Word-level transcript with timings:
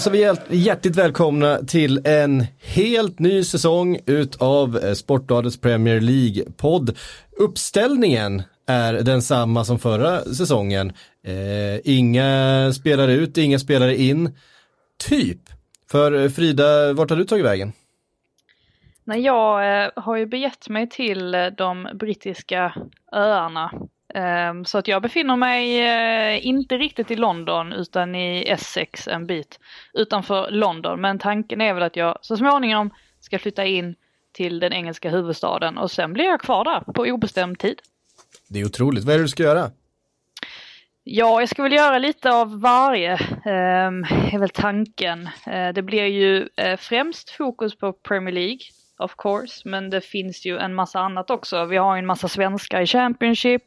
Hälsar 0.00 0.46
vi 0.48 0.56
hjärtligt 0.56 0.96
välkomna 0.96 1.58
till 1.58 2.06
en 2.06 2.44
helt 2.74 3.18
ny 3.18 3.44
säsong 3.44 3.98
utav 4.06 4.76
eh, 4.76 4.92
Sportbladets 4.92 5.60
Premier 5.60 6.00
League-podd. 6.00 6.98
Uppställningen 7.30 8.42
är 8.66 8.92
densamma 8.92 9.64
som 9.64 9.78
förra 9.78 10.20
säsongen. 10.20 10.92
Eh, 11.24 11.80
inga 11.84 12.72
spelare 12.72 13.12
ut, 13.12 13.38
inga 13.38 13.58
spelare 13.58 13.96
in. 13.96 14.36
Typ. 15.08 15.40
För 15.90 16.22
eh, 16.22 16.28
Frida, 16.28 16.92
vart 16.92 17.10
har 17.10 17.16
du 17.16 17.24
tagit 17.24 17.44
vägen? 17.44 17.72
Nej, 19.04 19.20
jag 19.20 19.82
eh, 19.84 19.90
har 19.96 20.16
ju 20.16 20.26
begett 20.26 20.68
mig 20.68 20.88
till 20.88 21.36
de 21.56 21.88
brittiska 21.94 22.74
öarna 23.12 23.72
så 24.64 24.78
att 24.78 24.88
jag 24.88 25.02
befinner 25.02 25.36
mig 25.36 25.80
eh, 25.80 26.46
inte 26.46 26.78
riktigt 26.78 27.10
i 27.10 27.16
London 27.16 27.72
utan 27.72 28.14
i 28.14 28.44
Essex 28.48 29.08
en 29.08 29.26
bit 29.26 29.60
utanför 29.92 30.50
London. 30.50 31.00
Men 31.00 31.18
tanken 31.18 31.60
är 31.60 31.74
väl 31.74 31.82
att 31.82 31.96
jag 31.96 32.18
så 32.22 32.36
småningom 32.36 32.90
ska 33.20 33.38
flytta 33.38 33.64
in 33.64 33.94
till 34.32 34.60
den 34.60 34.72
engelska 34.72 35.10
huvudstaden 35.10 35.78
och 35.78 35.90
sen 35.90 36.12
blir 36.12 36.24
jag 36.24 36.40
kvar 36.40 36.64
där 36.64 36.92
på 36.92 37.02
obestämd 37.02 37.58
tid. 37.58 37.80
Det 38.48 38.60
är 38.60 38.64
otroligt. 38.64 39.04
Vad 39.04 39.14
är 39.14 39.18
det 39.18 39.24
du 39.24 39.28
ska 39.28 39.42
göra? 39.42 39.70
Ja, 41.04 41.40
jag 41.40 41.48
ska 41.48 41.62
väl 41.62 41.72
göra 41.72 41.98
lite 41.98 42.30
av 42.30 42.60
varje, 42.60 43.12
ehm, 43.44 44.04
är 44.32 44.38
väl 44.38 44.48
tanken. 44.48 45.28
Eh, 45.46 45.68
det 45.74 45.82
blir 45.82 46.04
ju 46.04 46.48
eh, 46.56 46.76
främst 46.76 47.30
fokus 47.30 47.78
på 47.78 47.92
Premier 47.92 48.34
League 48.34 48.60
of 49.00 49.14
course, 49.16 49.68
men 49.68 49.90
det 49.90 50.00
finns 50.00 50.46
ju 50.46 50.58
en 50.58 50.74
massa 50.74 51.00
annat 51.00 51.30
också. 51.30 51.64
Vi 51.64 51.76
har 51.76 51.96
en 51.96 52.06
massa 52.06 52.28
svenskar 52.28 52.80
i 52.80 52.86
Championship, 52.86 53.62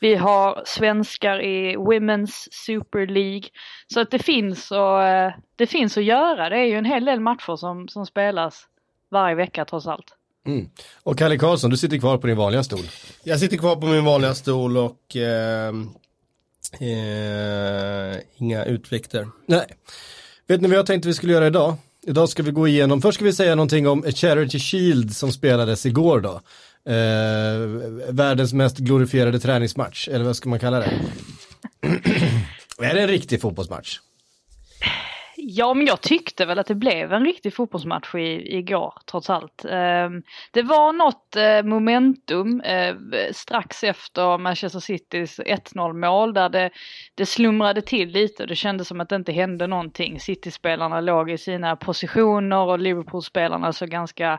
vi 0.00 0.14
har 0.14 0.62
svenskar 0.66 1.42
i 1.42 1.76
Women's 1.76 2.48
Super 2.50 3.06
League. 3.06 3.48
Så 3.86 4.00
att 4.00 4.10
det 4.10 4.18
finns, 4.18 4.70
och, 4.70 5.02
eh, 5.02 5.32
det 5.56 5.66
finns 5.66 5.96
att 5.96 6.04
göra. 6.04 6.48
Det 6.48 6.56
är 6.56 6.64
ju 6.64 6.76
en 6.76 6.84
hel 6.84 7.04
del 7.04 7.20
matcher 7.20 7.56
som, 7.56 7.88
som 7.88 8.06
spelas 8.06 8.66
varje 9.10 9.34
vecka 9.34 9.64
trots 9.64 9.86
allt. 9.86 10.16
Mm. 10.46 10.68
Och 11.02 11.18
Kalle 11.18 11.38
Karlsson, 11.38 11.70
du 11.70 11.76
sitter 11.76 11.98
kvar 11.98 12.18
på 12.18 12.26
din 12.26 12.36
vanliga 12.36 12.62
stol. 12.62 12.80
Jag 13.24 13.40
sitter 13.40 13.56
kvar 13.56 13.76
på 13.76 13.86
min 13.86 14.04
vanliga 14.04 14.34
stol 14.34 14.76
och 14.76 15.16
eh, 15.16 15.68
eh, 16.80 18.16
inga 18.36 18.64
utflykter. 18.64 19.28
Nej. 19.46 19.66
Vet 20.46 20.60
ni 20.60 20.68
vad 20.68 20.78
jag 20.78 20.86
tänkte 20.86 21.08
vi 21.08 21.14
skulle 21.14 21.32
göra 21.32 21.46
idag? 21.46 21.74
Idag 22.06 22.28
ska 22.28 22.42
vi 22.42 22.50
gå 22.50 22.68
igenom, 22.68 23.02
först 23.02 23.14
ska 23.14 23.24
vi 23.24 23.32
säga 23.32 23.54
någonting 23.54 23.88
om 23.88 24.02
Charity 24.02 24.58
Shield 24.58 25.16
som 25.16 25.32
spelades 25.32 25.86
igår 25.86 26.20
då. 26.20 26.40
Eh, 26.92 28.12
världens 28.12 28.52
mest 28.52 28.78
glorifierade 28.78 29.40
träningsmatch, 29.40 30.08
eller 30.08 30.24
vad 30.24 30.36
ska 30.36 30.48
man 30.48 30.58
kalla 30.58 30.78
det? 30.78 30.92
är 32.78 32.94
det 32.94 33.00
en 33.00 33.08
riktig 33.08 33.40
fotbollsmatch? 33.40 33.98
Ja, 35.44 35.74
men 35.74 35.86
jag 35.86 36.00
tyckte 36.00 36.46
väl 36.46 36.58
att 36.58 36.66
det 36.66 36.74
blev 36.74 37.12
en 37.12 37.24
riktig 37.24 37.54
fotbollsmatch 37.54 38.14
i, 38.14 38.56
igår, 38.58 38.94
trots 39.10 39.30
allt. 39.30 39.64
Eh, 39.64 40.08
det 40.50 40.62
var 40.62 40.92
något 40.92 41.36
eh, 41.36 41.62
momentum 41.62 42.60
eh, 42.60 42.94
strax 43.32 43.84
efter 43.84 44.38
Manchester 44.38 44.80
Citys 44.80 45.40
1-0 45.40 45.92
mål 45.92 46.34
där 46.34 46.48
det, 46.48 46.70
det 47.14 47.26
slumrade 47.26 47.82
till 47.82 48.08
lite 48.08 48.42
och 48.42 48.48
det 48.48 48.54
kändes 48.54 48.88
som 48.88 49.00
att 49.00 49.08
det 49.08 49.16
inte 49.16 49.32
hände 49.32 49.66
någonting. 49.66 50.20
City-spelarna 50.20 51.00
låg 51.00 51.30
i 51.30 51.38
sina 51.38 51.76
positioner 51.76 52.56
och 52.56 52.78
Liverpool-spelarna 52.78 53.72
så 53.72 53.86
ganska, 53.86 54.38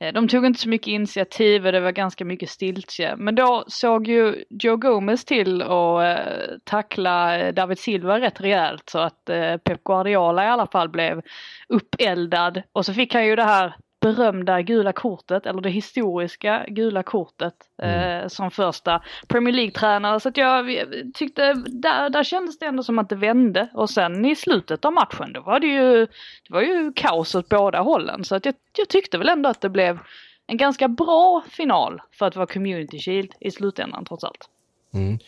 eh, 0.00 0.12
de 0.12 0.28
tog 0.28 0.46
inte 0.46 0.60
så 0.60 0.68
mycket 0.68 0.88
initiativ 0.88 1.66
och 1.66 1.72
det 1.72 1.80
var 1.80 1.92
ganska 1.92 2.24
mycket 2.24 2.48
stiltje. 2.48 3.16
Men 3.16 3.34
då 3.34 3.64
såg 3.66 4.08
ju 4.08 4.44
Joe 4.50 4.76
Gomez 4.76 5.24
till 5.24 5.62
att 5.62 6.02
eh, 6.02 6.32
tackla 6.64 7.52
David 7.52 7.78
Silva 7.78 8.20
rätt 8.20 8.40
rejält 8.40 8.88
så 8.90 8.98
att 8.98 9.28
eh, 9.28 9.56
Pep 9.56 9.84
Guardiola 9.84 10.41
i 10.44 10.48
alla 10.48 10.66
fall 10.66 10.88
blev 10.88 11.22
uppeldad. 11.68 12.62
Och 12.72 12.86
så 12.86 12.94
fick 12.94 13.14
han 13.14 13.26
ju 13.26 13.36
det 13.36 13.44
här 13.44 13.74
berömda 14.02 14.62
gula 14.62 14.92
kortet, 14.92 15.46
eller 15.46 15.60
det 15.60 15.70
historiska 15.70 16.64
gula 16.68 17.02
kortet 17.02 17.54
mm. 17.82 18.22
eh, 18.22 18.28
som 18.28 18.50
första 18.50 19.02
Premier 19.28 19.54
League-tränare. 19.54 20.20
Så 20.20 20.28
att 20.28 20.36
jag 20.36 20.84
tyckte, 21.14 21.52
där, 21.66 22.10
där 22.10 22.24
kändes 22.24 22.58
det 22.58 22.66
ändå 22.66 22.82
som 22.82 22.98
att 22.98 23.08
det 23.08 23.16
vände. 23.16 23.68
Och 23.74 23.90
sen 23.90 24.24
i 24.24 24.36
slutet 24.36 24.84
av 24.84 24.92
matchen, 24.92 25.32
då 25.32 25.40
var 25.40 25.60
det 25.60 25.66
ju, 25.66 26.06
det 26.48 26.54
var 26.54 26.60
ju 26.60 26.92
kaos 26.92 27.34
åt 27.34 27.48
båda 27.48 27.80
hållen. 27.80 28.24
Så 28.24 28.34
att 28.34 28.44
jag, 28.44 28.54
jag 28.78 28.88
tyckte 28.88 29.18
väl 29.18 29.28
ändå 29.28 29.48
att 29.48 29.60
det 29.60 29.68
blev 29.68 29.98
en 30.46 30.56
ganska 30.56 30.88
bra 30.88 31.42
final 31.50 32.02
för 32.12 32.26
att 32.26 32.36
vara 32.36 32.46
Community 32.46 32.98
Shield 32.98 33.32
i 33.40 33.50
slutändan 33.50 34.04
trots 34.04 34.24
allt. 34.24 34.48
Mm. 34.94 35.18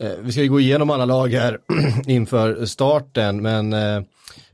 Eh, 0.00 0.10
vi 0.20 0.32
ska 0.32 0.42
ju 0.42 0.48
gå 0.48 0.60
igenom 0.60 0.90
alla 0.90 1.04
lag 1.04 1.28
här 1.32 1.58
inför 2.06 2.66
starten, 2.66 3.42
men 3.42 3.72
eh, 3.72 4.02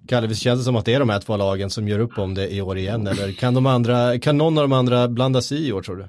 Kalle, 0.08 0.26
visst 0.26 0.42
känns 0.42 0.60
det 0.60 0.64
som 0.64 0.76
att 0.76 0.84
det 0.84 0.94
är 0.94 1.00
de 1.00 1.08
här 1.08 1.20
två 1.20 1.36
lagen 1.36 1.70
som 1.70 1.88
gör 1.88 1.98
upp 1.98 2.18
om 2.18 2.34
det 2.34 2.54
i 2.54 2.62
år 2.62 2.78
igen? 2.78 3.06
Eller 3.06 3.32
kan, 3.32 3.54
de 3.54 3.66
andra, 3.66 4.18
kan 4.18 4.38
någon 4.38 4.58
av 4.58 4.64
de 4.64 4.72
andra 4.72 5.08
blanda 5.08 5.42
sig 5.42 5.68
i 5.68 5.72
år 5.72 5.82
tror 5.82 5.96
du? 5.96 6.08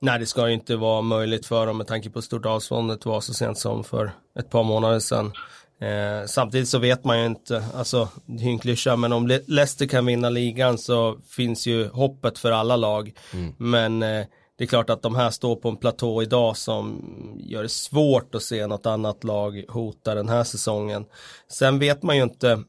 Nej, 0.00 0.18
det 0.18 0.26
ska 0.26 0.48
ju 0.48 0.54
inte 0.54 0.76
vara 0.76 1.02
möjligt 1.02 1.46
för 1.46 1.66
dem 1.66 1.78
med 1.78 1.86
tanke 1.86 2.10
på 2.10 2.22
stort 2.22 2.46
avståndet 2.46 3.06
var 3.06 3.20
så 3.20 3.34
sent 3.34 3.58
som 3.58 3.84
för 3.84 4.12
ett 4.38 4.50
par 4.50 4.64
månader 4.64 4.98
sedan. 4.98 5.32
Eh, 5.80 6.26
samtidigt 6.26 6.68
så 6.68 6.78
vet 6.78 7.04
man 7.04 7.20
ju 7.20 7.26
inte, 7.26 7.64
alltså 7.74 8.08
det 8.26 8.44
är 8.44 8.48
en 8.48 8.58
klyscha, 8.58 8.96
men 8.96 9.12
om 9.12 9.26
Leicester 9.26 9.86
kan 9.86 10.06
vinna 10.06 10.30
ligan 10.30 10.78
så 10.78 11.18
finns 11.28 11.66
ju 11.66 11.88
hoppet 11.88 12.38
för 12.38 12.52
alla 12.52 12.76
lag. 12.76 13.12
Mm. 13.32 13.54
Men 13.58 14.02
eh, 14.02 14.26
det 14.56 14.64
är 14.64 14.68
klart 14.68 14.90
att 14.90 15.02
de 15.02 15.14
här 15.14 15.30
står 15.30 15.56
på 15.56 15.68
en 15.68 15.76
platå 15.76 16.22
idag 16.22 16.56
som 16.56 17.02
gör 17.38 17.62
det 17.62 17.68
svårt 17.68 18.34
att 18.34 18.42
se 18.42 18.66
något 18.66 18.86
annat 18.86 19.24
lag 19.24 19.64
hota 19.68 20.14
den 20.14 20.28
här 20.28 20.44
säsongen. 20.44 21.04
Sen 21.48 21.78
vet 21.78 22.02
man 22.02 22.16
ju 22.16 22.22
inte 22.22 22.64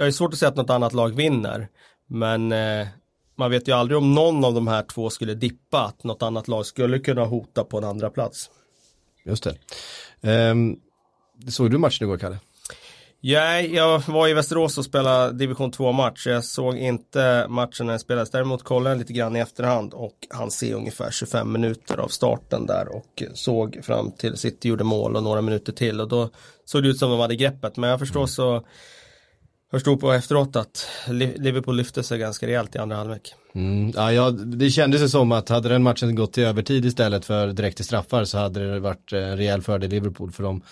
jag 0.00 0.06
är 0.06 0.12
svårt 0.12 0.32
att 0.32 0.38
säga 0.38 0.48
att 0.48 0.56
något 0.56 0.70
annat 0.70 0.92
lag 0.92 1.14
vinner. 1.14 1.68
Men 2.06 2.52
eh, 2.52 2.88
man 3.36 3.50
vet 3.50 3.68
ju 3.68 3.72
aldrig 3.72 3.98
om 3.98 4.14
någon 4.14 4.44
av 4.44 4.54
de 4.54 4.68
här 4.68 4.82
två 4.82 5.10
skulle 5.10 5.34
dippa, 5.34 5.80
att 5.80 6.04
något 6.04 6.22
annat 6.22 6.48
lag 6.48 6.66
skulle 6.66 6.98
kunna 6.98 7.24
hota 7.24 7.64
på 7.64 7.78
en 7.78 7.84
andra 7.84 8.10
plats. 8.10 8.50
Just 9.24 9.46
det. 10.20 10.50
Um, 10.50 10.80
såg 11.48 11.70
du 11.70 11.78
matchen 11.78 12.06
igår, 12.06 12.18
Kalle? 12.18 12.38
Ja, 13.22 13.60
jag 13.60 14.02
var 14.06 14.28
i 14.28 14.34
Västerås 14.34 14.78
och 14.78 14.84
spelade 14.84 15.32
division 15.32 15.72
2-match. 15.72 16.26
Jag 16.26 16.44
såg 16.44 16.76
inte 16.76 17.46
matchen 17.48 17.86
när 17.86 17.92
den 17.92 18.00
spelades. 18.00 18.30
Däremot 18.30 18.62
kollade 18.62 18.90
jag 18.90 18.98
lite 18.98 19.12
grann 19.12 19.36
i 19.36 19.40
efterhand 19.40 19.94
och 19.94 20.14
han 20.30 20.50
se 20.50 20.74
ungefär 20.74 21.10
25 21.10 21.52
minuter 21.52 21.98
av 21.98 22.08
starten 22.08 22.66
där 22.66 22.96
och 22.96 23.22
såg 23.34 23.80
fram 23.82 24.12
till 24.12 24.36
City 24.36 24.68
gjorde 24.68 24.84
mål 24.84 25.16
och 25.16 25.22
några 25.22 25.42
minuter 25.42 25.72
till 25.72 26.00
och 26.00 26.08
då 26.08 26.30
såg 26.64 26.82
det 26.82 26.88
ut 26.88 26.98
som 26.98 27.10
de 27.10 27.20
hade 27.20 27.36
greppet. 27.36 27.76
Men 27.76 27.90
jag 27.90 27.98
förstår 27.98 28.26
så 28.26 28.64
förstod 29.70 30.00
på 30.00 30.12
efteråt 30.12 30.56
att 30.56 30.88
Liverpool 31.36 31.76
lyfte 31.76 32.02
sig 32.02 32.18
ganska 32.18 32.46
rejält 32.46 32.74
i 32.74 32.78
andra 32.78 32.96
halvlek. 32.96 33.34
Mm, 33.54 33.92
ja, 33.96 34.12
ja, 34.12 34.30
det 34.30 34.70
kändes 34.70 35.02
ju 35.02 35.08
som 35.08 35.32
att 35.32 35.48
hade 35.48 35.68
den 35.68 35.82
matchen 35.82 36.14
gått 36.14 36.32
till 36.32 36.44
övertid 36.44 36.84
istället 36.84 37.24
för 37.24 37.52
direkt 37.52 37.76
till 37.76 37.84
straffar 37.84 38.24
så 38.24 38.38
hade 38.38 38.72
det 38.72 38.80
varit 38.80 39.12
en 39.12 39.36
rejäl 39.36 39.62
fördel 39.62 39.90
Liverpool 39.90 40.32
för 40.32 40.42
dem. 40.42 40.62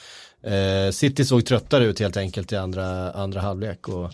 Eh, 0.43 0.91
City 0.91 1.25
såg 1.25 1.47
tröttare 1.47 1.85
ut 1.85 2.01
helt 2.01 2.17
enkelt 2.17 2.53
i 2.53 2.57
andra, 2.57 3.11
andra 3.13 3.41
halvlek 3.41 3.89
och 3.89 4.05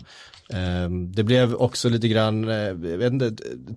eh, 0.55 0.89
det 0.89 1.23
blev 1.23 1.55
också 1.55 1.89
lite 1.89 2.07
grann, 2.07 2.49
eh, 2.49 2.73
vet 2.73 3.13
inte, 3.13 3.31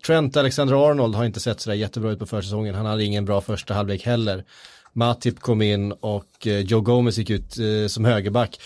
Trent 0.07 0.37
Alexander-Arnold 0.37 1.15
har 1.15 1.25
inte 1.25 1.41
sett 1.41 1.61
sådär 1.61 1.77
jättebra 1.77 2.11
ut 2.11 2.19
på 2.19 2.27
försäsongen, 2.27 2.75
han 2.75 2.87
hade 2.87 3.05
ingen 3.05 3.25
bra 3.25 3.41
första 3.41 3.75
halvlek 3.75 4.07
heller. 4.07 4.45
Matip 4.93 5.41
kom 5.41 5.63
in 5.63 5.93
och 5.93 6.47
eh, 6.47 6.61
Joe 6.61 6.81
Gomez 6.81 7.19
gick 7.19 7.31
ut 7.31 7.59
eh, 7.59 7.87
som 7.89 8.05
högerback 8.05 8.59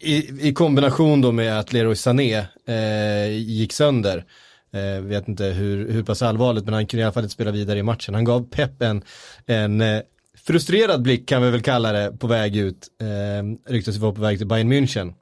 i, 0.00 0.48
i 0.48 0.52
kombination 0.52 1.20
då 1.20 1.32
med 1.32 1.58
att 1.58 1.72
Leroy 1.72 1.96
Sané 1.96 2.46
eh, 2.66 3.28
gick 3.30 3.72
sönder. 3.72 4.24
Eh, 4.72 5.02
vet 5.02 5.28
inte 5.28 5.44
hur, 5.44 5.92
hur 5.92 6.02
pass 6.02 6.22
allvarligt 6.22 6.64
men 6.64 6.74
han 6.74 6.86
kunde 6.86 7.00
i 7.00 7.04
alla 7.04 7.12
fall 7.12 7.22
inte 7.22 7.34
spela 7.34 7.50
vidare 7.50 7.78
i 7.78 7.82
matchen. 7.82 8.14
Han 8.14 8.24
gav 8.24 8.48
Pep 8.50 8.82
en, 8.82 9.02
en 9.46 9.80
eh, 9.80 10.00
frustrerad 10.48 11.02
blick 11.02 11.28
kan 11.28 11.42
vi 11.42 11.50
väl 11.50 11.62
kalla 11.62 11.92
det 11.92 12.18
på 12.18 12.26
väg 12.26 12.56
ut. 12.56 12.88
Eh, 13.00 13.72
ryktas 13.72 13.96
vara 13.96 14.12
på 14.12 14.20
väg 14.20 14.38
till 14.38 14.46
Bayern 14.46 14.72
München. 14.72 15.12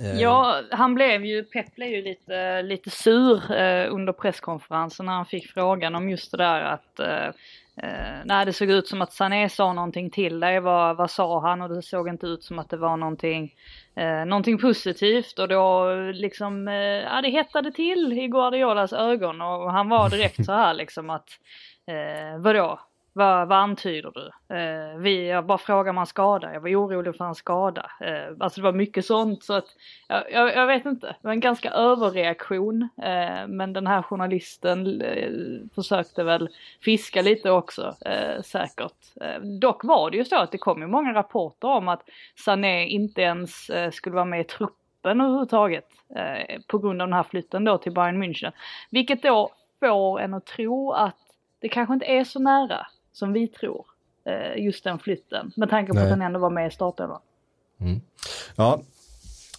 Eh. 0.00 0.20
Ja, 0.20 0.60
han 0.70 0.94
blev 0.94 1.24
ju, 1.24 1.42
Pep 1.42 1.74
blev 1.74 1.88
ju 1.88 2.02
lite, 2.02 2.62
lite 2.62 2.90
sur 2.90 3.52
eh, 3.52 3.94
under 3.94 4.12
presskonferensen 4.12 5.06
när 5.06 5.12
han 5.12 5.26
fick 5.26 5.46
frågan 5.46 5.94
om 5.94 6.10
just 6.10 6.30
det 6.30 6.36
där 6.36 6.60
att 6.60 7.00
eh, 7.00 7.26
eh, 7.82 8.18
nej, 8.24 8.46
det 8.46 8.52
såg 8.52 8.70
ut 8.70 8.88
som 8.88 9.02
att 9.02 9.12
Sané 9.12 9.48
sa 9.48 9.72
någonting 9.72 10.10
till 10.10 10.40
dig. 10.40 10.60
Vad, 10.60 10.96
vad 10.96 11.10
sa 11.10 11.40
han? 11.40 11.62
Och 11.62 11.68
det 11.68 11.82
såg 11.82 12.08
inte 12.08 12.26
ut 12.26 12.44
som 12.44 12.58
att 12.58 12.70
det 12.70 12.76
var 12.76 12.96
någonting, 12.96 13.54
eh, 13.94 14.24
någonting 14.24 14.58
positivt. 14.58 15.38
Och 15.38 15.48
då 15.48 15.94
liksom, 16.14 16.68
eh, 16.68 16.74
ja 16.74 17.22
det 17.22 17.30
hettade 17.30 17.72
till 17.72 18.12
i 18.12 18.28
Guardiolas 18.28 18.92
ögon. 18.92 19.40
Och 19.40 19.72
han 19.72 19.88
var 19.88 20.10
direkt 20.10 20.44
så 20.44 20.52
här 20.52 20.74
liksom 20.74 21.10
att, 21.10 21.28
eh, 21.86 22.38
vadå? 22.38 22.80
Vad, 23.16 23.48
vad 23.48 23.58
antyder 23.58 24.12
du? 24.14 24.54
Eh, 24.56 24.98
vi, 24.98 25.28
jag 25.28 25.46
bara 25.46 25.58
frågar 25.58 25.90
om 25.90 25.96
han 25.96 26.06
skada. 26.06 26.52
Jag 26.52 26.60
var 26.60 26.70
orolig 26.70 27.16
för 27.16 27.24
hans 27.24 27.38
skada. 27.38 27.90
Eh, 28.00 28.36
alltså 28.40 28.60
det 28.60 28.64
var 28.64 28.72
mycket 28.72 29.06
sånt 29.06 29.44
så 29.44 29.54
att 29.54 29.66
jag, 30.08 30.32
jag, 30.32 30.56
jag 30.56 30.66
vet 30.66 30.86
inte. 30.86 31.06
Det 31.06 31.28
var 31.28 31.32
en 31.32 31.40
ganska 31.40 31.70
överreaktion. 31.70 32.88
Eh, 33.02 33.46
men 33.48 33.72
den 33.72 33.86
här 33.86 34.02
journalisten 34.02 35.00
eh, 35.00 35.30
försökte 35.74 36.24
väl 36.24 36.48
fiska 36.80 37.22
lite 37.22 37.50
också 37.50 37.96
eh, 38.00 38.42
säkert. 38.42 39.16
Eh, 39.20 39.40
dock 39.60 39.84
var 39.84 40.10
det 40.10 40.16
ju 40.16 40.24
så 40.24 40.36
att 40.36 40.52
det 40.52 40.58
kom 40.58 40.80
ju 40.80 40.86
många 40.86 41.14
rapporter 41.14 41.68
om 41.68 41.88
att 41.88 42.02
Sané 42.44 42.86
inte 42.86 43.20
ens 43.22 43.70
eh, 43.70 43.90
skulle 43.90 44.14
vara 44.14 44.24
med 44.24 44.40
i 44.40 44.44
truppen 44.44 44.76
truppen 45.06 45.20
överhuvudtaget. 45.20 45.88
Eh, 46.16 46.60
på 46.66 46.78
grund 46.78 47.02
av 47.02 47.08
den 47.08 47.16
här 47.16 47.22
flytten 47.22 47.64
då 47.64 47.78
till 47.78 47.92
Bayern 47.92 48.22
München. 48.22 48.52
Vilket 48.90 49.22
då 49.22 49.50
får 49.80 50.20
en 50.20 50.34
att 50.34 50.46
tro 50.46 50.92
att 50.92 51.16
det 51.60 51.68
kanske 51.68 51.94
inte 51.94 52.06
är 52.06 52.24
så 52.24 52.38
nära 52.38 52.86
som 53.16 53.32
vi 53.32 53.48
tror. 53.48 53.86
Eh, 54.24 54.64
just 54.64 54.84
den 54.84 54.98
flytten. 54.98 55.52
Med 55.56 55.70
tanke 55.70 55.92
på 55.92 55.94
Nej. 55.94 56.04
att 56.04 56.10
den 56.10 56.22
ändå 56.22 56.40
var 56.40 56.50
med 56.50 56.66
i 56.66 56.70
startelvan. 56.70 57.20
Mm. 57.80 58.00
Ja, 58.56 58.80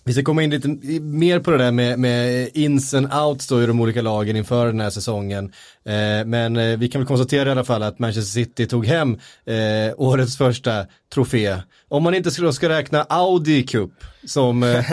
vi 0.08 0.14
ska 0.14 0.24
komma 0.24 0.44
in 0.44 0.50
lite 0.50 0.68
mer 1.02 1.40
på 1.40 1.52
det 1.52 1.58
där 1.58 1.72
med, 1.72 2.00
med 2.00 2.50
ins 2.54 2.94
and 2.94 3.14
outs 3.14 3.48
då 3.48 3.64
i 3.64 3.66
de 3.66 3.82
olika 3.82 4.02
lagen 4.02 4.36
inför 4.36 4.66
den 4.66 4.80
här 4.80 4.90
säsongen. 4.90 5.52
Eh, 5.86 6.26
men 6.26 6.58
eh, 6.58 6.78
vi 6.78 6.88
kan 6.88 7.02
väl 7.02 7.08
konstatera 7.08 7.50
i 7.50 7.52
alla 7.52 7.64
fall 7.64 7.84
att 7.84 8.00
Manchester 8.00 8.32
City 8.32 8.68
tog 8.68 8.86
hem 8.86 9.18
eh, 9.46 9.94
årets 9.98 10.38
första 10.38 10.86
trofé. 11.14 11.58
Om 11.90 12.04
man 12.04 12.14
inte 12.14 12.32
ska, 12.32 12.52
ska 12.52 12.70
räkna 12.70 13.04
Audi 13.04 13.64
Cup 13.64 13.92
som... 14.26 14.64
Eh, 14.64 14.70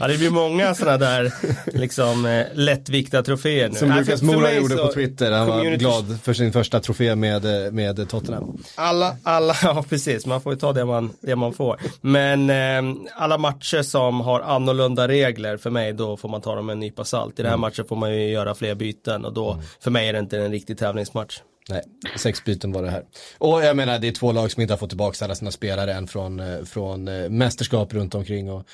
ja, 0.00 0.06
det 0.06 0.18
blir 0.18 0.30
många 0.30 0.74
sådana 0.74 0.96
där 0.98 1.32
liksom 1.66 2.26
eh, 2.26 2.46
lättvikta 2.54 3.22
troféer 3.22 3.68
nu. 3.68 3.74
Som 3.74 3.92
Lukas 3.92 4.22
Mora 4.22 4.54
gjorde 4.54 4.76
på 4.76 4.92
Twitter, 4.92 5.32
han 5.32 5.48
community... 5.48 5.84
var 5.84 6.02
glad 6.02 6.18
för 6.22 6.32
sin 6.34 6.52
första 6.52 6.80
trofé 6.80 7.14
med, 7.14 7.66
eh, 7.66 7.72
med 7.72 8.08
Tottenham. 8.08 8.62
Alla, 8.74 9.16
alla, 9.22 9.54
ja 9.62 9.84
precis, 9.88 10.26
man 10.26 10.40
får 10.40 10.52
ju 10.52 10.58
ta 10.58 10.72
det 10.72 10.84
man, 10.84 11.10
det 11.20 11.36
man 11.36 11.52
får. 11.52 11.80
Men 12.00 12.50
eh, 12.50 12.96
alla 13.16 13.38
matcher 13.38 13.82
som 13.82 14.20
har 14.28 14.40
annorlunda 14.40 15.08
regler 15.08 15.56
för 15.56 15.70
mig, 15.70 15.92
då 15.92 16.16
får 16.16 16.28
man 16.28 16.40
ta 16.40 16.54
dem 16.54 16.66
med 16.66 16.72
en 16.72 16.80
nypa 16.80 17.04
salt. 17.04 17.38
I 17.38 17.42
den 17.42 17.46
här 17.46 17.54
mm. 17.54 17.60
matchen 17.60 17.84
får 17.84 17.96
man 17.96 18.14
ju 18.14 18.28
göra 18.28 18.54
fler 18.54 18.74
byten 18.74 19.24
och 19.24 19.32
då, 19.32 19.52
mm. 19.52 19.64
för 19.80 19.90
mig 19.90 20.08
är 20.08 20.12
det 20.12 20.18
inte 20.18 20.38
en 20.38 20.50
riktig 20.50 20.78
tävlingsmatch. 20.78 21.40
Nej, 21.70 21.82
sex 22.16 22.44
byten 22.44 22.72
var 22.72 22.82
det 22.82 22.90
här. 22.90 23.04
Och 23.38 23.64
jag 23.64 23.76
menar, 23.76 23.98
det 23.98 24.08
är 24.08 24.12
två 24.12 24.32
lag 24.32 24.50
som 24.50 24.62
inte 24.62 24.74
har 24.74 24.78
fått 24.78 24.90
tillbaka 24.90 25.24
alla 25.24 25.34
sina 25.34 25.50
spelare 25.50 25.94
än 25.94 26.06
från, 26.06 26.40
eh, 26.40 26.64
från 26.64 27.08
äh, 27.08 27.28
mästerskap 27.28 27.94
runt 27.94 28.14
omkring. 28.14 28.50
Och, 28.50 28.66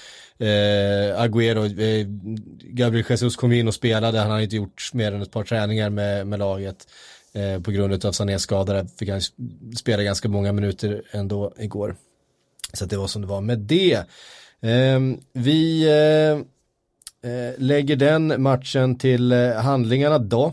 äh, 0.46 1.20
Agüero, 1.22 1.64
äh, 1.64 2.06
Gabriel 2.60 3.06
Jesus 3.08 3.36
kom 3.36 3.52
in 3.52 3.68
och 3.68 3.74
spelade, 3.74 4.18
han 4.18 4.30
har 4.30 4.40
inte 4.40 4.56
gjort 4.56 4.90
mer 4.92 5.12
än 5.12 5.22
ett 5.22 5.30
par 5.30 5.44
träningar 5.44 5.90
med, 5.90 6.26
med 6.26 6.38
laget. 6.38 6.86
Äh, 7.32 7.60
på 7.60 7.70
grund 7.70 8.04
av 8.04 8.12
Sanés 8.12 8.42
skada 8.42 8.86
fick 8.98 9.08
han 9.08 9.20
spela 9.78 10.02
ganska 10.02 10.28
många 10.28 10.52
minuter 10.52 11.02
ändå 11.10 11.52
igår. 11.58 11.96
Så 12.72 12.84
det 12.84 12.96
var 12.96 13.06
som 13.06 13.22
det 13.22 13.28
var 13.28 13.40
med 13.40 13.58
det. 13.58 14.04
Ehm, 14.64 15.20
vi 15.32 15.82
eh, 15.88 17.30
eh, 17.30 17.54
lägger 17.58 17.96
den 17.96 18.42
matchen 18.42 18.98
till 18.98 19.32
eh, 19.32 19.52
handlingarna 19.52 20.18
då. 20.18 20.52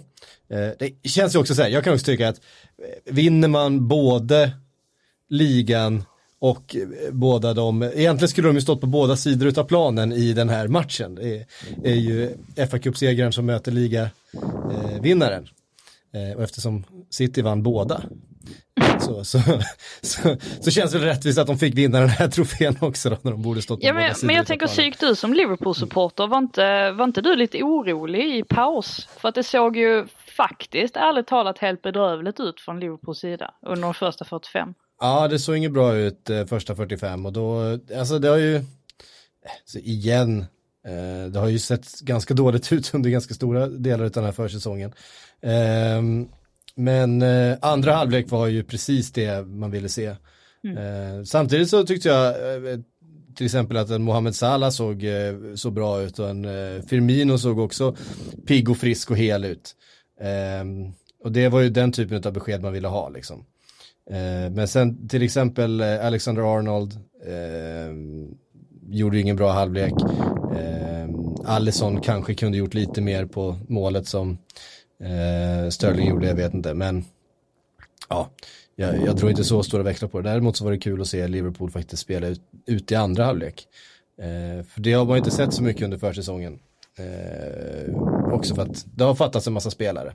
Eh, 0.50 0.70
det 0.80 1.10
känns 1.10 1.36
ju 1.36 1.40
också 1.40 1.56
så 1.56 1.62
här, 1.62 1.70
jag 1.70 1.84
kan 1.84 1.94
också 1.94 2.06
tycka 2.06 2.30
att 2.30 2.42
eh, 2.78 3.14
vinner 3.14 3.48
man 3.48 3.88
både 3.88 4.52
ligan 5.30 6.04
och 6.40 6.76
båda 7.12 7.54
de, 7.54 7.84
egentligen 7.84 8.30
skulle 8.30 8.48
de 8.48 8.56
ju 8.56 8.62
stått 8.62 8.82
på 8.82 8.88
båda 8.88 9.16
sidor 9.16 9.60
av 9.60 9.64
planen 9.64 10.14
i 10.14 10.34
den 10.34 10.50
här 10.50 10.68
matchen. 10.68 11.16
Det 11.16 11.38
är, 11.38 11.46
är 11.84 11.96
ju 11.96 12.38
fa 12.70 12.80
Cup-segraren 12.80 13.34
som 13.34 13.46
möter 13.46 13.72
ligavinnaren. 13.72 15.48
Eh, 16.14 16.38
och 16.38 16.44
eftersom 16.44 16.84
City 17.10 17.42
vann 17.42 17.64
båda 17.64 18.04
så, 19.00 19.24
så, 19.24 19.40
så, 20.02 20.38
så, 20.62 20.72
känns 20.72 20.92
det 20.92 21.00
rättvist 21.00 21.38
att 21.40 21.48
de 21.48 21.58
fick 21.58 21.78
vinna 21.78 22.00
den 22.00 22.10
här 22.10 22.28
trofén 22.28 22.78
också 22.80 23.10
då, 23.10 23.18
när 23.22 23.32
de 23.32 23.42
borde 23.42 23.62
stått 23.62 23.80
på 23.80 23.88
ja, 23.88 23.94
men, 23.94 24.16
sidor. 24.16 24.28
Men 24.28 24.36
jag 24.36 24.48
tänker 24.48 24.68
Syk, 24.68 25.00
du 25.00 25.16
som 25.16 25.34
Liverpool-supporter, 25.34 26.28
var 26.28 26.38
inte, 26.38 26.92
var 26.92 27.06
inte 27.06 27.22
du 27.22 27.36
lite 27.36 27.64
orolig 27.64 28.36
i 28.36 28.44
paus? 28.44 29.08
För 29.18 29.30
att 29.30 29.36
det 29.36 29.44
såg 29.44 29.78
ju 29.78 30.08
faktiskt 30.38 30.96
ärligt 30.96 31.28
talat 31.28 31.58
helt 31.58 31.82
bedrövligt 31.82 32.40
ut 32.40 32.62
från 32.62 32.80
Liverpools 32.80 33.20
sida 33.20 33.54
under 33.62 33.82
de 33.82 33.94
första 33.94 34.26
45. 34.26 34.74
Ja, 35.00 35.28
det 35.28 35.40
såg 35.40 35.58
inget 35.58 35.72
bra 35.72 35.96
ut 35.96 36.30
eh, 36.30 36.46
första 36.46 36.76
45 36.76 37.26
och 37.26 37.34
då, 37.34 37.80
alltså 37.98 38.20
det 38.20 38.28
har 38.28 38.38
ju, 38.38 38.62
så 39.66 39.80
igen, 39.80 40.46
eh, 40.86 41.32
det 41.32 41.40
har 41.40 41.48
ju 41.48 41.60
sett 41.60 42.00
ganska 42.00 42.34
dåligt 42.34 42.72
ut 42.72 42.94
under 42.94 43.10
ganska 43.10 43.34
stora 43.34 43.68
delar 43.68 44.06
av 44.06 44.12
den 44.12 44.24
här 44.24 44.32
försäsongen. 44.32 44.94
Eh, 45.42 46.02
men 46.76 47.22
eh, 47.22 47.58
andra 47.62 47.94
halvlek 47.94 48.32
var 48.32 48.48
ju 48.48 48.64
precis 48.64 49.12
det 49.12 49.48
man 49.48 49.72
ville 49.72 49.90
se. 49.90 50.16
Mm. 50.64 50.78
Eh, 50.78 51.24
samtidigt 51.24 51.70
så 51.70 51.84
tyckte 51.84 52.10
jag 52.10 52.28
eh, 52.28 52.80
till 53.36 53.46
exempel 53.46 53.78
att 53.78 53.90
en 53.90 54.04
Mohamed 54.04 54.36
Salah 54.36 54.70
såg 54.70 55.06
så 55.56 55.72
bra 55.72 56.02
ut 56.02 56.20
och 56.20 56.30
en 56.30 56.44
Firmino 56.84 57.38
såg 57.38 57.60
också 57.60 57.96
pigg 58.48 58.70
och 58.70 58.78
frisk 58.78 59.12
och 59.12 59.18
hel 59.18 59.46
ut. 59.46 59.76
Um, 60.62 60.94
och 61.24 61.32
det 61.32 61.50
var 61.50 61.62
ju 61.62 61.70
den 61.70 61.92
typen 61.92 62.24
av 62.26 62.34
besked 62.34 62.62
man 62.62 62.74
ville 62.74 62.88
ha 62.88 63.10
liksom. 63.10 63.46
Men 64.52 64.68
sen 64.68 65.08
till 65.08 65.24
exempel 65.24 65.82
Alexander 65.82 66.58
Arnold 66.58 66.94
uh, 67.28 67.96
gjorde 68.90 69.20
ingen 69.20 69.36
bra 69.36 69.52
halvlek. 69.52 69.94
Uh, 70.52 70.92
Allison 71.46 72.02
kanske 72.02 72.36
kunde 72.36 72.58
gjort 72.58 72.74
lite 72.74 73.02
mer 73.02 73.26
på 73.26 73.56
målet 73.68 74.08
som 74.08 74.38
Eh, 75.02 75.70
Sterling 75.70 76.10
gjorde, 76.10 76.28
jag 76.28 76.36
vet 76.36 76.54
inte. 76.54 76.74
Men 76.74 77.06
ja, 78.10 78.30
jag, 78.76 79.06
jag 79.06 79.18
tror 79.18 79.30
inte 79.30 79.44
så 79.44 79.64
stora 79.64 79.84
växlar 79.84 80.10
på 80.10 80.22
det. 80.22 80.30
Däremot 80.30 80.58
så 80.58 80.64
var 80.64 80.72
det 80.72 80.78
kul 80.78 81.02
att 81.02 81.08
se 81.08 81.28
Liverpool 81.28 81.72
faktiskt 81.72 82.02
spela 82.04 82.28
ut, 82.28 82.42
ut 82.66 82.92
i 82.92 82.96
andra 82.96 83.26
halvlek. 83.26 83.68
Eh, 84.22 84.66
för 84.66 84.82
det 84.82 84.94
har 84.94 85.06
man 85.06 85.18
inte 85.18 85.32
sett 85.32 85.54
så 85.54 85.64
mycket 85.64 85.84
under 85.84 85.98
försäsongen. 85.98 86.60
Eh, 86.98 87.96
också 88.34 88.56
för 88.56 88.62
att 88.62 88.86
det 88.96 89.04
har 89.04 89.16
fattats 89.16 89.48
en 89.48 89.54
massa 89.54 89.72
spelare. 89.72 90.14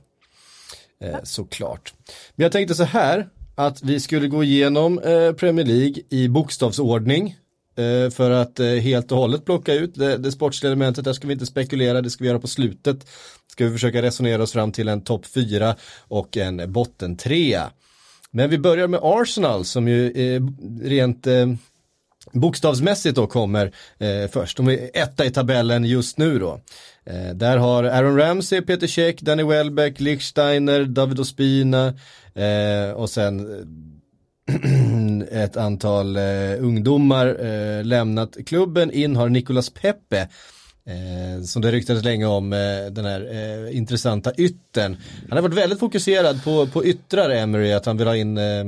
Eh, 1.00 1.16
såklart. 1.22 1.94
Men 2.34 2.42
jag 2.44 2.52
tänkte 2.52 2.74
så 2.74 2.84
här 2.84 3.28
att 3.54 3.82
vi 3.82 4.00
skulle 4.00 4.28
gå 4.28 4.44
igenom 4.44 4.98
eh, 4.98 5.32
Premier 5.32 5.66
League 5.66 6.02
i 6.08 6.28
bokstavsordning. 6.28 7.36
Eh, 7.76 8.10
för 8.10 8.30
att 8.30 8.60
eh, 8.60 8.66
helt 8.66 9.12
och 9.12 9.18
hållet 9.18 9.44
plocka 9.44 9.74
ut 9.74 9.94
det, 9.94 10.16
det 10.16 10.32
sportsliga 10.32 10.72
elementet, 10.72 11.04
där 11.04 11.12
ska 11.12 11.26
vi 11.26 11.32
inte 11.32 11.46
spekulera, 11.46 12.02
det 12.02 12.10
ska 12.10 12.24
vi 12.24 12.28
göra 12.28 12.40
på 12.40 12.48
slutet. 12.48 13.06
Ska 13.52 13.64
vi 13.64 13.72
försöka 13.72 14.02
resonera 14.02 14.42
oss 14.42 14.52
fram 14.52 14.72
till 14.72 14.88
en 14.88 15.00
topp 15.00 15.26
4 15.26 15.76
och 16.08 16.36
en 16.36 16.72
botten 16.72 17.16
3. 17.16 17.60
Men 18.30 18.50
vi 18.50 18.58
börjar 18.58 18.88
med 18.88 19.00
Arsenal 19.02 19.64
som 19.64 19.88
ju 19.88 20.06
är 20.06 20.42
rent 20.88 21.26
eh, 21.26 21.46
bokstavsmässigt 22.32 23.16
då 23.16 23.26
kommer 23.26 23.72
eh, 23.98 24.30
först. 24.30 24.56
De 24.56 24.68
är 24.68 24.90
etta 24.94 25.24
i 25.24 25.30
tabellen 25.30 25.84
just 25.84 26.18
nu 26.18 26.38
då. 26.38 26.60
Eh, 27.04 27.34
där 27.34 27.56
har 27.56 27.84
Aaron 27.84 28.18
Ramsey, 28.18 28.60
Peter 28.60 28.86
Cech, 28.86 29.16
Danny 29.20 29.42
Welbeck, 29.42 30.00
Lichsteiner, 30.00 30.84
David 30.84 31.20
Ospina 31.20 31.86
eh, 32.34 32.90
och 32.94 33.10
sen 33.10 33.40
eh, 33.40 33.66
ett 35.30 35.56
antal 35.56 36.16
eh, 36.16 36.22
ungdomar 36.58 37.44
eh, 37.44 37.84
lämnat 37.84 38.36
klubben. 38.46 38.90
In 38.90 39.16
har 39.16 39.28
Nicolas 39.28 39.70
Pepe 39.70 40.28
Eh, 40.88 41.42
som 41.42 41.62
det 41.62 41.72
ryktades 41.72 42.04
länge 42.04 42.26
om, 42.26 42.52
eh, 42.52 42.86
den 42.90 43.04
här 43.04 43.28
eh, 43.32 43.76
intressanta 43.76 44.32
yttern. 44.36 44.96
Han 45.28 45.38
har 45.38 45.42
varit 45.42 45.58
väldigt 45.58 45.78
fokuserad 45.80 46.44
på, 46.44 46.66
på 46.66 46.84
yttrar, 46.84 47.30
Emery, 47.30 47.72
att 47.72 47.86
han 47.86 47.96
vill 47.96 48.06
ha 48.06 48.16
in 48.16 48.38
eh, 48.38 48.64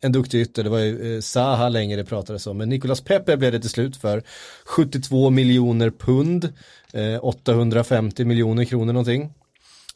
en 0.00 0.12
duktig 0.12 0.40
ytter, 0.40 0.64
det 0.64 0.70
var 0.70 0.78
ju 0.78 1.16
eh, 1.16 1.20
Zaha 1.20 1.68
länge 1.68 1.96
det 1.96 2.04
pratades 2.04 2.46
om, 2.46 2.58
men 2.58 2.68
Nicolas 2.68 3.00
Pepe 3.00 3.36
blev 3.36 3.52
det 3.52 3.60
till 3.60 3.70
slut 3.70 3.96
för 3.96 4.22
72 4.64 5.30
miljoner 5.30 5.90
pund, 5.90 6.52
eh, 6.92 7.24
850 7.24 8.24
miljoner 8.24 8.64
kronor 8.64 8.92
någonting. 8.92 9.32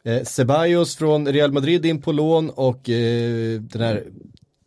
Eh, 0.05 0.23
Ceballos 0.23 0.97
från 0.97 1.29
Real 1.29 1.53
Madrid 1.53 1.87
in 1.87 2.03
på 2.03 2.13
lån 2.13 2.51
och 2.51 2.91
eh, 2.91 3.61
den 3.61 3.83
här 3.83 4.05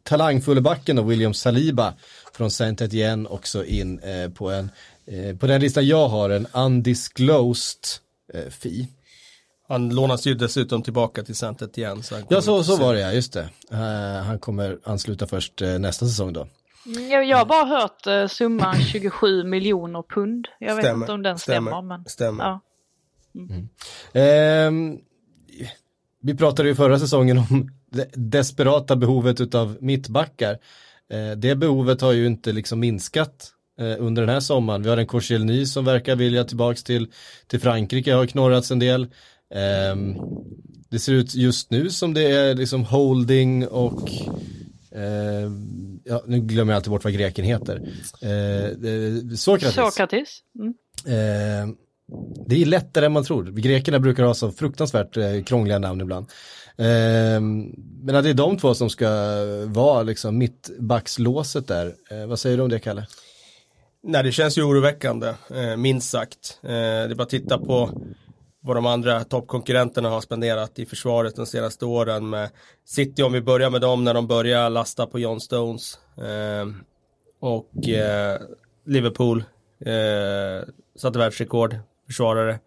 talangfulla 0.03 0.61
backen 0.61 0.99
och 0.99 1.11
William 1.11 1.33
Saliba 1.33 1.93
från 2.33 2.51
Saint 2.51 2.81
Etienne 2.81 3.29
också 3.29 3.65
in 3.65 3.99
eh, 3.99 4.29
på 4.29 4.51
en, 4.51 4.69
eh, 5.05 5.37
på 5.37 5.47
den 5.47 5.61
listan 5.61 5.87
jag 5.87 6.07
har, 6.07 6.29
en 6.29 6.47
undisclosed 6.53 7.79
eh, 8.33 8.49
fee. 8.49 8.87
Han 9.67 9.89
lånas 9.89 10.27
ju 10.27 10.33
dessutom 10.33 10.83
tillbaka 10.83 11.23
till 11.23 11.35
centret 11.35 11.77
igen. 11.77 12.03
Så 12.03 12.15
ja, 12.29 12.41
så, 12.41 12.63
så 12.63 12.77
var 12.77 12.93
det 12.93 12.99
ja, 12.99 13.11
just 13.11 13.33
det. 13.33 13.49
Uh, 13.71 14.23
han 14.23 14.39
kommer 14.39 14.79
ansluta 14.83 15.27
först 15.27 15.61
uh, 15.61 15.79
nästa 15.79 16.05
säsong 16.05 16.33
då. 16.33 16.47
Mm, 16.85 17.09
jag, 17.09 17.25
jag 17.25 17.37
har 17.37 17.45
bara 17.45 17.65
hört 17.65 18.07
uh, 18.07 18.27
summan 18.27 18.81
27 18.91 19.43
miljoner 19.43 20.03
pund. 20.09 20.47
Jag 20.59 20.77
stämmer, 20.77 20.93
vet 20.93 21.01
inte 21.01 21.13
om 21.13 21.23
den 21.23 21.39
stämmer. 21.39 21.71
stämmer 21.71 21.81
men, 21.81 22.05
stämmer. 22.05 22.43
Ja. 22.43 22.61
Mm. 23.35 23.69
Mm. 24.13 24.99
vi 26.21 26.35
pratade 26.35 26.69
ju 26.69 26.75
förra 26.75 26.99
säsongen 26.99 27.37
om 27.37 27.71
desperata 28.13 28.95
behovet 28.95 29.55
av 29.55 29.77
mittbackar. 29.81 30.57
det 31.37 31.55
behovet 31.55 32.01
har 32.01 32.11
ju 32.11 32.27
inte 32.27 32.51
liksom 32.51 32.79
minskat 32.79 33.51
under 33.99 34.21
den 34.21 34.29
här 34.29 34.39
sommaren. 34.39 34.83
Vi 34.83 34.89
har 34.89 34.97
en 34.97 35.07
Korselny 35.07 35.65
som 35.65 35.85
verkar 35.85 36.15
vilja 36.15 36.43
tillbaks 36.43 36.83
till, 36.83 37.07
till 37.47 37.59
Frankrike, 37.59 38.13
har 38.13 38.25
knorrats 38.25 38.71
en 38.71 38.79
del. 38.79 39.07
Um, 39.93 40.17
det 40.89 40.99
ser 40.99 41.13
ut 41.13 41.35
just 41.35 41.71
nu 41.71 41.89
som 41.89 42.13
det 42.13 42.31
är 42.31 42.55
liksom 42.55 42.83
holding 42.83 43.67
och 43.67 44.09
uh, 44.95 45.51
ja, 46.03 46.23
nu 46.27 46.39
glömmer 46.39 46.73
jag 46.73 46.77
alltid 46.77 46.91
bort 46.91 47.03
vad 47.03 47.13
greken 47.13 47.45
heter. 47.45 47.81
Sokrates. 49.35 49.75
Sokrates. 49.75 50.39
Mm. 50.59 50.73
Uh, 51.07 51.75
det 52.47 52.61
är 52.61 52.65
lättare 52.65 53.05
än 53.05 53.11
man 53.11 53.23
tror. 53.23 53.43
Grekerna 53.43 53.99
brukar 53.99 54.23
ha 54.23 54.33
så 54.33 54.51
fruktansvärt 54.51 55.17
eh, 55.17 55.43
krångliga 55.43 55.79
namn 55.79 56.01
ibland. 56.01 56.27
Eh, 56.77 57.41
men 58.03 58.15
att 58.15 58.23
det 58.23 58.29
är 58.29 58.33
de 58.33 58.57
två 58.57 58.73
som 58.73 58.89
ska 58.89 59.09
vara 59.65 60.03
liksom 60.03 60.37
mittbackslåset 60.37 61.67
där. 61.67 61.95
Eh, 62.11 62.25
vad 62.25 62.39
säger 62.39 62.57
du 62.57 62.63
om 62.63 62.69
det 62.69 62.79
Kalle? 62.79 63.07
Nej, 64.03 64.23
det 64.23 64.31
känns 64.31 64.57
ju 64.57 64.63
oroväckande, 64.63 65.33
eh, 65.49 65.77
minst 65.77 66.09
sagt. 66.09 66.59
Eh, 66.63 66.69
det 66.69 66.75
är 66.77 67.15
bara 67.15 67.23
att 67.23 67.29
titta 67.29 67.57
på 67.57 68.01
vad 68.61 68.77
de 68.77 68.85
andra 68.85 69.23
toppkonkurrenterna 69.23 70.09
har 70.09 70.21
spenderat 70.21 70.79
i 70.79 70.85
försvaret 70.85 71.35
de 71.35 71.45
senaste 71.45 71.85
åren 71.85 72.29
med 72.29 72.49
City 72.85 73.23
om 73.23 73.33
vi 73.33 73.41
börjar 73.41 73.69
med 73.69 73.81
dem 73.81 74.03
när 74.03 74.13
de 74.13 74.27
börjar 74.27 74.69
lasta 74.69 75.07
på 75.07 75.19
John 75.19 75.39
Stones 75.39 75.99
eh, 76.17 76.67
och 77.39 77.89
eh, 77.89 78.41
Liverpool 78.85 79.43
eh, 79.85 80.67
satte 80.95 81.19
världsrekord 81.19 81.75
försvarare 82.07 82.59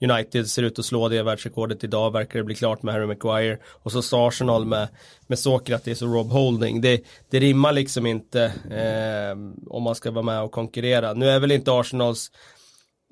United 0.00 0.46
ser 0.46 0.62
ut 0.62 0.78
att 0.78 0.84
slå 0.84 1.08
det 1.08 1.22
världsrekordet 1.22 1.84
idag, 1.84 2.12
verkar 2.12 2.38
det 2.38 2.44
bli 2.44 2.54
klart 2.54 2.82
med 2.82 2.94
Harry 2.94 3.06
Maguire. 3.06 3.58
Och 3.64 3.92
så 3.92 4.26
Arsenal 4.26 4.64
med, 4.64 4.88
med 5.26 5.38
Sokratis 5.38 6.02
och 6.02 6.12
Rob 6.14 6.30
Holding. 6.30 6.80
Det, 6.80 7.04
det 7.30 7.40
rimmar 7.40 7.72
liksom 7.72 8.06
inte 8.06 8.42
eh, 8.70 9.38
om 9.66 9.82
man 9.82 9.94
ska 9.94 10.10
vara 10.10 10.24
med 10.24 10.42
och 10.42 10.52
konkurrera. 10.52 11.14
Nu 11.14 11.28
är 11.28 11.40
väl 11.40 11.52
inte 11.52 11.72
Arsenals 11.72 12.30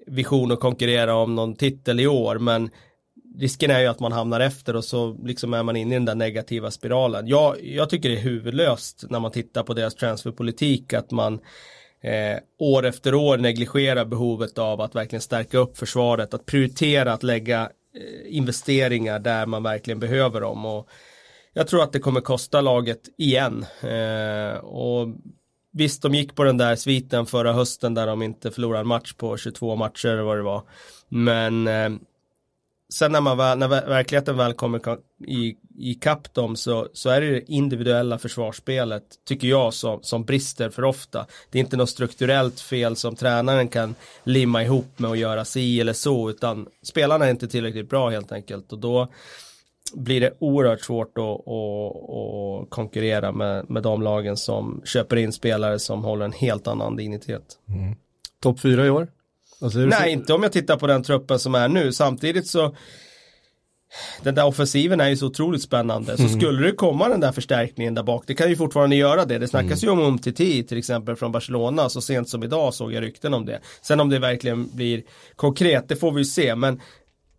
vision 0.07 0.53
att 0.53 0.61
konkurrera 0.61 1.15
om 1.15 1.35
någon 1.35 1.57
titel 1.57 2.01
i 2.01 2.07
år, 2.07 2.39
men 2.39 2.71
risken 3.39 3.71
är 3.71 3.81
ju 3.81 3.87
att 3.87 4.01
man 4.01 4.13
hamnar 4.13 4.41
efter 4.41 4.77
och 4.77 4.85
så 4.85 5.17
liksom 5.25 5.55
är 5.55 5.63
man 5.63 5.77
inne 5.77 5.95
i 5.95 5.99
den 5.99 6.05
där 6.05 6.15
negativa 6.15 6.71
spiralen. 6.71 7.27
Jag, 7.27 7.65
jag 7.65 7.91
tycker 7.91 8.09
det 8.09 8.17
är 8.17 8.21
huvudlöst 8.21 9.05
när 9.11 9.21
man 9.21 9.31
tittar 9.31 9.63
på 9.63 9.75
deras 9.75 9.95
transferpolitik 9.95 10.93
att 10.93 11.11
man 11.11 11.41
eh, 12.01 12.39
år 12.59 12.87
efter 12.87 13.15
år 13.15 13.39
negligera 13.39 14.05
behovet 14.05 14.59
av 14.59 14.81
att 14.81 14.95
verkligen 14.95 15.23
stärka 15.23 15.59
upp 15.59 15.79
försvaret, 15.79 16.35
att 16.35 16.47
prioritera 16.47 17.13
att 17.13 17.23
lägga 17.23 17.63
eh, 17.63 18.37
investeringar 18.37 19.19
där 19.19 19.47
man 19.47 19.63
verkligen 19.63 20.01
behöver 20.01 20.41
dem. 20.41 20.67
Och 20.67 20.89
jag 21.53 21.69
tror 21.69 21.83
att 21.83 21.93
det 21.93 21.99
kommer 21.99 22.21
kosta 22.21 22.61
laget 22.61 23.01
igen. 23.17 23.67
Eh, 23.83 24.59
och 24.59 25.09
Visst, 25.73 26.03
de 26.03 26.15
gick 26.15 26.35
på 26.35 26.45
den 26.45 26.57
där 26.57 26.77
sviten 26.77 27.27
förra 27.27 27.53
hösten 27.53 27.95
där 27.95 28.07
de 28.07 28.23
inte 28.23 28.51
förlorade 28.51 28.81
en 28.81 28.87
match 28.87 29.13
på 29.13 29.37
22 29.37 29.77
matcher 29.77 30.09
eller 30.09 30.23
vad 30.23 30.37
det 30.37 30.43
var. 30.43 30.63
Men 31.09 31.69
eh, 31.69 31.91
sen 32.95 33.13
när, 33.13 33.21
man 33.21 33.37
väl, 33.37 33.59
när 33.59 33.69
verkligheten 33.69 34.37
väl 34.37 34.53
kommer 34.53 34.81
i, 35.27 35.57
i 35.79 35.95
kapp 35.95 36.35
dem 36.35 36.57
så, 36.57 36.89
så 36.93 37.11
är 37.11 37.21
det 37.21 37.31
det 37.31 37.53
individuella 37.53 38.19
försvarsspelet, 38.19 39.05
tycker 39.29 39.49
jag, 39.49 39.75
som, 39.75 40.03
som 40.03 40.25
brister 40.25 40.71
för 40.71 40.85
ofta. 40.85 41.27
Det 41.51 41.59
är 41.59 41.61
inte 41.61 41.77
något 41.77 41.91
strukturellt 41.91 42.61
fel 42.61 42.97
som 42.97 43.17
tränaren 43.17 43.69
kan 43.69 43.95
limma 44.25 44.63
ihop 44.63 44.99
med 44.99 45.11
att 45.11 45.19
göra 45.19 45.45
si 45.45 45.81
eller 45.81 45.93
så, 45.93 46.31
utan 46.31 46.67
spelarna 46.83 47.27
är 47.27 47.31
inte 47.31 47.49
tillräckligt 47.49 47.91
bra 47.91 48.11
helt 48.11 48.33
enkelt. 48.33 48.73
Och 48.73 48.79
då 48.79 49.09
blir 49.95 50.21
det 50.21 50.35
oerhört 50.39 50.81
svårt 50.81 51.19
att, 51.19 51.25
att, 51.25 52.11
att 52.11 52.71
konkurrera 52.71 53.33
med, 53.33 53.71
med 53.71 53.83
de 53.83 54.03
lagen 54.03 54.37
som 54.37 54.83
köper 54.85 55.17
in 55.17 55.33
spelare 55.33 55.79
som 55.79 56.05
håller 56.05 56.25
en 56.25 56.33
helt 56.33 56.67
annan 56.67 56.97
dignitet. 56.97 57.59
Mm. 57.69 57.97
Topp 58.41 58.61
fyra 58.61 58.87
i 58.87 58.91
år? 58.91 59.09
Alltså, 59.61 59.79
Nej, 59.79 60.13
inte 60.13 60.33
om 60.33 60.43
jag 60.43 60.53
tittar 60.53 60.77
på 60.77 60.87
den 60.87 61.03
truppen 61.03 61.39
som 61.39 61.55
är 61.55 61.69
nu. 61.69 61.93
Samtidigt 61.93 62.47
så 62.47 62.77
den 64.23 64.35
där 64.35 64.47
offensiven 64.47 65.01
är 65.01 65.09
ju 65.09 65.17
så 65.17 65.27
otroligt 65.27 65.63
spännande. 65.63 66.17
Så 66.17 66.23
mm. 66.23 66.41
skulle 66.41 66.67
det 66.67 66.73
komma 66.73 67.09
den 67.09 67.21
där 67.21 67.33
förstärkningen 67.33 67.95
där 67.95 68.03
bak, 68.03 68.25
det 68.27 68.35
kan 68.35 68.49
ju 68.49 68.57
fortfarande 68.57 68.97
göra 68.97 69.25
det. 69.25 69.39
Det 69.39 69.49
snackas 69.49 69.83
mm. 69.83 69.99
ju 69.99 70.03
om 70.03 70.09
Umtiti 70.09 70.63
till 70.63 70.79
exempel 70.79 71.17
från 71.17 71.33
Barcelona, 71.33 71.89
så 71.89 72.01
sent 72.01 72.29
som 72.29 72.43
idag 72.43 72.75
såg 72.75 72.93
jag 72.93 73.03
rykten 73.03 73.35
om 73.35 73.47
det. 73.47 73.61
Sen 73.83 74.01
om 74.01 74.09
det 74.09 74.19
verkligen 74.19 74.77
blir 74.77 75.03
konkret, 75.37 75.89
det 75.89 75.97
får 75.97 76.13
vi 76.13 76.19
ju 76.19 76.25
se. 76.25 76.55
Men 76.55 76.81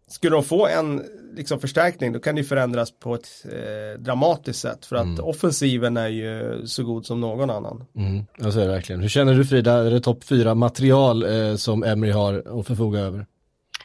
skulle 0.07 0.35
de 0.35 0.43
få 0.43 0.67
en 0.67 1.03
liksom, 1.33 1.59
förstärkning 1.59 2.13
då 2.13 2.19
kan 2.19 2.35
det 2.35 2.43
förändras 2.43 2.91
på 2.91 3.15
ett 3.15 3.45
eh, 3.45 4.01
dramatiskt 4.01 4.59
sätt 4.59 4.85
för 4.85 4.95
att 4.95 5.05
mm. 5.05 5.25
offensiven 5.25 5.97
är 5.97 6.07
ju 6.07 6.61
så 6.67 6.83
god 6.83 7.05
som 7.05 7.21
någon 7.21 7.49
annan. 7.49 7.85
Mm. 7.95 8.25
Jag 8.37 8.53
säger 8.53 8.67
verkligen. 8.67 9.01
Hur 9.01 9.09
känner 9.09 9.33
du 9.33 9.45
Frida, 9.45 9.73
är 9.73 9.91
det 9.91 10.01
topp 10.01 10.23
fyra 10.23 10.55
material 10.55 11.23
eh, 11.23 11.55
som 11.55 11.83
Emery 11.83 12.11
har 12.11 12.59
att 12.59 12.67
förfoga 12.67 12.99
över? 12.99 13.25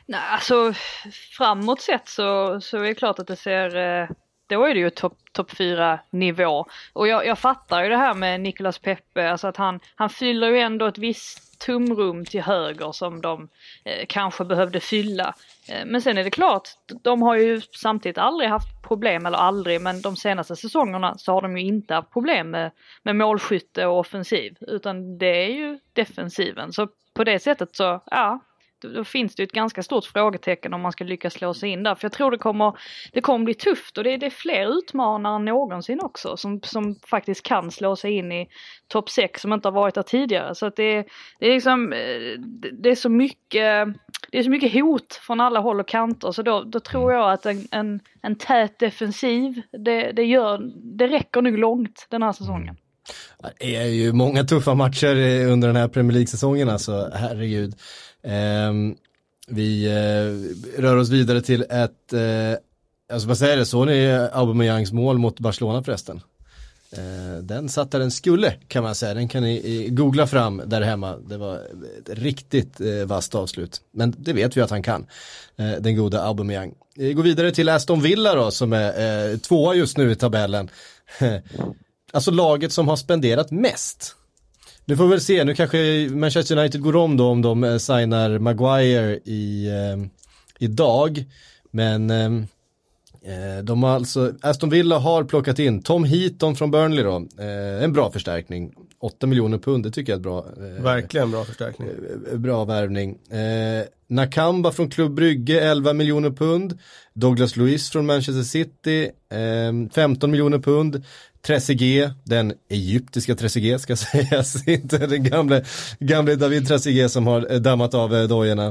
Nej, 0.07 0.21
alltså 0.33 0.73
framåt 1.37 1.81
sett 1.81 2.09
så, 2.09 2.61
så 2.61 2.77
är 2.77 2.83
det 2.83 2.95
klart 2.95 3.19
att 3.19 3.27
det 3.27 3.37
ser, 3.37 3.77
eh, 3.77 4.09
då 4.47 4.65
är 4.65 4.75
det 4.75 4.81
ju 4.81 4.91
topp 4.91 5.19
top 5.33 5.51
fyra 5.51 5.99
nivå. 6.11 6.67
Och 6.93 7.09
jag, 7.09 7.27
jag 7.27 7.39
fattar 7.39 7.83
ju 7.83 7.89
det 7.89 7.97
här 7.97 8.15
med 8.15 8.41
Nicolas 8.41 8.79
Peppe, 8.79 9.31
alltså 9.31 9.47
att 9.47 9.57
han, 9.57 9.81
han 9.95 10.11
fyller 10.11 10.49
ju 10.49 10.59
ändå 10.59 10.87
ett 10.87 10.99
visst 10.99 11.59
tomrum 11.59 12.25
till 12.25 12.43
höger 12.43 12.93
som 12.93 13.21
de 13.21 13.49
eh, 13.85 14.07
kanske 14.09 14.45
behövde 14.45 14.81
fylla. 14.81 15.35
Eh, 15.69 15.87
men 15.87 16.03
sen 16.03 16.19
är 16.19 16.25
det 16.25 16.31
klart, 16.31 16.69
de 17.03 17.23
har 17.23 17.37
ju 17.37 17.61
samtidigt 17.61 18.19
aldrig 18.19 18.51
haft 18.51 18.83
problem, 18.83 19.27
eller 19.27 19.39
aldrig, 19.39 19.81
men 19.81 20.01
de 20.01 20.17
senaste 20.17 20.57
säsongerna 20.57 21.19
så 21.19 21.33
har 21.33 21.43
de 21.43 21.59
ju 21.59 21.65
inte 21.65 21.95
haft 21.95 22.13
problem 22.13 22.51
med, 22.51 22.71
med 23.03 23.17
målskytte 23.17 23.87
och 23.87 23.99
offensiv, 23.99 24.57
utan 24.61 25.19
det 25.19 25.45
är 25.45 25.51
ju 25.51 25.79
defensiven. 25.93 26.73
Så 26.73 26.89
på 27.15 27.25
det 27.25 27.39
sättet 27.39 27.77
så, 27.77 28.01
ja, 28.07 28.41
då 28.89 29.05
finns 29.05 29.35
det 29.35 29.43
ett 29.43 29.53
ganska 29.53 29.83
stort 29.83 30.05
frågetecken 30.05 30.75
om 30.75 30.81
man 30.81 30.93
ska 30.93 31.05
lyckas 31.05 31.33
slå 31.33 31.55
sig 31.55 31.71
in 31.71 31.83
där. 31.83 31.95
För 31.95 32.05
jag 32.05 32.13
tror 32.13 32.31
det 32.31 32.39
kommer, 32.39 32.79
det 33.13 33.21
kommer 33.21 33.45
bli 33.45 33.55
tufft 33.55 33.99
och 33.99 34.05
det 34.05 34.13
är, 34.13 34.19
det 34.19 34.27
är 34.27 34.31
fler 34.31 34.79
utmanare 34.79 35.37
än 35.37 35.45
någonsin 35.45 36.01
också 36.03 36.37
som, 36.37 36.61
som 36.63 36.97
faktiskt 37.07 37.43
kan 37.43 37.71
slå 37.71 37.97
sig 37.97 38.13
in 38.13 38.33
i 38.33 38.49
topp 38.89 39.11
6 39.11 39.41
som 39.41 39.53
inte 39.53 39.69
har 39.69 39.73
varit 39.73 39.95
där 39.95 40.03
tidigare. 40.03 40.55
Så 40.55 40.67
att 40.67 40.77
det, 40.77 41.07
det 41.39 41.47
är 41.47 41.55
liksom, 41.55 41.93
eh, 41.93 42.41
det 42.73 42.91
är 42.91 42.95
så 42.95 43.09
mycket 43.09 43.95
det 44.31 44.39
är 44.39 44.43
så 44.43 44.51
mycket 44.51 44.73
hot 44.73 45.21
från 45.23 45.41
alla 45.41 45.61
håll 45.61 45.81
och 45.81 45.89
kanter 45.89 46.33
så 46.33 46.43
då, 46.43 46.63
då 46.63 46.81
tror 46.81 47.13
jag 47.13 47.33
att 47.33 47.47
en, 47.47 47.69
en, 47.71 48.01
en 48.23 48.37
tät 48.37 48.79
defensiv, 48.79 49.63
det, 49.85 50.13
det, 50.13 50.25
gör, 50.25 50.71
det 50.99 51.07
räcker 51.07 51.43
nog 51.43 51.59
långt 51.59 52.07
den 52.11 52.23
här 52.23 52.33
säsongen. 52.33 52.77
Mm. 53.43 53.53
Det 53.59 53.77
är 53.77 53.87
ju 53.87 54.13
många 54.13 54.45
tuffa 54.45 54.75
matcher 54.75 55.47
under 55.47 55.69
den 55.69 55.77
här 55.77 55.89
Premier 55.89 56.13
League-säsongen 56.13 56.69
alltså, 56.69 57.11
herregud. 57.15 57.75
Ehm, 58.25 58.97
vi 59.47 59.85
eh, 59.87 60.81
rör 60.81 60.97
oss 60.97 61.09
vidare 61.09 61.41
till 61.41 61.63
ett, 61.71 62.13
eh, 62.13 62.53
alltså 63.13 63.29
vad 63.29 63.39
säger 63.39 63.57
det, 63.57 63.67
såg 63.67 63.87
ni 63.87 64.29
Aubameyangs 64.33 64.93
mål 64.93 65.19
mot 65.19 65.41
Barcelona 65.41 65.83
förresten? 65.83 66.21
Eh, 66.93 67.43
den 67.43 67.69
satt 67.69 67.91
där 67.91 67.99
den 67.99 68.11
skulle 68.11 68.55
kan 68.69 68.83
man 68.83 68.95
säga, 68.95 69.15
den 69.15 69.29
kan 69.29 69.43
ni 69.43 69.89
googla 69.91 70.27
fram 70.27 70.63
där 70.67 70.83
hemma. 70.83 71.17
Det 71.17 71.37
var 71.37 71.55
ett 71.55 72.09
riktigt 72.09 72.81
eh, 72.81 73.07
vasst 73.07 73.35
avslut. 73.35 73.81
Men 73.93 74.15
det 74.19 74.33
vet 74.33 74.57
vi 74.57 74.61
att 74.61 74.71
han 74.71 74.83
kan, 74.83 75.07
den 75.57 75.97
goda 75.97 76.23
Aubameyang. 76.23 76.75
Vi 76.97 77.13
går 77.13 77.23
vidare 77.23 77.53
till 77.53 77.69
Aston 77.69 78.01
Villa 78.01 78.35
då 78.35 78.51
som 78.51 78.73
är 78.73 79.37
tvåa 79.37 79.75
just 79.75 79.97
nu 79.97 80.11
i 80.11 80.17
tabellen. 80.17 80.71
alltså 82.13 82.31
laget 82.31 82.73
som 82.73 82.89
har 82.89 82.97
spenderat 82.97 83.51
mest 83.51 84.17
nu 84.85 84.97
får 84.97 85.05
vi 85.05 85.11
väl 85.11 85.21
se, 85.21 85.45
nu 85.45 85.55
kanske 85.55 86.09
Manchester 86.13 86.59
United 86.59 86.81
går 86.83 86.97
om 86.97 87.17
då 87.17 87.27
om 87.29 87.43
de 87.43 87.65
eh, 87.65 87.77
signar 87.77 88.39
Maguire 88.39 89.17
i, 89.25 89.67
eh, 89.67 90.07
idag. 90.59 91.25
Men 91.71 92.11
eh, 92.11 92.27
eh, 92.27 93.63
de 93.65 93.83
har 93.83 93.91
alltså, 93.95 94.33
Aston 94.41 94.71
Villa 94.71 94.99
har 94.99 95.25
plockat 95.25 95.59
in 95.59 95.83
Tom 95.83 96.05
Heaton 96.05 96.57
från 96.57 96.71
Burnley 96.71 97.05
då, 97.05 97.17
eh, 97.39 97.85
en 97.85 97.93
bra 97.93 98.11
förstärkning. 98.13 98.73
8 99.01 99.27
miljoner 99.27 99.59
pund, 99.59 99.85
det 99.85 99.91
tycker 99.91 100.13
jag 100.13 100.17
är 100.17 100.21
ett 100.21 100.23
bra. 100.23 100.47
Eh, 100.79 100.83
Verkligen 100.83 101.31
bra 101.31 101.45
förstärkning. 101.45 101.89
bra 102.35 102.65
värvning. 102.65 103.19
Nakamba 104.09 104.73
från 104.73 104.91
Klubb 104.91 105.15
Brygge, 105.15 105.61
11 105.61 105.93
miljoner 105.93 106.31
pund. 106.31 106.79
Douglas 107.15 107.57
Lewis 107.57 107.91
från 107.91 108.07
Manchester 108.07 108.43
City, 108.43 109.11
15 109.95 110.31
miljoner 110.31 110.59
pund. 110.59 111.03
Trezeguet, 111.47 112.13
den 112.25 112.53
egyptiska 112.71 113.35
Trezeguet 113.35 113.81
ska 113.81 113.97
sägas, 114.13 114.69
inte 114.69 114.99
den 114.99 115.25
gamle, 115.25 115.65
gamle 115.99 116.37
David 116.37 116.69
Trezeguet 116.69 117.11
som 117.11 117.27
har 117.27 117.53
eh, 117.53 117.61
dammat 117.61 117.95
av 117.95 118.15
eh, 118.15 118.29
dojorna. 118.29 118.67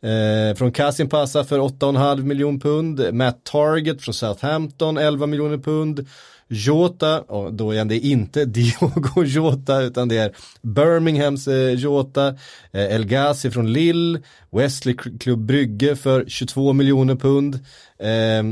Eh, 0.00 0.56
från 0.56 0.72
Kasim 0.72 1.08
Passa 1.08 1.44
för 1.44 1.58
8,5 1.58 2.22
miljoner 2.22 2.60
pund, 2.60 3.14
Matt 3.14 3.44
Target 3.44 4.02
från 4.02 4.14
Southampton 4.14 4.98
11 4.98 5.26
miljoner 5.26 5.58
pund, 5.58 6.06
Jota, 6.48 7.20
och 7.20 7.54
då 7.54 7.72
är 7.72 7.84
det 7.84 7.98
inte 7.98 8.44
Diogo 8.44 9.24
Jota 9.24 9.80
utan 9.82 10.08
det 10.08 10.16
är 10.16 10.32
Birminghams 10.62 11.48
eh, 11.48 11.70
Jota, 11.70 12.28
eh, 12.72 12.94
El 12.94 13.04
Ghazi 13.04 13.50
från 13.50 13.72
Lille, 13.72 14.20
Wesley 14.50 14.96
Klubb 15.20 15.46
Brygge 15.46 15.96
för 15.96 16.24
22 16.28 16.72
miljoner 16.72 17.14
pund, 17.14 17.54
eh, 17.98 18.42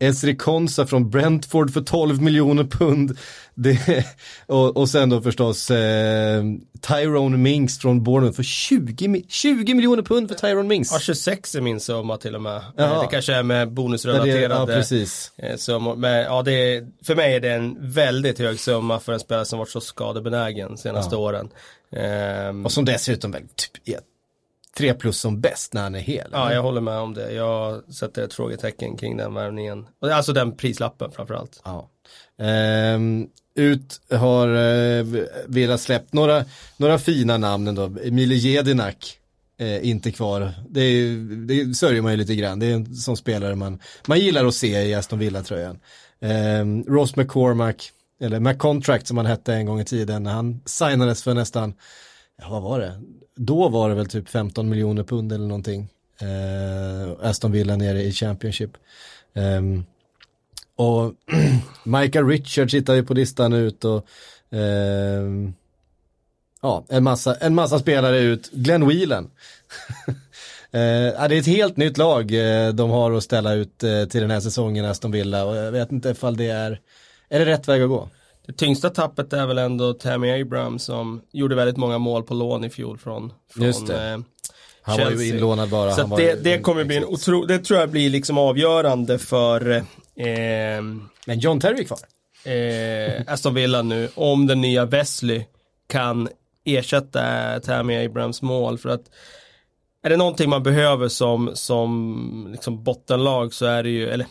Esri 0.00 0.36
Konsa 0.36 0.86
från 0.86 1.10
Brentford 1.10 1.72
för 1.72 1.80
12 1.80 2.22
miljoner 2.22 2.64
pund. 2.64 3.18
Det, 3.54 4.06
och, 4.46 4.76
och 4.76 4.88
sen 4.88 5.10
då 5.10 5.22
förstås 5.22 5.70
eh, 5.70 6.42
Tyrone 6.80 7.36
Minks 7.36 7.78
från 7.78 8.02
Bournemouth 8.02 8.36
för 8.36 8.42
20, 8.42 9.24
20 9.28 9.74
miljoner 9.74 10.02
pund 10.02 10.28
för 10.28 10.34
Tyrone 10.34 10.68
Minks. 10.68 10.92
Ja, 10.92 10.98
26 10.98 11.54
är 11.54 11.60
min 11.60 11.80
summa 11.80 12.16
till 12.16 12.34
och 12.34 12.42
med. 12.42 12.62
Jaha. 12.76 13.02
Det 13.02 13.08
kanske 13.10 13.34
är 13.34 13.42
med 13.42 13.72
bonusrelaterade. 13.72 14.54
Ja, 14.54 14.66
precis. 14.66 15.32
Eh, 15.36 15.56
summor. 15.56 15.96
Men 15.96 16.22
ja, 16.22 16.42
det 16.42 16.52
är, 16.52 16.86
för 17.04 17.14
mig 17.14 17.34
är 17.34 17.40
det 17.40 17.52
en 17.52 17.92
väldigt 17.92 18.38
hög 18.38 18.60
summa 18.60 19.00
för 19.00 19.12
en 19.12 19.20
spelare 19.20 19.44
som 19.44 19.58
varit 19.58 19.70
så 19.70 19.80
skadebenägen 19.80 20.76
senaste 20.76 21.14
ja. 21.14 21.20
åren. 21.20 21.48
Um, 22.48 22.64
och 22.64 22.72
som 22.72 22.84
dessutom 22.84 23.30
väl 23.30 23.42
typ 23.42 23.88
tre 24.76 24.94
plus 24.94 25.20
som 25.20 25.40
bäst 25.40 25.74
när 25.74 25.82
han 25.82 25.94
är 25.94 26.00
hel. 26.00 26.28
Ja, 26.32 26.52
jag 26.52 26.62
håller 26.62 26.80
med 26.80 26.98
om 26.98 27.14
det. 27.14 27.32
Jag 27.32 27.94
sätter 27.94 28.22
ett 28.24 28.34
frågetecken 28.34 28.96
kring 28.96 29.16
den 29.16 29.34
värvningen. 29.34 29.86
Alltså 30.00 30.32
den 30.32 30.56
prislappen 30.56 31.12
framförallt. 31.12 31.60
Ja. 31.64 31.90
Ehm, 32.38 33.28
ut 33.54 34.00
har 34.10 34.48
eh, 34.48 35.04
Villa 35.46 35.78
släppt 35.78 36.12
några, 36.12 36.44
några 36.76 36.98
fina 36.98 37.38
namn 37.38 37.68
ändå. 37.68 37.90
Emilio 38.04 38.36
Jedinak. 38.36 39.16
Eh, 39.58 39.88
inte 39.88 40.12
kvar. 40.12 40.52
Det, 40.68 40.80
är, 40.80 41.16
det 41.46 41.74
sörjer 41.74 42.02
man 42.02 42.12
ju 42.12 42.18
lite 42.18 42.34
grann. 42.34 42.58
Det 42.58 42.66
är 42.66 42.74
en 42.74 42.94
sån 42.94 43.16
spelare 43.16 43.54
man, 43.54 43.80
man 44.06 44.20
gillar 44.20 44.44
att 44.44 44.54
se 44.54 44.82
i 44.82 44.94
Aston 44.94 45.18
Villa-tröjan. 45.18 45.80
Eh, 46.20 46.92
Ross 46.92 47.16
McCormack, 47.16 47.92
eller 48.20 48.40
McContract 48.40 49.06
som 49.06 49.16
han 49.16 49.26
hette 49.26 49.54
en 49.54 49.66
gång 49.66 49.80
i 49.80 49.84
tiden, 49.84 50.26
han 50.26 50.60
signades 50.64 51.22
för 51.22 51.34
nästan, 51.34 51.74
ja 52.42 52.48
vad 52.48 52.62
var 52.62 52.80
det? 52.80 53.00
Då 53.42 53.68
var 53.68 53.88
det 53.88 53.94
väl 53.94 54.06
typ 54.06 54.28
15 54.28 54.68
miljoner 54.68 55.02
pund 55.02 55.32
eller 55.32 55.46
någonting. 55.46 55.88
Eh, 56.20 57.28
Aston 57.28 57.52
Villa 57.52 57.76
nere 57.76 58.02
i 58.02 58.12
Championship. 58.12 58.70
Eh, 59.34 59.62
och 60.76 61.14
Michael 61.84 62.26
Richards 62.26 62.74
hittar 62.74 62.94
ju 62.94 63.02
på 63.02 63.14
listan 63.14 63.52
ut 63.52 63.84
och 63.84 64.06
eh, 64.56 65.22
ja, 66.62 66.84
en 66.88 67.04
massa, 67.04 67.34
en 67.34 67.54
massa 67.54 67.78
spelare 67.78 68.18
ut. 68.18 68.50
Glenn 68.52 68.88
Whelan. 68.88 69.24
eh, 70.06 70.10
det 70.70 71.16
är 71.18 71.32
ett 71.32 71.46
helt 71.46 71.76
nytt 71.76 71.98
lag 71.98 72.32
eh, 72.32 72.72
de 72.72 72.90
har 72.90 73.12
att 73.12 73.24
ställa 73.24 73.52
ut 73.52 73.84
eh, 73.84 74.04
till 74.04 74.20
den 74.20 74.30
här 74.30 74.40
säsongen, 74.40 74.84
Aston 74.84 75.10
Villa. 75.10 75.44
Och 75.44 75.56
jag 75.56 75.72
vet 75.72 75.92
inte 75.92 76.08
ifall 76.08 76.36
det 76.36 76.48
är, 76.48 76.80
är 77.28 77.38
det 77.38 77.46
rätt 77.46 77.68
väg 77.68 77.82
att 77.82 77.88
gå? 77.88 78.08
Det 78.50 78.56
tyngsta 78.56 78.90
tappet 78.90 79.32
är 79.32 79.46
väl 79.46 79.58
ändå 79.58 79.92
Tammy 79.92 80.40
Abraham 80.40 80.78
som 80.78 81.22
gjorde 81.32 81.54
väldigt 81.54 81.76
många 81.76 81.98
mål 81.98 82.22
på 82.22 82.34
lån 82.34 82.64
i 82.64 82.70
fjol 82.70 82.98
från, 82.98 83.32
från 83.52 83.64
Just 83.64 83.86
det. 83.86 84.10
Eh, 84.10 84.18
han 84.82 84.98
var 84.98 85.10
ju 85.10 85.28
inlånad 85.28 85.68
bara. 85.68 85.92
Så 85.92 86.16
det, 86.16 86.44
det 86.44 86.58
kommer 86.58 86.84
bli 86.84 86.96
en 86.96 87.04
otro, 87.04 87.46
det 87.46 87.58
tror 87.58 87.80
jag 87.80 87.90
blir 87.90 88.10
liksom 88.10 88.38
avgörande 88.38 89.18
för 89.18 89.70
eh, 89.70 90.82
Men 91.26 91.38
John 91.38 91.60
Terry 91.60 91.80
är 91.80 91.84
kvar. 91.84 91.98
Eh, 92.52 93.32
Aston 93.32 93.54
Villa 93.54 93.82
nu, 93.82 94.08
om 94.14 94.46
den 94.46 94.60
nya 94.60 94.84
Wesley 94.84 95.44
kan 95.88 96.28
ersätta 96.64 97.20
Tammy 97.60 98.06
Abrams 98.06 98.42
mål 98.42 98.78
för 98.78 98.88
att 98.88 99.02
är 100.02 100.10
det 100.10 100.16
någonting 100.16 100.50
man 100.50 100.62
behöver 100.62 101.08
som, 101.08 101.50
som 101.54 102.48
liksom 102.52 102.84
bottenlag 102.84 103.54
så 103.54 103.66
är 103.66 103.82
det 103.82 103.90
ju, 103.90 104.08
eller 104.08 104.26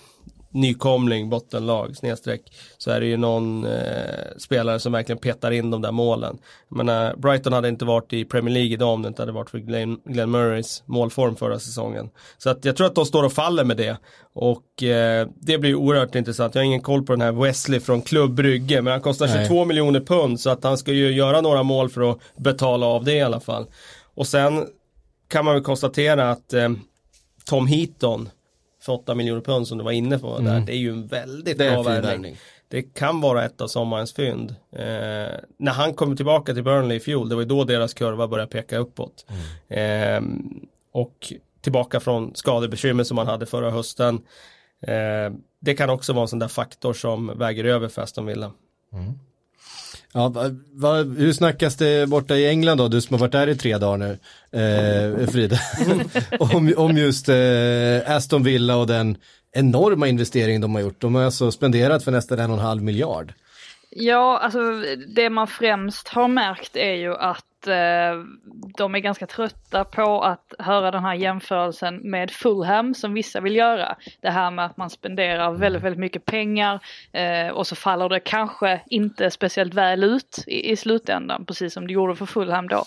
nykomling, 0.51 1.29
bottenlag, 1.29 1.98
snedstreck, 1.98 2.41
så 2.77 2.91
är 2.91 3.00
det 3.00 3.06
ju 3.06 3.18
någon 3.18 3.65
eh, 3.65 4.38
spelare 4.38 4.79
som 4.79 4.91
verkligen 4.91 5.20
petar 5.20 5.51
in 5.51 5.72
de 5.72 5.82
där 5.82 5.91
målen. 5.91 6.38
Jag 6.70 6.77
menar, 6.77 7.15
Brighton 7.15 7.53
hade 7.53 7.68
inte 7.70 7.86
varit 7.86 8.13
i 8.13 8.25
Premier 8.25 8.53
League 8.53 8.74
idag 8.74 8.94
om 8.94 9.01
det 9.01 9.08
inte 9.08 9.22
hade 9.22 9.32
varit 9.32 9.50
för 9.50 9.58
Glenn, 9.58 10.00
Glenn 10.06 10.32
Murrays 10.32 10.84
målform 10.86 11.36
förra 11.36 11.60
säsongen. 11.60 12.10
Så 12.38 12.50
att 12.50 12.65
jag 12.65 12.75
tror 12.75 12.88
att 12.88 12.96
de 12.96 13.06
står 13.06 13.24
och 13.24 13.34
faller 13.34 13.63
med 13.63 13.77
det. 13.77 13.98
Och 14.34 14.84
eh, 14.84 15.27
det 15.36 15.58
blir 15.58 15.75
oerhört 15.75 16.15
intressant. 16.15 16.56
Jag 16.56 16.62
har 16.62 16.65
ingen 16.65 16.82
koll 16.82 17.06
på 17.06 17.13
den 17.13 17.22
här 17.22 17.32
Wesley 17.32 17.79
från 17.79 18.01
Klubb 18.01 18.34
Brygge, 18.34 18.82
men 18.82 18.91
han 18.91 19.01
kostar 19.01 19.27
22 19.27 19.56
Nej. 19.56 19.65
miljoner 19.65 20.00
pund 20.00 20.39
så 20.39 20.50
att 20.50 20.63
han 20.63 20.77
ska 20.77 20.91
ju 20.91 21.12
göra 21.12 21.41
några 21.41 21.63
mål 21.63 21.89
för 21.89 22.12
att 22.12 22.18
betala 22.38 22.86
av 22.86 23.03
det 23.03 23.13
i 23.13 23.22
alla 23.22 23.39
fall. 23.39 23.65
Och 24.15 24.27
sen 24.27 24.68
kan 25.27 25.46
man 25.46 25.53
väl 25.53 25.63
konstatera 25.63 26.32
att 26.32 26.53
eh, 26.53 26.70
Tom 27.46 27.68
Heaton 27.68 28.29
för 28.81 28.93
8 28.93 29.15
miljoner 29.15 29.41
pund 29.41 29.67
som 29.67 29.77
du 29.77 29.83
var 29.83 29.91
inne 29.91 30.19
på 30.19 30.38
mm. 30.38 30.45
där. 30.45 30.59
Det 30.65 30.74
är 30.74 30.77
ju 30.77 30.89
en 30.89 31.07
väldigt 31.07 31.57
bra 31.57 31.83
värvning. 31.83 32.37
Det 32.68 32.81
kan 32.81 33.22
vara 33.22 33.46
ett 33.46 33.61
av 33.61 33.68
sommarens 33.68 34.13
fynd. 34.13 34.55
Eh, 34.72 34.85
när 35.57 35.72
han 35.72 35.94
kom 35.94 36.15
tillbaka 36.15 36.53
till 36.53 36.63
Burnley 36.63 36.98
i 36.98 37.00
fjol, 37.00 37.29
det 37.29 37.35
var 37.35 37.42
ju 37.42 37.48
då 37.48 37.63
deras 37.63 37.94
kurva 37.94 38.27
började 38.27 38.51
peka 38.51 38.77
uppåt. 38.77 39.25
Mm. 39.70 40.15
Eh, 40.18 40.50
och 40.92 41.33
tillbaka 41.61 42.00
från 42.00 42.35
skadebekymmer 42.35 43.03
som 43.03 43.15
man 43.15 43.27
hade 43.27 43.46
förra 43.46 43.72
hösten. 43.72 44.15
Eh, 44.81 45.33
det 45.59 45.75
kan 45.75 45.89
också 45.89 46.13
vara 46.13 46.22
en 46.22 46.27
sån 46.27 46.39
där 46.39 46.48
faktor 46.48 46.94
som 46.94 47.37
väger 47.37 47.63
över 47.63 47.87
för 47.87 48.01
Aston 48.01 48.25
Villa. 48.25 48.51
Mm. 48.94 49.20
Ja, 50.13 50.29
va, 50.29 50.43
va, 50.74 50.93
hur 51.03 51.33
snackas 51.33 51.75
det 51.75 52.09
borta 52.09 52.35
i 52.35 52.48
England 52.48 52.77
då, 52.77 52.87
du 52.87 53.01
som 53.01 53.13
har 53.13 53.19
varit 53.19 53.31
där 53.31 53.48
i 53.48 53.55
tre 53.55 53.77
dagar 53.77 53.98
nu, 53.98 54.17
eh, 54.59 55.27
Frida, 55.27 55.59
om, 56.39 56.74
om 56.77 56.98
just 56.98 57.29
eh, 57.29 58.15
Aston 58.15 58.43
Villa 58.43 58.75
och 58.75 58.87
den 58.87 59.17
enorma 59.51 60.07
investering 60.07 60.61
de 60.61 60.75
har 60.75 60.81
gjort. 60.81 61.01
De 61.01 61.15
har 61.15 61.24
alltså 61.24 61.51
spenderat 61.51 62.03
för 62.03 62.11
nästan 62.11 62.39
en 62.39 62.51
och 62.51 62.57
en 62.57 62.63
halv 62.63 62.83
miljard. 62.83 63.33
Ja, 63.89 64.37
alltså 64.37 64.59
det 65.15 65.29
man 65.29 65.48
främst 65.48 66.07
har 66.07 66.27
märkt 66.27 66.75
är 66.75 66.93
ju 66.93 67.15
att 67.15 67.45
eh, 67.67 68.24
de 68.77 68.95
är 68.95 69.00
ganska 69.00 69.27
trötta 69.27 69.83
på 69.83 70.22
att 70.22 70.53
höra 70.59 70.91
den 70.91 71.03
här 71.03 71.13
jämförelsen 71.13 71.95
med 71.95 72.31
Fulham 72.31 72.93
som 72.93 73.13
vissa 73.13 73.41
vill 73.41 73.55
göra. 73.55 73.95
Det 74.22 74.29
här 74.29 74.51
med 74.51 74.65
att 74.65 74.77
man 74.77 74.89
spenderar 74.89 75.51
väldigt, 75.51 75.83
väldigt 75.83 76.00
mycket 76.00 76.25
pengar 76.25 76.79
eh, 77.11 77.48
och 77.48 77.67
så 77.67 77.75
faller 77.75 78.09
det 78.09 78.19
kanske 78.19 78.81
inte 78.89 79.31
speciellt 79.31 79.74
väl 79.74 80.03
ut 80.03 80.43
i, 80.48 80.72
i 80.72 80.75
slutändan, 80.75 81.45
precis 81.45 81.74
som 81.74 81.87
det 81.87 81.93
gjorde 81.93 82.15
för 82.15 82.25
Fulham 82.25 82.67
då. 82.67 82.83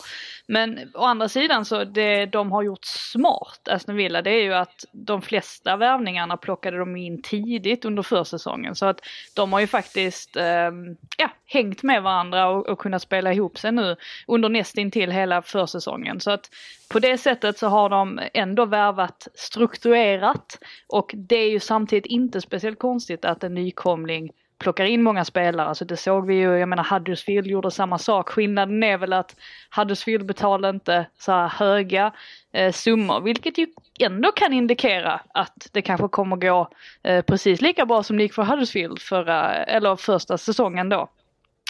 Men 0.47 0.91
å 0.95 1.05
andra 1.05 1.29
sidan 1.29 1.65
så 1.65 1.85
det 1.85 2.27
de 2.27 2.53
har 2.53 2.63
gjort 2.63 2.85
smart, 2.85 3.69
Aston 3.71 3.97
Villa, 3.97 4.23
det 4.23 4.31
är 4.31 4.43
ju 4.43 4.55
att 4.55 4.85
de 4.93 5.23
flesta 5.23 5.77
värvningarna 5.77 6.37
plockade 6.37 6.79
de 6.79 6.97
in 6.97 7.23
tidigt 7.23 7.85
under 7.85 8.03
försäsongen. 8.03 8.75
Så 8.75 8.87
att 8.87 9.01
de 9.35 9.53
har 9.53 9.61
ju 9.61 9.67
faktiskt 9.67 10.37
eh, 10.37 10.71
ja, 11.19 11.31
hängt 11.47 11.83
med 11.83 12.03
varandra 12.03 12.49
och, 12.49 12.69
och 12.69 12.79
kunnat 12.79 13.03
spela 13.03 13.33
ihop 13.33 13.59
sig 13.59 13.73
nu 13.73 13.97
under 14.27 14.49
nästintill 14.49 15.11
hela 15.11 15.43
försäsongen. 15.43 16.21
Så 16.21 16.31
att 16.31 16.51
på 16.89 16.99
det 16.99 17.19
sättet 17.19 17.59
så 17.59 17.67
har 17.67 17.89
de 17.89 18.21
ändå 18.35 18.65
värvat 18.65 19.29
strukturerat 19.35 20.59
och 20.89 21.11
det 21.15 21.37
är 21.37 21.51
ju 21.51 21.61
samtidigt 21.61 22.07
inte 22.07 22.41
speciellt 22.41 22.79
konstigt 22.79 23.25
att 23.25 23.45
en 23.45 23.55
nykomling 23.55 24.31
plockar 24.63 24.85
in 24.85 25.03
många 25.03 25.25
spelare. 25.25 25.69
Alltså 25.69 25.85
det 25.85 25.97
såg 25.97 26.27
vi 26.27 26.35
ju, 26.35 26.59
jag 26.59 26.69
menar 26.69 26.85
Huddersfield 26.85 27.47
gjorde 27.47 27.71
samma 27.71 27.99
sak. 27.99 28.29
Skillnaden 28.29 28.83
är 28.83 28.99
väl 28.99 29.13
att 29.13 29.37
Huddersfield 29.77 30.27
betalar 30.27 30.71
inte 30.71 31.07
så 31.19 31.33
här 31.33 31.49
höga 31.49 32.13
eh, 32.53 32.73
summor, 32.73 33.21
vilket 33.21 33.59
ju 33.59 33.67
ändå 34.01 34.33
kan 34.33 34.53
indikera 34.53 35.21
att 35.35 35.69
det 35.73 35.83
kanske 35.83 36.09
kommer 36.09 36.37
gå 36.37 36.69
eh, 37.03 37.23
precis 37.23 37.61
lika 37.61 37.87
bra 37.87 38.03
som 38.03 38.17
det 38.17 38.23
gick 38.23 38.35
för 38.35 38.43
Huddersfield 38.43 38.99
förra, 38.99 39.55
eller 39.55 39.97
första 39.97 40.39
säsongen 40.39 40.89
då. 40.89 41.09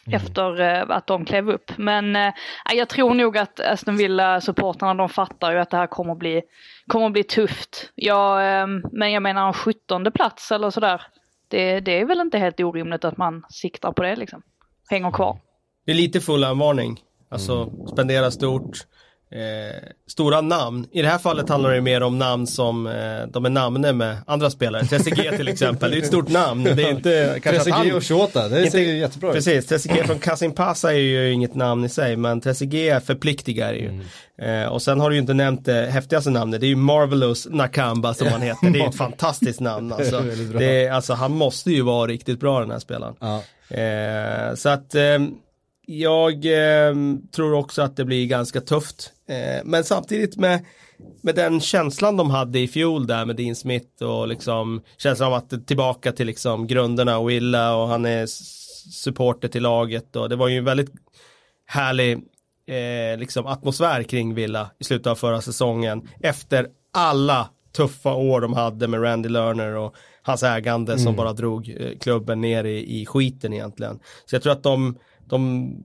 Mm. 0.06 0.16
Efter 0.16 0.60
eh, 0.60 0.96
att 0.96 1.06
de 1.06 1.24
klev 1.24 1.50
upp. 1.50 1.72
Men 1.76 2.16
eh, 2.16 2.32
jag 2.74 2.88
tror 2.88 3.14
nog 3.14 3.38
att 3.38 3.60
Aston 3.60 3.96
Villa-supportrarna 3.96 4.94
de 4.94 5.08
fattar 5.08 5.52
ju 5.52 5.58
att 5.58 5.70
det 5.70 5.76
här 5.76 5.86
kommer 5.86 6.14
bli, 6.14 6.42
kommer 6.86 7.10
bli 7.10 7.22
tufft. 7.22 7.92
Ja, 7.94 8.42
eh, 8.42 8.66
men 8.92 9.12
jag 9.12 9.22
menar 9.22 9.46
en 9.46 9.52
sjuttonde 9.52 10.10
plats 10.10 10.52
eller 10.52 10.70
sådär 10.70 11.02
det, 11.52 11.80
det 11.80 12.00
är 12.00 12.04
väl 12.04 12.20
inte 12.20 12.38
helt 12.38 12.60
orimligt 12.60 13.04
att 13.04 13.16
man 13.16 13.42
siktar 13.48 13.92
på 13.92 14.02
det 14.02 14.16
liksom. 14.16 14.42
Hänger 14.90 15.10
kvar. 15.10 15.38
Det 15.86 15.92
är 15.92 15.96
lite 15.96 16.20
full 16.20 16.40
varning. 16.40 17.00
Alltså 17.28 17.52
mm. 17.52 17.86
spendera 17.86 18.30
stort, 18.30 18.86
eh, 19.32 19.88
stora 20.06 20.40
namn. 20.40 20.86
I 20.92 21.02
det 21.02 21.08
här 21.08 21.18
fallet 21.18 21.48
handlar 21.48 21.70
det 21.72 21.80
mer 21.80 22.02
om 22.02 22.18
namn 22.18 22.46
som 22.46 22.86
eh, 22.86 22.92
de 23.32 23.44
är 23.44 23.50
namne 23.50 23.92
med 23.92 24.16
andra 24.26 24.50
spelare. 24.50 24.84
Trezeguet 24.84 25.36
till 25.36 25.48
exempel, 25.48 25.90
det 25.90 25.96
är 25.96 25.98
ett 25.98 26.06
stort 26.06 26.28
namn. 26.28 26.64
Det 26.64 26.82
är 26.82 26.90
inte 26.90 27.40
Trezeguet 27.40 27.94
och 27.94 28.04
Shota, 28.04 28.48
det 28.48 28.70
ser 28.70 28.78
ju 28.78 28.98
jättebra 28.98 29.28
ut. 29.28 29.34
Precis, 29.34 29.66
Trezeguet 29.66 30.06
från 30.06 30.18
Kasimpasa 30.18 30.92
är 30.92 30.98
ju 30.98 31.32
inget 31.32 31.54
namn 31.54 31.84
i 31.84 31.88
sig, 31.88 32.16
men 32.16 32.40
Trezeguet 32.40 33.06
förpliktigar 33.06 33.72
ju. 33.72 33.88
Mm. 33.88 34.64
Eh, 34.64 34.68
och 34.68 34.82
sen 34.82 35.00
har 35.00 35.10
du 35.10 35.16
ju 35.16 35.20
inte 35.20 35.34
nämnt 35.34 35.64
det 35.64 35.86
häftigaste 35.90 36.30
namnet, 36.30 36.60
det 36.60 36.66
är 36.66 36.68
ju 36.68 36.76
Marvelous 36.76 37.48
Nakamba 37.50 38.14
som 38.14 38.26
han 38.26 38.42
heter. 38.42 38.70
Det 38.70 38.80
är 38.80 38.88
ett 38.88 38.94
fantastiskt 38.96 39.60
namn 39.60 39.92
alltså. 39.92 40.20
Det 40.58 40.84
är, 40.84 40.92
alltså. 40.92 41.12
Han 41.12 41.32
måste 41.32 41.70
ju 41.70 41.82
vara 41.82 42.06
riktigt 42.06 42.40
bra 42.40 42.60
den 42.60 42.70
här 42.70 42.78
spelaren. 42.78 43.14
Ja. 43.20 43.42
Eh, 43.76 44.54
så 44.54 44.68
att 44.68 44.94
eh, 44.94 45.18
jag 45.86 46.32
eh, 46.44 46.94
tror 47.34 47.54
också 47.54 47.82
att 47.82 47.96
det 47.96 48.04
blir 48.04 48.26
ganska 48.26 48.60
tufft. 48.60 49.12
Eh, 49.28 49.64
men 49.64 49.84
samtidigt 49.84 50.36
med, 50.36 50.64
med 51.22 51.34
den 51.34 51.60
känslan 51.60 52.16
de 52.16 52.30
hade 52.30 52.58
i 52.58 52.68
fjol 52.68 53.06
där 53.06 53.24
med 53.24 53.36
Dean 53.36 53.54
Smith 53.54 54.02
och 54.02 54.28
liksom 54.28 54.82
känslan 54.96 55.28
av 55.28 55.34
att 55.34 55.66
tillbaka 55.66 56.12
till 56.12 56.26
liksom 56.26 56.66
grunderna 56.66 57.18
och 57.18 57.30
Willa 57.30 57.76
och 57.76 57.88
han 57.88 58.04
är 58.04 58.26
supporter 58.92 59.48
till 59.48 59.62
laget 59.62 60.16
och 60.16 60.28
det 60.28 60.36
var 60.36 60.48
ju 60.48 60.58
en 60.58 60.64
väldigt 60.64 60.92
härlig 61.66 62.12
eh, 62.66 63.18
liksom 63.18 63.46
atmosfär 63.46 64.02
kring 64.02 64.34
Villa 64.34 64.70
i 64.78 64.84
slutet 64.84 65.06
av 65.06 65.14
förra 65.14 65.40
säsongen 65.40 66.08
efter 66.20 66.68
alla 66.92 67.48
tuffa 67.76 68.14
år 68.14 68.40
de 68.40 68.52
hade 68.52 68.88
med 68.88 69.02
Randy 69.02 69.28
Lerner 69.28 69.76
och 69.76 69.94
hans 70.22 70.42
ägande 70.42 70.92
mm. 70.92 71.04
som 71.04 71.16
bara 71.16 71.32
drog 71.32 71.68
eh, 71.68 71.98
klubben 71.98 72.40
ner 72.40 72.64
i, 72.64 73.00
i 73.00 73.06
skiten 73.06 73.52
egentligen. 73.52 73.98
Så 74.24 74.34
jag 74.34 74.42
tror 74.42 74.52
att 74.52 74.62
de 74.62 74.98
de 75.32 75.76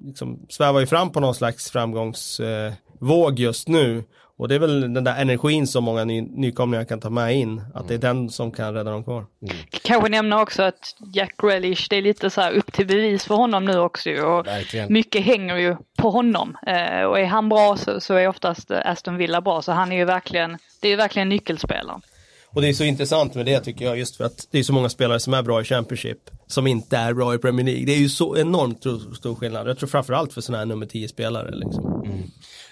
liksom 0.00 0.46
svävar 0.48 0.80
ju 0.80 0.86
fram 0.86 1.10
på 1.10 1.20
någon 1.20 1.34
slags 1.34 1.70
framgångsvåg 1.70 3.38
just 3.38 3.68
nu. 3.68 4.04
Och 4.38 4.48
det 4.48 4.54
är 4.54 4.58
väl 4.58 4.80
den 4.94 5.04
där 5.04 5.20
energin 5.20 5.66
som 5.66 5.84
många 5.84 6.04
ny, 6.04 6.22
nykomlingar 6.22 6.84
kan 6.84 7.00
ta 7.00 7.10
med 7.10 7.36
in, 7.36 7.62
att 7.74 7.88
det 7.88 7.94
är 7.94 7.98
den 7.98 8.30
som 8.30 8.52
kan 8.52 8.74
rädda 8.74 8.90
dem 8.90 9.04
kvar. 9.04 9.26
Mm. 9.42 9.56
Kanske 9.82 10.08
nämna 10.08 10.42
också 10.42 10.62
att 10.62 10.96
Jack 11.12 11.34
Grealish, 11.42 11.86
det 11.90 11.96
är 11.96 12.02
lite 12.02 12.30
så 12.30 12.40
här 12.40 12.52
upp 12.52 12.72
till 12.72 12.86
bevis 12.86 13.24
för 13.24 13.34
honom 13.34 13.64
nu 13.64 13.78
också 13.78 14.10
och 14.10 14.46
Verkligen. 14.46 14.92
mycket 14.92 15.24
hänger 15.24 15.56
ju 15.56 15.76
på 15.98 16.10
honom. 16.10 16.56
Eh, 16.66 17.02
och 17.02 17.18
är 17.18 17.26
han 17.26 17.48
bra 17.48 17.76
så, 17.76 18.00
så 18.00 18.14
är 18.14 18.28
oftast 18.28 18.70
Aston 18.70 19.16
Villa 19.16 19.40
bra, 19.40 19.62
så 19.62 19.72
han 19.72 19.92
är 19.92 19.96
ju 19.96 20.04
verkligen, 20.04 20.58
det 20.80 20.88
är 20.88 20.96
verkligen 20.96 21.28
nyckelspelaren. 21.28 22.00
Och 22.54 22.62
det 22.62 22.68
är 22.68 22.72
så 22.72 22.84
intressant 22.84 23.34
med 23.34 23.46
det 23.46 23.60
tycker 23.60 23.84
jag, 23.84 23.98
just 23.98 24.16
för 24.16 24.24
att 24.24 24.48
det 24.50 24.58
är 24.58 24.62
så 24.62 24.72
många 24.72 24.88
spelare 24.88 25.20
som 25.20 25.34
är 25.34 25.42
bra 25.42 25.60
i 25.60 25.64
Championship, 25.64 26.30
som 26.46 26.66
inte 26.66 26.96
är 26.96 27.14
bra 27.14 27.34
i 27.34 27.38
Premier 27.38 27.66
League. 27.66 27.86
Det 27.86 27.92
är 27.92 27.98
ju 27.98 28.08
så 28.08 28.36
enormt 28.36 28.80
stor 29.16 29.34
skillnad. 29.34 29.68
Jag 29.68 29.78
tror 29.78 29.88
framförallt 29.88 30.32
för 30.32 30.40
sådana 30.40 30.58
här 30.58 30.66
nummer 30.66 30.86
10-spelare. 30.86 31.50
Liksom. 31.54 32.02
Mm. 32.04 32.22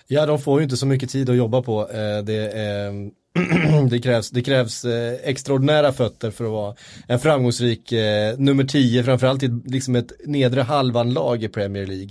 Ja, 0.07 0.27
de 0.27 0.39
får 0.39 0.61
ju 0.61 0.65
inte 0.65 0.77
så 0.77 0.87
mycket 0.87 1.11
tid 1.11 1.31
att 1.31 1.37
jobba 1.37 1.63
på. 1.63 1.91
Eh, 1.91 2.25
det, 2.25 2.53
eh, 2.53 2.93
det 3.91 3.99
krävs, 3.99 4.31
det 4.31 4.43
krävs 4.43 4.85
eh, 4.85 5.15
extraordinära 5.25 5.93
fötter 5.93 6.31
för 6.31 6.45
att 6.45 6.51
vara 6.51 6.75
en 7.09 7.19
framgångsrik 7.19 7.93
nummer 8.37 8.65
10, 8.65 9.05
framförallt 9.05 9.43
i 9.43 9.61
liksom 9.65 9.97
ett 9.97 10.13
nedre 10.25 10.63
halvan-lag 10.63 11.45
i 11.45 11.49
Premier 11.49 11.87
League. 11.87 12.11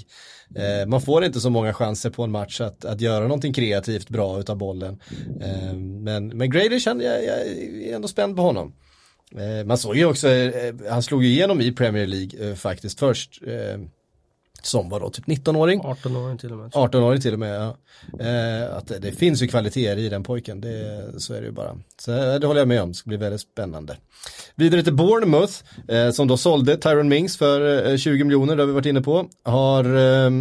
Eh, 0.55 0.87
man 0.87 1.01
får 1.01 1.25
inte 1.25 1.39
så 1.39 1.49
många 1.49 1.73
chanser 1.73 2.09
på 2.09 2.23
en 2.23 2.31
match 2.31 2.61
att, 2.61 2.85
att 2.85 3.01
göra 3.01 3.23
någonting 3.23 3.53
kreativt 3.53 4.09
bra 4.09 4.39
utav 4.39 4.57
bollen. 4.57 4.99
Eh, 5.41 5.73
men, 5.77 6.27
men 6.27 6.49
Grady 6.49 6.79
känner 6.79 7.05
jag, 7.05 7.25
jag 7.25 7.47
är 7.47 7.95
ändå 7.95 8.07
spänd 8.07 8.35
på 8.35 8.41
honom. 8.41 8.75
Eh, 9.35 9.65
man 9.65 9.77
såg 9.77 9.95
ju 9.95 10.05
också, 10.05 10.29
eh, 10.29 10.65
eh 10.65 10.75
han 10.89 11.03
slog 11.03 11.23
ju 11.23 11.29
igenom 11.29 11.61
i 11.61 11.71
Premier 11.71 12.07
League 12.07 12.49
eh, 12.49 12.55
faktiskt 12.55 12.99
först. 12.99 13.41
Eh, 13.47 13.79
Eh, 14.65 14.67
som 14.67 14.89
var 14.89 14.99
då 14.99 15.09
typ 15.09 15.25
19-åring. 15.25 15.81
18-åring 15.81 16.37
till 16.37 16.51
och 16.51 16.57
med. 16.57 16.71
18-åring 16.71 17.21
till 17.21 17.33
och 17.33 17.39
med, 17.39 17.55
ja. 17.61 17.77
Eh, 18.25 18.77
att 18.77 18.87
det 18.87 19.11
finns 19.11 19.43
ju 19.43 19.47
kvaliteter 19.47 19.97
i 19.97 20.09
den 20.09 20.23
pojken, 20.23 20.61
det, 20.61 21.13
så 21.17 21.33
är 21.33 21.41
det 21.41 21.47
ju 21.47 21.51
bara. 21.51 21.77
Så 21.99 22.11
det 22.11 22.47
håller 22.47 22.61
jag 22.61 22.67
med 22.67 22.81
om, 22.81 22.89
det 22.89 22.95
ska 22.95 23.07
bli 23.07 23.17
väldigt 23.17 23.41
spännande. 23.41 23.97
Vidare 24.55 24.83
till 24.83 24.93
Bournemouth, 24.93 25.53
eh, 25.87 26.11
som 26.11 26.27
då 26.27 26.37
sålde 26.37 26.77
Tyron 26.77 27.07
Mings 27.07 27.37
för 27.37 27.91
eh, 27.91 27.97
20 27.97 28.23
miljoner, 28.23 28.55
det 28.55 28.61
har 28.61 28.67
vi 28.67 28.73
varit 28.73 28.85
inne 28.85 29.01
på. 29.01 29.29
Har 29.43 29.95
eh, 29.95 30.31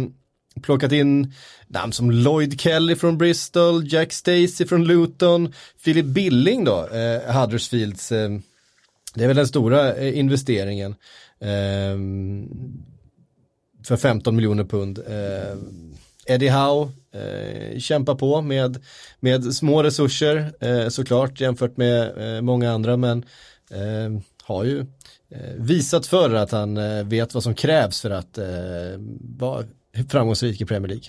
plockat 0.61 0.91
in 0.91 1.33
namn 1.67 1.93
som 1.93 2.11
Lloyd 2.11 2.61
Kelly 2.61 2.95
från 2.95 3.17
Bristol, 3.17 3.93
Jack 3.93 4.13
Stacey 4.13 4.67
från 4.67 4.85
Luton, 4.85 5.53
Philip 5.83 6.05
Billing 6.05 6.63
då, 6.63 6.87
eh, 6.87 7.35
Huddersfields, 7.35 8.11
eh, 8.11 8.29
det 9.15 9.23
är 9.23 9.27
väl 9.27 9.37
den 9.37 9.47
stora 9.47 9.93
eh, 9.93 10.19
investeringen. 10.19 10.95
Um, 11.39 12.94
för 13.85 13.97
15 13.97 14.35
miljoner 14.35 14.63
pund. 14.63 14.99
Eh, 15.07 15.57
Eddie 16.25 16.49
Howe 16.49 16.91
eh, 17.11 17.79
kämpar 17.79 18.15
på 18.15 18.41
med, 18.41 18.83
med 19.19 19.53
små 19.53 19.83
resurser 19.83 20.53
eh, 20.59 20.89
såklart 20.89 21.41
jämfört 21.41 21.77
med 21.77 22.35
eh, 22.35 22.41
många 22.41 22.71
andra 22.71 22.97
men 22.97 23.25
eh, 23.71 24.21
har 24.43 24.63
ju 24.63 24.79
eh, 25.29 25.53
visat 25.57 26.07
förr 26.07 26.33
att 26.33 26.51
han 26.51 26.77
eh, 26.77 27.03
vet 27.03 27.33
vad 27.33 27.43
som 27.43 27.55
krävs 27.55 28.01
för 28.01 28.09
att 28.09 28.37
eh, 28.37 28.45
vara 29.19 29.63
framgångsrik 30.09 30.61
i 30.61 30.65
Premier 30.65 30.87
League. 30.89 31.05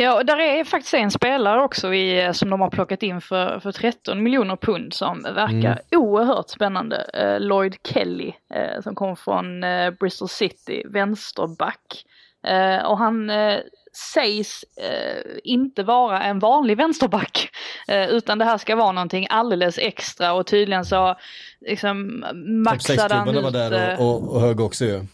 Ja, 0.00 0.14
och 0.14 0.26
där 0.26 0.40
är 0.40 0.64
faktiskt 0.64 0.94
en 0.94 1.10
spelare 1.10 1.62
också 1.62 1.94
i, 1.94 2.30
som 2.34 2.50
de 2.50 2.60
har 2.60 2.70
plockat 2.70 3.02
in 3.02 3.20
för, 3.20 3.60
för 3.60 3.72
13 3.72 4.22
miljoner 4.22 4.56
pund 4.56 4.94
som 4.94 5.22
verkar 5.22 5.48
mm. 5.48 5.78
oerhört 5.96 6.50
spännande. 6.50 7.06
Uh, 7.22 7.46
Lloyd 7.46 7.76
Kelly 7.84 8.26
uh, 8.28 8.82
som 8.82 8.94
kom 8.94 9.16
från 9.16 9.64
uh, 9.64 9.90
Bristol 9.90 10.28
City, 10.28 10.82
vänsterback. 10.86 12.04
och 12.84 12.98
han 12.98 13.30
sägs 14.12 14.64
inte 15.44 15.82
vara 15.82 16.22
en 16.22 16.38
vanlig 16.38 16.76
vänsterback. 16.76 17.50
utan 17.88 18.38
det 18.38 18.44
här 18.44 18.58
ska 18.58 18.76
vara 18.76 18.92
någonting 18.92 19.26
alldeles 19.30 19.78
extra 19.78 20.32
och 20.32 20.46
tydligen 20.46 20.84
så 20.84 21.16
liksom 21.60 22.24
maxade 22.64 23.14
han 23.14 23.28
ut. 23.28 23.42
var 23.42 23.50
där 23.50 23.96
och, 24.00 24.08
och, 24.08 24.34
och 24.34 24.40
hög 24.40 24.60
också 24.60 24.84
ju. 24.84 25.06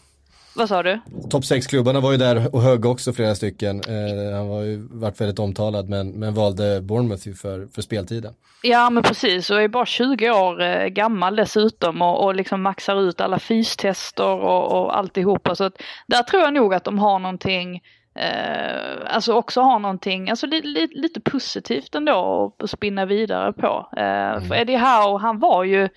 Vad 0.55 0.69
sa 0.69 0.83
du? 0.83 0.99
Topp 1.29 1.43
6-klubbarna 1.43 1.99
var 1.99 2.11
ju 2.11 2.17
där 2.17 2.55
och 2.55 2.61
högg 2.61 2.85
också 2.85 3.13
flera 3.13 3.35
stycken. 3.35 3.81
Eh, 3.87 4.37
han 4.37 4.47
var 4.47 4.61
ju 4.61 4.87
varit 4.91 5.21
väldigt 5.21 5.39
omtalad 5.39 5.89
men, 5.89 6.11
men 6.11 6.33
valde 6.33 6.81
Bournemouth 6.81 7.29
för, 7.41 7.67
för 7.75 7.81
speltiden. 7.81 8.33
Ja 8.61 8.89
men 8.89 9.03
precis 9.03 9.49
och 9.49 9.61
är 9.61 9.67
bara 9.67 9.85
20 9.85 10.31
år 10.31 10.61
eh, 10.61 10.87
gammal 10.87 11.35
dessutom 11.35 12.01
och, 12.01 12.23
och 12.23 12.35
liksom 12.35 12.61
maxar 12.61 13.01
ut 13.09 13.21
alla 13.21 13.39
fystester 13.39 14.33
och, 14.33 14.81
och 14.81 14.97
alltihopa. 14.97 15.55
Så 15.55 15.63
att 15.63 15.81
där 16.07 16.23
tror 16.23 16.41
jag 16.41 16.53
nog 16.53 16.73
att 16.73 16.83
de 16.83 16.99
har 16.99 17.19
någonting 17.19 17.81
Eh, 18.19 19.15
alltså 19.15 19.33
också 19.33 19.61
har 19.61 19.79
någonting, 19.79 20.29
alltså 20.29 20.47
li, 20.47 20.61
li, 20.61 20.87
lite 20.91 21.19
positivt 21.19 21.95
ändå 21.95 22.55
att 22.59 22.69
spinna 22.69 23.05
vidare 23.05 23.53
på. 23.53 23.89
Eh, 23.97 24.31
mm. 24.31 24.41
För 24.41 24.55
Eddie 24.55 24.77
Howe, 24.77 25.19
han 25.19 25.39
var 25.39 25.63
ju 25.63 25.89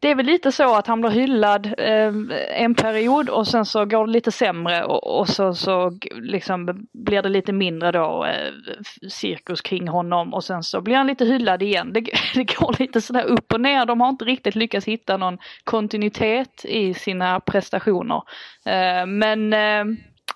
det 0.00 0.10
är 0.10 0.14
väl 0.14 0.26
lite 0.26 0.52
så 0.52 0.74
att 0.74 0.86
han 0.86 1.00
blir 1.00 1.10
hyllad 1.10 1.66
eh, 1.78 2.12
en 2.62 2.74
period 2.74 3.28
och 3.28 3.48
sen 3.48 3.64
så 3.64 3.84
går 3.84 4.06
det 4.06 4.12
lite 4.12 4.32
sämre 4.32 4.84
och, 4.84 5.18
och 5.20 5.28
så, 5.28 5.54
så 5.54 5.98
liksom 6.14 6.86
blir 6.92 7.22
det 7.22 7.28
lite 7.28 7.52
mindre 7.52 7.92
då 7.92 8.24
eh, 8.24 8.52
cirkus 9.08 9.60
kring 9.60 9.88
honom 9.88 10.34
och 10.34 10.44
sen 10.44 10.62
så 10.62 10.80
blir 10.80 10.96
han 10.96 11.06
lite 11.06 11.24
hyllad 11.24 11.62
igen. 11.62 11.92
Det, 11.92 12.00
det 12.34 12.56
går 12.56 12.76
lite 12.78 13.00
sådär 13.00 13.24
upp 13.24 13.52
och 13.52 13.60
ner. 13.60 13.86
De 13.86 14.00
har 14.00 14.08
inte 14.08 14.24
riktigt 14.24 14.54
lyckats 14.54 14.86
hitta 14.86 15.16
någon 15.16 15.38
kontinuitet 15.64 16.64
i 16.64 16.94
sina 16.94 17.40
prestationer. 17.40 18.22
Eh, 18.66 19.06
men 19.06 19.52
eh, 19.52 19.84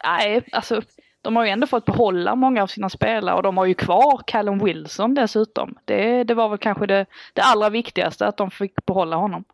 nej, 0.05 0.43
alltså 0.53 0.83
de 1.23 1.37
har 1.37 1.45
ju 1.45 1.51
ändå 1.51 1.67
fått 1.67 1.85
behålla 1.85 2.35
många 2.35 2.63
av 2.63 2.67
sina 2.67 2.91
spelare 2.91 3.37
och 3.37 3.43
de 3.43 3.57
har 3.57 3.67
ju 3.67 3.75
kvar 3.75 4.23
Callum 4.27 4.65
Wilson 4.65 5.15
dessutom. 5.15 5.75
Det, 5.85 6.25
det 6.25 6.35
var 6.35 6.49
väl 6.49 6.59
kanske 6.59 6.87
det, 6.87 7.07
det 7.33 7.43
allra 7.43 7.71
viktigaste 7.71 8.27
att 8.27 8.37
de 8.37 8.51
fick 8.51 8.87
behålla 8.87 9.17
honom. 9.17 9.45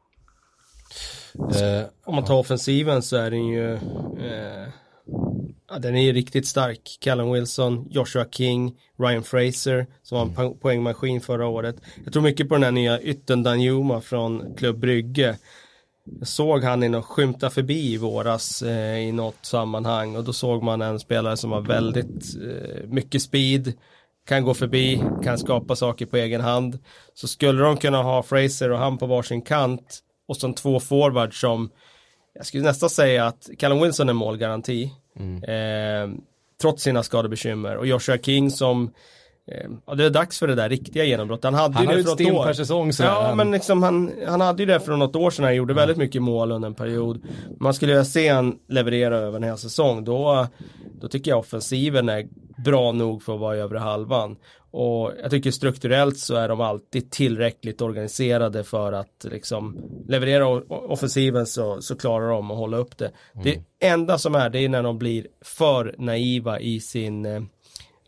Eh, 1.39 1.87
om 2.05 2.15
man 2.15 2.25
tar 2.25 2.35
offensiven 2.35 3.03
så 3.03 3.17
är 3.17 3.31
den 3.31 3.47
ju 3.47 3.75
eh, 3.75 4.69
ja, 5.69 5.79
den 5.79 5.97
är 5.97 6.03
ju 6.03 6.13
riktigt 6.13 6.47
stark. 6.47 6.99
Callum 7.01 7.33
Wilson, 7.33 7.87
Joshua 7.91 8.25
King, 8.31 8.75
Ryan 8.99 9.23
Fraser 9.23 9.87
som 10.03 10.35
var 10.35 10.45
en 10.45 10.59
poängmaskin 10.59 11.21
förra 11.21 11.47
året. 11.47 11.77
Jag 12.05 12.13
tror 12.13 12.23
mycket 12.23 12.49
på 12.49 12.55
den 12.55 12.65
här 12.65 12.71
nya 12.71 13.01
ytten 13.01 13.43
Danjuma 13.43 14.01
från 14.01 14.55
Klubb 14.57 14.79
Brygge. 14.79 15.39
Jag 16.19 16.29
såg 16.29 16.65
han 16.65 16.83
i 16.83 16.89
något 16.89 17.05
skymta 17.05 17.51
förbi 17.51 17.93
i 17.93 17.97
våras 17.97 18.63
eh, 18.63 18.99
i 18.99 19.13
något 19.13 19.39
sammanhang 19.47 20.17
och 20.17 20.25
då 20.25 20.33
såg 20.33 20.63
man 20.63 20.83
en 20.83 21.01
spelare 21.01 21.37
som 21.37 21.53
har 21.53 21.61
väldigt 21.61 22.37
eh, 22.37 22.89
mycket 22.89 23.23
speed, 23.23 23.73
kan 24.29 24.45
gå 24.45 24.55
förbi, 24.55 25.03
kan 25.25 25.39
skapa 25.39 25.77
saker 25.77 26.07
på 26.07 26.17
egen 26.17 26.41
hand. 26.41 26.79
Så 27.15 27.29
skulle 27.29 27.63
de 27.63 27.77
kunna 27.77 28.03
ha 28.03 28.23
Fraser 28.23 28.71
och 28.71 28.79
han 28.79 28.99
på 28.99 29.07
varsin 29.07 29.43
kant 29.43 29.99
och 30.29 30.37
som 30.37 30.55
två 30.55 30.81
forwards 30.81 31.41
som 31.41 31.71
jag 32.35 32.47
skulle 32.47 32.63
nästan 32.63 32.91
säga 32.91 33.27
att 33.27 33.49
Callum 33.59 33.83
Wilson 33.83 34.09
är 34.09 34.13
målgaranti. 34.13 34.93
Mm. 35.19 35.43
Eh, 35.43 36.19
trots 36.61 36.83
sina 36.83 37.03
skadebekymmer 37.03 37.77
och 37.77 37.87
Joshua 37.87 38.19
King 38.19 38.51
som 38.51 38.91
Ja, 39.87 39.95
det 39.95 40.05
är 40.05 40.11
dags 40.11 40.39
för 40.39 40.47
det 40.47 40.55
där 40.55 40.69
riktiga 40.69 41.05
genombrottet. 41.05 41.45
Han 41.45 41.55
hade 41.55 41.75
han 41.75 41.85
ju 41.85 42.03
det 42.03 42.03
för 42.03 42.25
något 42.25 42.35
år. 42.35 42.45
per 42.45 42.53
säsong 42.53 42.93
sådär. 42.93 43.11
Ja, 43.11 43.35
men 43.35 43.51
liksom 43.51 43.83
han, 43.83 44.13
han 44.27 44.41
hade 44.41 44.63
ju 44.63 44.67
det 44.67 44.81
för 44.81 44.97
något 44.97 45.17
år 45.17 45.31
sedan. 45.31 45.45
Han 45.45 45.57
gjorde 45.57 45.73
mm. 45.73 45.81
väldigt 45.81 45.97
mycket 45.97 46.23
mål 46.23 46.53
under 46.53 46.69
en 46.69 46.75
period. 46.75 47.23
Man 47.61 47.75
skulle 47.75 47.93
vilja 47.93 48.05
se 48.05 48.29
han 48.29 48.59
leverera 48.69 49.17
över 49.19 49.37
en 49.37 49.43
hel 49.43 49.59
säsong. 49.59 50.05
Då, 50.05 50.47
då 51.01 51.09
tycker 51.09 51.31
jag 51.31 51.39
offensiven 51.39 52.09
är 52.09 52.27
bra 52.65 52.93
nog 52.93 53.23
för 53.23 53.35
att 53.35 53.41
vara 53.41 53.57
i 53.57 53.61
övre 53.61 53.79
halvan. 53.79 54.37
Och 54.71 55.13
jag 55.23 55.31
tycker 55.31 55.51
strukturellt 55.51 56.19
så 56.19 56.35
är 56.35 56.49
de 56.49 56.61
alltid 56.61 57.11
tillräckligt 57.11 57.81
organiserade 57.81 58.65
för 58.65 58.93
att 58.93 59.27
liksom 59.31 59.77
leverera 60.09 60.49
offensiven 60.69 61.47
så, 61.47 61.83
så 61.83 61.97
klarar 61.97 62.29
de 62.29 62.51
att 62.51 62.57
hålla 62.57 62.77
upp 62.77 62.99
det. 62.99 63.11
Mm. 63.35 63.45
Det 63.45 63.87
enda 63.87 64.19
som 64.19 64.35
är 64.35 64.51
det 64.51 64.59
är 64.59 64.69
när 64.69 64.83
de 64.83 64.99
blir 64.99 65.27
för 65.45 65.95
naiva 65.99 66.61
i 66.61 66.81
sin 66.81 67.27
eh, 67.27 67.43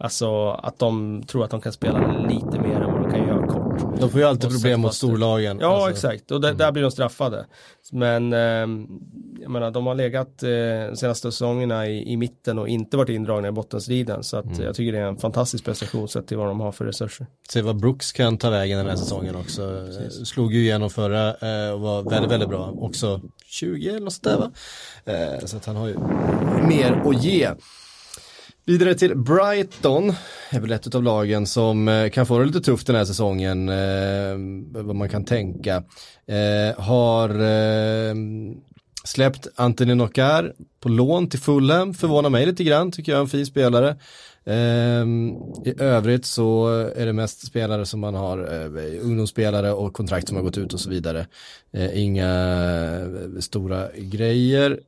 Alltså 0.01 0.51
att 0.51 0.79
de 0.79 1.23
tror 1.27 1.45
att 1.45 1.51
de 1.51 1.61
kan 1.61 1.73
spela 1.73 2.27
lite 2.29 2.61
mer 2.61 2.81
än 2.81 2.93
vad 2.93 3.03
de 3.03 3.11
kan 3.11 3.29
göra 3.29 3.47
kort. 3.47 4.01
De 4.01 4.11
får 4.11 4.21
ju 4.21 4.27
alltid 4.27 4.51
problem 4.51 4.81
mot 4.81 4.95
storlagen. 4.95 5.59
Ja 5.61 5.87
alltså. 5.87 5.91
exakt 5.91 6.31
och 6.31 6.41
där, 6.41 6.49
mm. 6.49 6.59
där 6.59 6.73
blir 6.73 6.83
de 6.83 6.91
straffade. 6.91 7.47
Men 7.93 8.33
eh, 8.33 8.39
jag 9.41 9.51
menar 9.51 9.71
de 9.71 9.87
har 9.87 9.95
legat 9.95 10.43
eh, 10.43 10.95
senaste 10.95 11.33
säsongerna 11.33 11.87
i, 11.87 12.13
i 12.13 12.17
mitten 12.17 12.59
och 12.59 12.69
inte 12.69 12.97
varit 12.97 13.09
indragna 13.09 13.49
i 13.49 13.53
bottenstriden. 13.53 14.25
Så 14.25 14.37
att 14.37 14.45
mm. 14.45 14.63
jag 14.63 14.75
tycker 14.75 14.93
det 14.93 14.99
är 14.99 15.07
en 15.07 15.17
fantastisk 15.17 15.65
prestation 15.65 16.09
sett 16.09 16.27
till 16.27 16.37
vad 16.37 16.47
de 16.47 16.61
har 16.61 16.73
för 16.73 16.85
resurser. 16.85 17.27
Se 17.51 17.63
vad 17.63 17.77
Brooks 17.77 18.13
kan 18.13 18.39
ta 18.39 18.51
vägen 18.51 18.79
den 18.79 18.89
här 18.89 18.97
säsongen 18.97 19.37
också. 19.37 19.85
Precis. 19.87 20.29
Slog 20.29 20.55
ju 20.55 20.61
igenom 20.61 20.91
förra 20.91 21.29
eh, 21.29 21.73
och 21.73 21.81
var 21.81 22.11
väldigt, 22.11 22.31
väldigt 22.31 22.49
bra. 22.49 22.75
Också 22.79 23.21
20 23.47 23.89
eller 23.89 24.01
något 24.01 24.13
sånt 24.13 24.25
där 24.25 24.39
va? 24.39 24.51
Eh, 25.05 25.45
så 25.47 25.57
att 25.57 25.67
han 25.67 25.77
har 25.77 25.89
ju 25.89 25.99
mer 26.69 27.03
att 27.07 27.25
ge. 27.25 27.49
Vidare 28.69 28.95
till 28.95 29.17
Brighton, 29.17 30.13
är 30.51 30.61
väl 30.61 30.73
ett 30.73 30.95
av 30.95 31.03
lagen 31.03 31.47
som 31.47 31.89
eh, 31.89 32.11
kan 32.11 32.27
få 32.27 32.39
det 32.39 32.45
lite 32.45 32.61
tufft 32.61 32.87
den 32.87 32.97
här 32.97 33.05
säsongen, 33.05 33.69
eh, 33.69 34.85
vad 34.85 34.97
man 34.97 35.09
kan 35.09 35.25
tänka. 35.25 35.83
Eh, 36.27 36.81
har 36.81 37.31
eh, 37.31 38.15
släppt 39.05 39.47
Anthony 39.55 39.93
Knockar 39.93 40.53
på 40.81 40.89
lån 40.89 41.29
till 41.29 41.41
Fulham, 41.41 41.95
förvånar 41.95 42.31
mig 42.31 42.47
lite 42.47 42.65
grann, 42.65 42.93
tycker 42.93 43.13
jag 43.13 43.19
är 43.19 43.23
en 43.23 43.29
fin 43.29 43.47
spelare. 43.47 43.97
Eh, 44.45 45.07
I 45.65 45.75
övrigt 45.79 46.25
så 46.25 46.69
är 46.97 47.07
det 47.07 47.13
mest 47.13 47.47
spelare 47.47 47.87
som 47.87 48.01
man 48.01 48.15
har, 48.15 48.39
eh, 48.39 49.05
ungdomsspelare 49.05 49.73
och 49.73 49.93
kontrakt 49.93 50.29
som 50.29 50.37
har 50.37 50.45
gått 50.45 50.59
ut 50.59 50.75
och 50.75 50.81
så 50.81 50.91
vidare. 50.91 51.27
Inga 51.95 52.31
stora 53.41 53.89
grejer. 53.97 54.81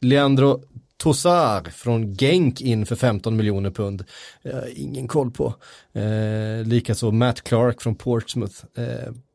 Leandro 0.00 0.60
Tossar 1.00 1.70
från 1.70 2.14
Genk 2.14 2.60
in 2.60 2.86
för 2.86 2.96
15 2.96 3.36
miljoner 3.36 3.70
pund. 3.70 4.04
ingen 4.74 5.08
koll 5.08 5.30
på. 5.30 5.54
Likaså 6.64 7.10
Matt 7.10 7.42
Clark 7.42 7.82
från 7.82 7.94
Portsmouth 7.94 8.64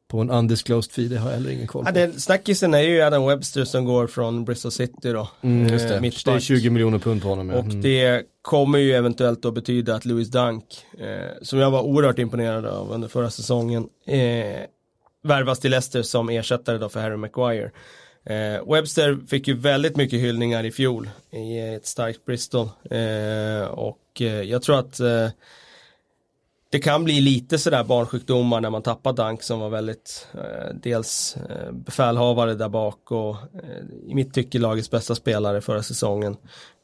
på 0.08 0.22
en 0.22 0.30
undisclosed 0.30 0.92
fee, 0.92 1.08
det 1.08 1.18
har 1.18 1.30
jag 1.30 1.38
heller 1.38 1.52
ingen 1.52 1.68
koll 1.68 1.84
på. 1.84 1.90
Ja, 1.90 1.94
det, 1.94 2.22
snackisen 2.22 2.74
är 2.74 2.80
ju 2.80 3.02
Adam 3.02 3.28
Webster 3.28 3.66
som 3.66 3.86
går 3.86 4.08
från 4.08 4.46
Bristol 4.46 4.72
City 4.72 5.12
då. 5.12 5.30
Mm, 5.42 5.68
just 5.68 5.88
det. 5.88 6.00
det 6.00 6.32
är 6.32 6.40
20 6.40 6.70
miljoner 6.70 7.00
pund 7.00 7.22
på 7.22 7.28
honom. 7.28 7.50
Ja. 7.50 7.56
Och 7.56 7.66
mm. 7.66 7.82
det 7.82 8.24
kommer 8.42 8.80
ju 8.80 8.94
eventuellt 8.94 9.42
då 9.42 9.52
betyda 9.52 9.96
att 9.96 10.06
Louis 10.06 10.28
Dunk, 10.28 10.64
eh, 11.00 11.32
som 11.42 11.60
jag 11.60 11.72
var 11.72 11.82
oerhört 11.82 12.20
imponerad 12.20 12.66
av 12.66 12.92
under 12.92 13.08
förra 13.08 13.30
säsongen, 13.30 13.88
eh, 14.08 14.20
värvas 15.24 15.60
till 15.60 15.72
Leicester 15.72 16.02
som 16.02 16.30
ersättare 16.30 16.78
då 16.78 16.90
för 16.90 17.00
Harry 17.00 17.18
Maguire. 17.18 17.72
Eh, 18.26 18.74
Webster 18.74 19.18
fick 19.28 19.48
ju 19.48 19.54
väldigt 19.54 19.98
mycket 19.98 20.20
hyllningar 20.20 20.64
i 20.64 20.72
fjol 20.72 21.10
i 21.32 21.60
ett 21.60 21.86
starkt 21.86 22.26
Bristol 22.26 22.70
eh, 22.90 23.68
och 23.68 24.22
eh, 24.22 24.42
jag 24.42 24.62
tror 24.62 24.80
att 24.80 25.00
eh, 25.00 25.30
det 26.70 26.80
kan 26.80 27.04
bli 27.04 27.22
lite 27.22 27.58
sådär 27.58 27.84
barnsjukdomar 27.84 28.62
när 28.62 28.70
man 28.70 28.82
tappar 28.82 29.14
Dank 29.14 29.44
som 29.44 29.60
var 29.60 29.70
väldigt 29.70 30.28
eh, 30.34 30.76
dels 30.82 31.38
eh, 31.50 31.72
befälhavare 31.72 32.54
där 32.54 32.70
bak 32.70 33.12
och 33.12 33.36
eh, 33.36 34.10
i 34.10 34.16
mitt 34.16 34.34
tycke 34.34 34.60
lagets 34.60 34.92
bästa 34.92 35.16
spelare 35.16 35.62
förra 35.62 35.84
säsongen. 35.84 36.38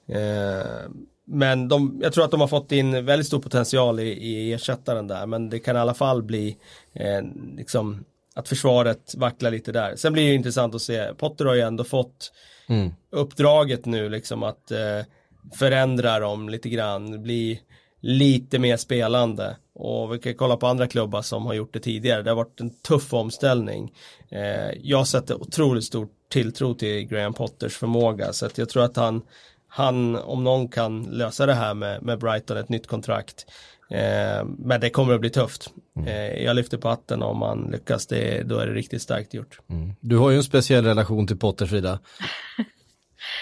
Eh, 0.07 0.89
men 1.25 1.67
de, 1.67 1.99
jag 2.03 2.13
tror 2.13 2.25
att 2.25 2.31
de 2.31 2.41
har 2.41 2.47
fått 2.47 2.71
in 2.71 3.05
väldigt 3.05 3.27
stor 3.27 3.39
potential 3.39 3.99
i, 3.99 4.09
i 4.11 4.53
ersättaren 4.53 5.07
där 5.07 5.25
men 5.25 5.49
det 5.49 5.59
kan 5.59 5.75
i 5.75 5.79
alla 5.79 5.93
fall 5.93 6.23
bli 6.23 6.57
eh, 6.93 7.21
liksom 7.57 8.05
att 8.35 8.49
försvaret 8.49 9.15
vacklar 9.17 9.51
lite 9.51 9.71
där. 9.71 9.95
Sen 9.95 10.13
blir 10.13 10.27
det 10.27 10.33
intressant 10.33 10.75
att 10.75 10.81
se, 10.81 11.13
Potter 11.13 11.45
har 11.45 11.55
ju 11.55 11.61
ändå 11.61 11.83
fått 11.83 12.31
mm. 12.69 12.93
uppdraget 13.09 13.85
nu 13.85 14.09
liksom 14.09 14.43
att 14.43 14.71
eh, 14.71 15.05
förändra 15.55 16.19
dem 16.19 16.49
lite 16.49 16.69
grann, 16.69 17.23
bli 17.23 17.61
lite 18.01 18.59
mer 18.59 18.77
spelande. 18.77 19.57
Och 19.73 20.13
vi 20.13 20.19
kan 20.19 20.35
kolla 20.35 20.57
på 20.57 20.67
andra 20.67 20.87
klubbar 20.87 21.21
som 21.21 21.45
har 21.45 21.53
gjort 21.53 21.73
det 21.73 21.79
tidigare. 21.79 22.21
Det 22.21 22.29
har 22.29 22.35
varit 22.35 22.59
en 22.59 22.69
tuff 22.69 23.13
omställning. 23.13 23.93
Eh, 24.29 24.71
jag 24.81 25.07
sätter 25.07 25.41
otroligt 25.41 25.83
stor 25.83 26.07
tilltro 26.29 26.73
till 26.73 27.07
Graham 27.07 27.33
Potters 27.33 27.77
förmåga. 27.77 28.33
Så 28.33 28.45
att 28.45 28.57
jag 28.57 28.69
tror 28.69 28.83
att 28.83 28.95
han, 28.95 29.21
han 29.67 30.15
om 30.15 30.43
någon 30.43 30.67
kan 30.67 31.03
lösa 31.03 31.45
det 31.45 31.53
här 31.53 31.73
med, 31.73 32.03
med 32.03 32.19
Brighton, 32.19 32.57
ett 32.57 32.69
nytt 32.69 32.87
kontrakt. 32.87 33.45
Eh, 33.91 34.45
men 34.57 34.81
det 34.81 34.89
kommer 34.89 35.13
att 35.13 35.21
bli 35.21 35.29
tufft. 35.29 35.69
Mm. 35.95 36.07
Eh, 36.07 36.43
jag 36.43 36.55
lyfter 36.55 36.77
på 36.77 36.89
hatten 36.89 37.23
om 37.23 37.37
man 37.37 37.69
lyckas, 37.71 38.07
det, 38.07 38.43
då 38.43 38.57
är 38.57 38.67
det 38.67 38.73
riktigt 38.73 39.01
starkt 39.01 39.33
gjort. 39.33 39.59
Mm. 39.69 39.93
Du 39.99 40.17
har 40.17 40.29
ju 40.29 40.37
en 40.37 40.43
speciell 40.43 40.85
relation 40.85 41.27
till 41.27 41.37
Potter 41.37 41.65
Frida. 41.65 41.99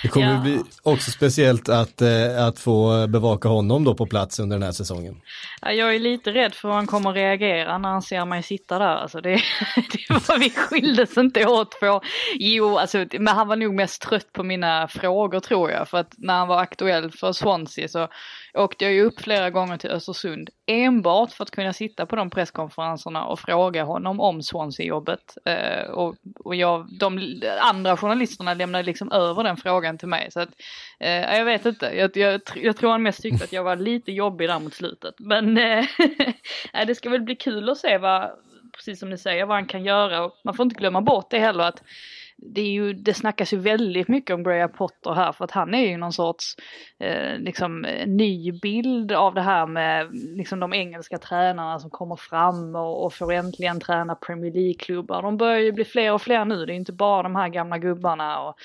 Det 0.02 0.08
kommer 0.08 0.34
ja. 0.34 0.42
bli 0.42 0.60
också 0.84 1.12
speciellt 1.12 1.70
att, 1.70 2.02
eh, 2.02 2.46
att 2.48 2.60
få 2.60 3.08
bevaka 3.08 3.48
honom 3.48 3.84
då 3.84 3.94
på 3.96 4.06
plats 4.06 4.40
under 4.40 4.56
den 4.56 4.64
här 4.64 4.72
säsongen. 4.72 5.22
Ja, 5.62 5.72
jag 5.72 5.96
är 5.96 6.00
lite 6.00 6.32
rädd 6.32 6.54
för 6.54 6.68
hur 6.68 6.76
han 6.76 6.88
kommer 6.88 7.14
reagera 7.14 7.78
när 7.78 7.90
han 7.90 8.02
ser 8.02 8.26
mig 8.26 8.44
sitta 8.44 8.80
där. 8.80 8.96
Alltså 8.96 9.22
det, 9.22 9.30
det 9.76 10.28
var, 10.28 10.40
vi 10.40 10.50
skildes 10.50 11.18
inte 11.18 11.46
åt 11.46 11.80
på. 11.80 12.02
Jo, 12.34 12.78
alltså, 12.78 13.06
men 13.12 13.28
han 13.28 13.48
var 13.48 13.56
nog 13.56 13.74
mest 13.74 14.02
trött 14.02 14.34
på 14.34 14.44
mina 14.44 14.88
frågor 14.88 15.40
tror 15.40 15.72
jag. 15.72 15.88
För 15.88 15.98
att 15.98 16.14
när 16.18 16.34
han 16.34 16.48
var 16.48 16.62
aktuell 16.62 17.12
för 17.12 17.34
Swansea 17.34 17.88
så 17.88 18.08
åkte 18.60 18.86
jag 18.86 18.94
ju 18.94 19.04
upp 19.04 19.22
flera 19.22 19.50
gånger 19.50 19.78
till 19.78 19.90
Östersund 19.90 20.50
enbart 20.66 21.32
för 21.32 21.44
att 21.44 21.52
kunna 21.52 21.74
sitta 21.74 22.06
på 22.06 22.16
de 22.16 22.30
presskonferenserna 22.30 23.26
och 23.26 23.40
fråga 23.40 23.84
honom 23.84 24.20
om 24.20 24.44
Swansea-jobbet. 24.44 25.38
Eh, 25.46 25.90
och, 25.90 26.16
och 26.40 26.56
jag, 26.56 26.88
de 27.00 27.42
andra 27.62 27.98
journalisterna 27.98 28.54
lämnade 28.54 28.84
liksom 28.84 29.12
över 29.12 29.44
den 29.44 29.58
frågan 29.58 29.98
till 29.98 30.08
mig. 30.08 30.32
Så 30.32 30.40
att, 30.40 30.50
eh, 31.00 31.38
jag 31.38 31.46
vet 31.46 31.66
inte, 31.66 31.86
jag, 31.86 32.18
jag, 32.18 32.42
jag, 32.56 32.78
tror 32.78 32.92
han 32.92 33.04
mest 33.04 33.22
tyckte 33.22 33.44
att 33.44 33.54
jag 33.54 33.64
var 33.64 33.76
lite 33.76 34.12
jobbig 34.12 34.50
där 34.50 34.60
mot 34.60 34.74
slutet. 34.74 35.16
Men 35.20 35.58
eh, 35.58 35.86
det 36.88 36.96
ska 36.96 37.10
väl 37.10 37.22
bli 37.22 37.36
kul 37.36 37.70
att 37.70 37.78
se 37.78 37.98
vad, 37.98 38.30
precis 38.78 39.00
som 39.00 39.10
ni 39.10 39.18
säger, 39.18 39.46
vad 39.46 39.58
han 39.58 39.66
kan 39.66 39.84
göra. 39.84 40.24
Och 40.24 40.34
man 40.44 40.54
får 40.54 40.64
inte 40.64 40.80
glömma 40.80 41.02
bort 41.02 41.32
det 41.32 41.40
heller 41.40 41.64
att 41.64 41.84
det, 42.42 42.62
är 42.62 42.72
ju, 42.72 42.94
det 42.94 43.14
snackas 43.14 43.54
ju 43.54 43.58
väldigt 43.58 44.08
mycket 44.08 44.34
om 44.34 44.44
Graham 44.44 44.72
Potter 44.72 45.14
här 45.14 45.32
för 45.32 45.46
att 45.46 45.52
han 45.52 45.74
är 45.74 45.88
ju 45.88 45.98
någon 45.98 46.14
sorts 46.14 46.56
eh, 47.00 47.38
liksom, 47.40 47.82
ny 48.06 48.52
bild 48.52 49.12
av 49.12 49.34
det 49.34 49.42
här 49.42 49.68
med 49.68 50.08
liksom, 50.14 50.60
de 50.60 50.74
engelska 50.74 51.18
tränarna 51.18 51.80
som 51.80 51.90
kommer 51.90 52.16
fram 52.16 52.76
och, 52.76 53.06
och 53.06 53.14
får 53.14 53.34
äntligen 53.34 53.80
träna 53.80 54.16
Premier 54.16 54.52
League-klubbar. 54.52 55.22
De 55.22 55.38
börjar 55.38 55.60
ju 55.60 55.72
bli 55.72 55.86
fler 55.86 56.14
och 56.14 56.22
fler 56.22 56.46
nu, 56.46 56.66
det 56.66 56.74
är 56.74 56.76
inte 56.76 56.94
bara 56.94 57.24
de 57.24 57.36
här 57.36 57.50
gamla 57.50 57.78
gubbarna. 57.78 58.40
Och, 58.40 58.56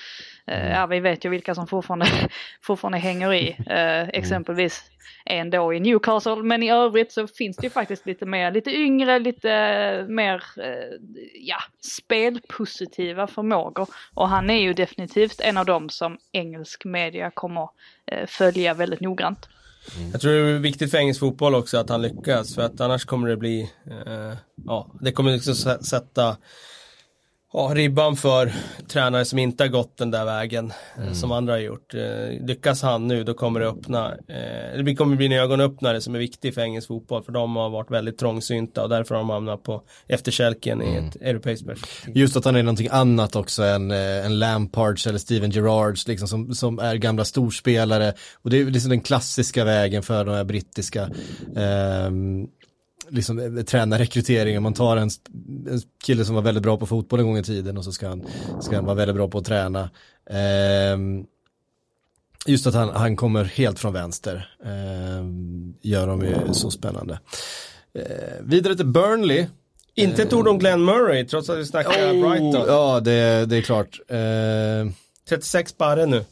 eh, 0.47 0.71
ja, 0.71 0.85
vi 0.85 0.99
vet 0.99 1.25
ju 1.25 1.29
vilka 1.29 1.55
som 1.55 1.67
fortfarande, 1.67 2.05
fortfarande 2.61 2.97
hänger 2.97 3.33
i, 3.33 3.57
eh, 3.67 4.09
exempelvis 4.09 4.91
en 5.25 5.49
då 5.49 5.73
i 5.73 5.79
Newcastle. 5.79 6.35
Men 6.35 6.63
i 6.63 6.71
övrigt 6.71 7.11
så 7.11 7.27
finns 7.27 7.57
det 7.57 7.63
ju 7.63 7.69
faktiskt 7.69 8.05
lite 8.05 8.25
mer, 8.25 8.51
lite 8.51 8.71
yngre, 8.71 9.19
lite 9.19 9.49
mer, 10.09 10.43
eh, 10.57 10.97
ja, 11.41 11.57
spelpositiva 11.97 13.27
förmågor. 13.27 13.87
Och 14.13 14.29
han 14.29 14.49
är 14.49 14.61
ju 14.61 14.73
definitivt 14.73 15.41
en 15.41 15.57
av 15.57 15.65
dem 15.65 15.89
som 15.89 16.17
engelsk 16.31 16.85
media 16.85 17.31
kommer 17.31 17.69
eh, 18.11 18.25
följa 18.27 18.73
väldigt 18.73 19.01
noggrant. 19.01 19.49
Mm. 19.97 20.11
Jag 20.11 20.21
tror 20.21 20.31
det 20.31 20.39
är 20.39 20.59
viktigt 20.59 20.91
för 20.91 20.97
engelsk 20.97 21.19
fotboll 21.19 21.55
också 21.55 21.77
att 21.77 21.89
han 21.89 22.01
lyckas 22.01 22.55
för 22.55 22.61
att 22.61 22.81
annars 22.81 23.05
kommer 23.05 23.27
det 23.27 23.37
bli, 23.37 23.61
eh, 23.61 24.37
ja, 24.65 24.91
det 25.01 25.11
kommer 25.11 25.31
liksom 25.31 25.55
sätta 25.83 26.37
ja, 27.55 27.71
ribban 27.75 28.15
för 28.15 28.53
tränare 28.87 29.25
som 29.25 29.39
inte 29.39 29.63
har 29.63 29.69
gått 29.69 29.97
den 29.97 30.11
där 30.11 30.25
vägen 30.25 30.73
eh, 30.97 31.01
mm. 31.03 31.15
som 31.15 31.31
andra 31.31 31.53
har 31.53 31.59
gjort. 31.59 31.93
Eh, 31.93 32.45
lyckas 32.47 32.81
han 32.81 33.07
nu 33.07 33.23
då 33.23 33.33
kommer 33.33 33.59
det 33.59 33.67
öppna, 33.67 34.11
eh, 34.11 34.83
det 34.83 34.95
kommer 34.95 35.15
bli 35.15 35.25
en 35.25 35.31
ögonöppnare 35.31 36.01
som 36.01 36.15
är 36.15 36.19
viktig 36.19 36.53
för 36.53 36.61
engelsk 36.61 36.87
fotboll 36.87 37.23
för 37.23 37.31
de 37.31 37.55
har 37.55 37.69
varit 37.69 37.91
väldigt 37.91 38.17
trångsynta 38.17 38.83
och 38.83 38.89
därför 38.89 39.15
har 39.15 39.21
de 39.21 39.29
hamnat 39.29 39.63
på 39.63 39.81
efterkälken 40.07 40.81
mm. 40.81 40.93
i 40.93 41.07
ett 41.07 41.15
europeiskt 41.15 41.67
perspektiv. 41.67 42.17
Just 42.17 42.37
att 42.37 42.45
han 42.45 42.55
är 42.55 42.63
någonting 42.63 42.89
annat 42.91 43.35
också 43.35 43.63
än 43.63 43.91
en 43.91 44.39
Lampards 44.39 45.07
eller 45.07 45.19
Steven 45.19 45.51
Gerrards 45.51 46.07
liksom 46.07 46.27
som, 46.27 46.53
som 46.53 46.79
är 46.79 46.95
gamla 46.95 47.25
storspelare 47.25 48.13
och 48.33 48.49
det 48.49 48.59
är 48.59 48.65
liksom 48.65 48.89
den 48.89 49.01
klassiska 49.01 49.63
vägen 49.63 50.03
för 50.03 50.25
de 50.25 50.35
här 50.35 50.43
brittiska 50.43 51.09
um, 51.55 52.47
liksom, 53.09 53.57
eh, 53.57 53.63
tränarrekryteringen. 53.63 54.63
Man 54.63 54.73
tar 54.73 54.97
en, 54.97 55.09
en 55.69 55.81
kille 56.05 56.25
som 56.25 56.35
var 56.35 56.41
väldigt 56.41 56.63
bra 56.63 56.77
på 56.77 56.85
fotboll 56.85 57.19
en 57.19 57.25
gång 57.25 57.37
i 57.37 57.43
tiden 57.43 57.77
och 57.77 57.83
så 57.83 57.91
ska 57.91 58.07
han, 58.07 58.23
ska 58.61 58.75
han 58.75 58.85
vara 58.85 58.95
väldigt 58.95 59.15
bra 59.15 59.27
på 59.27 59.37
att 59.37 59.45
träna. 59.45 59.89
Eh, 60.29 60.97
just 62.45 62.67
att 62.67 62.73
han, 62.73 62.89
han 62.89 63.15
kommer 63.15 63.43
helt 63.43 63.79
från 63.79 63.93
vänster 63.93 64.55
eh, 64.65 65.25
gör 65.81 66.07
dem 66.07 66.21
ju 66.21 66.53
så 66.53 66.71
spännande. 66.71 67.19
Eh, 67.93 68.03
vidare 68.41 68.75
till 68.75 68.85
Burnley. 68.85 69.45
Inte 69.95 70.23
ett 70.23 70.33
ord 70.33 70.47
om 70.47 70.59
Glenn 70.59 70.85
Murray 70.85 71.25
trots 71.25 71.49
att 71.49 71.57
vi 71.57 71.65
snackar 71.65 71.91
oh, 71.91 72.29
Brighton. 72.29 72.65
Ja, 72.67 72.99
det, 72.99 73.45
det 73.45 73.57
är 73.57 73.61
klart. 73.61 73.99
36 75.29 75.71
eh, 75.71 75.77
barre 75.77 76.05
nu. 76.05 76.25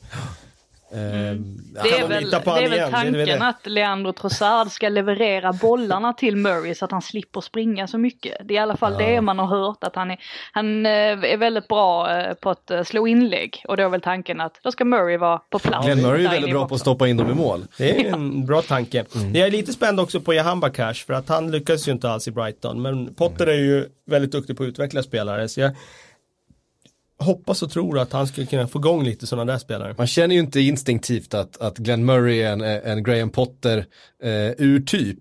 Mm. 0.93 1.57
Det 1.83 1.99
är 1.99 2.07
väl, 2.07 2.29
det 2.29 2.37
är 2.37 2.69
väl 2.69 2.91
tanken 2.91 3.13
det 3.13 3.21
är 3.21 3.25
det. 3.25 3.47
att 3.47 3.67
Leandro 3.67 4.13
Trossard 4.13 4.67
ska 4.67 4.89
leverera 4.89 5.53
bollarna 5.53 6.13
till 6.13 6.35
Murray 6.35 6.75
så 6.75 6.85
att 6.85 6.91
han 6.91 7.01
slipper 7.01 7.41
springa 7.41 7.87
så 7.87 7.97
mycket. 7.97 8.37
Det 8.43 8.53
är 8.53 8.55
i 8.55 8.59
alla 8.59 8.77
fall 8.77 8.95
ja. 8.99 9.07
det 9.07 9.21
man 9.21 9.39
har 9.39 9.47
hört 9.47 9.83
att 9.83 9.95
han 9.95 10.11
är, 10.11 10.19
han 10.51 10.85
eh, 10.85 10.91
är 10.91 11.37
väldigt 11.37 11.67
bra 11.67 12.17
eh, 12.17 12.33
på 12.33 12.49
att 12.49 12.71
eh, 12.71 12.83
slå 12.83 13.07
inlägg 13.07 13.63
och 13.67 13.77
då 13.77 13.83
är 13.83 13.89
väl 13.89 14.01
tanken 14.01 14.41
att 14.41 14.59
då 14.63 14.71
ska 14.71 14.85
Murray 14.85 15.17
vara 15.17 15.37
på 15.49 15.59
plats. 15.59 15.85
Glenn 15.85 16.01
Murray 16.01 16.25
är 16.25 16.29
väldigt 16.29 16.51
bra 16.51 16.67
på 16.67 16.75
att 16.75 16.81
stoppa 16.81 17.07
in 17.07 17.17
dem 17.17 17.31
i 17.31 17.33
mål. 17.33 17.65
Det 17.77 18.05
är 18.05 18.05
en 18.13 18.45
bra 18.45 18.61
tanke. 18.61 19.05
Mm. 19.15 19.35
Jag 19.35 19.47
är 19.47 19.51
lite 19.51 19.73
spänd 19.73 19.99
också 19.99 20.21
på 20.21 20.33
Jahamba 20.33 20.69
Cash 20.69 20.93
för 20.93 21.13
att 21.13 21.29
han 21.29 21.51
lyckas 21.51 21.87
ju 21.87 21.91
inte 21.91 22.09
alls 22.09 22.27
i 22.27 22.31
Brighton 22.31 22.81
men 22.81 23.13
Potter 23.13 23.47
är 23.47 23.59
ju 23.59 23.85
väldigt 24.05 24.31
duktig 24.31 24.57
på 24.57 24.63
att 24.63 24.67
utveckla 24.67 25.03
spelare 25.03 25.49
så 25.49 25.59
jag 25.59 25.71
hoppas 27.19 27.63
och 27.63 27.71
tror 27.71 27.99
att 27.99 28.13
han 28.13 28.27
skulle 28.27 28.47
kunna 28.47 28.67
få 28.67 28.79
igång 28.79 29.03
lite 29.03 29.27
sådana 29.27 29.51
där 29.51 29.59
spelare. 29.59 29.95
Man 29.97 30.07
känner 30.07 30.35
ju 30.35 30.41
inte 30.41 30.59
instinktivt 30.59 31.33
att, 31.33 31.57
att 31.61 31.77
Glenn 31.77 32.05
Murray 32.05 32.41
är 32.41 32.51
en, 32.51 32.61
en 32.61 33.03
Graham 33.03 33.29
Potter 33.29 33.85
eh, 34.23 34.51
urtyp. 34.57 35.19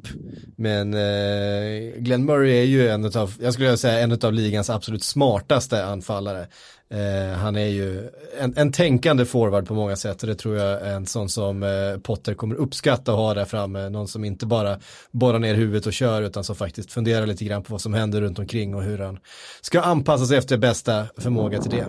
Men 0.56 0.94
eh, 0.94 1.98
Glenn 1.98 2.24
Murray 2.24 2.58
är 2.58 2.64
ju 2.64 2.88
en 2.88 3.04
av, 3.04 3.34
jag 3.40 3.54
skulle 3.54 3.76
säga 3.76 3.98
en 3.98 4.12
av 4.22 4.32
ligans 4.32 4.70
absolut 4.70 5.04
smartaste 5.04 5.84
anfallare. 5.84 6.46
Eh, 6.92 7.36
han 7.36 7.56
är 7.56 7.66
ju 7.66 8.10
en, 8.40 8.54
en 8.56 8.72
tänkande 8.72 9.24
forward 9.24 9.66
på 9.66 9.74
många 9.74 9.96
sätt 9.96 10.22
och 10.22 10.28
det 10.28 10.34
tror 10.34 10.56
jag 10.56 10.82
är 10.82 10.94
en 10.94 11.06
sån 11.06 11.28
som 11.28 11.62
eh, 11.62 11.98
Potter 12.02 12.34
kommer 12.34 12.54
uppskatta 12.54 13.12
att 13.12 13.18
ha 13.18 13.34
där 13.34 13.44
framme. 13.44 13.88
Någon 13.88 14.08
som 14.08 14.24
inte 14.24 14.46
bara 14.46 14.78
borrar 15.10 15.38
ner 15.38 15.54
huvudet 15.54 15.86
och 15.86 15.92
kör 15.92 16.22
utan 16.22 16.44
som 16.44 16.56
faktiskt 16.56 16.92
funderar 16.92 17.26
lite 17.26 17.44
grann 17.44 17.62
på 17.62 17.72
vad 17.72 17.80
som 17.80 17.94
händer 17.94 18.20
runt 18.20 18.38
omkring 18.38 18.74
och 18.74 18.82
hur 18.82 18.98
han 18.98 19.18
ska 19.60 19.80
anpassa 19.80 20.26
sig 20.26 20.38
efter 20.38 20.56
bästa 20.56 21.06
förmåga 21.18 21.62
till 21.62 21.70
det. 21.70 21.86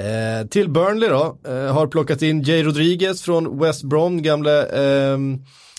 Eh, 0.00 0.46
till 0.46 0.68
Burnley 0.68 1.08
då, 1.08 1.38
eh, 1.48 1.74
har 1.74 1.86
plockat 1.86 2.22
in 2.22 2.42
Jay 2.42 2.62
Rodriguez 2.62 3.22
från 3.22 3.58
West 3.58 3.82
Brom, 3.82 4.22
gamle 4.22 4.62
eh, 4.62 5.18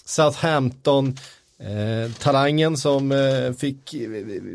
Southampton 0.05 1.15
Eh, 1.63 2.11
talangen 2.11 2.77
som 2.77 3.11
eh, 3.11 3.53
fick 3.57 3.93
eh, 3.93 4.09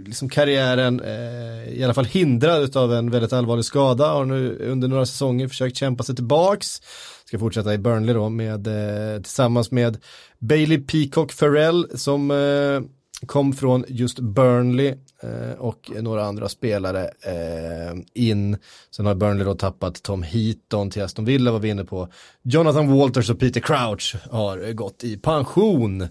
liksom 0.06 0.28
karriären 0.28 1.00
eh, 1.00 1.78
i 1.78 1.84
alla 1.84 1.94
fall 1.94 2.04
hindrad 2.04 2.76
av 2.76 2.92
en 2.94 3.10
väldigt 3.10 3.32
allvarlig 3.32 3.64
skada 3.64 4.08
har 4.08 4.24
nu 4.24 4.58
under 4.58 4.88
några 4.88 5.06
säsonger 5.06 5.48
försökt 5.48 5.76
kämpa 5.76 6.02
sig 6.02 6.14
tillbaks. 6.14 6.82
Ska 7.24 7.38
fortsätta 7.38 7.74
i 7.74 7.78
Burnley 7.78 8.14
då 8.14 8.28
med, 8.28 8.66
eh, 8.66 9.22
tillsammans 9.22 9.70
med 9.70 9.98
Bailey 10.38 10.78
Peacock 10.78 11.32
Farrell 11.32 11.86
som 11.94 12.30
eh, 12.30 12.80
kom 13.26 13.52
från 13.52 13.84
just 13.88 14.18
Burnley 14.18 14.94
eh, 15.22 15.58
och 15.58 15.90
några 16.00 16.24
andra 16.24 16.48
spelare 16.48 17.04
eh, 17.04 17.98
in. 18.14 18.56
Sen 18.90 19.06
har 19.06 19.14
Burnley 19.14 19.44
då 19.44 19.54
tappat 19.54 20.02
Tom 20.02 20.22
Heaton 20.22 20.90
till 20.90 21.02
Aston 21.02 21.24
Villa 21.24 21.52
var 21.52 21.58
vi 21.58 21.68
inne 21.68 21.84
på. 21.84 22.08
Jonathan 22.42 22.98
Walters 22.98 23.30
och 23.30 23.40
Peter 23.40 23.60
Crouch 23.60 24.16
har 24.30 24.66
eh, 24.68 24.72
gått 24.72 25.04
i 25.04 25.16
pension. 25.16 26.08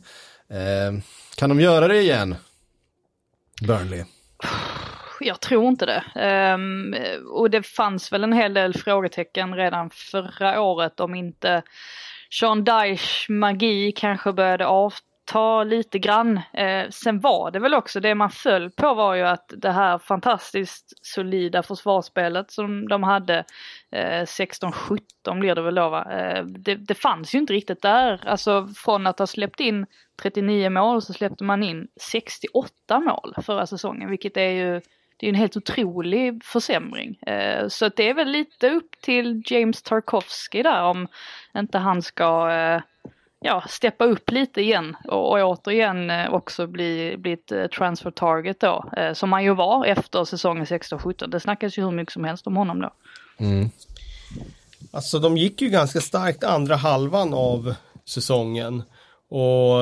Eh, 0.50 1.02
kan 1.36 1.50
de 1.50 1.62
göra 1.62 1.88
det 1.88 2.02
igen? 2.02 2.36
Burnley? 3.68 4.04
Jag 5.20 5.40
tror 5.40 5.68
inte 5.68 5.86
det. 5.86 6.04
Um, 6.54 6.96
och 7.32 7.50
det 7.50 7.64
fanns 7.64 8.12
väl 8.12 8.24
en 8.24 8.34
hel 8.34 8.54
del 8.54 8.74
frågetecken 8.74 9.56
redan 9.56 9.90
förra 9.90 10.62
året 10.62 11.00
om 11.00 11.16
inte 11.16 11.64
Sean 12.40 12.64
Dyche 12.64 13.32
magi 13.32 13.92
kanske 13.92 14.34
började 14.34 14.66
avta 14.66 15.07
ta 15.28 15.64
lite 15.64 16.00
grann. 16.00 16.42
Eh, 16.54 16.90
sen 16.90 17.20
var 17.20 17.52
det 17.52 17.60
väl 17.60 17.74
också 17.74 18.00
det 18.00 18.16
man 18.16 18.30
föll 18.30 18.70
på 18.70 18.94
var 18.94 19.16
ju 19.16 19.24
att 19.24 19.54
det 19.58 19.72
här 19.72 19.98
fantastiskt 19.98 21.06
solida 21.06 21.64
försvarsspelet 21.64 22.52
som 22.52 22.88
de 22.88 23.04
hade 23.04 23.44
eh, 23.92 24.24
16-17 24.24 25.40
blir 25.40 25.56
det 25.56 25.62
väl 25.62 25.76
då 25.76 25.90
va. 25.90 26.12
Eh, 26.12 26.44
det, 26.46 26.76
det 26.76 26.96
fanns 26.96 27.36
ju 27.36 27.40
inte 27.40 27.54
riktigt 27.54 27.82
där. 27.82 28.28
Alltså 28.28 28.68
från 28.68 29.08
att 29.08 29.20
ha 29.20 29.28
släppt 29.28 29.60
in 29.60 29.86
39 30.22 30.70
mål 30.70 31.02
så 31.02 31.14
släppte 31.14 31.44
man 31.44 31.64
in 31.64 31.88
68 32.02 33.00
mål 33.00 33.36
förra 33.42 33.68
säsongen 33.68 34.10
vilket 34.10 34.38
är 34.38 34.52
ju 34.52 34.82
det 35.18 35.26
är 35.26 35.30
en 35.30 35.36
helt 35.36 35.58
otrolig 35.58 36.44
försämring. 36.44 37.16
Eh, 37.16 37.68
så 37.68 37.90
det 37.90 38.10
är 38.10 38.14
väl 38.14 38.28
lite 38.28 38.70
upp 38.70 39.02
till 39.02 39.44
James 39.46 39.82
Tarkovsky 39.82 40.64
där 40.64 40.84
om 40.84 41.08
inte 41.58 41.78
han 41.78 42.02
ska 42.02 42.52
eh, 42.52 42.82
ja, 43.40 43.64
steppa 43.70 44.06
upp 44.06 44.32
lite 44.32 44.62
igen 44.62 44.98
och, 45.08 45.32
och 45.32 45.50
återigen 45.50 46.10
eh, 46.10 46.34
också 46.34 46.68
bli, 46.68 47.16
bli 47.18 47.34
ett 47.34 47.52
eh, 47.52 47.68
transfer 47.68 48.12
target 48.12 48.60
då. 48.60 48.86
Eh, 48.98 49.14
som 49.14 49.34
han 49.34 49.44
ju 49.44 49.56
var 49.56 49.86
efter 49.86 50.26
säsongen 50.26 50.66
16-17. 50.66 51.28
Det 51.28 51.40
snackas 51.40 51.78
ju 51.78 51.84
hur 51.84 51.92
mycket 51.92 52.14
som 52.14 52.24
helst 52.24 52.48
om 52.48 52.58
honom 52.58 52.82
då. 52.82 52.94
Mm. 53.38 53.70
Alltså 54.92 55.20
de 55.20 55.38
gick 55.38 55.62
ju 55.62 55.70
ganska 55.70 56.02
starkt 56.02 56.44
andra 56.44 56.76
halvan 56.76 57.34
av 57.34 57.76
säsongen. 58.06 58.84
Och 59.30 59.78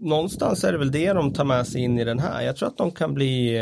någonstans 0.00 0.64
är 0.64 0.72
det 0.72 0.78
väl 0.78 0.92
det 0.92 1.12
de 1.12 1.32
tar 1.32 1.44
med 1.44 1.66
sig 1.66 1.80
in 1.80 1.98
i 1.98 2.04
den 2.04 2.18
här. 2.18 2.42
Jag 2.42 2.56
tror 2.56 2.68
att 2.68 2.76
de 2.76 2.90
kan 2.90 3.14
bli 3.14 3.58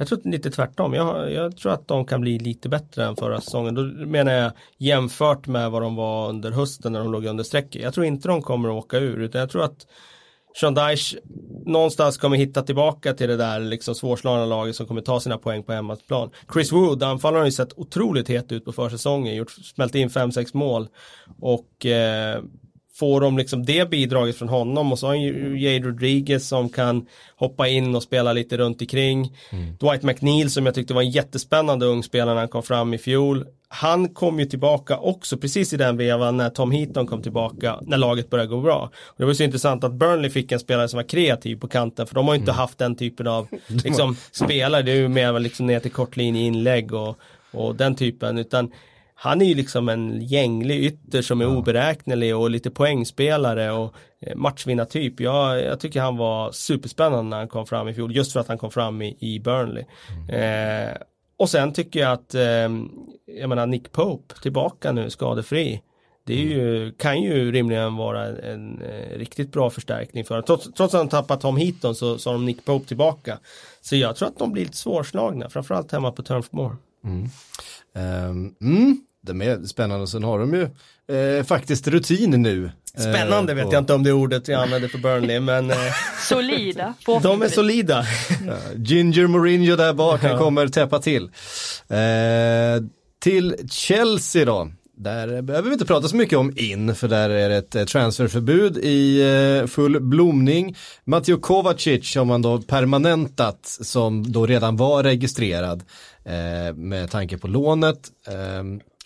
jag 0.00 0.08
tror 0.08 0.20
lite 0.24 0.50
tvärtom. 0.50 0.94
Jag, 0.94 1.32
jag, 1.32 1.56
tror 1.56 1.72
att 1.72 1.88
de 1.88 2.04
kan 2.04 2.20
bli 2.20 2.38
lite 2.38 2.68
bättre 2.68 3.04
än 3.04 3.16
förra 3.16 3.40
säsongen. 3.40 3.74
Då 3.74 3.82
menar 4.06 4.32
jag 4.32 4.52
jämfört 4.78 5.46
med 5.46 5.70
vad 5.70 5.82
de 5.82 5.96
var 5.96 6.28
under 6.28 6.50
hösten 6.50 6.92
när 6.92 7.00
de 7.00 7.12
låg 7.12 7.24
under 7.24 7.44
strecket. 7.44 7.82
Jag 7.82 7.94
tror 7.94 8.06
inte 8.06 8.28
de 8.28 8.42
kommer 8.42 8.68
att 8.68 8.84
åka 8.84 8.98
ur 8.98 9.20
utan 9.20 9.40
jag 9.40 9.50
tror 9.50 9.64
att 9.64 9.86
Sean 10.60 10.74
Dyche 10.74 11.18
någonstans 11.66 12.18
kommer 12.18 12.36
hitta 12.36 12.62
tillbaka 12.62 13.14
till 13.14 13.28
det 13.28 13.36
där 13.36 13.60
liksom 13.60 13.94
svårslagna 13.94 14.46
laget 14.46 14.76
som 14.76 14.86
kommer 14.86 15.00
ta 15.00 15.20
sina 15.20 15.38
poäng 15.38 15.62
på 15.62 15.72
hemmaplan. 15.72 16.30
Chris 16.52 16.72
Wood, 16.72 17.02
anfallaren 17.02 17.40
har 17.40 17.46
ju 17.46 17.52
sett 17.52 17.78
otroligt 17.78 18.28
het 18.28 18.52
ut 18.52 18.64
på 18.64 18.72
försäsongen, 18.72 19.34
gjort, 19.34 19.50
smält 19.50 19.94
in 19.94 20.08
5-6 20.08 20.50
mål 20.52 20.88
och 21.40 21.86
eh, 21.86 22.42
får 22.94 23.20
de 23.20 23.38
liksom 23.38 23.64
det 23.64 23.90
bidraget 23.90 24.36
från 24.36 24.48
honom 24.48 24.92
och 24.92 24.98
så 24.98 25.06
har 25.06 25.14
ju 25.14 25.60
Jade 25.60 25.88
Rodriguez 25.88 26.48
som 26.48 26.68
kan 26.68 27.06
hoppa 27.36 27.68
in 27.68 27.94
och 27.94 28.02
spela 28.02 28.32
lite 28.32 28.56
runt 28.56 28.80
omkring. 28.80 29.36
Mm. 29.50 29.76
Dwight 29.76 30.02
McNeil 30.02 30.50
som 30.50 30.66
jag 30.66 30.74
tyckte 30.74 30.94
var 30.94 31.02
en 31.02 31.10
jättespännande 31.10 31.86
ung 31.86 32.02
spelare 32.02 32.34
när 32.34 32.40
han 32.40 32.48
kom 32.48 32.62
fram 32.62 32.94
i 32.94 32.98
fjol. 32.98 33.46
Han 33.68 34.08
kom 34.08 34.40
ju 34.40 34.46
tillbaka 34.46 34.98
också 34.98 35.36
precis 35.36 35.72
i 35.72 35.76
den 35.76 35.96
vevan 35.96 36.36
när 36.36 36.50
Tom 36.50 36.70
Heaton 36.70 37.06
kom 37.06 37.22
tillbaka 37.22 37.78
när 37.82 37.96
laget 37.96 38.30
började 38.30 38.48
gå 38.48 38.60
bra. 38.60 38.90
Och 39.06 39.14
det 39.16 39.24
var 39.24 39.34
så 39.34 39.42
intressant 39.42 39.84
att 39.84 39.92
Burnley 39.92 40.30
fick 40.30 40.52
en 40.52 40.60
spelare 40.60 40.88
som 40.88 40.96
var 40.96 41.08
kreativ 41.08 41.56
på 41.56 41.68
kanten 41.68 42.06
för 42.06 42.14
de 42.14 42.26
har 42.26 42.34
ju 42.34 42.40
inte 42.40 42.50
mm. 42.50 42.58
haft 42.58 42.78
den 42.78 42.96
typen 42.96 43.26
av 43.26 43.48
liksom, 43.66 44.16
spelare. 44.32 44.82
Det 44.82 44.92
är 44.92 44.96
ju 44.96 45.08
mer 45.08 45.38
liksom 45.38 45.66
ner 45.66 45.80
till 45.80 45.90
kortlinje 45.90 46.42
inlägg 46.42 46.94
och, 46.94 47.18
och 47.52 47.76
den 47.76 47.94
typen 47.94 48.38
utan 48.38 48.70
han 49.22 49.42
är 49.42 49.46
ju 49.46 49.54
liksom 49.54 49.88
en 49.88 50.20
gänglig 50.20 50.84
ytter 50.84 51.22
som 51.22 51.40
är 51.40 51.44
ja. 51.44 51.56
oberäknelig 51.56 52.36
och 52.36 52.50
lite 52.50 52.70
poängspelare 52.70 53.70
och 53.72 53.94
eh, 54.20 54.36
matchvinnartyp. 54.36 55.20
Jag, 55.20 55.62
jag 55.62 55.80
tycker 55.80 56.00
han 56.00 56.16
var 56.16 56.52
superspännande 56.52 57.30
när 57.30 57.36
han 57.36 57.48
kom 57.48 57.66
fram 57.66 57.88
i 57.88 57.94
fjol 57.94 58.16
just 58.16 58.32
för 58.32 58.40
att 58.40 58.48
han 58.48 58.58
kom 58.58 58.70
fram 58.70 59.02
i, 59.02 59.16
i 59.20 59.40
Burnley. 59.40 59.84
Mm. 60.08 60.88
Eh, 60.88 60.96
och 61.36 61.50
sen 61.50 61.72
tycker 61.72 62.00
jag 62.00 62.12
att, 62.12 62.34
eh, 62.34 62.42
jag 63.40 63.48
menar 63.48 63.66
Nick 63.66 63.92
Pope 63.92 64.34
tillbaka 64.42 64.92
nu 64.92 65.10
skadefri. 65.10 65.82
Det 66.26 66.34
är 66.34 66.44
ju, 66.44 66.92
kan 66.92 67.22
ju 67.22 67.52
rimligen 67.52 67.96
vara 67.96 68.26
en, 68.26 68.36
en, 68.36 68.82
eh, 68.82 69.18
riktigt 69.18 69.52
bra 69.52 69.70
förstärkning 69.70 70.24
för 70.24 70.42
trots, 70.42 70.64
trots 70.64 70.94
att 70.94 71.00
de 71.00 71.08
tappat 71.08 71.40
Tom 71.40 71.56
Heaton 71.56 71.94
så, 71.94 72.18
så 72.18 72.30
har 72.30 72.34
de 72.34 72.46
Nick 72.46 72.64
Pope 72.64 72.88
tillbaka. 72.88 73.38
Så 73.80 73.96
jag 73.96 74.16
tror 74.16 74.28
att 74.28 74.38
de 74.38 74.52
blir 74.52 74.62
lite 74.62 74.76
svårslagna, 74.76 75.50
framförallt 75.50 75.92
hemma 75.92 76.12
på 76.12 76.22
Turf 76.22 76.52
Moor. 76.52 76.76
Mm. 77.04 77.28
Um, 77.94 78.54
mm 78.60 79.04
de 79.26 79.42
är 79.42 79.64
spännande. 79.64 80.06
Sen 80.06 80.24
har 80.24 80.38
de 80.38 80.54
ju 80.54 80.62
eh, 81.16 81.44
faktiskt 81.44 81.88
rutin 81.88 82.30
nu. 82.30 82.70
Spännande 82.94 83.52
eh, 83.52 83.56
vet 83.56 83.72
jag 83.72 83.82
inte 83.82 83.94
om 83.94 84.02
det 84.02 84.12
ordet 84.12 84.48
jag 84.48 84.62
använder 84.62 84.88
för 84.88 84.98
Burnley 84.98 85.40
men 85.40 85.70
eh, 85.70 85.76
Solida. 86.28 86.94
De 87.22 87.42
är 87.42 87.48
solida. 87.48 88.04
Ginger 88.76 89.26
Mourinho 89.26 89.76
där 89.76 89.92
bak, 89.92 90.22
han 90.22 90.38
kommer 90.38 90.68
täppa 90.68 90.98
till. 90.98 91.30
Eh, 91.88 92.82
till 93.20 93.56
Chelsea 93.70 94.44
då. 94.44 94.70
Där 95.02 95.42
behöver 95.42 95.68
vi 95.68 95.72
inte 95.72 95.86
prata 95.86 96.08
så 96.08 96.16
mycket 96.16 96.38
om 96.38 96.52
in, 96.56 96.94
för 96.94 97.08
där 97.08 97.30
är 97.30 97.48
det 97.48 97.56
ett 97.56 97.74
eh, 97.74 97.84
transferförbud 97.84 98.78
i 98.78 99.20
eh, 99.62 99.66
full 99.66 100.00
blomning. 100.00 100.76
Matteo 101.04 101.38
Kovacic 101.38 102.16
har 102.16 102.24
man 102.24 102.42
då 102.42 102.58
permanentat 102.58 103.66
som 103.80 104.32
då 104.32 104.46
redan 104.46 104.76
var 104.76 105.02
registrerad 105.02 105.82
eh, 106.24 106.74
med 106.74 107.10
tanke 107.10 107.38
på 107.38 107.48
lånet. 107.48 107.98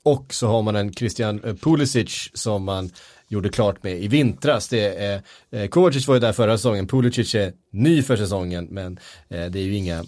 Och 0.05 0.35
så 0.35 0.47
har 0.47 0.63
man 0.63 0.77
en 0.77 0.93
Christian 0.93 1.41
eh, 1.45 1.55
Pulisic 1.55 2.31
som 2.35 2.65
man 2.65 2.91
gjorde 3.29 3.49
klart 3.49 3.83
med 3.83 4.03
i 4.03 4.09
vintras. 4.09 4.69
Det 4.69 5.05
är, 5.05 5.23
eh, 5.51 5.69
Kovacic 5.69 6.09
var 6.09 6.15
ju 6.15 6.21
där 6.21 6.33
förra 6.33 6.59
säsongen, 6.59 6.87
Pulisic 6.87 7.35
är 7.35 7.53
ny 7.71 8.03
för 8.03 8.17
säsongen 8.17 8.69
men 8.71 8.99
eh, 9.29 9.47
det 9.47 9.59
är 9.59 9.65
ju 9.65 9.77
inga 9.77 10.05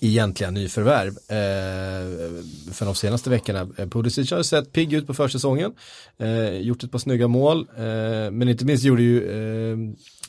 egentliga 0.00 0.50
nyförvärv 0.50 1.08
eh, 1.08 2.42
för 2.72 2.84
de 2.84 2.94
senaste 2.94 3.30
veckorna. 3.30 3.68
Eh, 3.78 3.88
Pulisic 3.88 4.30
har 4.30 4.42
sett 4.42 4.72
pigg 4.72 4.92
ut 4.92 5.06
på 5.06 5.14
försäsongen, 5.14 5.72
eh, 6.18 6.50
gjort 6.50 6.84
ett 6.84 6.90
par 6.90 6.98
snygga 6.98 7.28
mål, 7.28 7.68
eh, 7.76 8.30
men 8.30 8.48
inte 8.48 8.64
minst 8.64 8.84
gjorde 8.84 9.02
ju, 9.02 9.30
eh, 9.30 9.76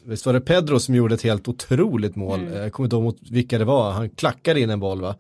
visst 0.06 0.26
var 0.26 0.34
det 0.34 0.42
Pedro 0.42 0.80
som 0.80 0.96
gjorde 0.96 1.16
ett 1.16 1.22
helt 1.22 1.48
otroligt 1.48 2.16
mål, 2.16 2.40
mm. 2.40 2.54
jag 2.54 2.74
kommer 2.74 2.88
inte 2.88 2.96
ihåg 2.96 3.04
mot 3.04 3.18
vilka 3.32 3.58
det 3.58 3.66
var, 3.66 3.92
han 3.92 4.10
klackade 4.10 4.60
in 4.60 4.70
en 4.70 4.80
boll 4.80 5.02
va? 5.02 5.16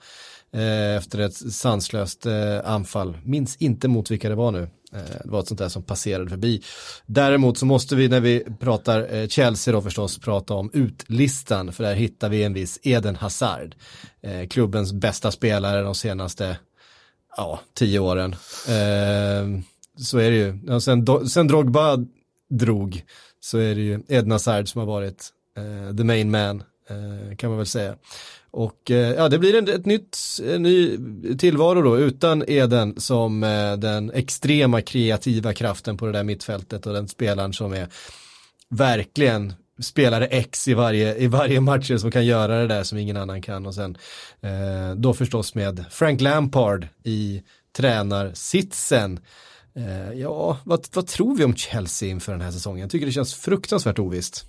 Eh, 0.53 0.97
efter 0.97 1.19
ett 1.19 1.53
sanslöst 1.53 2.25
eh, 2.25 2.59
anfall. 2.65 3.17
Minns 3.23 3.55
inte 3.55 3.87
mot 3.87 4.11
vilka 4.11 4.29
det 4.29 4.35
var 4.35 4.51
nu. 4.51 4.69
Eh, 4.93 4.99
det 5.23 5.29
var 5.29 5.39
ett 5.39 5.47
sånt 5.47 5.59
där 5.59 5.69
som 5.69 5.83
passerade 5.83 6.29
förbi. 6.29 6.63
Däremot 7.05 7.57
så 7.57 7.65
måste 7.65 7.95
vi 7.95 8.07
när 8.07 8.19
vi 8.19 8.45
pratar 8.59 9.15
eh, 9.15 9.27
Chelsea 9.27 9.73
då 9.73 9.81
förstås 9.81 10.19
prata 10.19 10.53
om 10.53 10.69
utlistan 10.73 11.71
för 11.73 11.83
där 11.83 11.95
hittar 11.95 12.29
vi 12.29 12.43
en 12.43 12.53
viss 12.53 12.79
Eden 12.83 13.15
Hazard. 13.15 13.75
Eh, 14.21 14.47
klubbens 14.47 14.93
bästa 14.93 15.31
spelare 15.31 15.81
de 15.81 15.95
senaste 15.95 16.57
ja, 17.37 17.59
tio 17.73 17.99
åren. 17.99 18.35
Så 19.97 20.17
är 20.17 20.31
det 20.31 20.37
ju. 20.37 20.79
Sen, 20.79 21.29
sen 21.29 21.47
Drogba 21.47 21.97
drog 22.49 23.03
så 23.39 23.57
är 23.57 23.75
det 23.75 23.81
ju 23.81 24.01
Eden 24.07 24.31
Hazard 24.31 24.69
som 24.69 24.79
har 24.79 24.85
varit 24.85 25.29
the 25.97 26.03
main 26.03 26.31
man 26.31 26.63
kan 27.37 27.49
man 27.49 27.57
väl 27.57 27.67
säga. 27.67 27.95
Och 28.53 28.91
eh, 28.91 29.13
ja, 29.13 29.29
det 29.29 29.39
blir 29.39 29.55
en, 29.55 29.69
ett 29.69 29.85
nytt, 29.85 30.17
en 30.43 30.63
ny 30.63 30.97
tillvaro 31.37 31.81
då 31.81 31.99
utan 31.99 32.43
Eden 32.47 32.99
som 32.99 33.43
eh, 33.43 33.73
den 33.73 34.11
extrema 34.11 34.81
kreativa 34.81 35.53
kraften 35.53 35.97
på 35.97 36.05
det 36.05 36.11
där 36.11 36.23
mittfältet 36.23 36.85
och 36.85 36.93
den 36.93 37.07
spelaren 37.07 37.53
som 37.53 37.73
är 37.73 37.87
verkligen 38.69 39.53
spelare 39.81 40.27
X 40.27 40.67
i 40.67 40.73
varje, 40.73 41.15
i 41.15 41.27
varje 41.27 41.61
match 41.61 41.91
som 41.97 42.11
kan 42.11 42.25
göra 42.25 42.59
det 42.59 42.67
där 42.67 42.83
som 42.83 42.97
ingen 42.97 43.17
annan 43.17 43.41
kan 43.41 43.65
och 43.65 43.75
sen 43.75 43.97
eh, 44.41 44.95
då 44.95 45.13
förstås 45.13 45.55
med 45.55 45.85
Frank 45.91 46.21
Lampard 46.21 46.87
i 47.03 47.43
tränarsitsen. 47.77 49.19
Eh, 49.75 50.13
ja, 50.13 50.57
vad, 50.63 50.87
vad 50.93 51.07
tror 51.07 51.35
vi 51.35 51.43
om 51.43 51.55
Chelsea 51.55 52.09
inför 52.09 52.31
den 52.31 52.41
här 52.41 52.51
säsongen? 52.51 52.81
Jag 52.81 52.91
tycker 52.91 53.05
det 53.05 53.11
känns 53.11 53.35
fruktansvärt 53.35 53.99
ovisst. 53.99 54.45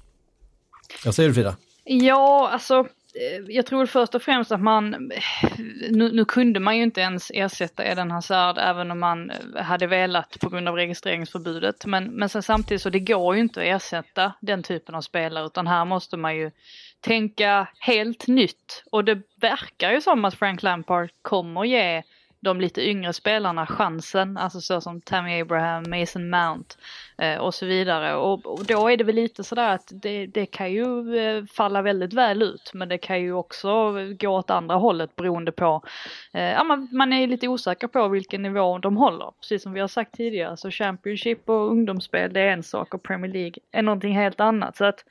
Jag 1.04 1.14
säger 1.14 1.28
du 1.28 1.34
Frida? 1.34 1.56
Ja, 1.84 2.48
alltså 2.52 2.86
Eh, 3.14 3.44
jag 3.48 3.66
tror 3.66 3.86
först 3.86 4.14
och 4.14 4.22
främst 4.22 4.52
att 4.52 4.60
man, 4.60 4.94
eh, 4.94 5.58
nu, 5.90 6.12
nu, 6.12 6.24
kunde 6.24 6.60
man 6.60 6.76
ju 6.76 6.82
inte 6.82 7.00
ens 7.00 7.30
ersätta 7.34 7.84
Eden 7.84 8.10
Hazard 8.10 8.58
även 8.58 8.90
om 8.90 9.00
man 9.00 9.30
eh, 9.30 9.62
hade 9.62 9.86
velat 9.86 10.40
på 10.40 10.48
grund 10.48 10.68
av 10.68 10.74
registreringsförbudet. 10.76 11.86
Men, 11.86 12.04
men 12.04 12.28
sen 12.28 12.42
samtidigt 12.42 12.82
så 12.82 12.90
det 12.90 13.00
går 13.00 13.34
ju 13.34 13.40
inte 13.40 13.60
att 13.60 13.66
ersätta 13.66 14.32
den 14.40 14.62
typen 14.62 14.94
av 14.94 15.00
spelare 15.00 15.46
utan 15.46 15.66
här 15.66 15.84
måste 15.84 16.16
man 16.16 16.36
ju 16.36 16.50
tänka 17.00 17.68
helt 17.78 18.26
nytt. 18.26 18.84
Och 18.90 19.04
det 19.04 19.22
verkar 19.40 19.92
ju 19.92 20.00
som 20.00 20.24
att 20.24 20.34
Frank 20.34 20.62
Lampard 20.62 21.10
kommer 21.22 21.64
ge 21.64 22.02
de 22.44 22.60
lite 22.60 22.88
yngre 22.88 23.12
spelarna 23.12 23.66
chansen, 23.66 24.36
alltså 24.36 24.60
så 24.60 24.80
som 24.80 25.00
Tammy 25.00 25.40
Abraham, 25.40 25.84
Mason 25.88 26.30
Mount 26.30 26.76
eh, 27.18 27.36
och 27.36 27.54
så 27.54 27.66
vidare. 27.66 28.14
Och, 28.14 28.46
och, 28.46 28.64
då 28.64 28.88
är 28.88 28.96
det 28.96 29.04
väl 29.04 29.14
lite 29.14 29.44
sådär 29.44 29.68
att 29.68 29.92
det, 29.92 30.26
det 30.26 30.46
kan 30.46 30.72
ju 30.72 31.16
eh, 31.18 31.44
falla 31.44 31.82
väldigt 31.82 32.12
väl 32.12 32.42
ut 32.42 32.70
men 32.74 32.88
det 32.88 32.98
kan 32.98 33.20
ju 33.20 33.32
också 33.32 33.92
gå 34.18 34.28
åt 34.28 34.50
andra 34.50 34.74
hållet 34.74 35.16
beroende 35.16 35.52
på, 35.52 35.82
eh, 36.32 36.42
ja 36.42 36.64
man, 36.64 36.88
man 36.92 37.12
är 37.12 37.26
lite 37.26 37.48
osäker 37.48 37.86
på 37.86 38.08
vilken 38.08 38.42
nivå 38.42 38.78
de 38.78 38.96
håller. 38.96 39.32
Precis 39.40 39.62
som 39.62 39.72
vi 39.72 39.80
har 39.80 39.88
sagt 39.88 40.14
tidigare 40.14 40.56
så 40.56 40.70
Championship 40.70 41.48
och 41.48 41.70
ungdomsspel 41.70 42.32
det 42.32 42.40
är 42.40 42.52
en 42.52 42.62
sak 42.62 42.94
och 42.94 43.02
Premier 43.02 43.32
League 43.32 43.54
är 43.72 43.82
någonting 43.82 44.14
helt 44.14 44.40
annat. 44.40 44.76
Så 44.76 44.84
att 44.84 45.04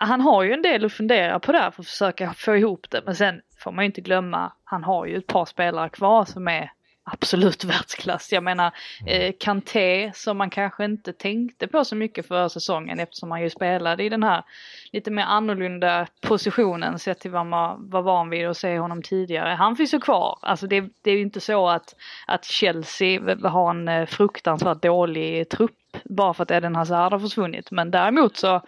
han 0.00 0.20
har 0.20 0.42
ju 0.42 0.52
en 0.52 0.62
del 0.62 0.84
att 0.84 0.92
fundera 0.92 1.40
på 1.40 1.52
där 1.52 1.70
för 1.70 1.82
att 1.82 1.86
försöka 1.86 2.34
få 2.36 2.56
ihop 2.56 2.90
det. 2.90 3.02
Men 3.04 3.14
sen 3.14 3.40
får 3.66 3.72
man 3.72 3.84
ju 3.84 3.86
inte 3.86 4.00
glömma, 4.00 4.52
han 4.64 4.84
har 4.84 5.06
ju 5.06 5.16
ett 5.16 5.26
par 5.26 5.44
spelare 5.44 5.88
kvar 5.88 6.24
som 6.24 6.48
är 6.48 6.70
absolut 7.04 7.64
världsklass. 7.64 8.32
Jag 8.32 8.44
menar 8.44 8.72
mm. 9.00 9.22
eh, 9.22 9.32
Kanté 9.40 10.12
som 10.14 10.38
man 10.38 10.50
kanske 10.50 10.84
inte 10.84 11.12
tänkte 11.12 11.66
på 11.66 11.84
så 11.84 11.96
mycket 11.96 12.28
för 12.28 12.48
säsongen 12.48 13.00
eftersom 13.00 13.30
han 13.30 13.42
ju 13.42 13.50
spelade 13.50 14.04
i 14.04 14.08
den 14.08 14.22
här 14.22 14.44
lite 14.92 15.10
mer 15.10 15.22
annorlunda 15.22 16.06
positionen 16.20 16.98
sett 16.98 17.20
till 17.20 17.30
vad 17.30 17.46
man 17.46 17.90
var 17.90 18.02
van 18.02 18.30
vid 18.30 18.46
att 18.46 18.56
se 18.56 18.78
honom 18.78 19.02
tidigare. 19.02 19.48
Han 19.48 19.76
finns 19.76 19.94
ju 19.94 20.00
kvar. 20.00 20.38
Alltså 20.42 20.66
det, 20.66 20.84
det 21.02 21.10
är 21.10 21.14
ju 21.14 21.22
inte 21.22 21.40
så 21.40 21.68
att, 21.68 21.94
att 22.26 22.44
Chelsea 22.44 23.48
har 23.48 23.70
en 23.70 23.88
eh, 23.88 24.06
fruktansvärt 24.06 24.82
dålig 24.82 25.48
trupp 25.48 25.96
bara 26.04 26.34
för 26.34 26.42
att 26.42 26.50
Eden 26.50 26.76
Hazard 26.76 27.12
har 27.12 27.20
försvunnit. 27.20 27.70
Men 27.70 27.90
däremot 27.90 28.36
så 28.36 28.62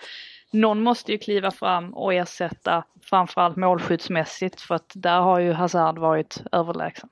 någon 0.52 0.82
måste 0.82 1.12
ju 1.12 1.18
kliva 1.18 1.50
fram 1.50 1.94
och 1.94 2.14
ersätta 2.14 2.84
framförallt 3.02 3.56
målskyddsmässigt 3.56 4.60
för 4.60 4.74
att 4.74 4.92
där 4.94 5.20
har 5.20 5.40
ju 5.40 5.52
Hazard 5.52 5.98
varit 5.98 6.42
överlägsen. 6.52 7.08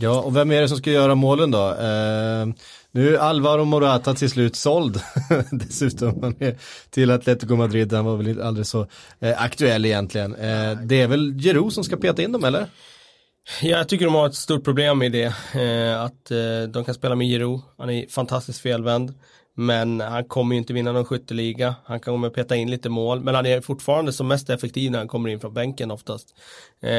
Ja, 0.00 0.20
och 0.20 0.36
vem 0.36 0.50
är 0.50 0.60
det 0.60 0.68
som 0.68 0.78
ska 0.78 0.90
göra 0.90 1.14
målen 1.14 1.50
då? 1.50 1.68
Eh, 1.68 2.46
nu 2.90 3.14
är 3.14 3.18
Alvaro 3.18 3.64
Morata 3.64 4.14
till 4.14 4.30
slut 4.30 4.56
såld 4.56 5.00
dessutom 5.50 6.22
han 6.22 6.36
är 6.38 6.56
till 6.90 7.10
Atletico 7.10 7.56
Madrid. 7.56 7.92
Han 7.92 8.04
var 8.04 8.16
väl 8.16 8.42
aldrig 8.42 8.66
så 8.66 8.86
eh, 9.20 9.42
aktuell 9.42 9.84
egentligen. 9.84 10.34
Eh, 10.34 10.78
det 10.84 11.00
är 11.00 11.06
väl 11.06 11.32
Giroud 11.32 11.72
som 11.72 11.84
ska 11.84 11.96
peta 11.96 12.22
in 12.22 12.32
dem 12.32 12.44
eller? 12.44 12.66
Ja, 13.62 13.68
jag 13.78 13.88
tycker 13.88 14.04
de 14.04 14.14
har 14.14 14.26
ett 14.26 14.34
stort 14.34 14.64
problem 14.64 15.02
i 15.02 15.08
det. 15.08 15.34
Eh, 15.54 16.02
att 16.02 16.30
eh, 16.30 16.70
de 16.72 16.84
kan 16.84 16.94
spela 16.94 17.14
med 17.14 17.26
Giroud. 17.26 17.60
Han 17.78 17.90
är 17.90 18.06
fantastiskt 18.06 18.60
felvänd. 18.60 19.14
Men 19.60 20.00
han 20.00 20.24
kommer 20.24 20.54
ju 20.54 20.58
inte 20.58 20.72
vinna 20.72 20.92
någon 20.92 21.04
skytteliga. 21.04 21.74
Han 21.84 22.00
kommer 22.00 22.30
peta 22.30 22.56
in 22.56 22.70
lite 22.70 22.88
mål. 22.88 23.20
Men 23.20 23.34
han 23.34 23.46
är 23.46 23.60
fortfarande 23.60 24.12
som 24.12 24.28
mest 24.28 24.50
effektiv 24.50 24.90
när 24.90 24.98
han 24.98 25.08
kommer 25.08 25.28
in 25.28 25.40
från 25.40 25.54
bänken 25.54 25.90
oftast. 25.90 26.28
Eh, 26.82 26.90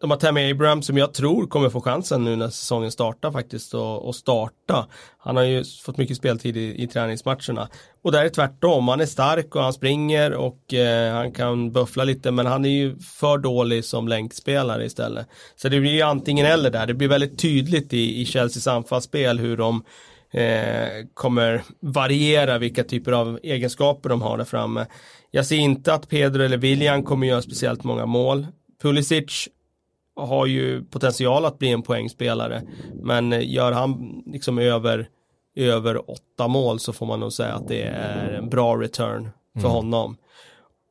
de 0.00 0.10
har 0.10 0.16
Tammy 0.16 0.50
Abraham 0.50 0.82
som 0.82 0.98
jag 0.98 1.14
tror 1.14 1.46
kommer 1.46 1.70
få 1.70 1.80
chansen 1.80 2.24
nu 2.24 2.36
när 2.36 2.48
säsongen 2.48 2.92
startar 2.92 3.32
faktiskt. 3.32 3.74
Och, 3.74 4.06
och 4.06 4.16
starta. 4.16 4.86
Han 5.18 5.36
har 5.36 5.42
ju 5.42 5.64
fått 5.84 5.96
mycket 5.96 6.16
speltid 6.16 6.56
i, 6.56 6.82
i 6.82 6.86
träningsmatcherna. 6.86 7.68
Och 8.02 8.12
där 8.12 8.24
är 8.24 8.28
tvärtom. 8.28 8.88
Han 8.88 9.00
är 9.00 9.06
stark 9.06 9.56
och 9.56 9.62
han 9.62 9.72
springer 9.72 10.32
och 10.32 10.74
eh, 10.74 11.14
han 11.14 11.32
kan 11.32 11.72
buffla 11.72 12.04
lite. 12.04 12.30
Men 12.30 12.46
han 12.46 12.64
är 12.64 12.68
ju 12.68 12.98
för 12.98 13.38
dålig 13.38 13.84
som 13.84 14.08
länkspelare 14.08 14.84
istället. 14.84 15.26
Så 15.56 15.68
det 15.68 15.80
blir 15.80 15.92
ju 15.92 16.02
antingen 16.02 16.46
eller 16.46 16.70
där. 16.70 16.86
Det 16.86 16.94
blir 16.94 17.08
väldigt 17.08 17.38
tydligt 17.38 17.92
i, 17.92 18.20
i 18.20 18.24
Chelseas 18.24 18.66
anfallsspel 18.66 19.38
hur 19.38 19.56
de 19.56 19.82
eh, 20.30 21.06
kommer 21.14 21.62
variera 21.80 22.58
vilka 22.58 22.84
typer 22.84 23.12
av 23.12 23.40
egenskaper 23.42 24.08
de 24.08 24.22
har 24.22 24.38
där 24.38 24.44
framme. 24.44 24.86
Jag 25.30 25.46
ser 25.46 25.56
inte 25.56 25.94
att 25.94 26.08
Pedro 26.08 26.42
eller 26.42 26.56
William 26.56 27.02
kommer 27.02 27.26
göra 27.26 27.42
speciellt 27.42 27.84
många 27.84 28.06
mål. 28.06 28.46
Pulisic 28.82 29.48
har 30.16 30.46
ju 30.46 30.84
potential 30.84 31.44
att 31.44 31.58
bli 31.58 31.68
en 31.68 31.82
poängspelare 31.82 32.62
men 33.02 33.40
gör 33.40 33.72
han 33.72 34.22
liksom 34.26 34.58
över 34.58 35.08
över 35.56 36.10
åtta 36.10 36.48
mål 36.48 36.80
så 36.80 36.92
får 36.92 37.06
man 37.06 37.20
nog 37.20 37.32
säga 37.32 37.54
att 37.54 37.68
det 37.68 37.82
är 37.82 38.32
en 38.32 38.48
bra 38.48 38.76
return 38.76 39.30
för 39.54 39.60
mm. 39.60 39.72
honom. 39.72 40.16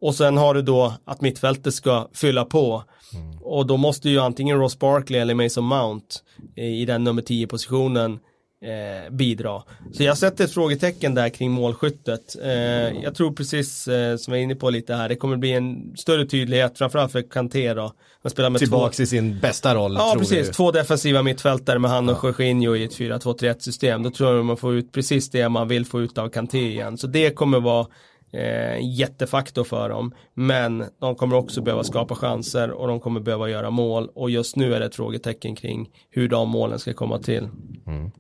Och 0.02 0.16
sen 0.16 0.38
har 0.38 0.54
du 0.54 0.62
då 0.62 0.94
att 1.06 1.22
mittfältet 1.22 1.74
ska 1.74 2.08
fylla 2.14 2.46
på. 2.46 2.84
Mm. 3.14 3.42
Och 3.42 3.68
då 3.68 3.78
måste 3.78 4.10
ju 4.10 4.20
antingen 4.20 4.58
Ross 4.58 4.80
Barkley 4.80 5.20
eller 5.20 5.34
Mason 5.34 5.64
Mount 5.64 6.16
i 6.56 6.86
den 6.86 7.04
nummer 7.04 7.22
10 7.22 7.48
positionen 7.48 8.20
eh, 8.62 9.14
bidra. 9.14 9.64
Så 9.94 10.04
jag 10.04 10.18
sätter 10.18 10.44
ett 10.44 10.54
frågetecken 10.54 11.16
där 11.16 11.30
kring 11.30 11.52
målskyttet. 11.52 12.36
Eh, 12.44 12.52
jag 13.04 13.16
tror 13.16 13.32
precis 13.32 13.88
eh, 13.88 14.18
som 14.18 14.34
jag 14.34 14.40
är 14.40 14.44
inne 14.44 14.56
på 14.56 14.70
lite 14.70 14.94
här, 14.94 15.10
det 15.10 15.16
kommer 15.16 15.38
bli 15.38 15.52
en 15.52 15.96
större 15.98 16.26
tydlighet 16.26 16.78
framförallt 16.78 17.12
för 17.12 17.22
Kanté 17.22 17.74
då. 17.74 17.94
Man 18.22 18.32
spelar 18.32 18.50
med 18.50 18.60
Tillbaks 18.60 18.98
två... 18.98 19.04
i 19.04 19.06
sin 19.06 19.40
bästa 19.40 19.76
roll. 19.76 19.96
Ja, 19.98 20.16
precis. 20.20 20.48
Du. 20.48 20.54
Två 20.54 20.72
defensiva 20.72 21.24
mittfältare 21.24 21.80
med 21.80 21.92
han 21.92 22.10
och 22.10 22.18
ja. 22.24 22.28
Jorginho 22.28 22.76
i 22.76 22.84
ett 22.84 23.00
4-2-3-1 23.00 23.60
system. 23.60 24.04
Då 24.04 24.10
tror 24.10 24.36
jag 24.36 24.46
man 24.46 24.58
får 24.58 24.76
ut 24.76 24.92
precis 24.92 25.30
det 25.30 25.50
man 25.50 25.68
vill 25.68 25.86
få 25.86 26.02
ut 26.02 26.18
av 26.18 26.30
Kanté 26.30 26.60
igen. 26.60 26.98
Så 26.98 27.08
det 27.08 27.30
kommer 27.30 27.60
vara 27.60 27.88
eh, 28.34 28.98
jättefaktor 28.98 29.64
för 29.64 29.90
dem. 29.90 30.14
Men 30.34 30.86
de 31.00 31.16
kommer 31.16 31.36
också 31.36 31.62
behöva 31.62 31.84
skapa 31.84 32.16
chanser 32.16 32.72
och 32.72 32.88
de 32.88 33.00
kommer 33.00 33.20
behöva 33.20 33.50
göra 33.50 33.70
mål. 33.70 34.10
Och 34.16 34.30
just 34.30 34.56
nu 34.56 34.74
är 34.74 34.80
det 34.80 34.86
ett 34.86 34.96
frågetecken 34.96 35.56
kring 35.56 35.90
hur 36.10 36.28
de 36.28 36.50
målen 36.50 36.80
ska 36.80 36.94
komma 36.94 37.20
till. 37.20 37.50
Mm. 37.88 38.12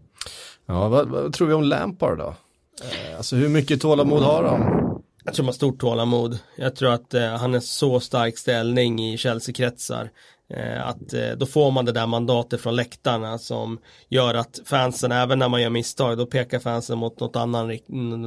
Ja, 0.68 0.88
vad, 0.88 1.07
vad, 1.07 1.34
tror 1.34 1.47
vi 1.47 1.53
om 1.53 1.63
Lampard 1.63 2.18
då? 2.18 2.36
Eh, 2.84 3.18
alltså 3.18 3.36
hur 3.36 3.49
mycket 3.49 3.82
tålamod 3.82 4.24
har 4.24 4.43
han? 4.43 4.88
Jag 5.26 5.34
tror 5.34 5.43
man 5.43 5.47
har 5.47 5.53
stort 5.53 5.80
tålamod. 5.80 6.39
Jag 6.55 6.76
tror 6.76 6.93
att 6.93 7.13
eh, 7.13 7.36
han 7.36 7.55
är 7.55 7.59
så 7.59 7.99
stark 7.99 8.38
ställning 8.38 8.99
i 8.99 9.18
Chelsea-kretsar. 9.18 10.09
Eh, 10.49 10.88
att 10.88 11.13
eh, 11.13 11.32
då 11.38 11.45
får 11.45 11.72
man 11.72 11.86
det 11.86 11.91
där 11.91 12.07
mandatet 12.07 12.61
från 12.61 12.76
läktarna 12.76 13.38
som 13.38 13.80
gör 14.09 14.34
att 14.34 14.59
fansen, 14.65 15.11
även 15.11 15.39
när 15.39 15.49
man 15.49 15.61
gör 15.61 15.70
misstag, 15.70 16.18
då 16.18 16.26
pekar 16.26 16.59
fansen 16.59 16.97
mot 16.97 17.20
något, 17.20 17.36
annan, 17.36 17.78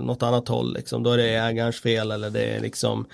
något 0.05 0.23
annat 0.23 0.49
håll. 0.49 0.75
Liksom. 0.75 1.03
Då 1.03 1.11
är 1.11 1.17
det 1.17 1.29
ägarens 1.29 1.81
fel 1.81 2.11
eller 2.11 2.31
det 2.31 2.45
är 2.45 2.61
liksom 2.61 3.01
eh, 3.01 3.07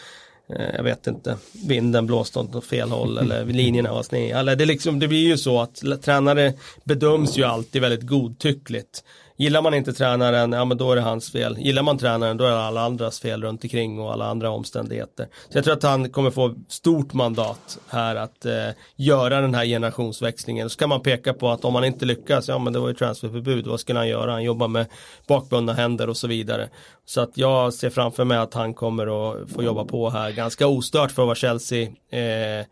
jag 0.48 0.82
vet 0.82 1.06
inte, 1.06 1.36
vinden 1.66 2.06
blåste 2.06 2.38
åt 2.38 2.64
fel 2.64 2.90
håll 2.90 3.18
eller 3.22 3.44
linjerna 3.44 3.92
var 3.92 4.02
sneda. 4.02 4.54
det, 4.54 4.64
liksom, 4.64 4.98
det 4.98 5.08
blir 5.08 5.26
ju 5.26 5.38
så 5.38 5.60
att 5.60 5.82
tränare 6.02 6.52
bedöms 6.84 7.38
ju 7.38 7.44
alltid 7.44 7.82
väldigt 7.82 8.02
godtyckligt. 8.02 9.04
Gillar 9.36 9.62
man 9.62 9.74
inte 9.74 9.92
tränaren, 9.92 10.52
ja 10.52 10.64
men 10.64 10.78
då 10.78 10.92
är 10.92 10.96
det 10.96 11.02
hans 11.02 11.32
fel. 11.32 11.58
Gillar 11.58 11.82
man 11.82 11.98
tränaren, 11.98 12.36
då 12.36 12.44
är 12.44 12.50
det 12.50 12.58
alla 12.58 12.80
andras 12.80 13.20
fel 13.20 13.42
runt 13.42 13.64
omkring 13.64 14.00
och 14.00 14.12
alla 14.12 14.26
andra 14.26 14.50
omständigheter. 14.50 15.28
Så 15.48 15.58
jag 15.58 15.64
tror 15.64 15.74
att 15.74 15.82
han 15.82 16.10
kommer 16.10 16.30
få 16.30 16.54
stort 16.68 17.12
mandat 17.12 17.78
här 17.88 18.16
att 18.16 18.44
eh, 18.44 18.68
göra 18.96 19.40
den 19.40 19.54
här 19.54 19.64
generationsväxlingen. 19.64 20.70
Så 20.70 20.78
kan 20.78 20.88
man 20.88 21.02
peka 21.02 21.34
på 21.34 21.48
att 21.48 21.64
om 21.64 21.74
han 21.74 21.84
inte 21.84 22.04
lyckas, 22.04 22.48
ja 22.48 22.58
men 22.58 22.72
det 22.72 22.78
var 22.78 22.88
ju 22.88 22.94
transferförbud, 22.94 23.66
vad 23.66 23.80
skulle 23.80 23.98
han 23.98 24.08
göra? 24.08 24.32
Han 24.32 24.44
jobbar 24.44 24.68
med 24.68 24.86
bakbundna 25.26 25.72
händer 25.72 26.08
och 26.08 26.16
så 26.16 26.26
vidare. 26.26 26.68
Så 27.04 27.20
att 27.20 27.38
jag 27.38 27.74
ser 27.74 27.90
framför 27.90 28.24
mig 28.24 28.38
att 28.38 28.54
han 28.54 28.74
kommer 28.74 29.06
att 29.06 29.50
få 29.50 29.62
jobba 29.62 29.84
på 29.84 30.10
här 30.10 30.30
ganska 30.30 30.66
ostört 30.66 31.10
för 31.12 31.22
att 31.22 31.26
vara 31.26 31.36
Chelsea. 31.36 31.88
Eh, 32.10 32.66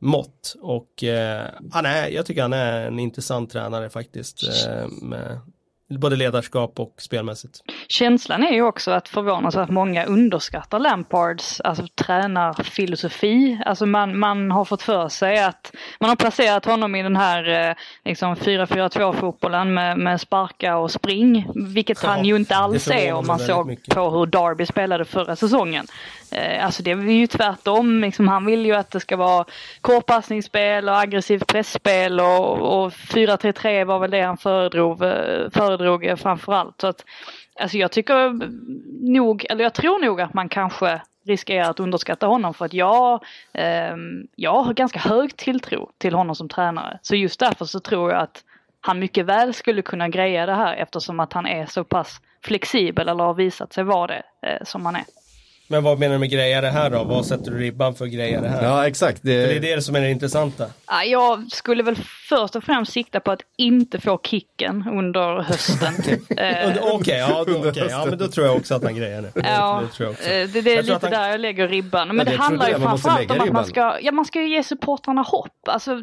mått 0.00 0.56
och 0.60 1.04
eh, 1.04 1.46
han 1.72 1.86
är, 1.86 2.08
jag 2.08 2.26
tycker 2.26 2.42
han 2.42 2.52
är 2.52 2.86
en 2.86 2.98
intressant 2.98 3.50
tränare 3.50 3.90
faktiskt 3.90 4.42
eh, 4.42 4.88
med 5.02 5.40
både 5.98 6.16
ledarskap 6.16 6.80
och 6.80 6.94
spelmässigt. 6.98 7.58
Känslan 7.88 8.42
är 8.42 8.52
ju 8.52 8.62
också 8.62 8.90
att 8.90 9.08
förvånansvärt 9.08 9.68
många 9.68 10.04
underskattar 10.04 10.78
Lampards 10.78 11.60
alltså, 11.60 11.86
tränarfilosofi. 11.94 13.62
Alltså 13.66 13.86
man, 13.86 14.18
man 14.18 14.50
har 14.50 14.64
fått 14.64 14.82
för 14.82 15.08
sig 15.08 15.38
att 15.38 15.72
man 16.00 16.08
har 16.08 16.16
placerat 16.16 16.64
honom 16.64 16.94
i 16.94 17.02
den 17.02 17.16
här 17.16 17.68
eh, 17.68 17.74
liksom 18.04 18.34
4-4-2 18.34 19.12
fotbollen 19.12 19.74
med, 19.74 19.98
med 19.98 20.20
sparka 20.20 20.76
och 20.76 20.90
spring. 20.90 21.46
Vilket 21.54 22.02
ja, 22.02 22.08
han 22.08 22.24
ju 22.24 22.36
inte 22.36 22.56
alls 22.56 22.88
är 22.88 23.12
om 23.12 23.26
man 23.26 23.38
såg 23.38 23.66
mycket. 23.66 23.94
på 23.94 24.10
hur 24.10 24.26
Darby 24.26 24.66
spelade 24.66 25.04
förra 25.04 25.36
säsongen. 25.36 25.86
Eh, 26.32 26.64
alltså 26.64 26.82
det 26.82 26.90
är 26.90 26.96
ju 26.96 27.26
tvärtom. 27.26 28.00
Liksom, 28.00 28.28
han 28.28 28.46
vill 28.46 28.66
ju 28.66 28.74
att 28.74 28.90
det 28.90 29.00
ska 29.00 29.16
vara 29.16 29.44
kortpassningsspel 29.80 30.88
och 30.88 30.98
aggressivt 30.98 31.46
pressspel 31.46 32.20
och, 32.20 32.84
och 32.84 32.92
4-3-3 32.92 33.84
var 33.84 33.98
väl 33.98 34.10
det 34.10 34.22
han 34.22 34.36
föredrog, 34.36 35.02
eh, 35.02 35.50
föredrog 35.50 36.06
eh, 36.06 36.16
framförallt. 36.16 36.80
Så 36.80 36.86
att, 36.86 37.04
alltså 37.60 37.78
jag 37.78 37.92
tycker 37.92 38.40
nog, 39.12 39.46
eller 39.50 39.64
jag 39.64 39.74
tror 39.74 40.04
nog 40.04 40.20
att 40.20 40.34
man 40.34 40.48
kanske 40.48 41.00
riskerar 41.26 41.70
att 41.70 41.80
underskatta 41.80 42.26
honom 42.26 42.54
för 42.54 42.64
att 42.64 42.72
jag, 42.72 43.24
eh, 43.52 43.96
jag 44.36 44.62
har 44.62 44.74
ganska 44.74 44.98
hög 44.98 45.36
tilltro 45.36 45.90
till 45.98 46.14
honom 46.14 46.34
som 46.34 46.48
tränare. 46.48 46.98
Så 47.02 47.16
just 47.16 47.40
därför 47.40 47.64
så 47.64 47.80
tror 47.80 48.10
jag 48.10 48.20
att 48.20 48.44
han 48.80 48.98
mycket 48.98 49.26
väl 49.26 49.54
skulle 49.54 49.82
kunna 49.82 50.08
greja 50.08 50.46
det 50.46 50.54
här 50.54 50.76
eftersom 50.76 51.20
att 51.20 51.32
han 51.32 51.46
är 51.46 51.66
så 51.66 51.84
pass 51.84 52.20
flexibel 52.44 53.08
eller 53.08 53.24
har 53.24 53.34
visat 53.34 53.72
sig 53.72 53.84
vara 53.84 54.06
det 54.06 54.22
eh, 54.48 54.64
som 54.64 54.86
han 54.86 54.96
är. 54.96 55.04
Men 55.70 55.82
vad 55.82 55.98
menar 55.98 56.12
du 56.12 56.18
med 56.18 56.30
grejer 56.30 56.62
det 56.62 56.70
här 56.70 56.90
då? 56.90 57.04
Vad 57.04 57.26
sätter 57.26 57.50
du 57.50 57.58
ribban 57.58 57.94
för 57.94 58.06
grejer 58.06 58.42
det 58.42 58.48
här? 58.48 58.64
Ja 58.64 58.86
exakt. 58.86 59.18
Det... 59.22 59.46
För 59.46 59.60
det 59.60 59.72
är 59.72 59.76
det 59.76 59.82
som 59.82 59.96
är 59.96 60.00
det 60.00 60.10
intressanta. 60.10 60.66
Jag 61.06 61.52
skulle 61.52 61.82
väl 61.82 61.96
först 62.28 62.56
och 62.56 62.64
främst 62.64 62.92
sikta 62.92 63.20
på 63.20 63.30
att 63.30 63.40
inte 63.56 64.00
få 64.00 64.20
kicken 64.22 64.88
under 64.88 65.42
hösten. 65.42 65.94
Eh, 66.36 66.70
okej, 66.70 66.92
okay, 66.92 67.18
ja, 67.18 67.42
okay, 67.42 67.88
ja, 67.90 68.06
men 68.08 68.18
då 68.18 68.28
tror 68.28 68.46
jag 68.46 68.56
också 68.56 68.74
att 68.74 68.84
han 68.84 68.94
grejer 68.94 69.22
det. 69.22 69.32
Ja, 69.34 69.82
det, 69.98 70.06
det, 70.24 70.46
det, 70.46 70.60
det 70.60 70.76
är 70.76 70.82
lite 70.82 70.98
han... 71.02 71.10
där 71.10 71.30
jag 71.30 71.40
lägger 71.40 71.68
ribban. 71.68 72.08
Men 72.08 72.18
ja, 72.18 72.24
det, 72.24 72.36
handlar 72.36 72.68
ju 72.68 72.74
framförallt 72.74 73.30
om 73.30 73.40
att 73.40 73.52
man 73.52 73.64
ska, 73.64 73.98
ja, 74.00 74.12
man 74.12 74.24
ska 74.24 74.40
ju 74.40 74.48
ge 74.48 74.62
supportrarna 74.62 75.22
hopp. 75.22 75.68
Alltså, 75.68 76.02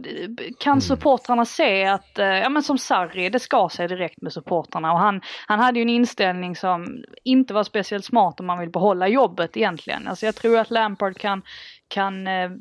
kan 0.60 0.72
mm. 0.72 0.82
supportrarna 0.82 1.46
se 1.46 1.86
att, 1.86 2.20
eh, 2.20 2.26
ja 2.26 2.50
men 2.50 2.64
som 2.64 2.78
Sarri, 2.78 3.30
det 3.30 3.40
ska 3.40 3.70
sig 3.70 3.88
direkt 3.88 4.22
med 4.22 4.34
supportrarna. 4.34 4.94
Och 4.94 5.00
han, 5.00 5.22
han 5.48 5.60
hade 5.60 5.80
ju 5.80 5.82
en 5.82 5.90
inställning 5.90 6.56
som 6.56 7.04
inte 7.24 7.54
var 7.54 7.64
speciellt 7.64 8.06
smart 8.06 8.40
om 8.40 8.46
man 8.46 8.60
vill 8.60 8.70
behålla 8.70 9.08
jobbet 9.08 9.57
egentligen. 9.58 10.08
Alltså 10.08 10.26
jag 10.26 10.36
tror 10.36 10.58
att 10.58 10.72
Lampard 10.72 11.18
kan 11.18 11.42
kan 11.88 12.28
eh, 12.28 12.52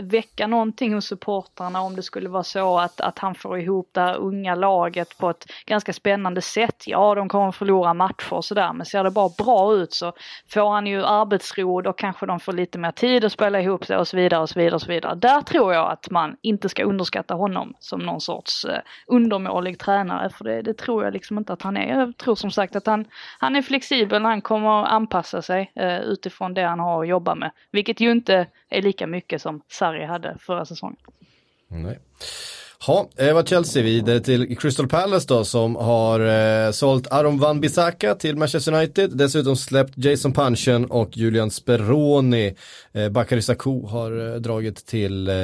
väcka 0.00 0.46
någonting 0.46 0.94
hos 0.94 1.06
supportrarna 1.06 1.80
om 1.80 1.96
det 1.96 2.02
skulle 2.02 2.28
vara 2.28 2.42
så 2.42 2.78
att, 2.78 3.00
att 3.00 3.18
han 3.18 3.34
får 3.34 3.58
ihop 3.58 3.90
det 3.92 4.00
här 4.00 4.16
unga 4.16 4.54
laget 4.54 5.18
på 5.18 5.30
ett 5.30 5.46
ganska 5.66 5.92
spännande 5.92 6.42
sätt. 6.42 6.84
Ja, 6.86 7.14
de 7.14 7.28
kommer 7.28 7.52
förlora 7.52 7.94
matcher 7.94 8.32
och 8.32 8.44
sådär, 8.44 8.72
men 8.72 8.86
ser 8.86 9.04
det 9.04 9.10
bara 9.10 9.30
bra 9.38 9.74
ut 9.74 9.92
så 9.92 10.12
får 10.48 10.70
han 10.70 10.86
ju 10.86 11.04
arbetsro 11.04 11.74
och 11.74 11.82
då 11.82 11.92
kanske 11.92 12.26
de 12.26 12.40
får 12.40 12.52
lite 12.52 12.78
mer 12.78 12.90
tid 12.90 13.24
att 13.24 13.32
spela 13.32 13.60
ihop 13.60 13.84
sig 13.84 13.96
och 13.96 14.08
så 14.08 14.16
vidare 14.16 14.40
och 14.40 14.48
så 14.48 14.58
vidare 14.58 14.74
och 14.74 14.82
så 14.82 14.88
vidare. 14.88 15.14
Där 15.14 15.40
tror 15.40 15.74
jag 15.74 15.92
att 15.92 16.10
man 16.10 16.36
inte 16.42 16.68
ska 16.68 16.84
underskatta 16.84 17.34
honom 17.34 17.74
som 17.78 18.00
någon 18.00 18.20
sorts 18.20 18.64
eh, 18.64 18.80
undermålig 19.06 19.78
tränare, 19.78 20.30
för 20.30 20.44
det, 20.44 20.62
det, 20.62 20.74
tror 20.74 21.04
jag 21.04 21.12
liksom 21.12 21.38
inte 21.38 21.52
att 21.52 21.62
han 21.62 21.76
är. 21.76 21.98
Jag 21.98 22.16
tror 22.16 22.34
som 22.34 22.50
sagt 22.50 22.76
att 22.76 22.86
han, 22.86 23.04
han 23.38 23.56
är 23.56 23.62
flexibel, 23.62 24.24
han 24.24 24.40
kommer 24.40 24.84
anpassa 24.84 25.42
sig 25.42 25.72
eh, 25.74 26.00
utifrån 26.00 26.54
det 26.54 26.62
han 26.62 26.80
har 26.80 27.02
att 27.02 27.08
jobba 27.08 27.34
med, 27.34 27.50
vilket 27.70 28.00
ju 28.00 28.10
inte 28.10 28.46
är 28.70 28.82
lika 28.82 29.06
mycket 29.06 29.42
som 29.42 29.60
Sarri 29.68 30.04
hade 30.04 30.36
förra 30.40 30.64
säsongen. 30.64 30.96
Nej. 31.68 31.98
Ja, 32.86 33.10
det 33.16 33.28
eh, 33.28 33.34
var 33.34 33.42
Chelsea 33.42 33.82
vidare 33.82 34.20
till 34.20 34.58
Crystal 34.58 34.88
Palace 34.88 35.26
då 35.28 35.44
som 35.44 35.76
har 35.76 36.20
eh, 36.20 36.70
sålt 36.70 37.12
Aron 37.12 37.38
Van 37.38 37.60
Bissaka 37.60 38.14
till 38.14 38.36
Manchester 38.36 38.74
United. 38.74 39.16
Dessutom 39.16 39.56
släppt 39.56 39.92
Jason 39.96 40.32
Punchen 40.32 40.84
och 40.84 41.16
Julian 41.16 41.50
Speroni. 41.50 42.54
Eh, 42.92 43.08
Bakary 43.08 43.42
Sakou 43.42 43.86
har 43.86 44.34
eh, 44.34 44.40
dragit 44.40 44.86
till 44.86 45.28
eh, 45.28 45.34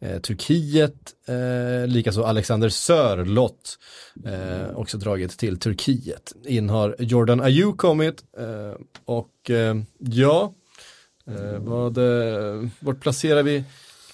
eh 0.00 0.20
Turkiet. 0.22 0.94
Eh, 1.28 1.88
Likaså 1.88 2.22
Alexander 2.22 2.68
Sörlott 2.68 3.78
eh, 4.24 4.76
också 4.76 4.98
dragit 4.98 5.38
till 5.38 5.58
Turkiet. 5.58 6.32
In 6.44 6.68
har 6.70 6.96
Jordan 6.98 7.40
Ayew 7.40 7.76
kommit 7.76 8.24
eh, 8.38 8.80
och 9.04 9.50
eh, 9.50 9.74
ja 9.98 10.52
Eh, 11.28 11.58
vad, 11.58 11.98
eh, 11.98 12.68
vart 12.80 13.00
placerar 13.00 13.42
vi 13.42 13.64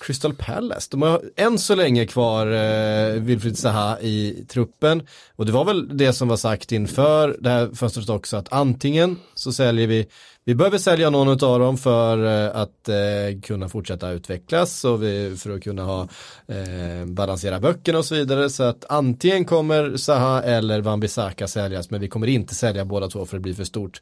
Crystal 0.00 0.34
Palace? 0.34 0.88
De 0.90 1.02
har 1.02 1.22
än 1.36 1.58
så 1.58 1.74
länge 1.74 2.06
kvar 2.06 2.46
eh, 2.46 3.22
Wilfried 3.22 3.58
Zaha 3.58 4.00
i 4.00 4.46
truppen. 4.48 5.02
Och 5.36 5.46
det 5.46 5.52
var 5.52 5.64
väl 5.64 5.98
det 5.98 6.12
som 6.12 6.28
var 6.28 6.36
sagt 6.36 6.72
inför 6.72 7.36
det 7.40 7.50
här 7.50 7.70
fönstret 7.74 8.08
också 8.08 8.36
att 8.36 8.52
antingen 8.52 9.16
så 9.34 9.52
säljer 9.52 9.86
vi 9.86 10.06
vi 10.44 10.54
behöver 10.54 10.78
sälja 10.78 11.10
någon 11.10 11.28
av 11.28 11.58
dem 11.58 11.78
för 11.78 12.24
eh, 12.24 12.60
att 12.60 12.88
eh, 12.88 13.40
kunna 13.42 13.68
fortsätta 13.68 14.10
utvecklas 14.10 14.84
och 14.84 15.02
vi, 15.02 15.36
för 15.36 15.56
att 15.56 15.62
kunna 15.62 15.84
ha 15.84 16.08
eh, 16.46 17.06
balansera 17.06 17.60
böckerna 17.60 17.98
och 17.98 18.04
så 18.04 18.14
vidare. 18.14 18.50
Så 18.50 18.62
att 18.62 18.84
antingen 18.88 19.44
kommer 19.44 19.96
Zaha 19.96 20.42
eller 20.42 20.80
Van 20.80 21.00
Bissaka 21.00 21.48
säljas 21.48 21.90
men 21.90 22.00
vi 22.00 22.08
kommer 22.08 22.26
inte 22.26 22.54
sälja 22.54 22.84
båda 22.84 23.08
två 23.08 23.26
för 23.26 23.36
det 23.36 23.40
blir 23.40 23.54
för 23.54 23.64
stort 23.64 24.00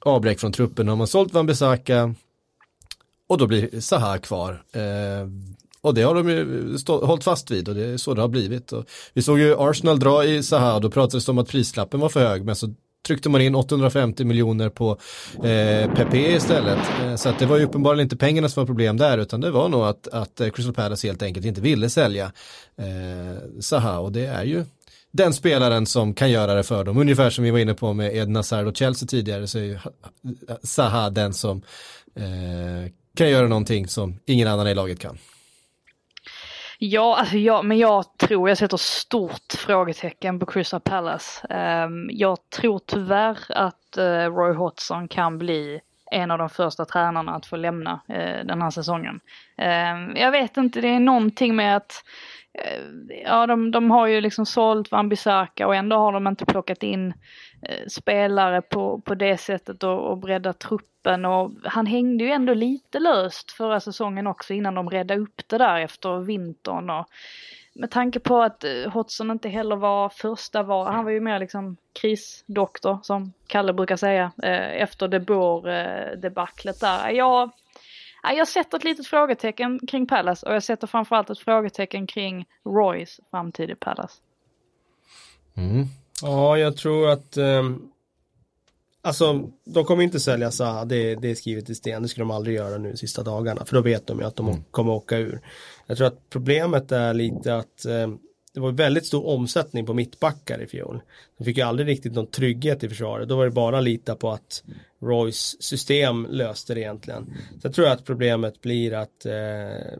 avbräck 0.00 0.40
från 0.40 0.52
truppen. 0.52 0.88
Har 0.88 0.96
man 0.96 1.06
sålt 1.06 1.32
Van 1.32 1.46
Bissaka 1.46 2.14
och 3.30 3.38
då 3.38 3.46
blir 3.46 3.80
Zaha 3.80 4.18
kvar. 4.18 4.62
Eh, 4.72 5.28
och 5.80 5.94
det 5.94 6.02
har 6.02 6.14
de 6.14 6.28
ju 6.28 6.78
stå, 6.78 7.06
hållit 7.06 7.24
fast 7.24 7.50
vid 7.50 7.68
och 7.68 7.74
det 7.74 7.84
är 7.84 7.96
så 7.96 8.14
det 8.14 8.20
har 8.20 8.28
blivit. 8.28 8.72
Och 8.72 8.84
vi 9.14 9.22
såg 9.22 9.38
ju 9.38 9.56
Arsenal 9.58 9.98
dra 9.98 10.24
i 10.24 10.42
Zaha, 10.42 10.78
då 10.78 10.90
pratades 10.90 11.26
det 11.26 11.32
om 11.32 11.38
att 11.38 11.48
prislappen 11.48 12.00
var 12.00 12.08
för 12.08 12.28
hög, 12.28 12.44
men 12.44 12.56
så 12.56 12.74
tryckte 13.06 13.28
man 13.28 13.40
in 13.40 13.54
850 13.54 14.24
miljoner 14.24 14.68
på 14.68 14.98
eh, 15.44 15.94
PP 15.94 16.14
istället. 16.14 16.78
Eh, 17.02 17.16
så 17.16 17.28
att 17.28 17.38
det 17.38 17.46
var 17.46 17.58
ju 17.58 17.64
uppenbarligen 17.64 18.04
inte 18.04 18.16
pengarna 18.16 18.48
som 18.48 18.60
var 18.60 18.66
problem 18.66 18.96
där, 18.96 19.18
utan 19.18 19.40
det 19.40 19.50
var 19.50 19.68
nog 19.68 19.82
att, 19.82 20.08
att 20.08 20.40
eh, 20.40 20.50
Crystal 20.50 20.74
Palace 20.74 21.06
helt 21.06 21.22
enkelt 21.22 21.46
inte 21.46 21.60
ville 21.60 21.90
sälja 21.90 22.32
eh, 22.78 23.60
Zaha 23.60 23.98
och 23.98 24.12
det 24.12 24.26
är 24.26 24.44
ju 24.44 24.64
den 25.12 25.32
spelaren 25.32 25.86
som 25.86 26.14
kan 26.14 26.30
göra 26.30 26.54
det 26.54 26.62
för 26.62 26.84
dem. 26.84 26.98
Ungefär 26.98 27.30
som 27.30 27.44
vi 27.44 27.50
var 27.50 27.58
inne 27.58 27.74
på 27.74 27.92
med 27.92 28.16
Edna 28.16 28.38
Hazard 28.38 28.66
och 28.66 28.76
Chelsea 28.76 29.06
tidigare 29.06 29.46
så 29.46 29.58
är 29.58 29.62
ju 29.62 29.78
Zaha 30.62 31.10
den 31.10 31.34
som 31.34 31.62
eh, 32.14 32.90
kan 33.16 33.30
göra 33.30 33.48
någonting 33.48 33.88
som 33.88 34.20
ingen 34.26 34.48
annan 34.48 34.68
i 34.68 34.74
laget 34.74 35.00
kan. 35.00 35.18
Ja, 36.82 37.16
alltså 37.18 37.36
jag, 37.36 37.64
men 37.64 37.78
jag 37.78 38.18
tror 38.18 38.48
jag 38.48 38.58
sätter 38.58 38.76
stort 38.76 39.52
frågetecken 39.58 40.38
på 40.38 40.46
Crystal 40.46 40.80
Palace. 40.80 41.46
Um, 41.86 42.10
jag 42.12 42.38
tror 42.50 42.80
tyvärr 42.86 43.38
att 43.48 43.98
uh, 43.98 44.04
Roy 44.04 44.54
Hodgson 44.54 45.08
kan 45.08 45.38
bli 45.38 45.80
en 46.10 46.30
av 46.30 46.38
de 46.38 46.48
första 46.48 46.84
tränarna 46.84 47.34
att 47.34 47.46
få 47.46 47.56
lämna 47.56 47.92
uh, 47.92 48.46
den 48.46 48.62
här 48.62 48.70
säsongen. 48.70 49.20
Um, 49.58 50.16
jag 50.16 50.30
vet 50.30 50.56
inte, 50.56 50.80
det 50.80 50.88
är 50.88 51.00
någonting 51.00 51.56
med 51.56 51.76
att 51.76 51.92
uh, 51.92 52.39
Eh, 52.52 52.82
ja, 53.24 53.46
de, 53.46 53.70
de 53.70 53.90
har 53.90 54.06
ju 54.06 54.20
liksom 54.20 54.46
sålt 54.46 54.90
Van 54.90 55.08
Bissaka 55.08 55.66
och 55.66 55.74
ändå 55.74 55.96
har 55.96 56.12
de 56.12 56.26
inte 56.26 56.46
plockat 56.46 56.82
in 56.82 57.14
eh, 57.62 57.86
spelare 57.88 58.62
på, 58.62 59.00
på 59.00 59.14
det 59.14 59.36
sättet 59.36 59.82
och, 59.82 60.10
och 60.10 60.18
breddat 60.18 60.58
truppen 60.58 61.24
och 61.24 61.50
han 61.64 61.86
hängde 61.86 62.24
ju 62.24 62.30
ändå 62.30 62.54
lite 62.54 62.98
löst 62.98 63.52
förra 63.52 63.80
säsongen 63.80 64.26
också 64.26 64.54
innan 64.54 64.74
de 64.74 64.90
redde 64.90 65.16
upp 65.16 65.42
det 65.46 65.58
där 65.58 65.80
efter 65.80 66.18
vintern 66.18 66.90
och 66.90 67.06
med 67.74 67.90
tanke 67.90 68.20
på 68.20 68.42
att 68.42 68.64
eh, 68.64 68.92
Hodgson 68.92 69.30
inte 69.30 69.48
heller 69.48 69.76
var 69.76 70.08
första 70.08 70.62
var, 70.62 70.84
han 70.84 71.04
var 71.04 71.12
ju 71.12 71.20
mer 71.20 71.38
liksom 71.38 71.76
krisdoktor 72.00 72.98
som 73.02 73.32
Kalle 73.46 73.72
brukar 73.72 73.96
säga 73.96 74.32
efter 74.72 75.08
De 75.08 75.20
Boer 75.20 76.16
debaclet 76.16 76.80
där. 76.80 77.10
Jag, 77.10 77.50
jag 78.22 78.48
sätter 78.48 78.78
ett 78.78 78.84
litet 78.84 79.06
frågetecken 79.06 79.80
kring 79.88 80.06
Palace 80.06 80.46
och 80.46 80.54
jag 80.54 80.62
sätter 80.62 80.86
framförallt 80.86 81.30
ett 81.30 81.38
frågetecken 81.38 82.06
kring 82.06 82.46
Roys 82.64 83.20
framtid 83.30 83.70
i 83.70 83.74
Palace. 83.74 84.14
Mm. 85.56 85.86
Ja, 86.22 86.58
jag 86.58 86.76
tror 86.76 87.08
att 87.08 87.36
um 87.36 87.92
Alltså, 89.02 89.48
de 89.64 89.84
kommer 89.84 90.02
inte 90.02 90.20
sälja 90.20 90.50
Zaha, 90.50 90.84
det, 90.84 91.14
det 91.14 91.30
är 91.30 91.34
skrivet 91.34 91.70
i 91.70 91.74
sten, 91.74 92.02
det 92.02 92.08
skulle 92.08 92.24
de 92.24 92.30
aldrig 92.30 92.56
göra 92.56 92.78
nu 92.78 92.90
de 92.90 92.96
sista 92.96 93.22
dagarna, 93.22 93.64
för 93.64 93.76
då 93.76 93.82
vet 93.82 94.06
de 94.06 94.18
ju 94.18 94.24
att 94.24 94.36
de 94.36 94.48
mm. 94.48 94.64
kommer 94.70 94.92
åka 94.92 95.18
ur. 95.18 95.40
Jag 95.86 95.96
tror 95.96 96.06
att 96.06 96.30
problemet 96.30 96.92
är 96.92 97.14
lite 97.14 97.56
att 97.56 97.84
eh, 97.84 98.08
det 98.54 98.60
var 98.60 98.72
väldigt 98.72 99.06
stor 99.06 99.26
omsättning 99.26 99.86
på 99.86 99.94
mittbackar 99.94 100.62
i 100.62 100.66
fjol. 100.66 101.00
De 101.38 101.44
fick 101.44 101.56
ju 101.56 101.62
aldrig 101.62 101.88
riktigt 101.88 102.12
någon 102.12 102.26
trygghet 102.26 102.84
i 102.84 102.88
försvaret, 102.88 103.28
då 103.28 103.36
var 103.36 103.44
det 103.44 103.50
bara 103.50 103.78
att 103.78 103.84
lita 103.84 104.14
på 104.16 104.30
att 104.30 104.62
Roys 105.02 105.62
system 105.62 106.26
löste 106.30 106.74
det 106.74 106.80
egentligen. 106.80 107.34
Så 107.60 107.66
jag 107.66 107.74
tror 107.74 107.88
att 107.88 108.04
problemet 108.04 108.60
blir 108.60 108.94
att 108.94 109.26
eh, 109.26 109.98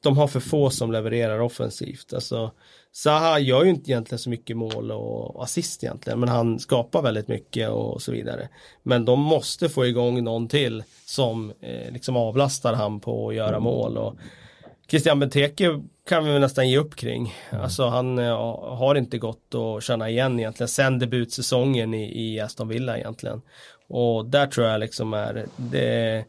de 0.00 0.18
har 0.18 0.26
för 0.26 0.40
få 0.40 0.70
som 0.70 0.92
levererar 0.92 1.40
offensivt. 1.40 2.14
Alltså, 2.14 2.50
Zaha 2.92 3.38
gör 3.38 3.64
ju 3.64 3.70
inte 3.70 3.90
egentligen 3.90 4.18
så 4.18 4.30
mycket 4.30 4.56
mål 4.56 4.90
och 4.90 5.44
assist 5.44 5.84
egentligen, 5.84 6.20
men 6.20 6.28
han 6.28 6.58
skapar 6.58 7.02
väldigt 7.02 7.28
mycket 7.28 7.68
och 7.68 8.02
så 8.02 8.12
vidare. 8.12 8.48
Men 8.82 9.04
de 9.04 9.20
måste 9.20 9.68
få 9.68 9.86
igång 9.86 10.24
någon 10.24 10.48
till 10.48 10.82
som 11.06 11.52
eh, 11.60 11.92
liksom 11.92 12.16
avlastar 12.16 12.74
han 12.74 13.00
på 13.00 13.28
att 13.28 13.34
göra 13.34 13.60
mål. 13.60 13.98
Och 13.98 14.16
Christian 14.88 15.18
Benteke 15.18 15.80
kan 16.08 16.24
vi 16.24 16.38
nästan 16.38 16.68
ge 16.68 16.78
upp 16.78 16.96
kring. 16.96 17.34
Alltså 17.50 17.86
han 17.86 18.18
eh, 18.18 18.36
har 18.76 18.94
inte 18.94 19.18
gått 19.18 19.54
att 19.54 19.84
känna 19.84 20.10
igen 20.10 20.40
egentligen 20.40 20.68
sen 20.68 20.98
debutsäsongen 20.98 21.94
i, 21.94 22.22
i 22.24 22.40
Aston 22.40 22.68
Villa 22.68 22.98
egentligen. 22.98 23.42
Och 23.88 24.26
där 24.26 24.46
tror 24.46 24.66
jag 24.66 24.80
liksom 24.80 25.14
är 25.14 25.46
det 25.56 26.24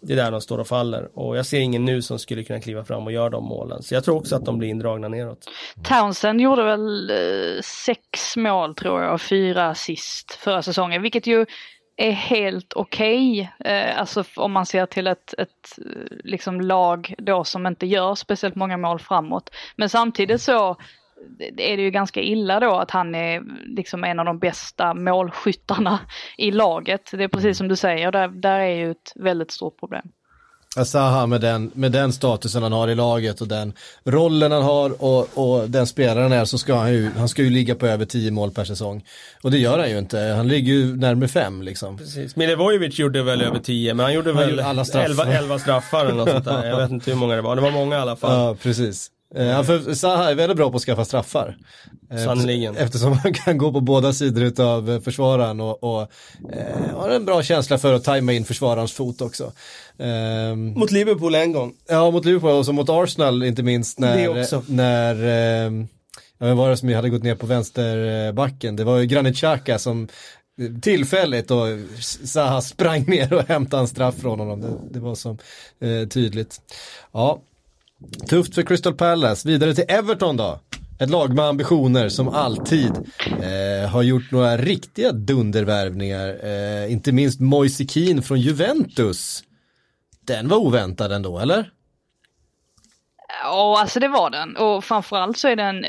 det 0.00 0.12
är 0.12 0.16
där 0.16 0.30
de 0.30 0.40
står 0.40 0.58
och 0.58 0.66
faller 0.66 1.08
och 1.14 1.36
jag 1.36 1.46
ser 1.46 1.60
ingen 1.60 1.84
nu 1.84 2.02
som 2.02 2.18
skulle 2.18 2.44
kunna 2.44 2.60
kliva 2.60 2.84
fram 2.84 3.06
och 3.06 3.12
göra 3.12 3.30
de 3.30 3.44
målen. 3.44 3.82
Så 3.82 3.94
jag 3.94 4.04
tror 4.04 4.16
också 4.16 4.36
att 4.36 4.44
de 4.44 4.58
blir 4.58 4.68
indragna 4.68 5.08
neråt. 5.08 5.38
Townsend 5.82 6.40
gjorde 6.40 6.64
väl 6.64 7.10
eh, 7.10 7.62
sex 7.62 8.36
mål 8.36 8.74
tror 8.74 9.02
jag 9.02 9.14
och 9.14 9.20
fyra 9.20 9.68
assist 9.68 10.32
förra 10.32 10.62
säsongen, 10.62 11.02
vilket 11.02 11.26
ju 11.26 11.46
är 11.96 12.10
helt 12.10 12.72
okej. 12.72 13.52
Okay. 13.60 13.74
Alltså 13.74 14.24
om 14.36 14.52
man 14.52 14.66
ser 14.66 14.86
till 14.86 15.06
ett, 15.06 15.34
ett 15.38 15.78
eh, 15.78 16.16
liksom 16.24 16.60
lag 16.60 17.14
då 17.18 17.44
som 17.44 17.66
inte 17.66 17.86
gör 17.86 18.14
speciellt 18.14 18.54
många 18.54 18.76
mål 18.76 18.98
framåt. 18.98 19.50
Men 19.76 19.88
samtidigt 19.88 20.42
så 20.42 20.70
eh, 20.70 21.70
är 21.70 21.76
det 21.76 21.82
ju 21.82 21.90
ganska 21.90 22.20
illa 22.20 22.60
då 22.60 22.74
att 22.74 22.90
han 22.90 23.14
är 23.14 23.42
liksom 23.76 24.04
en 24.04 24.18
av 24.18 24.24
de 24.24 24.38
bästa 24.38 24.94
målskyttarna 24.94 25.98
i 26.38 26.50
laget. 26.50 27.10
Det 27.12 27.24
är 27.24 27.28
precis 27.28 27.58
som 27.58 27.68
du 27.68 27.76
säger, 27.76 28.12
där, 28.12 28.28
där 28.28 28.60
är 28.60 28.74
ju 28.74 28.90
ett 28.90 29.12
väldigt 29.14 29.50
stort 29.50 29.80
problem. 29.80 30.12
Zaha 30.84 31.26
med 31.26 31.40
den, 31.40 31.70
med 31.74 31.92
den 31.92 32.12
statusen 32.12 32.62
han 32.62 32.72
har 32.72 32.88
i 32.88 32.94
laget 32.94 33.40
och 33.40 33.48
den 33.48 33.72
rollen 34.04 34.52
han 34.52 34.62
har 34.62 35.02
och, 35.02 35.28
och 35.34 35.70
den 35.70 35.86
spelaren 35.86 36.32
är 36.32 36.44
så 36.44 36.58
ska 36.58 36.74
han 36.74 36.92
ju, 36.92 37.10
han 37.16 37.28
ska 37.28 37.42
ju 37.42 37.50
ligga 37.50 37.74
på 37.74 37.86
över 37.86 38.04
10 38.04 38.30
mål 38.30 38.50
per 38.50 38.64
säsong. 38.64 39.04
Och 39.42 39.50
det 39.50 39.58
gör 39.58 39.78
han 39.78 39.90
ju 39.90 39.98
inte, 39.98 40.18
han 40.18 40.48
ligger 40.48 40.72
ju 40.72 40.96
närmare 40.96 41.28
5 41.28 41.62
liksom. 41.62 41.98
Precis, 41.98 42.36
Milivojevic 42.36 42.98
gjorde 42.98 43.22
väl 43.22 43.42
över 43.42 43.58
10 43.58 43.94
men 43.94 44.04
han 44.04 44.14
gjorde 44.14 44.32
han 44.34 44.46
väl 44.48 44.60
alla 44.60 44.84
straffar. 44.84 45.04
11, 45.04 45.24
11 45.24 45.58
straffar 45.58 46.06
eller 46.06 46.16
något 46.16 46.30
sånt 46.30 46.44
där. 46.44 46.66
Jag 46.66 46.76
vet 46.76 46.90
inte 46.90 47.10
hur 47.10 47.18
många 47.18 47.36
det 47.36 47.42
var, 47.42 47.56
det 47.56 47.62
var 47.62 47.70
många 47.70 47.96
i 47.96 47.98
alla 47.98 48.16
fall. 48.16 48.32
Ja, 48.32 48.56
precis. 48.62 49.10
Eh, 49.34 49.62
för 49.62 49.94
Zaha 49.94 50.30
är 50.30 50.34
väldigt 50.34 50.56
bra 50.56 50.70
på 50.70 50.76
att 50.76 50.82
skaffa 50.82 51.04
straffar. 51.04 51.56
Eh, 52.10 52.24
Sannoliken. 52.24 52.76
Eftersom 52.76 53.12
han 53.12 53.34
kan 53.34 53.58
gå 53.58 53.72
på 53.72 53.80
båda 53.80 54.12
sidor 54.12 54.60
av 54.60 54.90
eh, 54.90 55.00
försvararen 55.00 55.60
och, 55.60 55.84
och 55.84 56.00
eh, 56.52 56.96
har 56.96 57.10
en 57.10 57.24
bra 57.24 57.42
känsla 57.42 57.78
för 57.78 57.92
att 57.92 58.04
tajma 58.04 58.32
in 58.32 58.44
försvararens 58.44 58.92
fot 58.92 59.20
också. 59.20 59.52
Eh, 59.98 60.56
mot 60.56 60.90
Liverpool 60.90 61.34
en 61.34 61.52
gång. 61.52 61.74
Ja, 61.88 62.10
mot 62.10 62.24
Liverpool 62.24 62.50
och 62.50 62.66
så 62.66 62.72
mot 62.72 62.88
Arsenal 62.88 63.42
inte 63.42 63.62
minst 63.62 63.98
när, 63.98 64.70
när 64.72 65.14
eh, 65.24 65.86
ja, 66.38 66.54
var 66.54 66.70
det 66.70 66.76
som 66.76 66.94
hade 66.94 67.10
gått 67.10 67.22
ner 67.22 67.34
på 67.34 67.46
vänsterbacken? 67.46 68.76
Det 68.76 68.84
var 68.84 68.98
ju 68.98 69.06
Granit 69.06 69.36
Xhaka 69.36 69.78
som 69.78 70.08
tillfälligt 70.82 71.50
och 71.50 71.66
Zaha 72.24 72.62
sprang 72.62 73.04
ner 73.06 73.32
och 73.32 73.48
hämtade 73.48 73.80
en 73.80 73.88
straff 73.88 74.14
från 74.14 74.38
honom. 74.38 74.60
Det, 74.60 74.72
det 74.90 75.00
var 75.00 75.14
så 75.14 75.30
eh, 75.80 76.08
tydligt. 76.08 76.60
Ja, 77.12 77.40
Tufft 78.28 78.54
för 78.54 78.62
Crystal 78.62 78.94
Palace. 78.94 79.48
Vidare 79.48 79.74
till 79.74 79.84
Everton 79.88 80.36
då. 80.36 80.60
Ett 81.00 81.10
lag 81.10 81.34
med 81.34 81.44
ambitioner 81.44 82.08
som 82.08 82.28
alltid 82.28 82.92
eh, 83.26 83.90
har 83.90 84.02
gjort 84.02 84.30
några 84.30 84.56
riktiga 84.56 85.12
dundervärvningar. 85.12 86.44
Eh, 86.44 86.92
inte 86.92 87.12
minst 87.12 87.40
Moise 87.40 87.84
Keane 87.84 88.22
från 88.22 88.40
Juventus. 88.40 89.44
Den 90.20 90.48
var 90.48 90.56
oväntad 90.56 91.12
ändå, 91.12 91.38
eller? 91.38 91.70
Ja, 93.42 93.80
alltså 93.80 94.00
det 94.00 94.08
var 94.08 94.30
den. 94.30 94.56
Och 94.56 94.84
framförallt 94.84 95.38
så 95.38 95.48
är 95.48 95.56
det 95.56 95.62
en 95.62 95.84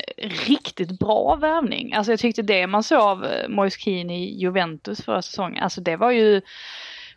riktigt 0.46 0.98
bra 0.98 1.36
värvning. 1.36 1.92
Alltså 1.92 2.12
jag 2.12 2.18
tyckte 2.18 2.42
det 2.42 2.66
man 2.66 2.82
såg 2.82 2.98
av 2.98 3.24
eh, 3.24 3.48
Moise 3.48 3.78
Keane 3.80 4.18
i 4.18 4.40
Juventus 4.40 5.00
förra 5.00 5.22
säsongen, 5.22 5.62
alltså 5.62 5.80
det 5.80 5.96
var 5.96 6.10
ju 6.10 6.40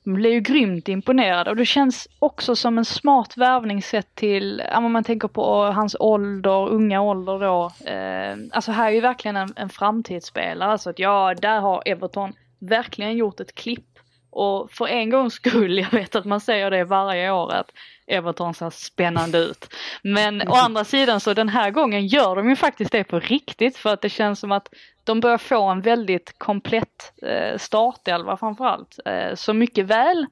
man 0.04 0.16
blir 0.16 0.32
ju 0.32 0.40
grymt 0.40 0.88
imponerad 0.88 1.48
och 1.48 1.56
det 1.56 1.66
känns 1.66 2.08
också 2.20 2.56
som 2.56 2.78
en 2.78 2.86
smart 2.86 3.38
värvning 3.38 3.82
sett 3.82 4.16
till, 4.16 4.64
om 4.76 4.92
man 4.92 5.04
tänker 5.04 5.28
på 5.28 5.64
hans 5.64 5.96
ålder, 6.00 6.70
unga 6.70 7.02
ålder 7.02 7.40
då. 7.40 7.72
Eh, 7.92 8.38
alltså 8.52 8.72
här 8.72 8.88
är 8.88 8.94
ju 8.94 9.02
verkligen 9.02 9.38
en, 9.38 9.54
en 9.56 9.70
framtidsspelare. 9.70 10.78
så 10.78 10.90
att 10.90 11.00
ja, 11.00 11.34
där 11.42 11.60
har 11.60 11.84
Everton 11.86 12.34
verkligen 12.60 13.18
gjort 13.18 13.40
ett 13.40 13.56
klipp. 13.56 13.91
Och 14.32 14.72
för 14.72 14.88
en 14.88 15.10
gångs 15.10 15.34
skull, 15.34 15.78
jag 15.92 15.92
vet 15.92 16.16
att 16.16 16.26
man 16.26 16.40
säger 16.40 16.72
det 16.72 16.84
varje 16.84 17.32
år, 17.32 17.54
att 17.54 17.72
Everton 18.08 18.54
ser 18.54 18.70
spännande 18.70 19.38
ut. 19.38 19.74
Men 20.04 20.42
å 20.42 20.56
andra 20.56 20.84
sidan 20.84 21.20
så 21.20 21.34
den 21.34 21.50
här 21.50 21.72
gången 21.72 22.08
gör 22.08 22.36
de 22.36 22.50
ju 22.50 22.56
faktiskt 22.56 22.92
det 22.92 23.04
på 23.04 23.20
riktigt 23.20 23.78
för 23.78 23.94
att 23.94 24.02
det 24.02 24.10
känns 24.10 24.40
som 24.40 24.52
att 24.52 24.70
de 25.04 25.20
börjar 25.20 25.38
få 25.38 25.64
en 25.64 25.82
väldigt 25.82 26.38
komplett 26.38 27.14
eh, 27.22 27.58
startelva 27.58 28.38
framförallt. 28.38 29.00
Eh, 29.06 29.36
så 29.36 29.54
mycket 29.54 29.86
väl, 29.86 30.26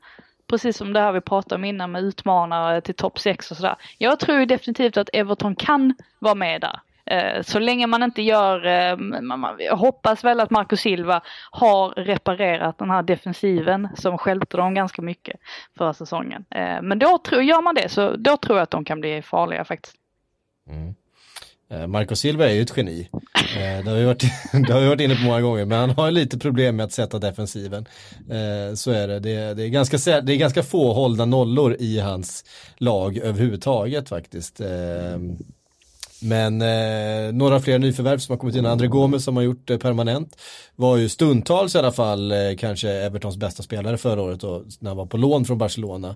precis 0.47 0.78
som 0.78 0.93
det 0.93 1.00
här 1.00 1.12
vi 1.12 1.22
pratade 1.22 1.56
om 1.56 1.66
innan 1.66 1.91
med 1.91 2.04
utmanare 2.04 2.82
till 2.82 2.95
topp 2.95 3.20
6 3.20 3.52
och 3.52 3.58
sådär. 3.58 3.76
Jag 3.97 4.20
tror 4.20 4.45
definitivt 4.45 4.97
att 4.97 5.10
Everton 5.14 5.56
kan 5.56 5.95
vara 6.20 6.36
med 6.36 6.62
där. 6.62 6.80
Eh, 7.10 7.41
så 7.41 7.60
länge 7.60 7.88
man 7.88 8.03
inte 8.03 8.22
gör, 8.22 8.66
eh, 8.66 8.97
man 9.22 9.57
hoppas 9.72 10.24
väl 10.24 10.39
att 10.39 10.49
Marco 10.49 10.78
Silva 10.78 11.22
har 11.51 11.89
reparerat 11.89 12.78
den 12.78 12.89
här 12.89 13.03
defensiven 13.03 13.88
som 13.95 14.18
stjälpte 14.18 14.57
dem 14.57 14.74
ganska 14.74 15.01
mycket 15.01 15.39
förra 15.78 15.93
säsongen. 15.93 16.45
Eh, 16.49 16.82
men 16.82 16.99
då 16.99 17.18
tror, 17.18 17.43
gör 17.43 17.62
man 17.62 17.76
det 17.76 17.89
så 17.89 18.16
då 18.16 18.38
tror 18.38 18.57
jag 18.57 18.64
att 18.64 18.72
de 18.72 18.86
kan 18.86 18.99
bli 18.99 19.22
farliga 19.22 19.66
faktiskt. 19.66 19.95
Mm. 20.70 20.95
Marco 21.91 22.16
Silva 22.16 22.49
är 22.49 22.53
ju 22.53 22.62
ett 22.62 22.78
geni. 22.78 23.10
Det 23.55 23.89
har, 23.89 23.95
vi 23.95 24.05
varit, 24.05 24.24
det 24.68 24.74
har 24.74 24.82
vi 24.82 24.88
varit 24.88 25.01
inne 25.01 25.16
på 25.16 25.22
många 25.22 25.41
gånger, 25.41 25.66
men 25.66 25.80
han 25.80 25.89
har 25.89 26.12
lite 26.12 26.39
problem 26.39 26.76
med 26.76 26.84
att 26.84 26.91
sätta 26.91 27.20
defensiven. 27.20 27.86
Så 28.76 28.91
är 28.91 29.07
det. 29.07 29.20
Det 29.20 29.36
är, 29.36 29.55
det 29.55 29.64
är, 29.64 29.68
ganska, 29.68 30.22
det 30.22 30.34
är 30.34 30.38
ganska 30.38 30.64
få 30.64 30.93
hållna 30.93 31.26
nollor 31.26 31.76
i 31.80 31.99
hans 31.99 32.45
lag 32.78 33.18
överhuvudtaget 33.18 34.10
faktiskt. 34.10 34.62
Men 36.22 36.61
eh, 36.61 37.34
några 37.34 37.59
fler 37.59 37.80
nyförvärv 37.80 38.17
som 38.17 38.34
har 38.34 38.38
kommit 38.38 38.55
in, 38.55 38.65
André 38.65 38.88
Gomes 38.88 39.24
som 39.24 39.36
har 39.36 39.43
gjort 39.43 39.67
det 39.67 39.78
permanent, 39.78 40.38
var 40.76 40.97
ju 40.97 41.09
stundtals 41.09 41.76
i 41.76 41.78
alla 41.78 41.91
fall 41.91 42.32
eh, 42.32 42.38
kanske 42.57 42.89
Evertons 42.89 43.38
bästa 43.38 43.63
spelare 43.63 43.97
förra 43.97 44.22
året 44.22 44.43
och 44.43 44.63
när 44.80 44.89
han 44.89 44.97
var 44.97 45.05
på 45.05 45.17
lån 45.17 45.45
från 45.45 45.57
Barcelona 45.57 46.15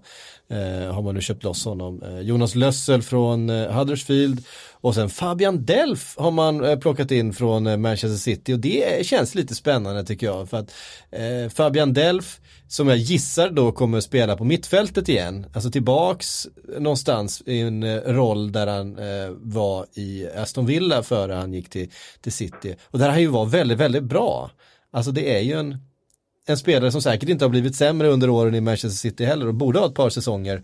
eh, 0.49 0.93
har 0.93 1.01
man 1.01 1.15
nu 1.15 1.21
köpt 1.21 1.43
loss 1.43 1.65
honom. 1.65 2.03
Eh, 2.03 2.19
Jonas 2.19 2.55
Lössel 2.55 3.01
från 3.01 3.49
eh, 3.49 3.71
Huddersfield 3.71 4.45
och 4.83 4.95
sen 4.95 5.09
Fabian 5.09 5.65
Delf 5.65 6.15
har 6.17 6.31
man 6.31 6.65
eh, 6.65 6.79
plockat 6.79 7.11
in 7.11 7.33
från 7.33 7.67
eh, 7.67 7.77
Manchester 7.77 8.17
City 8.17 8.53
och 8.53 8.59
det 8.59 9.05
känns 9.05 9.35
lite 9.35 9.55
spännande 9.55 10.03
tycker 10.05 10.25
jag 10.25 10.49
för 10.49 10.57
att 10.57 10.71
eh, 11.11 11.49
Fabian 11.49 11.93
Delf 11.93 12.39
som 12.67 12.87
jag 12.87 12.97
gissar 12.97 13.49
då 13.49 13.71
kommer 13.71 13.99
spela 13.99 14.37
på 14.37 14.43
mittfältet 14.43 15.09
igen. 15.09 15.45
Alltså 15.53 15.71
tillbaks 15.71 16.47
någonstans 16.79 17.43
i 17.45 17.59
en 17.59 18.01
roll 18.01 18.51
där 18.51 18.67
han 18.67 18.99
eh, 18.99 19.29
var 19.31 19.85
i 19.93 20.27
Aston 20.35 20.65
Villa 20.65 21.03
före 21.03 21.33
han 21.33 21.53
gick 21.53 21.69
till, 21.69 21.89
till 22.21 22.31
City. 22.31 22.75
Och 22.83 22.99
där 22.99 23.09
han 23.09 23.21
ju 23.21 23.27
var 23.27 23.45
väldigt, 23.45 23.77
väldigt 23.77 24.03
bra. 24.03 24.51
Alltså 24.91 25.11
det 25.11 25.37
är 25.37 25.41
ju 25.41 25.53
en, 25.59 25.77
en 26.45 26.57
spelare 26.57 26.91
som 26.91 27.01
säkert 27.01 27.29
inte 27.29 27.45
har 27.45 27.49
blivit 27.49 27.75
sämre 27.75 28.07
under 28.07 28.29
åren 28.29 28.55
i 28.55 28.61
Manchester 28.61 29.09
City 29.09 29.25
heller 29.25 29.47
och 29.47 29.53
borde 29.53 29.79
ha 29.79 29.87
ett 29.87 29.95
par 29.95 30.09
säsonger 30.09 30.63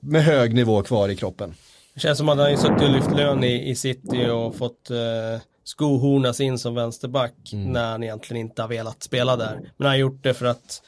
med 0.00 0.24
hög 0.24 0.54
nivå 0.54 0.82
kvar 0.82 1.08
i 1.08 1.16
kroppen. 1.16 1.54
Det 1.98 2.02
känns 2.02 2.18
som 2.18 2.28
att 2.28 2.38
han 2.38 2.50
har 2.50 2.56
suttit 2.56 2.82
och 2.82 2.90
lyft 2.90 3.10
lön 3.10 3.44
i, 3.44 3.70
i 3.70 3.74
City 3.74 4.26
och 4.26 4.56
fått 4.56 4.90
eh, 4.90 5.40
skohornas 5.64 6.40
in 6.40 6.58
som 6.58 6.74
vänsterback 6.74 7.34
mm. 7.52 7.72
när 7.72 7.90
han 7.90 8.02
egentligen 8.02 8.40
inte 8.40 8.62
har 8.62 8.68
velat 8.68 9.02
spela 9.02 9.36
där. 9.36 9.54
Men 9.54 9.86
han 9.86 9.86
har 9.86 9.96
gjort 9.96 10.22
det 10.22 10.34
för 10.34 10.46
att 10.46 10.82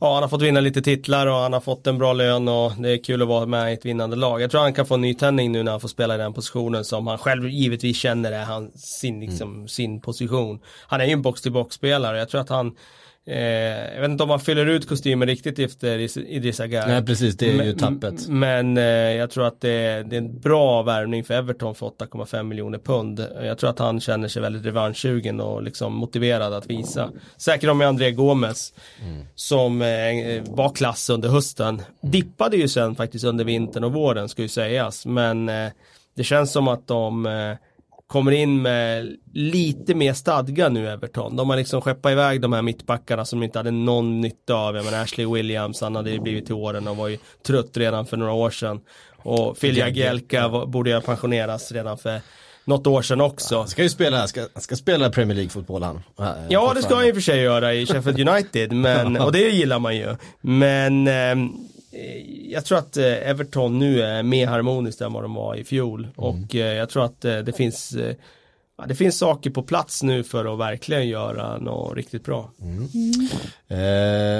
Ja, 0.00 0.14
han 0.14 0.22
har 0.22 0.28
fått 0.28 0.42
vinna 0.42 0.60
lite 0.60 0.82
titlar 0.82 1.26
och 1.26 1.34
han 1.34 1.52
har 1.52 1.60
fått 1.60 1.86
en 1.86 1.98
bra 1.98 2.12
lön 2.12 2.48
och 2.48 2.72
det 2.78 2.90
är 2.90 3.04
kul 3.04 3.22
att 3.22 3.28
vara 3.28 3.46
med 3.46 3.70
i 3.70 3.74
ett 3.74 3.84
vinnande 3.84 4.16
lag. 4.16 4.40
Jag 4.42 4.50
tror 4.50 4.60
han 4.60 4.74
kan 4.74 4.86
få 4.86 4.94
en 4.94 5.00
nytändning 5.00 5.52
nu 5.52 5.62
när 5.62 5.72
han 5.72 5.80
får 5.80 5.88
spela 5.88 6.14
i 6.14 6.18
den 6.18 6.32
positionen 6.32 6.84
som 6.84 7.06
han 7.06 7.18
själv 7.18 7.48
givetvis 7.48 7.96
känner 7.96 8.32
är 8.32 8.44
han, 8.44 8.70
sin, 8.74 9.20
liksom, 9.20 9.54
mm. 9.54 9.68
sin 9.68 10.00
position. 10.00 10.60
Han 10.86 11.00
är 11.00 11.04
ju 11.04 11.12
en 11.12 11.22
box-till-box-spelare. 11.22 12.18
Jag 12.18 12.28
tror 12.28 12.40
att 12.40 12.48
han 12.48 12.76
Eh, 13.26 13.94
jag 13.94 14.00
vet 14.00 14.10
inte 14.10 14.22
om 14.22 14.28
man 14.28 14.40
fyller 14.40 14.66
ut 14.66 14.88
kostymen 14.88 15.28
riktigt 15.28 15.58
efter 15.58 16.18
Idris 16.18 16.60
Agar. 16.60 16.86
Nej 16.86 17.02
precis, 17.04 17.36
det 17.36 17.50
är 17.50 17.64
ju 17.64 17.72
tappet. 17.72 18.28
Men 18.28 18.76
eh, 18.76 18.84
jag 18.84 19.30
tror 19.30 19.46
att 19.46 19.60
det 19.60 19.70
är, 19.70 20.04
det 20.04 20.16
är, 20.16 20.18
en 20.18 20.40
bra 20.40 20.82
värvning 20.82 21.24
för 21.24 21.34
Everton 21.34 21.74
för 21.74 21.86
8,5 21.86 22.42
miljoner 22.42 22.78
pund. 22.78 23.26
Jag 23.42 23.58
tror 23.58 23.70
att 23.70 23.78
han 23.78 24.00
känner 24.00 24.28
sig 24.28 24.42
väldigt 24.42 24.64
revanschsugen 24.64 25.40
och 25.40 25.62
liksom 25.62 25.94
motiverad 25.94 26.52
att 26.52 26.70
visa. 26.70 27.10
Säkert 27.36 27.70
om 27.70 27.78
med 27.78 27.88
André 27.88 28.10
Gomes 28.10 28.74
mm. 29.02 29.26
som 29.34 29.82
eh, 29.82 30.42
var 30.46 30.74
klass 30.74 31.10
under 31.10 31.28
hösten. 31.28 31.68
Mm. 31.68 31.84
Dippade 32.02 32.56
ju 32.56 32.68
sen 32.68 32.94
faktiskt 32.94 33.24
under 33.24 33.44
vintern 33.44 33.84
och 33.84 33.92
våren 33.92 34.28
ska 34.28 34.42
ju 34.42 34.48
sägas. 34.48 35.06
Men 35.06 35.48
eh, 35.48 35.70
det 36.16 36.24
känns 36.24 36.52
som 36.52 36.68
att 36.68 36.86
de 36.86 37.26
eh, 37.26 37.56
kommer 38.12 38.32
in 38.32 38.62
med 38.62 39.16
lite 39.32 39.94
mer 39.94 40.12
stadga 40.12 40.68
nu 40.68 40.88
Everton. 40.88 41.36
De 41.36 41.50
har 41.50 41.56
liksom 41.56 41.80
skeppat 41.80 42.12
iväg 42.12 42.40
de 42.40 42.52
här 42.52 42.62
mittbackarna 42.62 43.24
som 43.24 43.42
inte 43.42 43.58
hade 43.58 43.70
någon 43.70 44.20
nytta 44.20 44.54
av. 44.54 44.76
Jag 44.76 44.84
menar 44.84 45.02
Ashley 45.02 45.26
Williams, 45.26 45.80
han 45.80 45.96
hade 45.96 46.10
ju 46.10 46.20
blivit 46.20 46.46
till 46.46 46.54
åren 46.54 46.88
och 46.88 46.96
var 46.96 47.08
ju 47.08 47.18
trött 47.46 47.76
redan 47.76 48.06
för 48.06 48.16
några 48.16 48.32
år 48.32 48.50
sedan. 48.50 48.80
Och 49.16 49.58
Phil 49.58 49.76
Jagielka 49.76 50.48
borde 50.48 50.90
ju 50.90 51.00
pensioneras 51.00 51.72
redan 51.72 51.98
för 51.98 52.20
något 52.64 52.86
år 52.86 53.02
sedan 53.02 53.20
också. 53.20 53.58
Han 53.58 53.68
ska 53.68 53.82
ju 53.82 53.88
spela, 53.88 54.28
ska, 54.28 54.46
ska 54.56 54.76
spela 54.76 55.10
Premier 55.10 55.36
League-fotboll 55.36 55.82
han. 55.82 56.02
Ja, 56.48 56.72
det 56.74 56.82
ska 56.82 56.94
han 56.94 57.04
i 57.04 57.10
och 57.10 57.14
för 57.14 57.22
sig 57.22 57.40
göra 57.40 57.74
i 57.74 57.86
Sheffield 57.86 58.28
United, 58.28 58.72
men, 58.72 59.16
och 59.20 59.32
det 59.32 59.48
gillar 59.48 59.78
man 59.78 59.96
ju. 59.96 60.16
Men 60.40 61.08
eh, 61.08 61.34
jag 62.48 62.64
tror 62.64 62.78
att 62.78 62.96
eh, 62.96 63.28
Everton 63.30 63.78
nu 63.78 64.02
är 64.02 64.22
mer 64.22 64.46
harmoniskt 64.46 65.00
än 65.00 65.12
vad 65.12 65.24
de 65.24 65.34
var 65.34 65.54
i 65.54 65.64
fjol. 65.64 66.00
Mm. 66.00 66.12
Och 66.16 66.54
eh, 66.54 66.74
jag 66.74 66.88
tror 66.88 67.04
att 67.04 67.24
eh, 67.24 67.38
det 67.38 67.52
finns 67.52 67.96
ja, 68.82 68.88
det 68.88 68.94
finns 68.94 69.18
saker 69.18 69.50
på 69.50 69.62
plats 69.62 70.02
nu 70.02 70.24
för 70.24 70.52
att 70.52 70.58
verkligen 70.58 71.08
göra 71.08 71.58
något 71.58 71.96
riktigt 71.96 72.24
bra. 72.24 72.50
Mm. 72.60 72.88
Eh, 73.68 73.78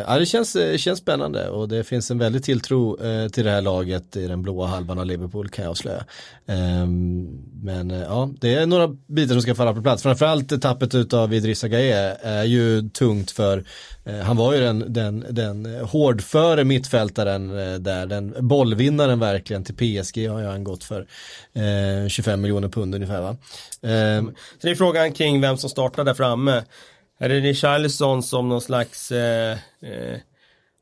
ja, 0.09 0.19
det 0.19 0.27
känns, 0.27 0.57
eh, 0.57 0.77
känns 0.77 0.99
spännande 0.99 1.49
och 1.49 1.69
det 1.69 1.85
finns 1.85 2.11
en 2.11 2.19
väldig 2.19 2.45
tilltro 2.45 3.05
eh, 3.05 3.29
till 3.29 3.45
det 3.45 3.51
här 3.51 3.61
laget 3.61 4.17
i 4.17 4.27
den 4.27 4.43
blåa 4.43 4.67
halvan 4.67 4.99
av 4.99 5.07
Liverpool 5.07 5.49
kan 5.49 5.63
jag 5.65 5.71
avslöja. 5.71 6.05
Ehm, 6.47 7.27
eh, 7.27 7.65
men 7.65 7.91
ja, 7.91 8.31
det 8.41 8.55
är 8.55 8.67
några 8.67 8.89
bitar 8.89 9.33
som 9.35 9.43
ska 9.43 9.55
falla 9.55 9.75
på 9.75 9.83
plats. 9.83 10.03
Framförallt 10.03 10.63
tappet 10.63 11.13
av 11.13 11.35
Idrissa 11.35 11.69
Gaye 11.69 12.17
är 12.23 12.45
ju 12.45 12.89
tungt 12.89 13.31
för 13.31 13.65
Eh, 14.05 14.19
han 14.21 14.37
var 14.37 14.55
ju 14.55 14.61
den, 14.61 14.93
den, 14.93 15.27
den 15.31 15.67
hårdföre 15.67 16.65
mittfältaren 16.65 17.59
eh, 17.59 17.75
där, 17.75 18.07
den 18.07 18.35
bollvinnaren 18.39 19.19
verkligen 19.19 19.65
till 19.65 19.75
PSG 19.75 20.29
har 20.29 20.41
ju 20.41 20.47
han 20.47 20.65
gått 20.65 20.85
för 20.85 21.07
eh, 21.53 22.09
25 22.09 22.41
miljoner 22.41 22.69
pund 22.69 22.95
ungefär 22.95 23.21
va. 23.21 23.37
Ehm, 23.83 24.32
så 24.37 24.67
det 24.67 24.71
är 24.71 24.75
frågan 24.75 25.13
kring 25.13 25.41
vem 25.41 25.57
som 25.57 25.71
startar 25.71 26.05
där 26.05 26.15
framme. 26.15 26.63
Är 27.19 27.29
det 27.29 27.41
Richarlison 27.41 28.23
som 28.23 28.49
någon 28.49 28.61
slags 28.61 29.13
eh, 29.13 29.59
eh, 29.83 30.19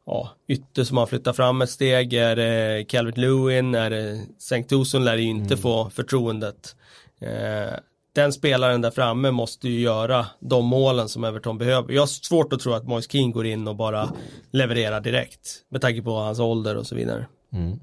ja, 0.07 0.31
ytter 0.49 0.85
som 0.85 0.97
har 0.97 1.07
flyttat 1.07 1.37
fram 1.37 1.63
ett 1.63 1.71
steg? 1.71 2.13
Är 2.15 2.37
det 2.37 2.85
Calvert 2.89 3.17
Lewin? 3.17 3.75
Är 3.75 3.91
det 3.91 4.21
Sanktuson 4.39 5.05
lär 5.05 5.17
ju 5.17 5.29
inte 5.29 5.55
mm. 5.55 5.59
få 5.59 5.91
förtroendet. 5.91 6.77
Eh, 7.21 7.75
den 8.13 8.33
spelaren 8.33 8.81
där 8.81 8.91
framme 8.91 9.31
måste 9.31 9.69
ju 9.69 9.81
göra 9.81 10.27
de 10.41 10.65
målen 10.65 11.09
som 11.09 11.25
Everton 11.25 11.59
behöver. 11.59 11.93
Jag 11.93 12.03
har 12.03 12.07
svårt 12.07 12.53
att 12.53 12.61
tro 12.61 12.73
att 12.73 12.89
Moise 12.89 13.09
Keane 13.11 13.33
går 13.33 13.47
in 13.47 13.69
och 13.69 13.77
bara 13.77 14.13
levererar 14.51 15.01
direkt. 15.01 15.63
Med 15.69 15.81
tanke 15.81 16.03
på 16.03 16.15
hans 16.15 16.39
ålder 16.41 16.77
och 16.77 16.87
så 16.87 16.95
vidare. 16.95 17.27
Mm. 17.53 17.81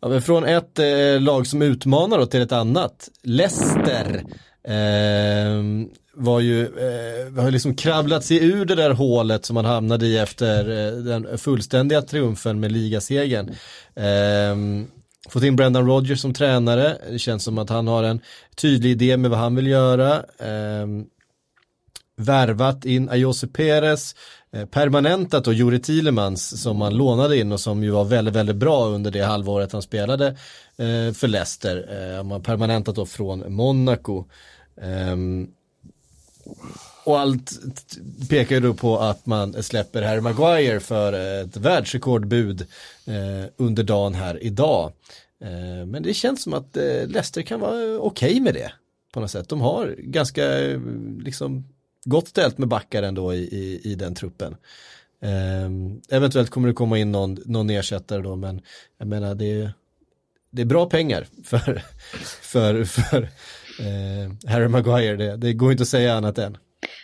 Ja, 0.00 0.20
från 0.20 0.44
ett 0.44 0.78
eh, 0.78 1.20
lag 1.20 1.46
som 1.46 1.62
utmanar 1.62 2.26
till 2.26 2.42
ett 2.42 2.52
annat. 2.52 3.08
Leicester. 3.22 4.24
Eh, 4.64 5.62
var 6.14 6.40
ju, 6.40 6.62
eh, 6.62 7.42
har 7.42 7.50
liksom 7.50 7.74
kravlat 7.74 8.24
sig 8.24 8.44
ur 8.44 8.64
det 8.64 8.74
där 8.74 8.90
hålet 8.90 9.44
som 9.44 9.54
man 9.54 9.64
hamnade 9.64 10.06
i 10.06 10.18
efter 10.18 10.86
eh, 10.86 10.92
den 10.92 11.38
fullständiga 11.38 12.02
triumfen 12.02 12.60
med 12.60 12.72
ligasegern. 12.72 13.48
Eh, 13.94 14.86
fått 15.28 15.42
in 15.42 15.56
Brendan 15.56 15.86
Rodgers 15.86 16.20
som 16.20 16.34
tränare, 16.34 16.96
det 17.10 17.18
känns 17.18 17.44
som 17.44 17.58
att 17.58 17.70
han 17.70 17.86
har 17.86 18.02
en 18.02 18.20
tydlig 18.56 18.90
idé 18.90 19.16
med 19.16 19.30
vad 19.30 19.40
han 19.40 19.54
vill 19.54 19.66
göra. 19.66 20.22
Ehm, 20.38 21.04
Värvat 22.18 22.84
in 22.84 23.08
Ayose 23.08 23.46
Perez, 23.46 24.14
eh, 24.52 24.64
permanentat 24.66 25.46
och 25.46 25.54
Juri 25.54 25.78
Thielemans 25.78 26.62
som 26.62 26.76
man 26.76 26.94
lånade 26.94 27.36
in 27.38 27.52
och 27.52 27.60
som 27.60 27.84
ju 27.84 27.90
var 27.90 28.04
väldigt, 28.04 28.34
väldigt 28.34 28.56
bra 28.56 28.86
under 28.86 29.10
det 29.10 29.22
halvåret 29.22 29.72
han 29.72 29.82
spelade 29.82 30.26
eh, 30.76 31.12
för 31.12 31.28
Leicester. 31.28 32.16
Eh, 32.16 32.22
man 32.22 32.42
permanentat 32.42 32.96
då 32.96 33.06
från 33.06 33.52
Monaco. 33.54 34.24
Ehm, 34.80 35.48
och 37.04 37.20
allt 37.20 37.52
pekar 38.30 38.54
ju 38.54 38.60
då 38.60 38.74
på 38.74 38.98
att 38.98 39.26
man 39.26 39.62
släpper 39.62 40.02
Harry 40.02 40.20
Maguire 40.20 40.80
för 40.80 41.12
ett 41.42 41.56
världsrekordbud 41.56 42.66
eh, 43.06 43.50
under 43.56 43.82
dagen 43.82 44.14
här 44.14 44.42
idag. 44.42 44.92
Eh, 45.44 45.86
men 45.86 46.02
det 46.02 46.14
känns 46.14 46.42
som 46.42 46.54
att 46.54 46.76
eh, 46.76 47.06
Leicester 47.06 47.42
kan 47.42 47.60
vara 47.60 47.98
okej 47.98 47.98
okay 47.98 48.40
med 48.40 48.54
det 48.54 48.72
på 49.12 49.20
något 49.20 49.30
sätt. 49.30 49.48
De 49.48 49.60
har 49.60 49.94
ganska 49.98 50.60
eh, 50.60 50.80
liksom 51.24 51.64
gott 52.04 52.28
ställt 52.28 52.58
med 52.58 52.68
backar 52.68 53.02
ändå 53.02 53.34
i, 53.34 53.38
i, 53.38 53.80
i 53.84 53.94
den 53.94 54.14
truppen. 54.14 54.56
Eh, 55.22 56.16
eventuellt 56.16 56.50
kommer 56.50 56.68
det 56.68 56.74
komma 56.74 56.98
in 56.98 57.12
någon, 57.12 57.38
någon 57.44 57.70
ersättare 57.70 58.22
då 58.22 58.36
men 58.36 58.60
jag 58.98 59.08
menar 59.08 59.34
det 59.34 59.60
är, 59.60 59.72
det 60.50 60.62
är 60.62 60.66
bra 60.66 60.86
pengar 60.86 61.26
för, 61.44 61.82
för, 62.42 62.84
för 62.84 63.22
eh, 63.80 64.50
Harry 64.50 64.68
Maguire, 64.68 65.16
det, 65.16 65.36
det 65.36 65.52
går 65.52 65.72
inte 65.72 65.82
att 65.82 65.88
säga 65.88 66.14
annat 66.14 66.38
än. 66.38 66.58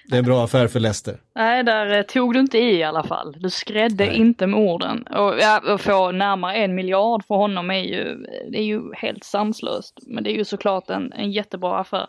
Det 0.08 0.16
är 0.16 0.18
en 0.18 0.24
bra 0.24 0.44
affär 0.44 0.68
för 0.68 0.80
Leicester. 0.80 1.20
Nej, 1.34 1.64
där 1.64 1.98
eh, 1.98 2.02
tog 2.02 2.34
du 2.34 2.40
inte 2.40 2.58
i 2.58 2.76
i 2.76 2.82
alla 2.82 3.02
fall. 3.02 3.36
Du 3.38 3.50
skrädde 3.50 4.06
Nej. 4.06 4.16
inte 4.16 4.46
med 4.46 4.60
orden. 4.60 5.06
Och 5.06 5.34
ja, 5.40 5.60
att 5.74 5.80
få 5.80 6.12
närmare 6.12 6.54
en 6.54 6.74
miljard 6.74 7.24
för 7.26 7.34
honom 7.34 7.70
är 7.70 7.82
ju, 7.82 8.16
det 8.50 8.58
är 8.58 8.64
ju 8.64 8.94
helt 8.94 9.24
sanslöst. 9.24 9.98
Men 10.06 10.24
det 10.24 10.30
är 10.30 10.36
ju 10.36 10.44
såklart 10.44 10.90
en, 10.90 11.12
en 11.12 11.32
jättebra 11.32 11.78
affär 11.78 12.06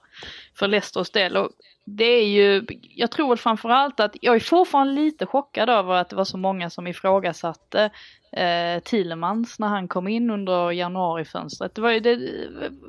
för 0.60 0.68
Leicesters 0.68 1.10
del. 1.10 1.38
Och 1.38 1.50
det 1.86 2.06
är 2.06 2.28
ju, 2.28 2.66
jag 2.82 3.12
tror 3.12 3.30
väl 3.30 3.38
framförallt 3.38 4.00
att 4.00 4.16
jag 4.22 4.36
är 4.36 4.40
fortfarande 4.40 4.94
lite 4.94 5.26
chockad 5.26 5.70
över 5.70 5.94
att 5.94 6.10
det 6.10 6.16
var 6.16 6.24
så 6.24 6.38
många 6.38 6.70
som 6.70 6.88
ifrågasatte 6.88 7.90
eh, 8.36 8.80
Thielemans 8.80 9.60
när 9.60 9.68
han 9.68 9.88
kom 9.88 10.08
in 10.08 10.30
under 10.30 10.72
januarifönstret. 10.72 11.76
Det, 11.76 11.82
var 11.82 11.92
ju, 11.92 12.00
det, 12.00 12.16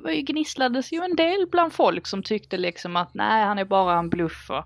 det 0.04 0.22
gnisslades 0.22 0.92
ju 0.92 1.02
en 1.02 1.16
del 1.16 1.46
bland 1.50 1.72
folk 1.72 2.06
som 2.06 2.22
tyckte 2.22 2.56
liksom 2.56 2.96
att 2.96 3.14
nej 3.14 3.44
han 3.44 3.58
är 3.58 3.64
bara 3.64 3.98
en 3.98 4.10
bluff 4.10 4.50
och 4.50 4.64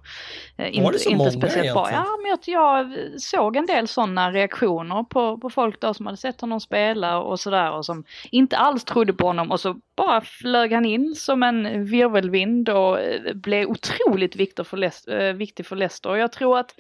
eh, 0.63 0.77
inte, 0.77 1.09
inte 1.09 1.31
speciellt 1.31 1.73
bra. 1.73 1.89
Ja 1.93 2.07
men 2.23 2.31
jag, 2.31 2.39
jag 2.45 2.97
såg 3.21 3.57
en 3.57 3.67
del 3.67 3.89
sådana 3.89 4.33
reaktioner 4.33 5.03
på, 5.03 5.39
på 5.39 5.51
folk 5.51 5.81
då 5.81 5.95
som 5.95 6.07
hade 6.07 6.19
sett 6.19 6.41
honom 6.41 6.61
spela 6.61 7.21
och 7.21 7.41
sådär 7.41 7.73
och 7.73 7.87
som 7.87 8.05
inte 8.31 8.57
alls 8.57 8.85
trodde 8.85 9.13
på 9.13 9.27
honom 9.27 9.51
och 9.51 9.61
så 9.61 9.77
bara 9.97 10.21
flög 10.21 10.73
han 10.73 10.85
in 10.85 11.15
som 11.15 11.43
en 11.43 11.85
virvelvind 11.85 12.69
och 12.69 13.01
eh, 13.01 13.35
blev 13.35 13.69
otroligt 13.69 14.37
viktig 14.37 14.67
för 14.67 15.77
Leicester. 15.77 16.11
Och 16.11 16.19
jag 16.19 16.33
tror 16.33 16.59
att 16.59 16.75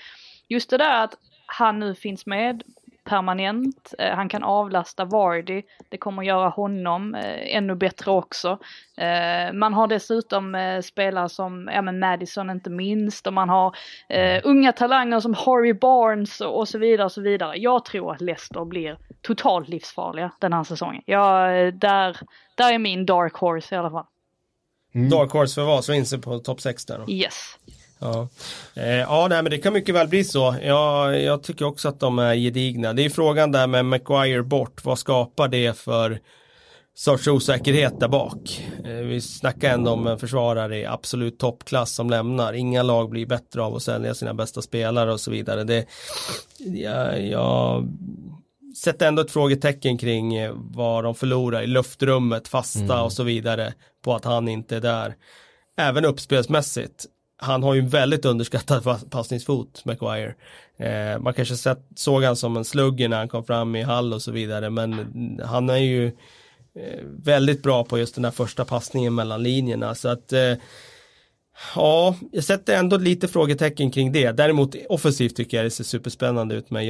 just 0.48 0.70
det 0.70 0.78
där 0.78 1.04
att 1.04 1.14
han 1.46 1.80
nu 1.80 1.94
finns 1.94 2.26
med 2.26 2.62
permanent. 3.04 3.94
Eh, 3.98 4.14
han 4.14 4.28
kan 4.28 4.42
avlasta 4.42 5.04
Vardy. 5.04 5.62
Det 5.88 5.98
kommer 5.98 6.22
göra 6.22 6.48
honom 6.48 7.14
eh, 7.14 7.56
ännu 7.56 7.74
bättre 7.74 8.10
också. 8.10 8.58
Eh, 8.96 9.52
man 9.52 9.74
har 9.74 9.86
dessutom 9.86 10.56
spelare 10.84 11.28
som, 11.28 11.70
ja 11.74 11.82
men 11.82 11.98
Madison 11.98 12.50
inte 12.50 12.70
minst 12.70 13.26
och 13.26 13.32
man 13.32 13.48
har 13.48 13.76
unga 14.44 14.72
talanger 14.72 15.20
som 15.20 15.34
Harvey 15.34 15.72
Barnes 15.72 16.40
och, 16.40 16.68
så 16.68 16.78
vidare 16.78 17.04
och 17.04 17.12
så 17.12 17.20
vidare. 17.20 17.56
Jag 17.56 17.84
tror 17.84 18.12
att 18.12 18.20
Leicester 18.20 18.64
blir 18.64 18.98
totalt 19.22 19.68
livsfarliga 19.68 20.32
den 20.38 20.52
här 20.52 20.64
säsongen. 20.64 21.02
Ja, 21.06 21.46
där, 21.72 22.16
där 22.54 22.72
är 22.72 22.78
min 22.78 23.06
dark 23.06 23.34
horse 23.34 23.74
i 23.74 23.78
alla 23.78 23.90
fall. 23.90 24.06
Mm. 24.94 25.10
Dark 25.10 25.30
horse 25.30 25.54
för 25.54 25.64
vad? 25.64 25.84
Så 25.84 25.92
in 25.92 26.06
sig 26.06 26.20
på 26.20 26.38
topp 26.38 26.60
6 26.60 26.86
där 26.86 26.98
då? 26.98 27.12
Yes. 27.12 27.58
Ja, 28.00 28.28
eh, 28.74 28.96
ja 28.96 29.26
nej, 29.30 29.42
men 29.42 29.50
det 29.50 29.58
kan 29.58 29.72
mycket 29.72 29.94
väl 29.94 30.08
bli 30.08 30.24
så. 30.24 30.56
Ja, 30.62 31.14
jag 31.14 31.42
tycker 31.42 31.64
också 31.64 31.88
att 31.88 32.00
de 32.00 32.18
är 32.18 32.34
gedigna. 32.34 32.92
Det 32.92 33.04
är 33.04 33.10
frågan 33.10 33.52
där 33.52 33.66
med 33.66 33.84
McGuire 33.84 34.42
bort. 34.42 34.84
Vad 34.84 34.98
skapar 34.98 35.48
det 35.48 35.78
för 35.78 36.20
sorts 36.94 37.28
osäkerhet 37.28 38.00
där 38.00 38.08
bak? 38.08 38.64
Eh, 38.84 38.90
vi 38.90 39.20
snackar 39.20 39.74
ändå 39.74 39.90
om 39.90 40.06
en 40.06 40.18
försvarare 40.18 40.78
i 40.78 40.86
absolut 40.86 41.38
toppklass 41.38 41.94
som 41.94 42.10
lämnar. 42.10 42.52
Inga 42.52 42.82
lag 42.82 43.10
blir 43.10 43.26
bättre 43.26 43.62
av 43.62 43.76
att 43.76 43.82
sälja 43.82 44.14
sina 44.14 44.34
bästa 44.34 44.62
spelare 44.62 45.12
och 45.12 45.20
så 45.20 45.30
vidare. 45.30 45.64
Det, 45.64 45.86
ja, 46.58 47.16
jag 47.16 47.88
sätter 48.76 49.08
ändå 49.08 49.22
ett 49.22 49.30
frågetecken 49.30 49.98
kring 49.98 50.36
eh, 50.36 50.52
vad 50.56 51.04
de 51.04 51.14
förlorar 51.14 51.62
i 51.62 51.66
luftrummet, 51.66 52.48
fasta 52.48 52.94
mm. 52.94 53.04
och 53.04 53.12
så 53.12 53.22
vidare 53.22 53.74
på 54.04 54.14
att 54.14 54.24
han 54.24 54.48
inte 54.48 54.76
är 54.76 54.80
där. 54.80 55.14
Även 55.76 56.04
uppspelsmässigt 56.04 57.06
han 57.42 57.62
har 57.62 57.74
ju 57.74 57.80
en 57.80 57.88
väldigt 57.88 58.24
underskattad 58.24 59.10
passningsfot, 59.10 59.84
Maguire. 59.84 60.34
Eh, 60.76 61.18
man 61.20 61.34
kanske 61.34 61.56
sett, 61.56 61.78
såg 61.96 62.24
han 62.24 62.36
som 62.36 62.56
en 62.56 62.64
slugger 62.64 63.08
när 63.08 63.16
han 63.16 63.28
kom 63.28 63.44
fram 63.44 63.76
i 63.76 63.82
hall 63.82 64.12
och 64.12 64.22
så 64.22 64.32
vidare, 64.32 64.70
men 64.70 65.40
han 65.44 65.70
är 65.70 65.76
ju 65.76 66.06
eh, 66.74 67.00
väldigt 67.04 67.62
bra 67.62 67.84
på 67.84 67.98
just 67.98 68.14
den 68.14 68.24
här 68.24 68.32
första 68.32 68.64
passningen 68.64 69.14
mellan 69.14 69.42
linjerna. 69.42 69.94
Så 69.94 70.08
att 70.08 70.32
eh, 70.32 70.54
Ja, 71.74 72.16
jag 72.32 72.44
sätter 72.44 72.76
ändå 72.76 72.96
lite 72.96 73.28
frågetecken 73.28 73.90
kring 73.90 74.12
det. 74.12 74.32
Däremot 74.32 74.74
offensivt 74.88 75.36
tycker 75.36 75.56
jag 75.56 75.66
det 75.66 75.70
ser 75.70 75.84
superspännande 75.84 76.54
ut 76.54 76.70
med 76.70 76.86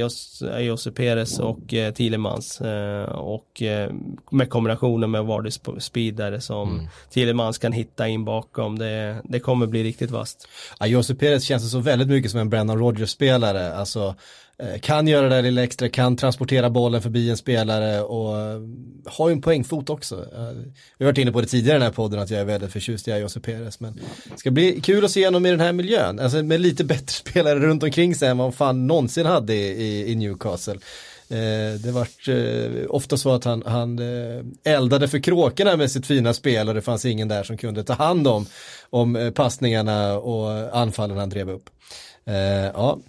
Jose 0.59 0.91
Perez 0.91 1.39
och 1.39 1.73
eh, 1.73 1.93
Thielemans. 1.93 2.61
Eh, 2.61 3.03
och 3.03 3.61
eh, 3.61 3.91
med 4.31 4.49
kombinationen 4.49 5.11
med 5.11 5.25
Vardys 5.25 5.61
speedare 5.79 6.41
som 6.41 6.71
mm. 6.71 6.87
Thielemans 7.13 7.57
kan 7.57 7.71
hitta 7.71 8.07
in 8.07 8.25
bakom. 8.25 8.79
Det, 8.79 9.21
det 9.23 9.39
kommer 9.39 9.67
bli 9.67 9.83
riktigt 9.83 10.11
vasst. 10.11 10.47
Ja, 10.79 10.87
Jose 10.87 11.15
Perez 11.15 11.43
känns 11.43 11.71
så 11.71 11.79
väldigt 11.79 12.07
mycket 12.07 12.31
som 12.31 12.39
en 12.39 12.49
Brennan 12.49 12.77
Rogers-spelare. 12.77 13.73
Alltså 13.75 14.15
Eh, 14.61 14.79
kan 14.79 15.07
göra 15.07 15.29
det 15.29 15.35
där 15.35 15.41
lilla 15.41 15.63
extra, 15.63 15.89
kan 15.89 16.15
transportera 16.15 16.69
bollen 16.69 17.01
förbi 17.01 17.29
en 17.29 17.37
spelare 17.37 18.01
och 18.01 18.39
eh, 18.39 18.61
har 19.05 19.29
ju 19.29 19.33
en 19.33 19.41
poängfot 19.41 19.89
också. 19.89 20.15
Eh, 20.15 20.51
vi 20.97 21.05
har 21.05 21.11
varit 21.11 21.17
inne 21.17 21.31
på 21.31 21.41
det 21.41 21.47
tidigare 21.47 21.77
i 21.77 21.79
den 21.79 21.87
här 21.87 21.93
podden 21.93 22.19
att 22.19 22.29
jag 22.29 22.41
är 22.41 22.45
väldigt 22.45 22.71
förtjust 22.71 23.07
i 23.07 23.11
Jose 23.11 23.39
Perez 23.39 23.79
men 23.79 23.99
det 24.31 24.37
ska 24.37 24.51
bli 24.51 24.81
kul 24.81 25.05
att 25.05 25.11
se 25.11 25.25
honom 25.25 25.45
i 25.45 25.49
den 25.49 25.59
här 25.59 25.73
miljön, 25.73 26.19
alltså 26.19 26.43
med 26.43 26.61
lite 26.61 26.83
bättre 26.83 27.07
spelare 27.29 27.59
runt 27.59 27.83
omkring 27.83 28.15
sig 28.15 28.29
än 28.29 28.37
vad 28.37 28.55
fan 28.55 28.87
någonsin 28.87 29.25
hade 29.25 29.53
i, 29.53 30.11
i 30.11 30.15
Newcastle. 30.15 30.79
det 31.83 31.91
var 31.91 32.07
ofta 32.89 33.17
så 33.17 33.31
att 33.31 33.43
han, 33.43 33.63
han 33.65 33.99
eldade 34.63 35.07
för 35.07 35.19
kråkorna 35.19 35.77
med 35.77 35.91
sitt 35.91 36.05
fina 36.05 36.33
spel 36.33 36.67
och 36.67 36.73
det 36.73 36.81
fanns 36.81 37.05
ingen 37.05 37.27
där 37.27 37.43
som 37.43 37.57
kunde 37.57 37.83
ta 37.83 37.93
hand 37.93 38.27
om, 38.27 38.45
om 38.89 39.31
passningarna 39.35 40.17
och 40.17 40.77
anfallen 40.77 41.17
han 41.17 41.29
drev 41.29 41.49
upp. 41.49 41.69
ja, 42.73 42.99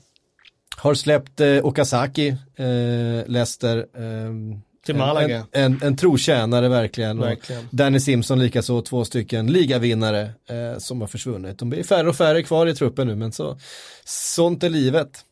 har 0.82 0.94
släppt 0.94 1.40
eh, 1.40 1.64
Okazaki, 1.64 2.28
eh, 2.56 3.26
Leicester. 3.26 3.76
Eh, 3.78 4.58
till 4.86 4.96
Malaga. 4.96 5.46
En, 5.52 5.64
en, 5.64 5.82
en 5.82 5.96
trotjänare 5.96 6.68
verkligen. 6.68 7.18
verkligen. 7.18 7.68
Danny 7.70 8.00
Simpson 8.00 8.38
likaså 8.38 8.82
två 8.82 9.04
stycken 9.04 9.46
ligavinnare 9.46 10.30
eh, 10.48 10.78
som 10.78 11.00
har 11.00 11.08
försvunnit. 11.08 11.58
De 11.58 11.70
blir 11.70 11.82
färre 11.82 12.08
och 12.08 12.16
färre 12.16 12.42
kvar 12.42 12.66
i 12.66 12.74
truppen 12.74 13.06
nu 13.06 13.16
men 13.16 13.32
så, 13.32 13.58
sånt 14.04 14.64
är 14.64 14.70
livet. 14.70 15.24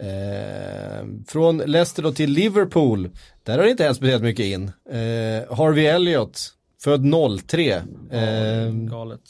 Eh, 0.00 1.06
från 1.28 1.58
Leicester 1.58 2.02
då 2.02 2.12
till 2.12 2.30
Liverpool, 2.30 3.10
där 3.42 3.58
har 3.58 3.64
det 3.64 3.70
inte 3.70 3.84
hänt 3.84 3.96
speciellt 3.96 4.22
mycket 4.22 4.46
in. 4.46 4.64
Eh, 4.90 5.56
Harvey 5.56 5.86
Elliott, 5.86 6.52
född 6.84 7.14
03. 7.46 7.82
Eh, 8.10 8.70
galet. 8.72 9.20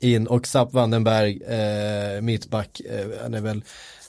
In 0.00 0.26
och 0.26 0.46
Zapp 0.46 0.72
Vandenberg, 0.72 1.42
eh, 1.42 2.20
mittback, 2.20 2.80
eh, 2.80 3.06
han 3.22 3.34
är 3.34 3.40
väl 3.40 3.62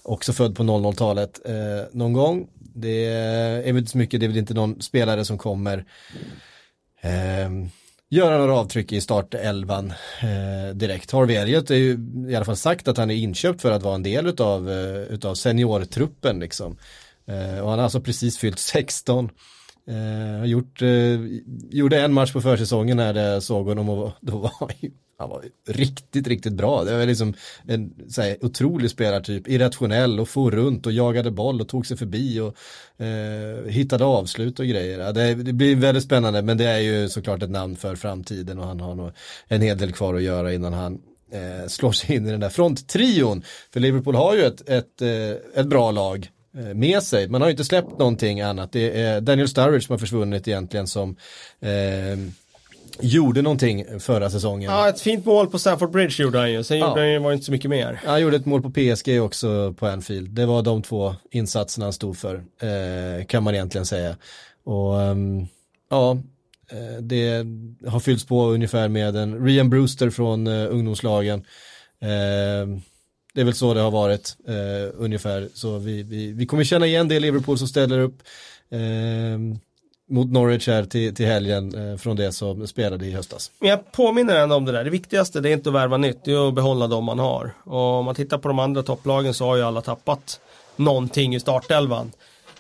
också 0.08 0.34
född 0.34 0.56
på 0.56 0.64
00-talet 0.64 1.42
eh, 1.46 1.54
någon 1.92 2.14
gång. 2.14 2.48
Det 2.76 3.06
är 3.06 3.74
väl 3.74 3.78
inte 3.78 3.92
så 3.92 3.98
mycket, 3.98 4.20
det 4.20 4.26
är 4.26 4.28
väl 4.28 4.38
inte 4.38 4.54
någon 4.54 4.82
spelare 4.82 5.26
som 5.26 5.38
kommer 5.38 5.86
eh, 7.02 7.50
göra 8.10 8.38
några 8.38 8.54
avtryck 8.54 8.92
i 8.92 9.02
startelvan 9.02 9.94
eh, 10.22 10.76
direkt. 10.76 11.12
Harvey 11.12 11.36
Elliot 11.36 11.72
är 11.72 11.76
ju 11.76 11.98
i 12.30 12.36
alla 12.36 12.46
fall 12.46 12.56
sagt 12.56 12.88
att 12.88 12.98
han 12.98 13.12
är 13.12 13.16
inköpt 13.16 13.62
för 13.62 13.72
att 13.72 13.84
vara 13.84 13.96
en 13.96 14.04
del 14.04 14.28
utav, 14.28 14.70
eh, 14.70 15.02
utav 15.02 15.36
seniortruppen 15.36 16.40
liksom. 16.40 16.78
Eh, 17.26 17.60
och 17.60 17.70
han 17.70 17.80
har 17.80 17.84
alltså 17.84 18.02
precis 18.02 18.38
fyllt 18.38 18.60
16. 18.60 19.30
Eh, 19.88 20.46
gjort, 20.46 20.82
eh, 20.82 21.20
gjorde 21.70 22.02
en 22.02 22.14
match 22.14 22.34
på 22.34 22.42
försäsongen 22.42 22.98
när 22.98 23.14
jag 23.14 23.44
såg 23.44 23.68
honom 23.68 23.90
och 23.90 24.12
då 24.22 24.38
var 24.38 24.52
han 24.60 24.70
han 25.20 25.30
var 25.30 25.44
riktigt, 25.68 26.28
riktigt 26.28 26.54
bra. 26.54 26.84
Det 26.84 26.98
var 26.98 27.06
liksom 27.06 27.34
en 27.68 27.94
så 28.10 28.22
här, 28.22 28.46
otrolig 28.46 28.90
spelartyp, 28.92 29.48
irrationell 29.48 30.20
och 30.20 30.30
for 30.30 30.52
runt 30.52 30.86
och 30.86 30.92
jagade 30.92 31.32
boll 31.32 31.62
och 31.62 31.68
tog 31.68 31.88
sig 31.88 31.98
förbi 31.98 32.40
och 32.40 32.56
eh, 33.06 33.66
hittade 33.66 34.06
avslut 34.06 34.60
och 34.60 34.66
grejer. 34.66 35.14
Det, 35.14 35.34
det, 35.36 35.54
blir 35.54 35.76
väldigt 35.76 36.04
spännande 36.04 36.42
men 36.42 36.58
det 36.58 36.66
är 36.66 36.80
ju 36.80 37.10
såklart 37.10 37.44
ett 37.44 37.50
namn 37.50 37.76
för 37.76 37.96
framtiden 37.96 38.60
och 38.60 38.68
han 38.68 38.80
har 38.80 38.96
nog 38.96 39.12
en 39.48 39.62
hel 39.62 39.78
del 39.78 39.94
kvar 39.94 40.16
att 40.16 40.22
göra 40.22 40.54
innan 40.54 40.74
han 40.74 41.02
eh, 41.32 41.68
slår 41.68 41.92
sig 41.92 42.16
in 42.16 42.28
i 42.28 42.32
den 42.32 42.40
där 42.40 42.50
fronttrion. 42.50 43.44
För 43.74 43.80
Liverpool 43.80 44.16
har 44.16 44.36
ju 44.36 44.42
ett, 44.42 44.70
ett, 44.70 45.02
eh, 45.02 45.60
ett 45.62 45.68
bra 45.68 45.92
lag 45.92 46.30
med 46.52 47.04
sig. 47.04 47.28
Man 47.28 47.42
har 47.42 47.48
ju 47.48 47.52
inte 47.52 47.64
släppt 47.64 48.00
någonting 48.00 48.42
annat. 48.42 48.72
Det 48.72 49.02
är 49.02 49.22
Daniel 49.22 49.48
Sturridge 49.48 49.86
som 49.86 49.94
har 49.94 50.00
försvunnit 50.00 50.48
egentligen 50.48 50.88
som 50.88 51.16
eh, 51.60 52.20
gjorde 53.00 53.42
någonting 53.42 54.00
förra 54.00 54.30
säsongen. 54.30 54.72
Ja, 54.72 54.90
ett 54.90 55.02
fint 55.02 55.26
mål 55.26 55.48
på 55.48 55.60
Stamford 55.60 55.92
Bridge 55.92 56.24
gjorde 56.24 56.40
han 56.40 56.52
ju. 56.52 56.64
Sen 56.64 56.78
ja. 56.78 56.90
gjorde 56.90 57.14
han, 57.14 57.24
var 57.24 57.30
det 57.30 57.34
inte 57.34 57.46
så 57.46 57.52
mycket 57.52 57.70
mer. 57.70 58.02
Han 58.06 58.22
gjorde 58.22 58.36
ett 58.36 58.46
mål 58.46 58.62
på 58.62 58.72
PSG 58.72 59.22
också 59.22 59.74
på 59.74 59.88
Anfield. 59.88 60.30
Det 60.30 60.46
var 60.46 60.62
de 60.62 60.82
två 60.82 61.16
insatserna 61.32 61.86
han 61.86 61.94
stod 61.94 62.18
för, 62.18 62.36
eh, 62.36 63.26
kan 63.26 63.44
man 63.44 63.56
egentligen 63.56 63.86
säga. 63.86 64.16
Och 64.64 64.94
um, 64.94 65.48
ja, 65.90 66.12
eh, 66.72 67.02
det 67.02 67.46
har 67.88 68.00
fyllts 68.00 68.26
på 68.26 68.46
ungefär 68.46 68.88
med 68.88 69.16
en 69.16 69.46
Rian 69.46 69.70
Brewster 69.70 70.10
från 70.10 70.48
uh, 70.48 70.74
ungdomslagen. 70.74 71.46
Uh, 72.04 72.80
det 73.38 73.42
är 73.42 73.46
väl 73.46 73.54
så 73.54 73.74
det 73.74 73.82
har 73.82 73.92
varit 73.92 74.38
eh, 74.48 74.94
ungefär. 74.98 75.50
Så 75.54 75.78
vi, 75.78 76.04
vi, 76.04 76.32
vi 76.32 76.46
kommer 76.46 76.64
känna 76.64 76.86
igen 76.86 77.08
det 77.08 77.20
Liverpool 77.20 77.58
som 77.58 77.68
ställer 77.68 78.00
upp. 78.00 78.24
eh, 78.70 78.80
mot 80.10 80.32
Norwich 80.32 80.68
här 80.68 80.86
till, 80.86 81.16
till 81.16 81.26
helgen 81.26 81.92
eh, 81.92 81.98
från 81.98 82.16
det 82.16 82.32
som 82.32 82.68
spelade 82.68 83.06
i 83.06 83.12
höstas. 83.12 83.52
Men 83.60 83.70
jag 83.70 83.92
påminner 83.92 84.36
ändå 84.36 84.56
om 84.56 84.66
det 84.66 84.72
där. 84.72 84.84
Det 84.84 84.90
viktigaste 84.90 85.40
det 85.42 85.50
är 85.50 85.54
inte 85.54 85.70
att 85.70 85.76
värva 85.76 85.98
nytt, 85.98 86.26
det 86.26 86.32
är 86.32 86.48
att 86.48 86.54
behålla 86.54 86.88
de 86.88 87.04
man 87.04 87.20
har. 87.20 87.54
Och 87.64 87.80
om 87.80 88.06
man 88.06 88.16
tittar 88.16 88.38
på 88.38 88.48
de 88.48 88.60
andra 88.60 88.84
topplagen 88.84 89.34
så 89.34 89.46
har 89.46 89.56
ju 89.56 89.64
alla 89.64 89.82
tappat 89.82 90.40
någonting 90.76 91.36
i 91.36 91.40
startelvan 91.40 92.12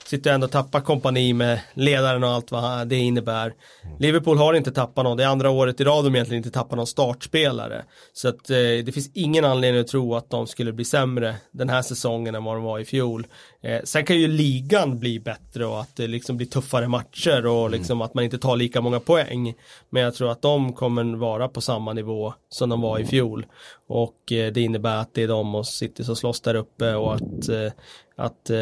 sitter 0.07 0.33
ändå 0.33 0.45
och 0.45 0.51
tappar 0.51 0.81
kompani 0.81 1.33
med 1.33 1.59
ledaren 1.73 2.23
och 2.23 2.29
allt 2.29 2.51
vad 2.51 2.87
det 2.87 2.95
innebär. 2.95 3.53
Liverpool 3.99 4.37
har 4.37 4.53
inte 4.53 4.71
tappat 4.71 5.03
någon, 5.03 5.17
det 5.17 5.23
är 5.23 5.27
andra 5.27 5.49
året 5.49 5.81
i 5.81 5.83
rad 5.83 6.05
de 6.05 6.15
egentligen 6.15 6.43
inte 6.43 6.51
tappar 6.51 6.77
någon 6.77 6.87
startspelare. 6.87 7.83
Så 8.13 8.27
att 8.27 8.49
eh, 8.49 8.55
det 8.57 8.93
finns 8.93 9.11
ingen 9.13 9.45
anledning 9.45 9.81
att 9.81 9.87
tro 9.87 10.15
att 10.15 10.29
de 10.29 10.47
skulle 10.47 10.73
bli 10.73 10.85
sämre 10.85 11.35
den 11.51 11.69
här 11.69 11.81
säsongen 11.81 12.35
än 12.35 12.43
vad 12.43 12.55
de 12.55 12.63
var 12.63 12.79
i 12.79 12.85
fjol. 12.85 13.27
Eh, 13.61 13.81
sen 13.83 14.05
kan 14.05 14.17
ju 14.17 14.27
ligan 14.27 14.99
bli 14.99 15.19
bättre 15.19 15.65
och 15.65 15.81
att 15.81 15.95
det 15.95 16.07
liksom 16.07 16.37
blir 16.37 16.47
tuffare 16.47 16.87
matcher 16.87 17.45
och 17.45 17.67
mm. 17.67 17.71
liksom 17.71 18.01
att 18.01 18.13
man 18.13 18.23
inte 18.23 18.37
tar 18.37 18.55
lika 18.55 18.81
många 18.81 18.99
poäng. 18.99 19.53
Men 19.89 20.03
jag 20.03 20.15
tror 20.15 20.31
att 20.31 20.41
de 20.41 20.73
kommer 20.73 21.17
vara 21.17 21.47
på 21.47 21.61
samma 21.61 21.93
nivå 21.93 22.33
som 22.49 22.69
de 22.69 22.81
var 22.81 22.99
i 22.99 23.05
fjol. 23.05 23.45
Och 23.87 24.31
eh, 24.31 24.53
det 24.53 24.61
innebär 24.61 24.97
att 24.97 25.13
det 25.13 25.23
är 25.23 25.27
de 25.27 25.55
och 25.55 25.67
City 25.67 26.03
som 26.03 26.15
slåss 26.15 26.41
där 26.41 26.55
uppe 26.55 26.95
och 26.95 27.15
att 27.15 27.49
eh, 27.49 27.71
att 28.15 28.49
eh, 28.49 28.55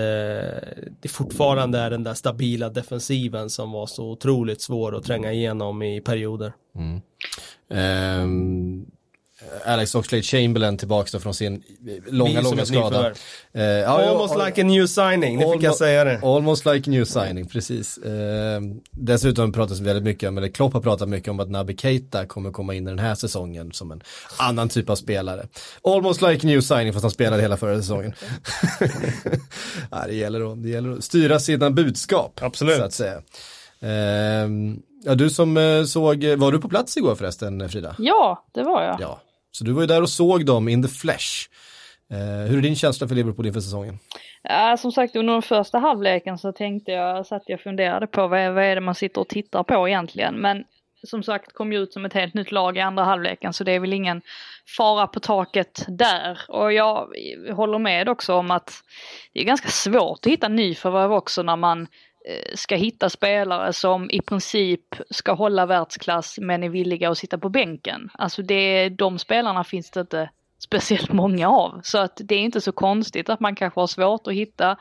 det 1.00 1.10
fortfarande 1.10 1.80
är 1.80 1.90
den 1.90 2.04
där 2.04 2.14
stabila 2.14 2.70
defensiven 2.70 3.50
som 3.50 3.72
var 3.72 3.88
så 3.88 4.12
otroligt 4.12 4.62
svår 4.62 4.96
att 4.96 5.04
tränga 5.04 5.32
igenom 5.32 5.82
i 5.82 6.02
perioder. 6.02 6.54
Mm. 6.76 7.02
Um, 8.24 8.86
Alex 9.66 9.96
Oxlade 9.96 10.24
Chamberlain 10.24 10.78
tillbaka 10.78 11.20
från 11.20 11.34
sin 11.34 11.64
långa, 12.08 12.42
långa 12.42 12.66
skada. 12.66 13.10
Uh, 13.58 13.90
almost 13.90 14.36
like 14.46 14.62
a 14.62 14.64
new 14.64 14.88
signing, 14.88 15.40
det 15.40 15.52
fick 15.54 15.64
jag 15.64 15.76
säga 15.76 16.04
det. 16.04 16.20
Almost 16.24 16.66
like 16.66 16.90
a 16.90 16.92
new 16.92 17.06
signing, 17.06 17.48
precis. 17.48 17.98
Uh, 17.98 18.12
dessutom 18.92 19.52
pratas 19.52 19.80
väldigt 19.80 20.04
mycket 20.04 20.30
om, 20.30 20.38
eller 20.38 20.48
Klopp 20.48 20.74
har 20.74 20.82
pratat 20.82 21.10
mycket 21.10 21.30
om 21.30 21.40
att 21.40 21.50
Naby 21.50 21.78
Keita 21.78 22.26
kommer 22.26 22.52
komma 22.52 22.74
in 22.74 22.88
i 22.88 22.90
den 22.90 23.00
här 23.00 23.16
säsongen 23.16 23.72
som 23.72 23.92
en 23.92 24.02
annan 24.38 24.70
typ 24.70 24.90
av 24.90 24.96
spelare. 24.96 25.48
Almost 25.84 26.22
like 26.22 26.48
a 26.48 26.48
new 26.48 26.62
signing 26.62 26.94
fast 26.94 27.04
han 27.04 27.12
spelade 27.12 27.42
hela 27.42 27.58
förra 27.58 27.78
säsongen. 27.78 28.14
ja, 29.92 30.04
det, 30.08 30.16
gäller 30.16 30.52
att, 30.52 30.64
det 30.64 30.70
gäller 30.70 30.92
att 30.92 31.04
styra 31.04 31.40
sina 31.40 31.72
budskap. 31.72 32.40
Absolut. 32.42 32.78
Så 32.78 32.84
att 32.84 32.94
säga. 32.94 33.18
Uh, 33.84 34.78
ja, 35.06 35.16
du 35.16 35.30
som 35.30 35.58
eh, 35.58 35.84
såg, 35.84 36.26
var 36.26 36.52
du 36.52 36.60
på 36.60 36.70
plats 36.70 36.98
igår 36.98 37.16
förresten 37.16 37.70
Frida? 37.70 37.96
Ja, 37.98 38.46
det 38.54 38.64
var 38.64 38.84
jag. 38.84 39.02
Ja, 39.02 39.22
så 39.56 39.64
du 39.64 39.72
var 39.72 39.82
ju 39.82 39.88
där 39.88 40.02
och 40.02 40.10
såg 40.10 40.46
dem 40.46 40.70
in 40.70 40.84
the 40.84 40.90
flesh. 40.90 41.50
Eh, 42.12 42.50
hur 42.50 42.58
är 42.58 42.62
din 42.62 42.76
känsla 42.76 43.08
för 43.08 43.16
Liverpool 43.16 43.48
inför 43.48 43.60
säsongen? 43.60 44.00
Ja, 44.44 44.78
som 44.78 44.92
sagt 44.92 45.16
under 45.16 45.34
den 45.34 45.42
första 45.42 45.80
halvleken 45.80 46.38
så 46.38 46.52
tänkte 46.52 46.92
jag, 46.92 47.26
satt 47.26 47.44
jag 47.46 47.58
och 47.58 47.62
funderade 47.62 48.08
på 48.08 48.22
vad, 48.28 48.54
vad 48.54 48.64
är 48.64 48.76
det 48.76 48.82
man 48.82 48.96
sitter 48.96 49.22
och 49.22 49.28
tittar 49.28 49.64
på 49.64 49.88
egentligen. 49.88 50.36
Men 50.36 50.64
som 51.08 51.24
sagt 51.24 51.54
kom 51.54 51.74
ju 51.74 51.80
ut 51.80 51.94
som 51.94 52.06
ett 52.06 52.14
helt 52.14 52.34
nytt 52.34 52.52
lag 52.52 52.78
i 52.78 52.80
andra 52.80 53.04
halvleken 53.04 53.54
så 53.54 53.64
det 53.64 53.72
är 53.72 53.80
väl 53.80 53.94
ingen 53.94 54.22
fara 54.78 55.08
på 55.08 55.20
taket 55.20 55.86
där. 55.88 56.40
Och 56.48 56.74
jag 56.74 57.08
håller 57.56 57.80
med 57.80 58.10
också 58.10 58.34
om 58.34 58.52
att 58.52 58.74
det 59.34 59.40
är 59.40 59.46
ganska 59.46 59.70
svårt 59.70 60.20
att 60.26 60.32
hitta 60.32 60.48
nyförvärv 60.48 61.14
också 61.14 61.44
när 61.44 61.56
man 61.56 61.88
Eh, 62.28 62.56
ska 62.56 62.76
hitta 62.76 63.10
spelare 63.10 63.74
som 63.74 64.12
i 64.12 64.22
princip 64.22 64.96
ska 65.10 65.34
hålla 65.34 65.66
världsklass 65.66 66.38
men 66.42 66.64
är 66.64 66.70
villiga 66.70 67.10
att 67.10 67.18
sitta 67.18 67.38
på 67.38 67.50
bänken. 67.50 68.10
Alltså 68.14 68.42
det, 68.42 68.90
de 68.90 69.20
spelarna 69.20 69.64
finns 69.64 69.92
det 69.92 70.00
inte 70.00 70.30
speciellt 70.64 71.12
många 71.14 71.50
av. 71.50 71.80
Så 71.84 71.98
att 71.98 72.22
det 72.24 72.36
är 72.36 72.40
inte 72.40 72.62
så 72.62 72.72
konstigt 72.72 73.30
att 73.30 73.40
man 73.40 73.56
kanske 73.56 73.80
har 73.80 73.88
svårt 73.88 74.28
att 74.28 74.34
hitta 74.34 74.78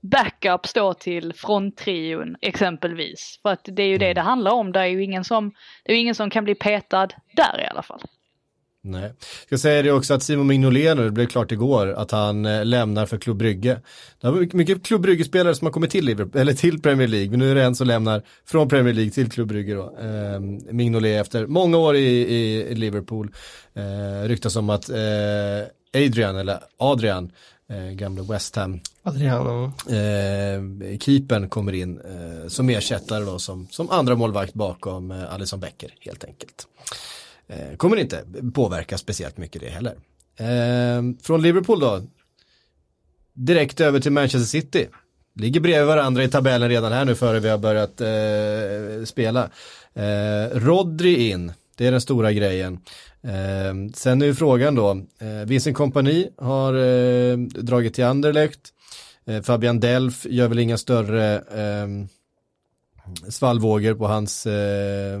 backups 0.00 0.72
då 0.72 0.94
till 0.94 1.32
fronttrion 1.32 2.36
exempelvis. 2.40 3.38
För 3.42 3.48
att 3.48 3.64
det 3.64 3.82
är 3.82 3.88
ju 3.88 3.98
det 3.98 4.14
det 4.14 4.20
handlar 4.20 4.52
om. 4.52 4.72
Det 4.72 4.80
är 4.80 4.86
ju 4.86 5.04
ingen 5.04 5.24
som, 5.24 5.52
det 5.84 5.92
är 5.92 5.96
ingen 5.96 6.14
som 6.14 6.30
kan 6.30 6.44
bli 6.44 6.54
petad 6.54 7.08
där 7.36 7.60
i 7.64 7.66
alla 7.66 7.82
fall. 7.82 8.00
Nej. 8.82 9.02
Jag 9.02 9.46
ska 9.46 9.58
säga 9.58 9.82
det 9.82 9.92
också 9.92 10.14
att 10.14 10.22
Simon 10.22 10.46
Mignolet 10.46 10.96
det 10.96 11.10
blev 11.10 11.26
klart 11.26 11.52
igår 11.52 11.86
att 11.92 12.10
han 12.10 12.46
eh, 12.46 12.64
lämnar 12.64 13.06
för 13.06 13.18
Klubb 13.18 13.36
Brygge. 13.36 13.80
Det 14.20 14.26
har 14.26 14.56
mycket 14.56 14.84
Klubb 14.84 15.02
Brygge-spelare 15.02 15.54
som 15.54 15.66
har 15.66 15.72
kommit 15.72 15.90
till, 15.90 16.04
Liverpool, 16.04 16.40
eller 16.40 16.52
till 16.52 16.82
Premier 16.82 17.08
League, 17.08 17.30
men 17.30 17.38
nu 17.38 17.50
är 17.50 17.54
det 17.54 17.64
en 17.64 17.74
som 17.74 17.86
lämnar 17.86 18.22
från 18.46 18.68
Premier 18.68 18.94
League 18.94 19.10
till 19.10 19.30
Klubb 19.30 19.48
Brygge 19.48 19.74
då. 19.74 19.96
Eh, 20.00 20.40
Mignolet 20.72 21.20
efter 21.20 21.46
många 21.46 21.76
år 21.76 21.96
i, 21.96 22.34
i, 22.70 22.74
Liverpool. 22.74 23.30
Eh, 23.74 24.28
ryktas 24.28 24.56
om 24.56 24.70
att 24.70 24.88
eh, 24.88 24.96
Adrian, 25.94 26.36
eller 26.36 26.58
Adrian, 26.76 27.32
eh, 27.68 27.92
gamla 27.92 28.22
West 28.22 28.56
Ham. 28.56 28.80
Adriano. 29.02 29.72
Eh, 29.88 30.98
keepern 30.98 31.48
kommer 31.48 31.72
in 31.72 32.00
eh, 32.00 32.48
som 32.48 32.70
ersättare 32.70 33.24
då 33.24 33.38
som, 33.38 33.68
som 33.70 33.90
andra 33.90 34.14
målvakt 34.14 34.54
bakom 34.54 35.10
eh, 35.10 35.34
Alisson 35.34 35.60
Becker 35.60 35.94
helt 36.00 36.24
enkelt. 36.24 36.66
Eh, 37.50 37.76
kommer 37.76 37.96
inte 37.96 38.24
påverka 38.54 38.98
speciellt 38.98 39.36
mycket 39.36 39.62
det 39.62 39.70
heller. 39.70 39.94
Eh, 40.36 41.02
från 41.22 41.42
Liverpool 41.42 41.80
då, 41.80 42.02
direkt 43.32 43.80
över 43.80 44.00
till 44.00 44.12
Manchester 44.12 44.60
City. 44.60 44.88
Ligger 45.34 45.60
bredvid 45.60 45.86
varandra 45.86 46.24
i 46.24 46.28
tabellen 46.28 46.68
redan 46.68 46.92
här 46.92 47.04
nu 47.04 47.14
före 47.14 47.40
vi 47.40 47.48
har 47.48 47.58
börjat 47.58 48.00
eh, 48.00 49.04
spela. 49.04 49.50
Eh, 49.94 50.58
Rodri 50.58 51.30
in, 51.30 51.52
det 51.76 51.86
är 51.86 51.90
den 51.90 52.00
stora 52.00 52.32
grejen. 52.32 52.78
Eh, 53.22 53.92
sen 53.94 54.22
är 54.22 54.26
ju 54.26 54.34
frågan 54.34 54.74
då, 54.74 54.90
eh, 55.18 55.46
Vincent 55.46 55.76
Kompani 55.76 56.28
har 56.36 56.74
eh, 56.74 57.36
dragit 57.38 57.94
till 57.94 58.04
Anderlecht. 58.04 58.60
Eh, 59.26 59.42
Fabian 59.42 59.80
Delf 59.80 60.26
gör 60.26 60.48
väl 60.48 60.58
inga 60.58 60.78
större 60.78 61.34
eh, 61.36 61.86
svallvågor 63.28 63.94
på 63.94 64.06
hans 64.06 64.46
eh, 64.46 65.20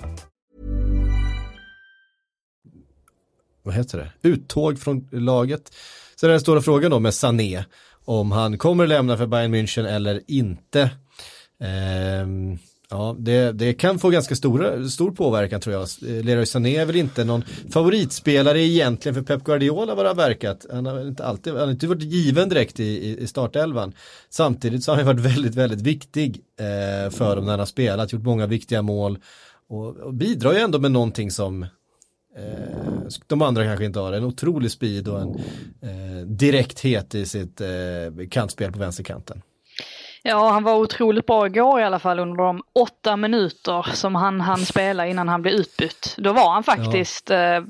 vad 3.63 3.75
heter 3.75 3.97
det, 3.97 4.29
uttåg 4.29 4.79
från 4.79 5.07
laget. 5.11 5.71
Sen 6.15 6.29
är 6.29 6.31
den 6.31 6.41
stora 6.41 6.61
frågan 6.61 6.91
då 6.91 6.99
med 6.99 7.13
Sané, 7.13 7.63
om 8.05 8.31
han 8.31 8.57
kommer 8.57 8.87
lämna 8.87 9.17
för 9.17 9.25
Bayern 9.25 9.55
München 9.55 9.87
eller 9.87 10.21
inte. 10.27 10.89
Ehm, 11.59 12.57
Ja, 12.91 13.15
det, 13.19 13.51
det 13.51 13.73
kan 13.73 13.99
få 13.99 14.09
ganska 14.09 14.35
stora, 14.35 14.89
stor 14.89 15.11
påverkan 15.11 15.61
tror 15.61 15.75
jag. 15.75 15.87
Leroy 16.25 16.45
Sané 16.45 16.75
är 16.75 16.85
väl 16.85 16.95
inte 16.95 17.23
någon 17.23 17.43
favoritspelare 17.69 18.61
egentligen 18.61 19.15
för 19.15 19.21
Pep 19.21 19.43
Guardiola 19.43 19.95
vad 19.95 20.05
det 20.05 20.09
har 20.09 20.15
verkat. 20.15 20.65
Han 20.71 20.85
har 20.85 21.07
inte 21.07 21.25
alltid, 21.25 21.53
han 21.53 21.61
har 21.61 21.71
inte 21.71 21.87
varit 21.87 22.03
given 22.03 22.49
direkt 22.49 22.79
i, 22.79 23.17
i, 23.19 23.27
startelvan. 23.27 23.93
Samtidigt 24.29 24.83
så 24.83 24.91
har 24.91 24.97
han 24.97 25.05
varit 25.05 25.19
väldigt, 25.19 25.55
väldigt 25.55 25.81
viktig 25.81 26.41
eh, 26.59 27.11
för 27.11 27.35
dem 27.35 27.45
när 27.45 27.51
han 27.51 27.59
har 27.59 27.65
spelat, 27.65 28.13
gjort 28.13 28.23
många 28.23 28.47
viktiga 28.47 28.81
mål 28.81 29.17
och, 29.69 29.97
och 29.97 30.13
bidrar 30.13 30.53
ju 30.53 30.59
ändå 30.59 30.79
med 30.79 30.91
någonting 30.91 31.31
som 31.31 31.65
eh, 32.37 33.07
de 33.27 33.41
andra 33.41 33.63
kanske 33.63 33.85
inte 33.85 33.99
har. 33.99 34.13
En 34.13 34.23
otrolig 34.23 34.71
speed 34.71 35.07
och 35.07 35.21
en 35.21 35.35
eh, 35.81 36.25
direkthet 36.25 37.15
i 37.15 37.25
sitt 37.25 37.61
eh, 37.61 37.67
kantspel 38.29 38.71
på 38.71 38.79
vänsterkanten. 38.79 39.41
Ja, 40.23 40.49
han 40.49 40.63
var 40.63 40.75
otroligt 40.75 41.25
bra 41.25 41.45
igår 41.45 41.79
i 41.79 41.83
alla 41.83 41.99
fall 41.99 42.19
under 42.19 42.43
de 42.43 42.63
åtta 42.73 43.17
minuter 43.17 43.85
som 43.93 44.15
han 44.15 44.41
hann 44.41 44.65
spela 44.65 45.07
innan 45.07 45.29
han 45.29 45.41
blev 45.41 45.53
utbytt. 45.53 46.15
Då 46.17 46.33
var 46.33 46.51
han 46.51 46.63
faktiskt, 46.63 47.29
ja. 47.29 47.55
eh, 47.55 47.63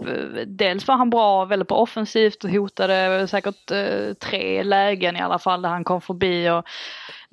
dels 0.47 0.87
var 0.87 0.95
han 0.95 1.09
bra, 1.09 1.45
väldigt 1.45 1.67
bra 1.67 1.77
offensivt 1.77 2.43
och 2.43 2.49
hotade 2.49 3.27
säkert 3.27 3.71
eh, 3.71 4.13
tre 4.13 4.63
lägen 4.63 5.15
i 5.15 5.21
alla 5.21 5.39
fall 5.39 5.61
där 5.61 5.69
han 5.69 5.83
kom 5.83 6.01
förbi 6.01 6.49
och 6.49 6.65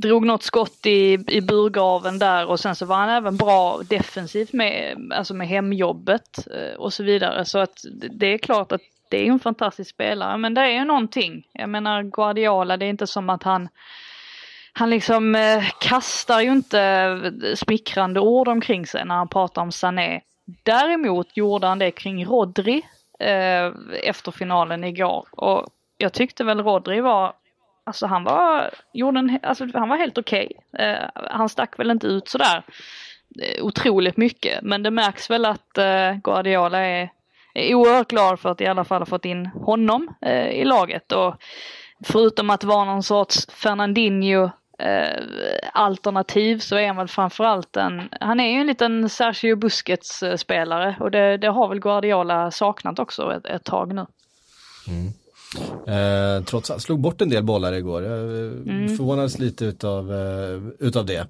drog 0.03 0.27
något 0.27 0.43
skott 0.43 0.87
i, 0.87 1.25
i 1.29 1.41
burgraven 1.41 2.19
där 2.19 2.47
och 2.47 2.61
sen 2.61 2.77
så 2.77 2.87
var 2.87 2.97
han 2.97 3.09
även 3.09 3.37
bra 3.37 3.81
defensivt 3.89 4.53
med, 4.53 4.97
alltså 5.15 5.35
med 5.35 5.49
hemjobbet 5.49 6.49
eh, 6.55 6.75
och 6.79 6.93
så 6.93 7.05
vidare. 7.05 7.45
Så 7.45 7.59
att 7.59 7.85
det 8.11 8.27
är 8.27 8.39
klart 8.39 8.73
att 8.73 8.81
det 9.11 9.27
är 9.27 9.31
en 9.31 9.41
fantastisk 9.41 9.91
spelare 9.91 10.39
men 10.39 10.55
det 10.55 10.61
är 10.61 10.71
ju 10.71 10.85
någonting. 10.85 11.47
Jag 11.53 11.69
menar 11.69 12.03
Guardiola, 12.03 12.77
det 12.77 12.87
är 12.87 12.91
inte 12.91 13.07
som 13.07 13.31
att 13.31 13.43
han 13.43 13.69
han 14.73 14.91
liksom 14.91 15.35
eh, 15.35 15.65
kastar 15.81 16.41
ju 16.41 16.53
inte 16.53 17.33
smickrande 17.57 18.21
ord 18.21 18.49
omkring 18.49 18.87
sig 18.87 19.05
när 19.05 19.15
han 19.15 19.29
pratar 19.29 19.63
om 19.63 19.73
Sané. 19.73 20.21
Däremot 20.63 21.37
gjorde 21.37 21.67
han 21.67 21.79
det 21.79 21.91
kring 21.91 22.25
Rodri 22.25 22.83
eh, 23.19 23.73
efter 24.03 24.31
finalen 24.31 24.85
igår. 24.85 25.27
Och 25.31 25.67
jag 25.99 26.13
tyckte 26.13 26.45
väl 26.45 26.63
Rodri 26.63 27.01
var, 27.01 27.33
alltså 27.89 28.07
han 28.07 28.25
var, 28.25 28.71
gjorde 28.93 29.19
en, 29.19 29.39
alltså 29.43 29.67
han 29.75 29.89
var 29.89 29.97
helt 29.97 30.19
okej. 30.19 30.53
Okay. 30.73 30.87
Eh, 30.87 31.09
han 31.15 31.49
stack 31.49 31.79
väl 31.79 31.91
inte 31.91 32.07
ut 32.07 32.29
sådär 32.29 32.63
eh, 33.43 33.65
otroligt 33.65 34.17
mycket. 34.17 34.63
Men 34.63 34.83
det 34.83 34.91
märks 34.91 35.31
väl 35.31 35.45
att 35.45 35.79
eh, 35.79 36.15
Guardiola 36.25 36.79
är, 36.79 37.11
är 37.55 37.75
oerhört 37.75 38.09
glad 38.09 38.41
för 38.41 38.51
att 38.51 38.61
i 38.61 38.67
alla 38.67 38.85
fall 38.85 39.01
ha 39.01 39.07
fått 39.07 39.25
in 39.25 39.47
honom 39.47 40.15
eh, 40.21 40.49
i 40.49 40.65
laget. 40.65 41.13
Och 41.13 41.35
förutom 42.05 42.51
att 42.51 42.65
vara 42.65 42.85
någon 42.85 43.03
sorts 43.03 43.47
Fernandinho 43.51 44.51
eh, 44.79 45.25
alternativ 45.73 46.59
så 46.59 46.77
är 46.77 46.87
han 46.87 46.97
väl 46.97 47.09
framförallt 47.09 47.77
en, 47.77 48.09
han 48.21 48.41
är 48.41 48.53
ju 48.53 48.61
en 48.61 48.67
liten 48.67 49.09
Sergio 49.09 49.57
Busquets 49.57 50.23
eh, 50.23 50.37
spelare 50.37 50.97
och 51.01 51.11
det, 51.11 51.37
det 51.37 51.49
har 51.49 51.69
väl 51.69 51.81
Guardiola 51.81 52.51
saknat 52.51 52.99
också 52.99 53.35
ett, 53.37 53.47
ett 53.47 53.65
tag 53.65 53.95
nu. 53.95 54.07
Mm. 54.89 55.13
Eh, 55.87 56.45
trots 56.45 56.71
att 56.71 56.83
slog 56.83 57.01
bort 57.01 57.21
en 57.21 57.29
del 57.29 57.45
bollar 57.45 57.73
igår. 57.73 58.03
Jag 58.03 58.21
eh, 58.21 58.53
mm. 58.77 58.97
förvånades 58.97 59.39
lite 59.39 59.65
utav, 59.65 60.13
eh, 60.13 60.87
utav 60.87 61.07
det. 61.07 61.27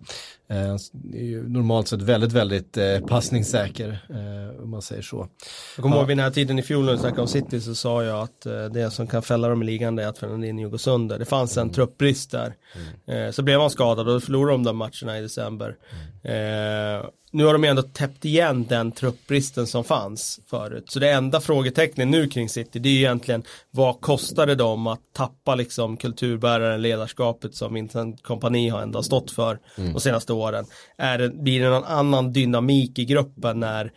Eh, 0.51 0.75
är 1.15 1.25
ju 1.25 1.49
normalt 1.49 1.89
sett 1.89 2.03
väldigt, 2.03 2.33
väldigt 2.33 2.77
eh, 2.77 3.01
passningssäker, 3.01 4.07
eh, 4.11 4.63
om 4.63 4.71
man 4.71 4.83
säger 4.83 5.03
så. 5.03 5.29
Jag 5.77 5.83
kommer 5.83 5.97
ja. 5.97 6.01
ihåg 6.01 6.09
vid 6.09 6.17
den 6.17 6.25
här 6.25 6.31
tiden 6.31 6.59
i 6.59 6.63
fjol 6.63 6.85
när 6.85 6.93
vi 6.93 6.99
snackade 6.99 7.23
om 7.23 7.29
City 7.29 7.61
så 7.61 7.75
sa 7.75 8.05
jag 8.05 8.23
att 8.23 8.73
det 8.73 8.91
som 8.91 9.07
kan 9.07 9.23
fälla 9.23 9.49
dem 9.49 9.63
i 9.63 9.67
ligan 9.67 9.97
det 9.97 10.03
är 10.03 10.09
att 10.09 10.19
Fernandinho 10.19 10.69
går 10.69 10.79
sönder. 10.79 11.19
Det 11.19 11.25
fanns 11.25 11.57
en 11.57 11.63
mm. 11.63 11.75
truppbrist 11.75 12.31
där. 12.31 12.55
Mm. 13.07 13.33
Så 13.33 13.43
blev 13.43 13.61
han 13.61 13.71
skadad 13.71 14.09
och 14.09 14.15
då 14.15 14.21
förlorade 14.21 14.53
de 14.53 14.65
de 14.65 14.77
matcherna 14.77 15.19
i 15.19 15.23
december. 15.23 15.77
Mm. 16.23 17.07
Nu 17.31 17.45
har 17.45 17.53
de 17.53 17.65
ändå 17.65 17.83
täppt 17.83 18.25
igen 18.25 18.67
den 18.69 18.93
truppbristen 18.93 19.67
som 19.67 19.85
fanns 19.85 20.41
förut. 20.47 20.85
Så 20.91 20.99
det 20.99 21.11
enda 21.11 21.41
frågetecknet 21.41 22.09
nu 22.09 22.29
kring 22.29 22.49
City 22.49 22.79
det 22.79 22.89
är 22.89 22.97
egentligen 22.97 23.43
vad 23.71 24.01
kostar 24.01 24.47
det 24.47 24.55
dem 24.55 24.87
att 24.87 25.01
tappa 25.13 25.55
liksom 25.55 25.97
kulturbäraren, 25.97 26.83
ledarskapet 26.83 27.55
som 27.55 27.75
Vincent 27.75 28.23
Kompani 28.23 28.69
har 28.69 28.83
ändå 28.83 29.03
stått 29.03 29.31
för 29.31 29.59
mm. 29.77 29.93
de 29.93 30.01
senaste 30.01 30.33
åren. 30.33 30.38
Är 30.97 31.19
det, 31.19 31.29
blir 31.29 31.61
det 31.61 31.71
någon 31.71 31.85
annan 31.85 32.33
dynamik 32.33 32.99
i 32.99 33.05
gruppen 33.05 33.61
när 33.61 33.93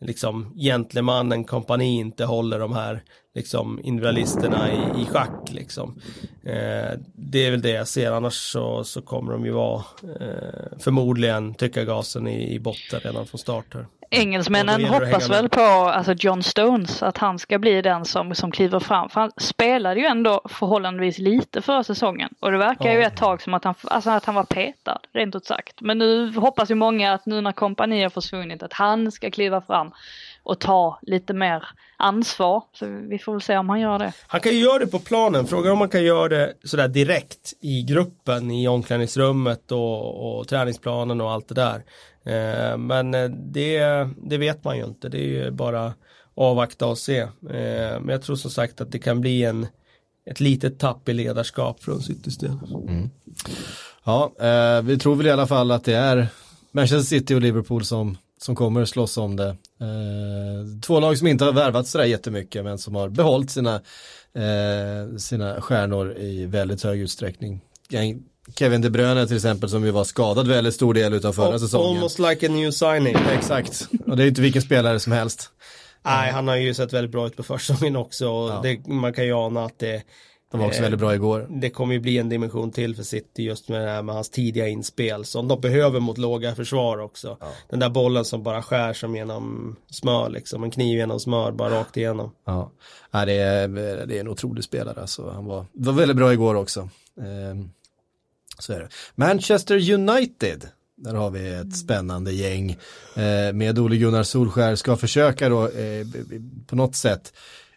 liksom 0.00 0.54
gentlemannen 0.56 1.44
kompani 1.44 1.98
inte 1.98 2.24
håller 2.24 2.58
de 2.58 2.72
här 2.72 3.02
liksom 3.34 3.80
individualisterna 3.84 4.72
i, 4.72 5.02
i 5.02 5.06
schack 5.06 5.50
liksom. 5.50 6.00
Eh, 6.44 6.98
det 7.14 7.46
är 7.46 7.50
väl 7.50 7.62
det 7.62 7.70
jag 7.70 7.88
ser, 7.88 8.10
annars 8.10 8.34
så, 8.34 8.84
så 8.84 9.02
kommer 9.02 9.32
de 9.32 9.44
ju 9.44 9.50
vara 9.50 9.84
eh, 10.20 10.78
förmodligen 10.78 11.54
trycka 11.54 11.84
gasen 11.84 12.28
i, 12.28 12.54
i 12.54 12.60
botten 12.60 13.00
redan 13.00 13.26
från 13.26 13.38
start 13.38 13.74
här. 13.74 13.86
Engelsmännen 14.14 14.84
hoppas 14.84 15.30
väl 15.30 15.48
på 15.48 15.60
alltså 15.60 16.12
John 16.12 16.42
Stones, 16.42 17.02
att 17.02 17.18
han 17.18 17.38
ska 17.38 17.58
bli 17.58 17.82
den 17.82 18.04
som, 18.04 18.34
som 18.34 18.50
kliver 18.50 18.80
fram. 18.80 19.08
För 19.08 19.20
han 19.20 19.32
spelade 19.36 20.00
ju 20.00 20.06
ändå 20.06 20.40
förhållandevis 20.44 21.18
lite 21.18 21.62
förra 21.62 21.84
säsongen. 21.84 22.28
Och 22.40 22.52
det 22.52 22.58
verkar 22.58 22.88
ja. 22.88 22.92
ju 22.92 23.02
ett 23.02 23.16
tag 23.16 23.42
som 23.42 23.54
att 23.54 23.64
han, 23.64 23.74
alltså 23.82 24.10
att 24.10 24.24
han 24.24 24.34
var 24.34 24.44
petad, 24.44 24.98
rent 25.12 25.34
ut 25.34 25.46
sagt. 25.46 25.80
Men 25.80 25.98
nu 25.98 26.32
hoppas 26.36 26.70
ju 26.70 26.74
många 26.74 27.12
att 27.12 27.26
nu 27.26 27.40
när 27.40 27.52
kompani 27.52 28.02
har 28.02 28.10
försvunnit, 28.10 28.62
att 28.62 28.72
han 28.72 29.12
ska 29.12 29.30
kliva 29.30 29.60
fram 29.60 29.92
och 30.42 30.58
ta 30.58 30.98
lite 31.02 31.32
mer 31.32 31.64
ansvar. 31.96 32.62
Så 32.72 32.86
vi 32.86 33.18
får 33.18 33.32
väl 33.32 33.40
se 33.40 33.56
om 33.56 33.68
han 33.68 33.80
gör 33.80 33.98
det. 33.98 34.12
Han 34.26 34.40
kan 34.40 34.52
ju 34.52 34.58
göra 34.58 34.78
det 34.78 34.86
på 34.86 34.98
planen, 34.98 35.46
frågan 35.46 35.72
om 35.72 35.80
han 35.80 35.88
kan 35.88 36.04
göra 36.04 36.28
det 36.28 36.54
sådär 36.64 36.88
direkt 36.88 37.52
i 37.60 37.82
gruppen, 37.82 38.50
i 38.50 38.68
omklädningsrummet 38.68 39.72
och, 39.72 40.38
och 40.38 40.48
träningsplanen 40.48 41.20
och 41.20 41.30
allt 41.30 41.48
det 41.48 41.54
där. 41.54 41.82
Eh, 42.24 42.78
men 42.78 43.14
eh, 43.14 43.30
det, 43.30 44.08
det 44.16 44.38
vet 44.38 44.64
man 44.64 44.76
ju 44.76 44.84
inte, 44.84 45.08
det 45.08 45.18
är 45.18 45.44
ju 45.44 45.50
bara 45.50 45.94
avvakta 46.34 46.86
och 46.86 46.98
se. 46.98 47.18
Eh, 47.18 47.30
men 48.00 48.08
jag 48.08 48.22
tror 48.22 48.36
som 48.36 48.50
sagt 48.50 48.80
att 48.80 48.92
det 48.92 48.98
kan 48.98 49.20
bli 49.20 49.44
en, 49.44 49.66
ett 50.30 50.40
litet 50.40 50.78
tapp 50.78 51.08
i 51.08 51.12
ledarskap 51.12 51.82
från 51.82 52.02
Citys 52.02 52.38
del. 52.38 52.58
Mm. 52.88 53.10
Ja, 54.04 54.32
vi 54.84 54.98
tror 54.98 55.16
väl 55.16 55.26
i 55.26 55.30
alla 55.30 55.46
fall 55.46 55.70
att 55.70 55.84
det 55.84 55.94
är 55.94 56.28
Manchester 56.72 57.18
City 57.18 57.34
och 57.34 57.40
Liverpool 57.40 57.84
som, 57.84 58.18
som 58.40 58.56
kommer 58.56 58.84
slåss 58.84 59.18
om 59.18 59.36
det. 59.36 59.56
Två 60.82 61.00
lag 61.00 61.18
som 61.18 61.26
inte 61.26 61.44
har 61.44 61.52
värvat 61.52 61.86
sådär 61.86 62.04
jättemycket 62.04 62.64
men 62.64 62.78
som 62.78 62.94
har 62.94 63.08
behållit 63.08 63.50
sina, 63.50 63.80
sina 65.18 65.60
stjärnor 65.60 66.16
i 66.16 66.46
väldigt 66.46 66.82
hög 66.82 67.00
utsträckning. 67.00 67.60
Kevin 68.54 68.80
De 68.80 68.90
Bruyne 68.90 69.26
till 69.26 69.36
exempel 69.36 69.68
som 69.68 69.84
ju 69.84 69.90
var 69.90 70.04
skadad 70.04 70.48
väldigt 70.48 70.74
stor 70.74 70.94
del 70.94 71.26
av 71.26 71.32
förra 71.32 71.58
säsongen. 71.58 71.96
Almost 71.96 72.18
like 72.18 72.46
a 72.46 72.50
new 72.50 72.70
signing. 72.70 73.16
Exakt, 73.32 73.88
och 74.06 74.16
det 74.16 74.24
är 74.24 74.28
inte 74.28 74.40
vilken 74.40 74.62
spelare 74.62 75.00
som 75.00 75.12
helst. 75.12 75.50
Nej, 76.04 76.32
han 76.32 76.48
har 76.48 76.56
ju 76.56 76.74
sett 76.74 76.92
väldigt 76.92 77.12
bra 77.12 77.26
ut 77.26 77.36
på 77.36 77.42
försäsongen 77.42 77.96
också 77.96 78.28
och 78.28 78.50
ja. 78.50 78.60
det, 78.62 78.86
man 78.86 79.12
kan 79.12 79.24
ju 79.24 79.32
ana 79.32 79.64
att 79.64 79.78
det 79.78 80.02
de 80.54 80.60
var 80.60 80.66
också 80.66 80.78
eh, 80.78 80.82
väldigt 80.82 81.00
bra 81.00 81.14
igår. 81.14 81.46
Det 81.50 81.70
kommer 81.70 81.94
ju 81.94 82.00
bli 82.00 82.18
en 82.18 82.28
dimension 82.28 82.70
till 82.70 82.96
för 82.96 83.02
City 83.02 83.42
just 83.42 83.68
med, 83.68 83.82
det 83.82 83.90
här 83.90 84.02
med 84.02 84.14
hans 84.14 84.30
tidiga 84.30 84.68
inspel 84.68 85.24
som 85.24 85.48
de 85.48 85.60
behöver 85.60 86.00
mot 86.00 86.18
låga 86.18 86.54
försvar 86.54 86.98
också. 86.98 87.36
Ja. 87.40 87.46
Den 87.70 87.80
där 87.80 87.88
bollen 87.88 88.24
som 88.24 88.42
bara 88.42 88.62
skär 88.62 88.92
som 88.92 89.16
genom 89.16 89.76
smör 89.90 90.30
liksom, 90.30 90.64
en 90.64 90.70
kniv 90.70 90.98
genom 90.98 91.20
smör 91.20 91.52
bara 91.52 91.80
rakt 91.80 91.96
igenom. 91.96 92.30
Ja, 92.44 92.70
ja 93.10 93.24
det, 93.24 93.32
är, 93.32 93.68
det 94.06 94.16
är 94.16 94.20
en 94.20 94.28
otrolig 94.28 94.64
spelare 94.64 95.00
alltså. 95.00 95.30
Han 95.30 95.44
var, 95.44 95.66
var 95.72 95.92
väldigt 95.92 96.16
bra 96.16 96.32
igår 96.32 96.54
också. 96.54 96.80
Eh, 97.18 97.66
så 98.58 98.72
är 98.72 98.80
det. 98.80 98.88
Manchester 99.14 99.92
United. 99.92 100.68
Där 100.96 101.14
har 101.14 101.30
vi 101.30 101.54
ett 101.54 101.76
spännande 101.76 102.32
gäng 102.32 102.70
eh, 103.16 103.52
med 103.52 103.78
Ole 103.78 103.96
Gunnar 103.96 104.22
Solskär 104.22 104.76
ska 104.76 104.96
försöka 104.96 105.48
då 105.48 105.68
eh, 105.68 106.06
på 106.66 106.76
något 106.76 106.96
sätt 106.96 107.32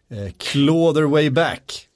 eh, 0.09 0.31
claw 0.37 0.93
their 0.93 1.07
way 1.07 1.29
back 1.29 1.87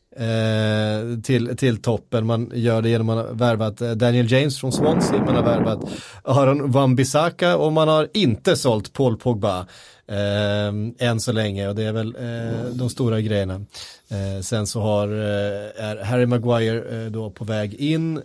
till, 1.24 1.58
till 1.58 1.82
toppen. 1.82 2.26
Man 2.26 2.52
gör 2.54 2.82
det 2.82 2.90
genom 2.90 3.10
att 3.10 3.26
ha 3.28 3.34
värvat 3.34 3.82
eh, 3.82 3.92
Daniel 3.92 4.32
James 4.32 4.60
från 4.60 4.72
Swansea, 4.72 5.26
man 5.26 5.36
har 5.36 5.44
värvat 5.44 5.80
Aron 6.24 6.72
Wan-Bissaka 6.72 7.56
och 7.56 7.74
man 7.74 7.88
har 7.88 8.08
inte 8.14 8.56
sålt 8.56 8.94
Paul 8.94 9.18
Pogba 9.18 9.60
eh, 10.08 11.08
än 11.08 11.20
så 11.20 11.32
länge 11.32 11.68
och 11.68 11.76
det 11.76 11.84
är 11.84 11.92
väl 11.92 12.16
eh, 12.16 12.66
de 12.74 12.90
stora 12.90 13.22
grejerna. 13.22 13.66
Eh, 14.10 14.42
sen 14.42 14.68
så 14.68 14.82
har, 14.82 15.08
eh, 15.08 15.86
är 15.86 16.04
Harry 16.04 16.26
Maguire 16.26 17.10
då 17.10 17.30
på 17.30 17.46
väg 17.46 17.74
in. 17.74 18.22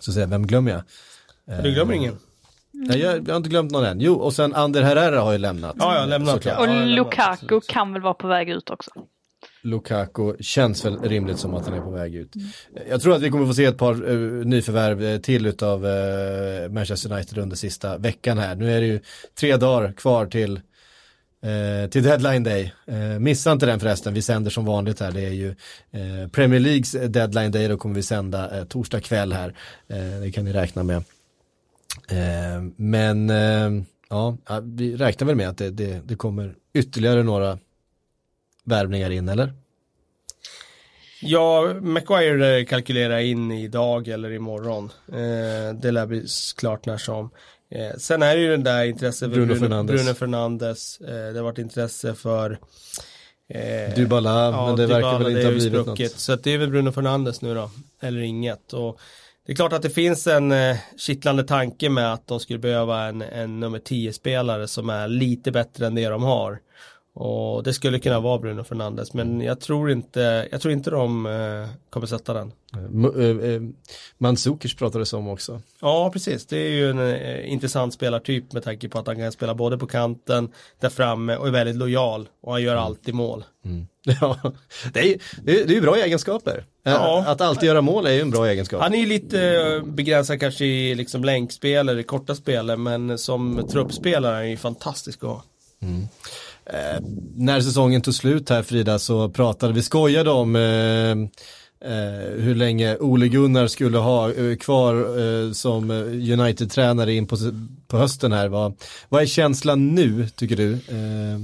så 0.00 0.12
säger 0.12 0.26
vem 0.26 0.46
glömmer 0.46 0.70
jag? 0.72 0.82
Du 1.62 1.72
glömmer 1.72 1.94
ingen? 1.94 2.18
Nej, 2.72 2.98
jag, 2.98 3.28
jag, 3.28 3.32
har 3.32 3.36
inte 3.36 3.48
glömt 3.48 3.72
någon 3.72 3.84
än. 3.84 4.00
Jo, 4.00 4.14
och 4.14 4.32
sen 4.32 4.54
Ander 4.54 4.82
Herrera 4.82 5.20
har 5.20 5.32
ju 5.32 5.38
lämnat. 5.38 5.76
Ja, 5.78 5.94
jag 5.94 6.00
har 6.00 6.06
lämnat. 6.06 6.44
Ja. 6.44 6.60
Och 6.60 6.86
Lukaku 6.86 7.60
kan 7.60 7.92
väl 7.92 8.02
vara 8.02 8.14
på 8.14 8.26
väg 8.26 8.48
ut 8.48 8.70
också. 8.70 8.90
Lukaku 9.62 10.34
känns 10.40 10.84
väl 10.84 10.98
rimligt 11.02 11.38
som 11.38 11.54
att 11.54 11.66
han 11.66 11.74
är 11.74 11.80
på 11.80 11.90
väg 11.90 12.14
ut. 12.14 12.34
Mm. 12.36 12.48
Jag 12.90 13.00
tror 13.00 13.16
att 13.16 13.22
vi 13.22 13.30
kommer 13.30 13.46
få 13.46 13.54
se 13.54 13.64
ett 13.64 13.78
par 13.78 14.10
uh, 14.10 14.44
nyförvärv 14.44 15.02
eh, 15.02 15.18
till 15.18 15.46
utav 15.46 15.86
uh, 15.86 16.70
Manchester 16.70 17.12
United 17.12 17.38
under 17.38 17.56
sista 17.56 17.98
veckan 17.98 18.38
här. 18.38 18.54
Nu 18.54 18.72
är 18.72 18.80
det 18.80 18.86
ju 18.86 19.00
tre 19.38 19.56
dagar 19.56 19.92
kvar 19.92 20.26
till, 20.26 20.52
uh, 20.52 21.90
till 21.90 22.02
deadline 22.02 22.44
day. 22.44 22.72
missa 23.20 23.52
inte 23.52 23.66
den 23.66 23.80
förresten, 23.80 24.14
vi 24.14 24.22
sänder 24.22 24.50
som 24.50 24.64
vanligt 24.64 25.00
här. 25.00 25.12
Det 25.12 25.26
är 25.26 25.32
ju 25.32 25.54
Premier 26.32 26.60
Leagues 26.60 26.92
deadline 26.92 27.50
day, 27.50 27.68
då 27.68 27.76
kommer 27.76 27.94
vi 27.94 28.02
sända 28.02 28.64
torsdag 28.64 29.00
kväll 29.00 29.32
här. 29.32 29.54
det 30.22 30.32
kan 30.32 30.44
ni 30.44 30.52
räkna 30.52 30.82
med. 30.82 31.02
Eh, 32.08 32.62
men 32.76 33.30
eh, 33.30 33.82
ja, 34.08 34.36
vi 34.62 34.96
räknar 34.96 35.26
väl 35.26 35.36
med 35.36 35.48
att 35.48 35.58
det, 35.58 35.70
det, 35.70 36.00
det 36.04 36.16
kommer 36.16 36.54
ytterligare 36.74 37.22
några 37.22 37.58
värvningar 38.66 39.10
in, 39.10 39.28
eller? 39.28 39.52
Ja, 41.22 41.74
Maguire 41.80 42.64
kalkylerar 42.64 43.18
in 43.18 43.52
idag 43.52 44.08
eller 44.08 44.32
imorgon. 44.32 44.92
Eh, 45.08 45.74
det 45.80 45.90
lär 45.90 46.06
bli 46.06 46.26
klart 46.56 46.86
när 46.86 46.98
som. 46.98 47.30
Eh, 47.70 47.96
sen 47.98 48.22
är 48.22 48.36
det 48.36 48.42
ju 48.42 48.50
den 48.50 48.64
där 48.64 48.84
intresset 48.84 49.20
för 49.20 49.28
Bruno 49.28 49.46
Bruno, 49.46 49.60
Fernandes. 49.60 50.02
Bruno 50.02 50.14
Fernandes. 50.14 51.00
Eh, 51.00 51.32
det 51.32 51.38
har 51.38 51.42
varit 51.42 51.58
intresse 51.58 52.14
för 52.14 52.58
eh, 53.48 53.94
Dybala, 53.94 54.66
men 54.66 54.76
det 54.76 54.86
verkar 54.86 55.18
väl 55.18 55.28
inte 55.28 55.44
ha 55.44 55.50
blivit 55.50 55.72
sprucket. 55.72 56.12
något. 56.12 56.20
Så 56.20 56.36
det 56.36 56.50
är 56.50 56.58
väl 56.58 56.70
Bruno 56.70 56.92
Fernandes 56.92 57.42
nu 57.42 57.54
då, 57.54 57.70
eller 58.00 58.20
inget. 58.20 58.72
Och 58.72 59.00
det 59.46 59.52
är 59.52 59.56
klart 59.56 59.72
att 59.72 59.82
det 59.82 59.90
finns 59.90 60.26
en 60.26 60.52
eh, 60.52 60.76
kittlande 60.96 61.44
tanke 61.44 61.88
med 61.88 62.12
att 62.12 62.26
de 62.26 62.40
skulle 62.40 62.58
behöva 62.58 63.04
en, 63.04 63.22
en 63.22 63.60
nummer 63.60 63.78
10-spelare 63.78 64.68
som 64.68 64.90
är 64.90 65.08
lite 65.08 65.52
bättre 65.52 65.86
än 65.86 65.94
det 65.94 66.08
de 66.08 66.22
har. 66.22 66.58
Och 67.18 67.62
det 67.62 67.74
skulle 67.74 67.98
kunna 67.98 68.20
vara 68.20 68.38
Bruno 68.38 68.64
Fernandes, 68.64 69.14
men 69.14 69.40
jag 69.40 69.60
tror 69.60 69.90
inte, 69.90 70.48
jag 70.50 70.60
tror 70.60 70.72
inte 70.72 70.90
de 70.90 71.26
eh, 71.26 71.68
kommer 71.90 72.06
sätta 72.06 72.34
den. 72.34 72.52
Eh, 72.74 73.50
eh, 73.50 73.62
Mandzukic 74.18 74.76
pratades 74.76 75.12
om 75.12 75.28
också. 75.28 75.60
Ja, 75.80 76.10
precis. 76.12 76.46
Det 76.46 76.56
är 76.56 76.70
ju 76.70 76.90
en 76.90 76.98
eh, 76.98 77.52
intressant 77.52 77.94
spelartyp 77.94 78.52
med 78.52 78.62
tanke 78.62 78.88
på 78.88 78.98
att 78.98 79.06
han 79.06 79.16
kan 79.16 79.32
spela 79.32 79.54
både 79.54 79.78
på 79.78 79.86
kanten, 79.86 80.52
där 80.80 80.88
framme 80.88 81.36
och 81.36 81.46
är 81.46 81.50
väldigt 81.50 81.76
lojal. 81.76 82.28
Och 82.42 82.52
han 82.52 82.62
gör 82.62 82.76
alltid 82.76 83.14
mål. 83.14 83.44
Ja, 84.20 84.52
det 84.92 85.00
är 85.00 85.04
ju 85.04 85.18
det 85.42 85.60
är, 85.60 85.66
det 85.66 85.72
är 85.72 85.74
ju 85.74 85.80
bra 85.80 85.96
egenskaper. 85.96 86.64
Ja. 86.82 87.24
Att 87.26 87.40
alltid 87.40 87.66
göra 87.66 87.80
mål 87.80 88.06
är 88.06 88.12
ju 88.12 88.20
en 88.20 88.30
bra 88.30 88.46
egenskap. 88.46 88.82
Han 88.82 88.94
är 88.94 88.98
ju 88.98 89.06
lite 89.06 89.82
begränsad 89.84 90.40
kanske 90.40 90.64
i 90.64 90.94
liksom 90.94 91.24
länkspel 91.24 91.88
eller 91.88 92.02
korta 92.02 92.34
spel, 92.34 92.76
men 92.76 93.18
som 93.18 93.68
truppspelare 93.72 94.32
är 94.32 94.36
han 94.36 94.50
ju 94.50 94.56
fantastisk 94.56 95.24
att 95.24 95.30
ha. 95.30 95.42
Eh, 96.66 97.00
när 97.36 97.60
säsongen 97.60 98.02
tog 98.02 98.14
slut 98.14 98.50
här 98.50 98.62
Frida 98.62 98.98
så 98.98 99.28
pratade 99.28 99.72
vi, 99.72 99.82
skojade 99.82 100.30
om 100.30 100.56
eh, 100.56 101.10
eh, 101.90 102.30
hur 102.36 102.54
länge 102.54 102.96
Ole 102.96 103.28
Gunnar 103.28 103.66
skulle 103.66 103.98
ha 103.98 104.32
eh, 104.32 104.56
kvar 104.56 104.94
eh, 104.94 105.52
som 105.52 105.90
United-tränare 105.90 107.12
in 107.12 107.26
på, 107.26 107.36
på 107.88 107.96
hösten 107.96 108.32
här. 108.32 108.48
Vad, 108.48 108.74
vad 109.08 109.22
är 109.22 109.26
känslan 109.26 109.94
nu 109.94 110.28
tycker 110.28 110.56
du? 110.56 110.72
Eh, 110.72 111.40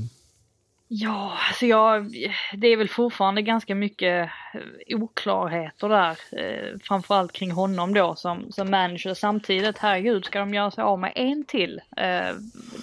Ja, 0.95 1.38
alltså 1.49 1.66
jag, 1.66 2.14
det 2.53 2.66
är 2.66 2.76
väl 2.76 2.88
fortfarande 2.88 3.43
ganska 3.43 3.74
mycket 3.74 4.30
eh, 4.55 4.97
oklarheter 4.97 5.88
där. 5.88 6.18
Eh, 6.32 6.78
framförallt 6.82 7.32
kring 7.32 7.51
honom 7.51 7.95
då 7.95 8.14
som, 8.14 8.53
som 8.53 8.70
manager. 8.70 9.14
Samtidigt, 9.14 9.78
herregud, 9.78 10.24
ska 10.24 10.38
de 10.38 10.55
göra 10.55 10.70
sig 10.70 10.84
av 10.84 10.99
med 10.99 11.12
en 11.14 11.45
till? 11.45 11.80
Eh, 11.97 12.34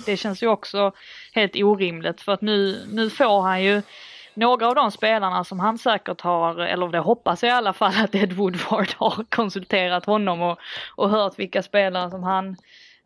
det 0.06 0.18
känns 0.18 0.44
ju 0.44 0.48
också 0.48 0.92
helt 1.34 1.56
orimligt 1.56 2.22
för 2.22 2.32
att 2.32 2.42
nu, 2.42 2.86
nu 2.92 3.10
får 3.10 3.42
han 3.42 3.64
ju 3.64 3.82
några 4.34 4.68
av 4.68 4.76
de 4.76 4.92
spelarna 4.92 5.44
som 5.44 5.60
han 5.60 5.78
säkert 5.78 6.22
har, 6.22 6.60
eller 6.60 6.88
det 6.88 7.00
hoppas 7.00 7.44
jag 7.44 7.50
i 7.50 7.54
alla 7.54 7.74
fall 7.74 7.94
att 7.98 8.16
Ed 8.16 8.34
Woodward 8.34 8.90
har 8.98 9.26
konsulterat 9.30 10.06
honom 10.06 10.42
och, 10.42 10.60
och 10.96 11.10
hört 11.10 11.40
vilka 11.40 11.64
spelare 11.64 12.10
som 12.10 12.24
han 12.24 12.58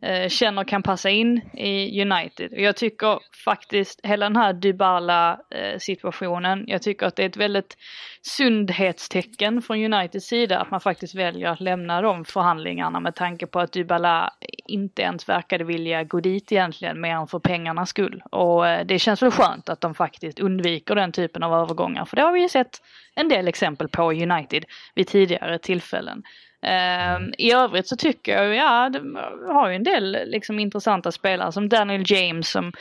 eh, 0.04 0.28
känner 0.28 0.64
kan 0.64 0.82
passa 0.82 1.10
in 1.10 1.40
i 1.52 2.02
United. 2.02 2.52
Och 2.52 2.60
jag 2.60 2.76
tycker 2.76 3.18
faktiskt 3.44 4.00
hela 4.02 4.26
den 4.26 4.36
här 4.36 4.52
Dybala 4.52 5.40
eh, 5.50 5.78
situationen, 5.78 6.64
jag 6.66 6.82
tycker 6.82 7.06
att 7.06 7.16
det 7.16 7.22
är 7.22 7.28
ett 7.28 7.36
väldigt 7.36 7.76
sundhetstecken 8.22 9.62
från 9.62 9.84
Uniteds 9.84 10.26
sida 10.26 10.58
att 10.58 10.70
man 10.70 10.80
faktiskt 10.80 11.14
väljer 11.14 11.48
att 11.48 11.60
lämna 11.60 12.02
de 12.02 12.24
förhandlingarna 12.24 13.00
med 13.00 13.14
tanke 13.14 13.46
på 13.46 13.60
att 13.60 13.72
Dybala 13.72 14.32
inte 14.66 15.02
ens 15.02 15.28
verkade 15.28 15.64
vilja 15.64 16.04
gå 16.04 16.20
dit 16.20 16.52
egentligen 16.52 17.00
mer 17.00 17.14
än 17.14 17.26
för 17.26 17.38
pengarnas 17.38 17.88
skull. 17.88 18.22
Och 18.30 18.68
eh, 18.68 18.86
det 18.86 18.98
känns 18.98 19.22
väl 19.22 19.30
skönt 19.30 19.68
att 19.68 19.80
de 19.80 19.94
faktiskt 19.94 20.40
undviker 20.40 20.94
den 20.94 21.12
typen 21.12 21.42
av 21.42 21.54
övergångar 21.54 22.04
för 22.04 22.16
det 22.16 22.22
har 22.22 22.32
vi 22.32 22.42
ju 22.42 22.48
sett 22.48 22.82
en 23.14 23.28
del 23.28 23.48
exempel 23.48 23.88
på 23.88 24.12
i 24.12 24.22
United 24.22 24.64
vid 24.94 25.06
tidigare 25.06 25.58
tillfällen. 25.58 26.22
Ehm, 26.64 27.34
I 27.38 27.52
övrigt 27.52 27.88
så 27.88 27.96
tycker 27.96 28.42
jag, 28.42 28.54
ja, 28.54 28.88
de 28.88 29.18
har 29.46 29.68
ju 29.68 29.76
en 29.76 29.84
del 29.84 30.18
liksom 30.26 30.58
intressanta 30.58 31.12
spelare 31.12 31.52
som 31.52 31.68
Daniel 31.68 32.02
James 32.06 32.50
som, 32.50 32.72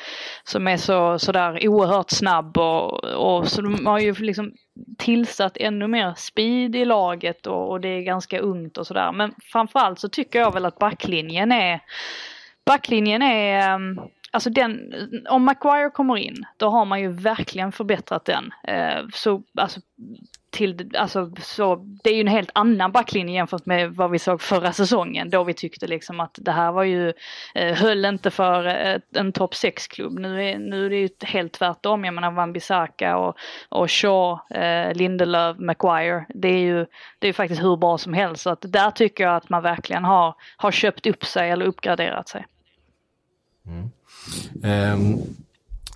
som 0.43 0.67
är 0.67 0.77
så 0.77 1.19
sådär 1.19 1.67
oerhört 1.67 2.11
snabb 2.11 2.57
och, 2.57 3.03
och 3.03 3.47
så 3.47 3.61
de 3.61 3.85
har 3.85 3.99
ju 3.99 4.13
liksom 4.13 4.53
tillsatt 4.97 5.57
ännu 5.57 5.87
mer 5.87 6.13
speed 6.17 6.75
i 6.75 6.85
laget 6.85 7.47
och, 7.47 7.69
och 7.71 7.81
det 7.81 7.87
är 7.87 8.01
ganska 8.01 8.39
ungt 8.39 8.77
och 8.77 8.87
sådär. 8.87 9.11
Men 9.11 9.33
framförallt 9.51 9.99
så 9.99 10.09
tycker 10.09 10.39
jag 10.39 10.53
väl 10.53 10.65
att 10.65 10.79
backlinjen 10.79 11.51
är, 11.51 11.79
backlinjen 12.65 13.21
är 13.21 13.73
ehm, 13.73 13.99
Alltså 14.33 14.49
den, 14.49 14.93
om 15.29 15.43
Maguire 15.43 15.89
kommer 15.89 16.17
in, 16.17 16.45
då 16.57 16.69
har 16.69 16.85
man 16.85 17.01
ju 17.01 17.11
verkligen 17.11 17.71
förbättrat 17.71 18.25
den. 18.25 18.53
Eh, 18.67 19.05
så, 19.13 19.43
alltså, 19.57 19.79
till, 20.49 20.91
alltså, 20.97 21.31
så, 21.41 21.75
det 22.03 22.09
är 22.09 22.13
ju 22.13 22.21
en 22.21 22.27
helt 22.27 22.49
annan 22.53 22.91
backlinje 22.91 23.35
jämfört 23.35 23.65
med 23.65 23.95
vad 23.95 24.11
vi 24.11 24.19
såg 24.19 24.41
förra 24.41 24.71
säsongen. 24.71 25.29
Då 25.29 25.43
vi 25.43 25.53
tyckte 25.53 25.87
liksom 25.87 26.19
att 26.19 26.39
det 26.41 26.51
här 26.51 26.71
var 26.71 26.83
ju, 26.83 27.13
eh, 27.55 27.75
höll 27.75 28.05
inte 28.05 28.31
för 28.31 28.65
ett, 28.65 29.17
en 29.17 29.31
topp 29.31 29.53
6-klubb. 29.53 30.19
Nu 30.19 30.49
är, 30.49 30.59
nu 30.59 30.85
är 30.85 30.89
det 30.89 30.97
ju 30.97 31.09
helt 31.21 31.53
tvärtom. 31.53 32.05
Jag 32.05 32.13
menar 32.13 32.31
Wan-Bissaka 32.31 33.15
och, 33.15 33.37
och 33.69 33.91
Shaw, 33.91 34.39
eh, 34.49 34.93
Lindelöf, 34.93 35.57
Maguire. 35.59 36.25
Det 36.29 36.47
är 36.47 36.59
ju 36.59 36.85
det 37.19 37.27
är 37.27 37.33
faktiskt 37.33 37.63
hur 37.63 37.77
bra 37.77 37.97
som 37.97 38.13
helst. 38.13 38.43
Så 38.43 38.49
att 38.49 38.61
där 38.61 38.91
tycker 38.91 39.23
jag 39.23 39.35
att 39.35 39.49
man 39.49 39.63
verkligen 39.63 40.03
har, 40.03 40.35
har 40.57 40.71
köpt 40.71 41.07
upp 41.07 41.25
sig 41.25 41.49
eller 41.49 41.65
uppgraderat 41.65 42.29
sig. 42.29 42.45
Mm. 43.67 43.89
Ehm, 44.63 45.17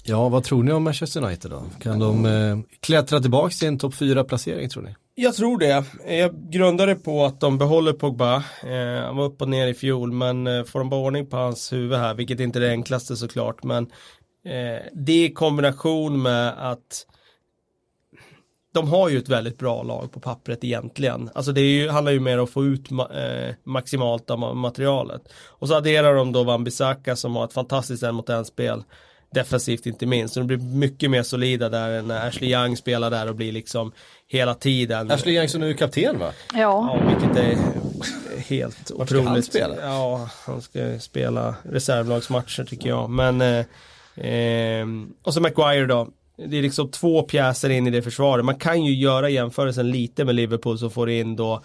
ja, 0.04 0.30
vad 0.30 0.44
tror 0.44 0.64
ni 0.64 0.72
om 0.72 0.84
Manchester 0.84 1.24
United 1.24 1.52
då? 1.52 1.64
Kan 1.80 2.00
de 2.00 2.26
eh, 2.26 2.58
klättra 2.80 3.20
tillbaka 3.20 3.50
till 3.50 3.68
en 3.68 3.80
topp 3.80 3.94
4-placering 3.94 4.70
tror 4.70 4.84
ni? 4.84 4.96
Jag 5.20 5.36
tror 5.36 5.58
det. 5.58 5.86
Jag 6.08 6.50
grundar 6.50 6.88
det 6.88 6.96
på 6.96 7.26
att 7.26 7.40
de 7.40 7.58
behåller 7.58 7.94
Pogba. 7.94 8.36
Eh, 8.64 9.06
han 9.06 9.18
var 9.18 9.26
upp 9.26 9.42
och 9.42 9.50
ner 9.50 9.68
i 9.68 9.74
fjol 9.74 10.12
men 10.12 10.48
eh, 10.48 10.64
får 10.64 10.80
de 10.80 10.90
bara 10.90 11.02
ordning 11.02 11.26
på 11.26 11.38
hans 11.38 11.74
huvud 11.74 11.98
här, 11.98 12.14
vilket 12.14 12.40
inte 12.40 12.60
är 12.60 12.62
det 12.62 12.70
enklaste 12.70 13.16
såklart. 13.16 13.64
Men 13.64 13.84
eh, 14.46 14.82
det 14.94 15.26
i 15.26 15.34
kombination 15.34 16.22
med 16.22 16.72
att 16.72 17.06
de 18.78 18.90
har 18.90 19.10
ju 19.10 19.18
ett 19.18 19.30
väldigt 19.30 19.58
bra 19.58 19.84
lag 19.84 20.12
på 20.12 20.20
pappret 20.20 20.64
egentligen. 20.64 21.30
Alltså 21.36 21.52
det 21.52 21.62
är 21.62 21.82
ju, 21.82 21.90
handlar 21.90 22.12
ju 22.12 22.20
mer 22.20 22.38
om 22.38 22.44
att 22.44 22.50
få 22.50 22.66
ut 22.66 22.90
ma- 22.90 23.48
eh, 23.50 23.56
maximalt 23.64 24.30
av 24.30 24.40
ma- 24.40 24.54
materialet. 24.54 25.22
Och 25.48 25.68
så 25.68 25.76
adderar 25.76 26.16
de 26.16 26.32
då 26.32 26.44
Wan-Bissaka 26.44 27.16
som 27.16 27.36
har 27.36 27.46
ett 27.46 27.54
fantastiskt 27.54 28.04
en 28.04 28.16
mot 28.16 28.30
en 28.30 28.46
spel. 28.46 28.84
Defensivt 29.34 29.86
inte 29.86 30.06
minst. 30.06 30.34
Så 30.34 30.40
de 30.40 30.46
blir 30.48 30.58
mycket 30.58 31.10
mer 31.12 31.24
solida 31.24 31.70
där 31.70 31.90
än 31.92 32.08
när 32.08 32.28
Ashley 32.28 32.52
Young 32.54 32.78
spelar 32.78 33.12
där 33.12 33.30
och 33.30 33.36
blir 33.36 33.52
liksom 33.52 33.92
hela 34.28 34.54
tiden. 34.56 35.12
Ashley 35.12 35.36
Young 35.36 35.50
som 35.50 35.62
nu 35.62 35.70
är 35.70 35.74
kapten 35.74 36.20
va? 36.20 36.32
Ja, 36.54 36.60
Ja, 36.60 37.00
vilket 37.08 37.38
är 37.38 37.58
helt 38.42 38.78
Vart 38.78 39.08
ska 39.10 39.18
otroligt. 39.18 39.28
han 39.28 39.44
spela? 39.44 39.76
Ja, 39.82 40.30
han 40.46 40.62
ska 40.62 41.00
spela 41.00 41.56
reservlagsmatcher 41.64 42.64
tycker 42.64 42.90
jag. 42.90 43.10
Men, 43.10 43.42
eh, 43.42 43.66
eh, 44.32 44.86
och 45.24 45.34
så 45.34 45.42
Maguire 45.42 45.86
då. 45.86 46.08
Det 46.38 46.58
är 46.58 46.62
liksom 46.62 46.92
två 46.92 47.24
pjäser 47.24 47.70
in 47.70 47.88
i 47.88 47.90
det 47.90 48.02
försvaret. 48.02 48.46
Man 48.46 48.60
kan 48.60 48.86
ju 48.86 48.96
göra 48.96 49.30
jämförelsen 49.30 49.92
lite 49.92 50.26
med 50.26 50.36
Liverpool 50.36 50.80
som 50.80 50.92
får 50.92 51.10
in 51.10 51.36
då 51.36 51.64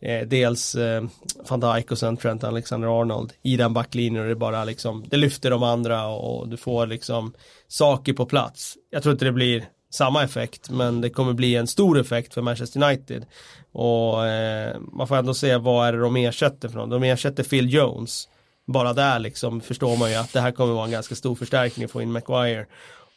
eh, 0.00 0.26
dels 0.26 0.74
eh, 0.74 1.04
van 1.48 1.60
Dijk 1.60 1.90
och 1.90 1.98
sen 1.98 2.16
Trent 2.16 2.44
Alexander-Arnold 2.44 3.32
i 3.42 3.56
den 3.56 3.74
backlinjen 3.74 4.22
och 4.22 4.28
det 4.28 4.34
bara 4.34 4.64
liksom, 4.64 5.04
det 5.08 5.16
lyfter 5.16 5.50
de 5.50 5.62
andra 5.62 6.06
och 6.06 6.48
du 6.48 6.56
får 6.56 6.86
liksom 6.86 7.32
saker 7.68 8.12
på 8.12 8.26
plats. 8.26 8.74
Jag 8.90 9.02
tror 9.02 9.12
inte 9.12 9.24
det 9.24 9.32
blir 9.32 9.64
samma 9.90 10.24
effekt 10.24 10.70
men 10.70 11.00
det 11.00 11.10
kommer 11.10 11.32
bli 11.32 11.56
en 11.56 11.66
stor 11.66 12.00
effekt 12.00 12.34
för 12.34 12.42
Manchester 12.42 12.82
United. 12.82 13.26
Och 13.72 14.26
eh, 14.26 14.76
man 14.92 15.08
får 15.08 15.16
ändå 15.16 15.34
se 15.34 15.56
vad 15.56 15.88
är 15.88 15.92
det 15.92 16.00
de 16.00 16.16
ersätter 16.16 16.68
för 16.68 16.78
något. 16.78 16.90
De 16.90 17.02
ersätter 17.02 17.42
Phil 17.42 17.72
Jones. 17.72 18.28
Bara 18.66 18.92
där 18.92 19.18
liksom 19.18 19.60
förstår 19.60 19.96
man 19.96 20.10
ju 20.10 20.16
att 20.16 20.32
det 20.32 20.40
här 20.40 20.52
kommer 20.52 20.74
vara 20.74 20.84
en 20.84 20.90
ganska 20.90 21.14
stor 21.14 21.34
förstärkning 21.34 21.84
att 21.84 21.90
få 21.90 22.02
in 22.02 22.12
Maguire. 22.12 22.66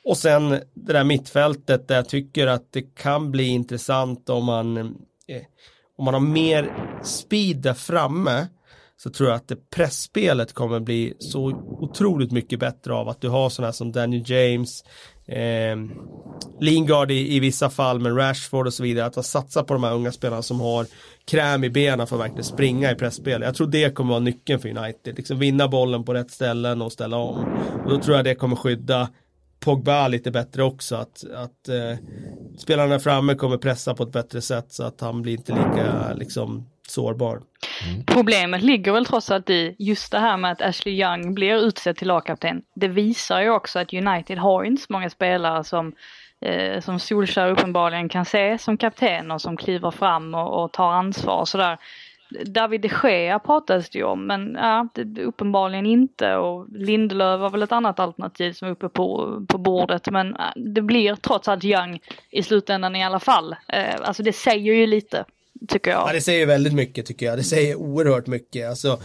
Och 0.06 0.18
sen 0.18 0.50
det 0.74 0.94
där 0.94 1.04
mittfältet 1.04 1.88
där 1.88 1.96
jag 1.96 2.10
tycker 2.10 2.48
att 2.48 2.72
det 2.72 2.96
kan 2.96 3.32
bli 3.32 3.48
intressant 3.48 4.30
om 4.30 4.46
man 4.46 4.78
eh, 5.28 5.42
om 5.98 6.06
man 6.06 6.14
har 6.14 6.22
mer 6.22 6.72
speed 7.04 7.58
där 7.58 7.74
framme 7.74 8.48
så 8.98 9.10
tror 9.10 9.30
jag 9.30 9.36
att 9.36 9.48
det 9.48 9.70
pressspelet 9.70 10.54
kommer 10.54 10.80
bli 10.80 11.14
så 11.20 11.44
otroligt 11.80 12.32
mycket 12.32 12.60
bättre 12.60 12.94
av 12.94 13.10
att 13.10 13.22
du 13.22 13.30
har 13.30 13.50
sådana 13.50 13.74
som 13.74 13.92
Daniel 13.92 14.24
James, 14.26 14.84
eh, 15.28 15.78
Lingard 16.60 17.12
i, 17.12 17.36
i 17.36 17.40
vissa 17.40 17.70
fall, 17.70 18.00
men 18.00 18.16
Rashford 18.16 18.68
och 18.68 18.74
så 18.74 18.84
vidare. 18.84 19.06
Att 19.06 19.26
satsa 19.26 19.64
på 19.64 19.74
de 19.74 19.84
här 19.84 19.94
unga 19.94 20.12
spelarna 20.12 20.42
som 20.42 20.60
har 20.60 20.86
kräm 21.26 21.64
i 21.64 21.70
benen 21.70 22.08
för 22.08 22.16
att 22.16 22.22
verkligen 22.22 22.44
springa 22.44 22.92
i 22.92 22.96
pressspel. 22.96 23.42
Jag 23.42 23.56
tror 23.56 23.68
det 23.68 23.96
kommer 23.96 24.10
vara 24.10 24.20
nyckeln 24.20 24.60
för 24.60 24.78
United. 24.78 25.18
Liksom 25.18 25.40
vinna 25.40 25.68
bollen 25.68 26.04
på 26.04 26.14
rätt 26.14 26.32
ställen 26.32 26.82
och 26.82 26.92
ställa 26.92 27.18
om. 27.18 27.46
Och 27.84 27.90
då 27.90 28.02
tror 28.02 28.16
jag 28.16 28.26
det 28.26 28.36
kommer 28.36 28.56
skydda 28.56 29.10
Pogba 29.66 30.08
lite 30.08 30.32
bättre 30.32 30.64
också. 30.64 30.96
Att, 30.96 31.24
att 31.36 31.70
eh, 31.70 31.98
spelarna 32.58 33.00
framme 33.00 33.36
kommer 33.36 33.58
pressa 33.58 33.94
på 33.94 34.04
ett 34.04 34.12
bättre 34.12 34.42
sätt 34.42 34.74
så 34.74 34.84
att 34.84 35.02
han 35.02 35.22
blir 35.22 35.34
inte 35.34 35.52
lika 35.52 36.14
liksom 36.14 36.70
sårbar. 36.88 37.42
Mm. 37.88 38.06
Problemet 38.06 38.62
ligger 38.62 38.92
väl 38.92 39.06
trots 39.06 39.32
allt 39.32 39.50
i 39.50 39.76
just 39.80 40.12
det 40.12 40.20
här 40.20 40.38
med 40.38 40.52
att 40.52 40.62
Ashley 40.62 41.02
Young 41.02 41.34
blir 41.34 41.56
utsedd 41.56 41.98
till 41.98 42.08
lagkapten. 42.08 42.62
Det 42.76 42.88
visar 42.88 43.42
ju 43.42 43.50
också 43.50 43.80
att 43.80 43.94
United 43.94 44.38
har 44.38 44.64
inte 44.64 44.82
så 44.82 44.94
många 44.94 45.10
spelare 45.10 45.64
som 45.64 45.94
eh, 46.42 46.82
som 46.82 47.00
Solskjaer 47.00 47.52
uppenbarligen 47.52 48.10
kan 48.10 48.26
se 48.26 48.58
som 48.58 48.78
kapten 48.78 49.32
och 49.32 49.42
som 49.42 49.58
kliver 49.58 49.92
fram 49.92 50.36
och, 50.36 50.64
och 50.64 50.74
tar 50.74 50.92
ansvar 50.92 51.40
och 51.40 51.48
sådär. 51.48 51.78
David 52.46 52.82
de 52.82 52.90
Gea 53.04 53.40
pratades 53.40 53.90
det 53.90 54.00
ju 54.00 54.06
om 54.06 54.28
men 54.28 54.54
ja, 54.54 54.88
det, 54.94 55.24
uppenbarligen 55.24 55.86
inte 55.86 56.36
och 56.36 56.68
Lindelöf 56.70 57.40
var 57.40 57.50
väl 57.50 57.64
ett 57.64 57.72
annat 57.72 58.00
alternativ 58.00 58.54
som 58.54 58.68
var 58.68 58.74
uppe 58.74 58.90
på, 58.90 59.42
på 59.48 59.58
bordet 59.58 60.12
men 60.12 60.38
det 60.56 60.82
blir 60.82 61.16
trots 61.16 61.48
allt 61.48 61.64
Young 61.64 62.00
i 62.30 62.44
slutändan 62.44 62.96
i 62.96 63.04
alla 63.04 63.20
fall. 63.20 63.56
Eh, 63.68 63.96
alltså 64.02 64.24
det 64.24 64.34
säger 64.34 64.74
ju 64.74 64.88
lite 64.88 65.26
tycker 65.68 65.92
jag. 65.92 66.10
Ja 66.10 66.14
det 66.14 66.22
säger 66.22 66.46
väldigt 66.46 66.74
mycket 66.74 67.06
tycker 67.06 67.26
jag. 67.26 67.38
Det 67.38 67.44
säger 67.44 67.76
oerhört 67.76 68.28
mycket. 68.28 68.70
Alltså, 68.70 69.00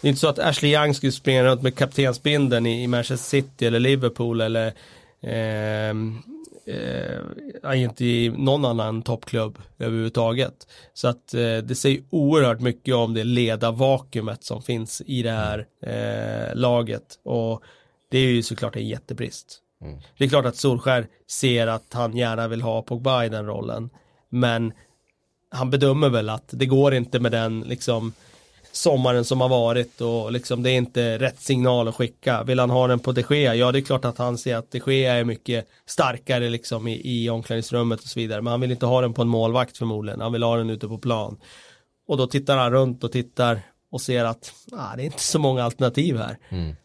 det 0.00 0.08
är 0.08 0.10
inte 0.10 0.20
så 0.20 0.28
att 0.28 0.38
Ashley 0.38 0.72
Young 0.72 0.94
skulle 0.94 1.12
springa 1.12 1.44
runt 1.44 1.62
med 1.62 1.74
kaptensbinden 1.74 2.66
i, 2.66 2.82
i 2.82 2.86
Manchester 2.86 3.16
City 3.16 3.66
eller 3.66 3.80
Liverpool 3.80 4.40
eller 4.40 4.66
eh, 5.20 5.94
eh, 7.64 7.82
inte 7.82 8.04
i 8.04 8.28
någon 8.28 8.64
annan 8.64 9.02
toppklubb 9.02 9.58
överhuvudtaget. 9.78 10.66
Så 10.94 11.08
att 11.08 11.34
eh, 11.34 11.56
det 11.58 11.74
säger 11.74 12.02
oerhört 12.10 12.60
mycket 12.60 12.94
om 12.94 13.14
det 13.14 13.24
ledarvakuumet 13.24 14.44
som 14.44 14.62
finns 14.62 15.02
i 15.06 15.22
det 15.22 15.30
här 15.30 15.66
eh, 15.82 16.56
laget. 16.56 17.18
Och 17.22 17.62
det 18.10 18.18
är 18.18 18.26
ju 18.26 18.42
såklart 18.42 18.76
en 18.76 18.88
jättebrist. 18.88 19.58
Mm. 19.82 19.98
Det 20.18 20.24
är 20.24 20.28
klart 20.28 20.46
att 20.46 20.56
Solskär 20.56 21.06
ser 21.26 21.66
att 21.66 21.92
han 21.92 22.16
gärna 22.16 22.48
vill 22.48 22.62
ha 22.62 22.82
Pogba 22.82 23.24
i 23.24 23.28
den 23.28 23.46
rollen. 23.46 23.90
Men 24.28 24.72
han 25.50 25.70
bedömer 25.70 26.08
väl 26.08 26.28
att 26.28 26.48
det 26.50 26.66
går 26.66 26.94
inte 26.94 27.20
med 27.20 27.32
den 27.32 27.60
liksom 27.60 28.12
sommaren 28.72 29.24
som 29.24 29.40
har 29.40 29.48
varit 29.48 30.00
och 30.00 30.32
liksom 30.32 30.62
det 30.62 30.70
är 30.70 30.76
inte 30.76 31.18
rätt 31.18 31.40
signal 31.40 31.88
att 31.88 31.94
skicka. 31.94 32.42
Vill 32.42 32.58
han 32.58 32.70
ha 32.70 32.86
den 32.86 32.98
på 32.98 33.12
de 33.12 33.24
Gea? 33.30 33.54
Ja, 33.54 33.72
det 33.72 33.78
är 33.78 33.82
klart 33.82 34.04
att 34.04 34.18
han 34.18 34.38
ser 34.38 34.56
att 34.56 34.70
de 34.70 34.80
Gea 34.86 35.14
är 35.14 35.24
mycket 35.24 35.68
starkare 35.86 36.50
liksom 36.50 36.88
i, 36.88 37.00
i 37.04 37.30
omklädningsrummet 37.30 38.00
och 38.00 38.06
så 38.06 38.20
vidare. 38.20 38.42
Men 38.42 38.50
han 38.50 38.60
vill 38.60 38.70
inte 38.70 38.86
ha 38.86 39.00
den 39.00 39.14
på 39.14 39.22
en 39.22 39.28
målvakt 39.28 39.78
förmodligen. 39.78 40.20
Han 40.20 40.32
vill 40.32 40.42
ha 40.42 40.56
den 40.56 40.70
ute 40.70 40.88
på 40.88 40.98
plan. 40.98 41.38
Och 42.08 42.16
då 42.16 42.26
tittar 42.26 42.56
han 42.56 42.72
runt 42.72 43.04
och 43.04 43.12
tittar 43.12 43.60
och 43.90 44.00
ser 44.00 44.24
att 44.24 44.52
ah, 44.72 44.96
det 44.96 45.02
är 45.02 45.06
inte 45.06 45.22
så 45.22 45.38
många 45.38 45.64
alternativ 45.64 46.16
här. 46.16 46.38
Mm. 46.48 46.76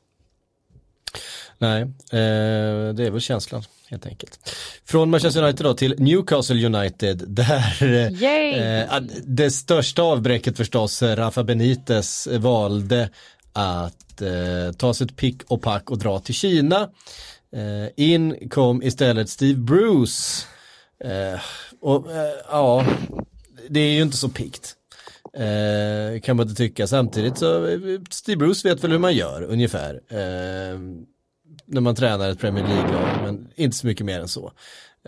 Nej, 1.58 1.82
eh, 1.82 2.94
det 2.94 3.06
är 3.06 3.12
väl 3.12 3.22
känslan 3.22 3.64
helt 3.90 4.06
enkelt. 4.06 4.40
Från 4.86 5.10
Manchester 5.10 5.44
United 5.44 5.66
då 5.66 5.74
till 5.74 5.96
Newcastle 5.98 6.66
United 6.66 7.24
där 7.28 7.84
eh, 8.92 9.02
det 9.24 9.52
största 9.52 10.02
avbräcket 10.02 10.58
förstås 10.58 11.02
Rafa 11.02 11.44
Benitez 11.44 12.28
valde 12.28 13.10
att 13.54 14.22
eh, 14.22 14.72
ta 14.78 14.94
sitt 14.94 15.16
pick 15.16 15.44
och 15.48 15.62
pack 15.62 15.92
och 15.92 15.98
dra 15.98 16.20
till 16.20 16.36
Kina. 16.36 16.90
Eh, 17.56 17.90
in 17.96 18.50
kom 18.50 18.84
istället 18.84 19.30
Steve 19.30 19.60
Bruce. 19.60 20.46
Eh, 21.04 21.40
och 21.82 22.12
eh, 22.12 22.34
ja, 22.50 22.86
det 23.70 23.80
är 23.80 23.92
ju 23.92 24.02
inte 24.02 24.18
så 24.18 24.30
pikt. 24.30 24.76
Eh, 25.34 26.22
kan 26.22 26.38
man 26.38 26.50
inte 26.50 26.58
tycka. 26.58 26.88
Samtidigt 26.88 27.38
så, 27.38 27.80
Steve 28.10 28.38
Bruce 28.38 28.70
vet 28.70 28.84
väl 28.84 28.92
hur 28.92 29.00
man 29.00 29.16
gör 29.16 29.42
ungefär 29.42 30.02
när 31.66 31.82
man 31.82 31.96
tränar 31.96 32.30
ett 32.30 32.40
Premier 32.40 32.68
League-lag, 32.68 33.08
men 33.24 33.48
inte 33.56 33.78
så 33.78 33.88
mycket 33.88 34.06
mer 34.06 34.20
än 34.20 34.28
så. 34.28 34.52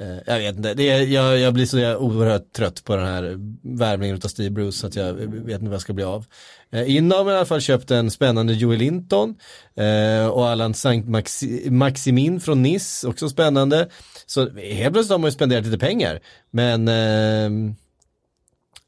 Eh, 0.02 0.18
jag 0.26 0.40
vet 0.40 0.56
inte, 0.56 0.74
det 0.74 0.90
är, 0.90 1.02
jag, 1.02 1.40
jag 1.40 1.54
blir 1.54 1.66
så 1.66 1.96
oerhört 1.96 2.54
trött 2.54 2.84
på 2.84 2.96
den 2.96 3.06
här 3.06 3.38
värvningen 3.78 4.16
av 4.24 4.28
Steve 4.28 4.50
Bruce 4.50 4.78
så 4.78 4.88
att 4.88 4.96
jag 4.96 5.14
vet 5.14 5.54
inte 5.54 5.66
vad 5.66 5.74
jag 5.74 5.82
ska 5.82 5.94
bli 5.94 6.04
av. 6.04 6.26
Eh, 6.72 6.96
Innan 6.96 7.26
har 7.26 7.34
i 7.34 7.36
alla 7.36 7.46
fall 7.46 7.62
köpt 7.62 7.92
en 7.92 8.12
spännande 8.12 8.54
Joel 8.54 8.80
Linton 8.80 9.36
eh, 9.76 10.28
och 10.28 10.48
Allan 10.48 10.74
Sankt 10.74 11.10
Maxi 11.10 11.70
Maximin 11.70 12.40
från 12.40 12.64
Nice, 12.64 13.08
också 13.08 13.30
spännande. 13.30 13.90
Så 14.26 14.42
helt 14.50 14.94
plötsligt 14.94 15.12
har 15.12 15.18
man 15.18 15.28
ju 15.28 15.32
spenderat 15.32 15.66
lite 15.66 15.78
pengar, 15.78 16.20
men 16.52 16.88
eh, 16.88 17.74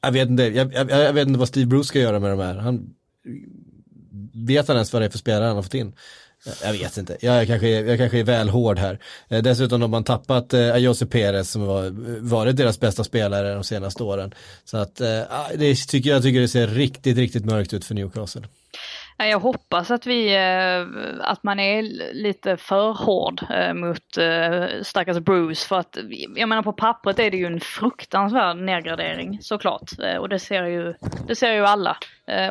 jag, 0.02 0.12
vet 0.12 0.30
inte, 0.30 0.44
jag, 0.44 0.74
jag, 0.74 0.91
jag, 0.91 1.14
vet 1.14 1.28
inte 1.28 1.40
vad 1.40 1.48
Steve 1.48 1.66
Bruce 1.66 1.88
ska 1.88 2.00
göra 2.00 2.20
med 2.20 2.32
de 2.32 2.40
här. 2.40 2.56
Han, 2.56 2.90
vet 4.34 4.68
han 4.68 4.78
ens 4.78 4.94
vad 4.94 5.02
det 5.02 5.06
är 5.06 5.10
för 5.10 5.18
spelare 5.18 5.46
han 5.46 5.56
har 5.56 5.64
fått 5.64 5.74
in? 5.74 5.94
Jag 6.64 6.72
vet 6.72 6.98
inte, 6.98 7.18
jag 7.22 7.48
kanske, 7.48 7.68
är, 7.68 7.86
jag 7.86 7.98
kanske 7.98 8.20
är 8.20 8.24
väl 8.24 8.49
hård 8.49 8.80
här. 8.80 8.99
Eh, 9.30 9.41
dessutom 9.41 9.82
har 9.82 9.88
man 9.88 10.03
tappat 10.03 10.53
eh, 10.53 10.74
Ayose 10.74 11.06
Perez 11.06 11.52
som 11.52 11.66
var, 11.66 11.90
varit 12.22 12.57
deras 12.57 12.80
bästa 12.80 13.03
spelare 13.03 13.53
de 13.53 13.64
senaste 13.64 14.03
åren. 14.03 14.34
Så 14.66 14.78
att 14.78 15.02
eh, 15.02 15.22
ah, 15.30 15.49
det 15.56 15.76
tycker 15.76 16.10
jag 16.10 16.24
tycker 16.24 16.40
det 16.40 16.48
ser 16.48 16.68
riktigt, 16.68 17.18
riktigt 17.18 17.45
mörkt 17.45 17.74
ut 17.74 17.86
för 17.86 17.95
Newcastle. 17.95 18.41
Jag 19.28 19.40
hoppas 19.40 19.91
att 19.91 20.06
vi, 20.06 20.36
eh, 20.36 20.82
att 21.22 21.44
man 21.44 21.60
är 21.60 21.82
lite 22.14 22.57
för 22.57 22.94
hård 22.94 23.41
eh, 23.49 23.74
mot 23.74 24.18
eh, 24.18 24.82
stackars 24.84 25.18
Bruce 25.18 25.68
för 25.68 25.80
att 25.80 25.98
jag 26.36 26.49
menar 26.49 26.64
på 26.64 26.74
pappret 26.74 27.20
är 27.20 27.32
det 27.32 27.38
ju 27.38 27.45
en 27.45 27.60
fruktansvärd 27.60 28.57
nedgradering 28.57 29.40
såklart 29.41 29.91
och 30.20 30.30
det 30.30 30.40
ser 30.40 30.64
ju, 30.64 30.94
det 31.28 31.36
ser 31.36 31.53
ju 31.53 31.66
alla. 31.66 31.98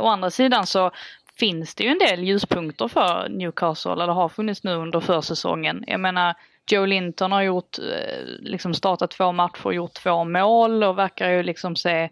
Å 0.00 0.06
andra 0.06 0.30
sidan 0.30 0.66
så 0.66 0.90
finns 1.38 1.74
det 1.74 1.84
ju 1.84 1.90
en 1.90 1.98
del 1.98 2.24
ljuspunkter 2.24 2.88
för 2.88 3.28
Newcastle, 3.28 3.92
eller 3.92 4.06
har 4.06 4.28
funnits 4.28 4.64
nu 4.64 4.74
under 4.74 5.00
försäsongen. 5.00 5.84
Jag 5.86 6.00
menar, 6.00 6.34
Joe 6.70 6.86
Linton 6.86 7.32
har 7.32 7.42
gjort, 7.42 7.78
eh, 7.78 8.24
liksom 8.40 8.74
startat 8.74 9.10
två 9.10 9.32
matcher, 9.32 9.66
och 9.66 9.74
gjort 9.74 9.94
två 9.94 10.24
mål 10.24 10.84
och 10.84 10.98
verkar 10.98 11.30
ju 11.30 11.42
liksom 11.42 11.76
se, 11.76 12.08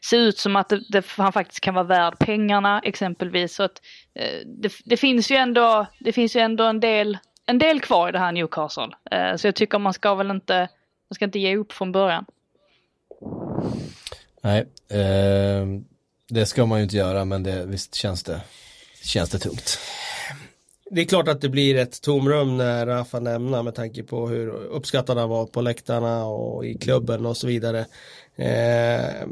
se 0.00 0.16
ut 0.16 0.38
som 0.38 0.56
att 0.56 0.68
det, 0.68 0.80
det, 0.88 1.06
han 1.16 1.32
faktiskt 1.32 1.60
kan 1.60 1.74
vara 1.74 1.84
värd 1.84 2.18
pengarna 2.18 2.80
exempelvis. 2.84 3.54
Så 3.54 3.62
att, 3.62 3.82
eh, 4.14 4.46
det, 4.46 4.72
det, 4.84 4.96
finns 4.96 5.30
ju 5.30 5.36
ändå, 5.36 5.86
det 6.00 6.12
finns 6.12 6.36
ju 6.36 6.40
ändå 6.40 6.64
en 6.64 6.80
del, 6.80 7.18
en 7.46 7.58
del 7.58 7.80
kvar 7.80 8.08
i 8.08 8.12
det 8.12 8.18
här 8.18 8.32
Newcastle. 8.32 8.88
Eh, 9.10 9.36
så 9.36 9.46
jag 9.46 9.54
tycker 9.54 9.78
man 9.78 9.94
ska 9.94 10.14
väl 10.14 10.30
inte, 10.30 10.58
man 11.08 11.14
ska 11.14 11.24
inte 11.24 11.38
ge 11.38 11.56
upp 11.56 11.72
från 11.72 11.92
början. 11.92 12.24
Nej, 14.40 14.60
eh, 14.90 15.66
det 16.28 16.46
ska 16.46 16.66
man 16.66 16.78
ju 16.78 16.82
inte 16.82 16.96
göra 16.96 17.24
men 17.24 17.42
det, 17.42 17.66
visst 17.66 17.94
känns 17.94 18.22
det 18.22 18.40
känns 19.04 19.30
det 19.30 19.38
tungt. 19.38 19.78
Det 20.90 21.00
är 21.00 21.04
klart 21.04 21.28
att 21.28 21.40
det 21.40 21.48
blir 21.48 21.76
ett 21.76 22.02
tomrum 22.02 22.56
när 22.56 22.86
Rafa 22.86 23.20
nämner 23.20 23.62
med 23.62 23.74
tanke 23.74 24.02
på 24.02 24.28
hur 24.28 24.48
uppskattad 24.50 25.18
han 25.18 25.28
var 25.28 25.46
på 25.46 25.60
läktarna 25.60 26.26
och 26.26 26.66
i 26.66 26.74
klubben 26.74 27.26
och 27.26 27.36
så 27.36 27.46
vidare. 27.46 27.86
Eh, 28.36 29.26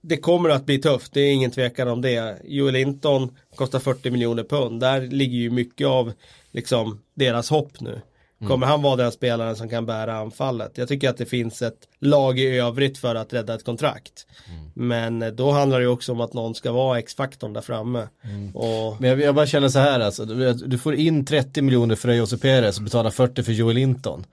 det 0.00 0.16
kommer 0.16 0.50
att 0.50 0.66
bli 0.66 0.78
tufft, 0.78 1.12
det 1.12 1.20
är 1.20 1.32
ingen 1.32 1.50
tvekan 1.50 1.88
om 1.88 2.02
det. 2.02 2.38
Joel 2.44 2.72
Linton 2.72 3.36
kostar 3.54 3.78
40 3.78 4.10
miljoner 4.10 4.44
pund, 4.44 4.80
där 4.80 5.00
ligger 5.00 5.38
ju 5.38 5.50
mycket 5.50 5.86
av 5.86 6.12
liksom, 6.52 7.00
deras 7.14 7.50
hopp 7.50 7.80
nu. 7.80 8.00
Mm. 8.40 8.50
Kommer 8.50 8.66
han 8.66 8.82
vara 8.82 8.96
den 8.96 9.12
spelaren 9.12 9.56
som 9.56 9.68
kan 9.68 9.86
bära 9.86 10.16
anfallet? 10.16 10.78
Jag 10.78 10.88
tycker 10.88 11.10
att 11.10 11.16
det 11.16 11.26
finns 11.26 11.62
ett 11.62 11.78
lag 12.00 12.38
i 12.38 12.58
övrigt 12.58 12.98
för 12.98 13.14
att 13.14 13.32
rädda 13.32 13.54
ett 13.54 13.64
kontrakt. 13.64 14.26
Mm. 14.48 14.70
Men 14.74 15.36
då 15.36 15.50
handlar 15.50 15.80
det 15.80 15.86
också 15.86 16.12
om 16.12 16.20
att 16.20 16.32
någon 16.32 16.54
ska 16.54 16.72
vara 16.72 16.98
X-faktorn 16.98 17.52
där 17.52 17.60
framme. 17.60 18.08
Mm. 18.22 18.56
Och... 18.56 19.00
Men 19.00 19.10
jag, 19.10 19.20
jag, 19.20 19.34
bara 19.34 19.46
känner 19.46 19.68
så 19.68 19.78
här 19.78 20.00
alltså, 20.00 20.24
du, 20.24 20.52
du 20.52 20.78
får 20.78 20.94
in 20.94 21.24
30 21.24 21.62
miljoner 21.62 21.94
för 21.94 22.12
Jose 22.12 22.38
Perez 22.38 22.76
och 22.78 22.84
betalar 22.84 23.10
40 23.10 23.42
för 23.42 23.52
Joel 23.52 23.74
Linton. 23.74 24.24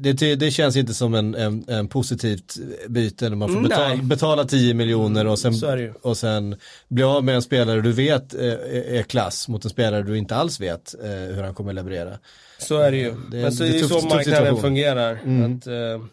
Det, 0.00 0.34
det, 0.34 0.50
känns 0.50 0.76
inte 0.76 0.94
som 0.94 1.14
en, 1.14 1.34
en, 1.34 1.64
en 1.68 1.88
positivt 1.88 2.56
byte 2.88 3.28
när 3.28 3.36
man 3.36 3.52
får 3.52 3.60
betala, 3.60 3.96
betala 3.96 4.44
10 4.44 4.74
miljoner 4.74 5.26
och 5.26 5.38
sen, 5.38 5.52
och 6.02 6.16
sen 6.16 6.56
bli 6.88 7.02
av 7.02 7.24
med 7.24 7.34
en 7.34 7.42
spelare 7.42 7.80
du 7.80 7.92
vet 7.92 8.34
är, 8.34 8.58
är 8.94 9.02
klass 9.02 9.48
mot 9.48 9.64
en 9.64 9.70
spelare 9.70 10.02
du 10.02 10.18
inte 10.18 10.36
alls 10.36 10.60
vet 10.60 10.94
eh, 11.04 11.10
hur 11.10 11.42
han 11.42 11.54
kommer 11.54 11.72
leverera. 11.72 12.18
Så 12.58 12.78
är 12.78 12.90
det 12.90 12.96
ju. 12.96 13.14
Det, 13.30 13.36
Men 13.36 13.52
så 13.52 13.62
det 13.62 13.68
är 13.68 13.72
ju 13.72 13.88
så 13.88 14.00
marknaden 14.00 14.56
fungerar. 14.56 15.18
Mm. 15.24 15.56
Att, 15.56 15.66
eh, 15.66 16.06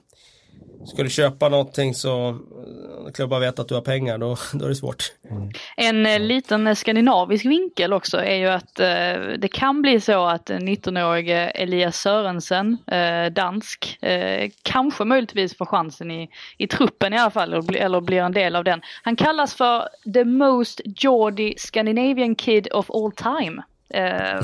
Ska 0.85 1.03
du 1.03 1.09
köpa 1.09 1.49
någonting 1.49 1.95
så 1.95 2.29
eh, 2.29 3.11
klubbar 3.13 3.39
vet 3.39 3.59
att 3.59 3.67
du 3.67 3.73
har 3.73 3.81
pengar, 3.81 4.17
då, 4.17 4.37
då 4.53 4.65
är 4.65 4.69
det 4.69 4.75
svårt. 4.75 5.13
Mm. 5.29 5.49
En 5.77 6.05
eh, 6.05 6.19
liten 6.19 6.75
skandinavisk 6.75 7.45
vinkel 7.45 7.93
också 7.93 8.17
är 8.17 8.35
ju 8.35 8.47
att 8.47 8.79
eh, 8.79 9.37
det 9.37 9.49
kan 9.53 9.81
bli 9.81 10.01
så 10.01 10.25
att 10.25 10.49
19-årige 10.49 11.49
Elias 11.49 11.97
Sörensen, 11.97 12.77
eh, 12.87 13.33
dansk, 13.33 13.97
eh, 14.03 14.51
kanske 14.61 15.05
möjligtvis 15.05 15.57
får 15.57 15.65
chansen 15.65 16.11
i, 16.11 16.29
i 16.57 16.67
truppen 16.67 17.13
i 17.13 17.17
alla 17.17 17.31
fall, 17.31 17.53
eller, 17.53 17.75
eller 17.75 18.01
blir 18.01 18.21
en 18.21 18.31
del 18.31 18.55
av 18.55 18.63
den. 18.63 18.81
Han 19.03 19.15
kallas 19.15 19.53
för 19.53 19.87
the 20.13 20.25
most 20.25 20.81
Geordie 20.85 21.53
Scandinavian 21.57 22.35
kid 22.35 22.67
of 22.71 22.89
all 22.89 23.11
time. 23.11 23.61
Eh, 23.93 24.41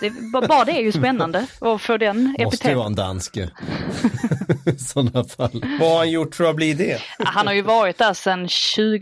det, 0.00 0.10
bara 0.48 0.64
det 0.64 0.72
är 0.72 0.82
ju 0.82 0.92
spännande 0.92 1.46
att 1.60 1.82
få 1.82 1.96
den 1.96 2.36
epiteten. 2.38 2.44
Måste 2.44 2.68
ju 2.68 2.74
vara 2.74 2.86
en 2.86 2.94
dansk 2.94 3.38
i 4.80 4.84
sådana 4.84 5.24
fall. 5.24 5.64
Vad 5.80 5.90
har 5.90 5.98
han 5.98 6.10
gjort 6.10 6.34
för 6.34 6.44
att 6.44 6.56
bli 6.56 6.74
det? 6.74 7.00
Han 7.18 7.46
har 7.46 7.54
ju 7.54 7.62
varit 7.62 7.98
där 7.98 8.14
sedan 8.14 8.48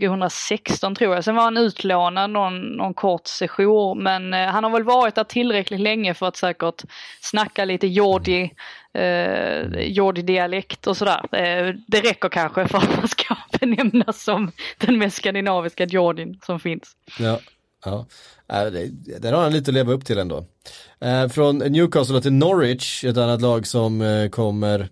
2016 0.07 0.95
tror 0.95 1.15
jag. 1.15 1.23
Sen 1.23 1.35
var 1.35 1.43
han 1.43 1.57
utlånad 1.57 2.29
någon, 2.29 2.61
någon 2.61 2.93
kort 2.93 3.27
session. 3.27 4.03
Men 4.03 4.33
eh, 4.33 4.47
han 4.47 4.63
har 4.63 4.71
väl 4.71 4.83
varit 4.83 5.15
där 5.15 5.23
tillräckligt 5.23 5.79
länge 5.79 6.13
för 6.13 6.27
att 6.27 6.37
säkert 6.37 6.83
snacka 7.21 7.65
lite 7.65 7.87
jordi, 7.87 8.51
eh, 8.93 9.79
jordi-dialekt 9.79 10.87
och 10.87 10.97
sådär. 10.97 11.21
Eh, 11.31 11.75
det 11.87 12.01
räcker 12.01 12.29
kanske 12.29 12.67
för 12.67 12.77
att 12.77 12.97
man 12.97 13.07
ska 13.07 13.35
benämnas 13.59 14.23
som 14.23 14.51
den 14.77 14.97
mest 14.97 15.17
skandinaviska 15.17 15.85
jordin 15.85 16.39
som 16.45 16.59
finns. 16.59 16.95
Ja, 17.19 17.39
ja. 17.85 18.05
Äh, 18.53 18.65
det, 18.65 19.19
där 19.19 19.33
har 19.33 19.43
han 19.43 19.53
lite 19.53 19.71
att 19.71 19.75
leva 19.75 19.93
upp 19.93 20.05
till 20.05 20.17
ändå. 20.17 20.45
Eh, 21.01 21.27
från 21.27 21.57
Newcastle 21.57 22.21
till 22.21 22.33
Norwich, 22.33 23.03
ett 23.03 23.17
annat 23.17 23.41
lag 23.41 23.67
som 23.67 24.01
eh, 24.01 24.29
kommer 24.29 24.89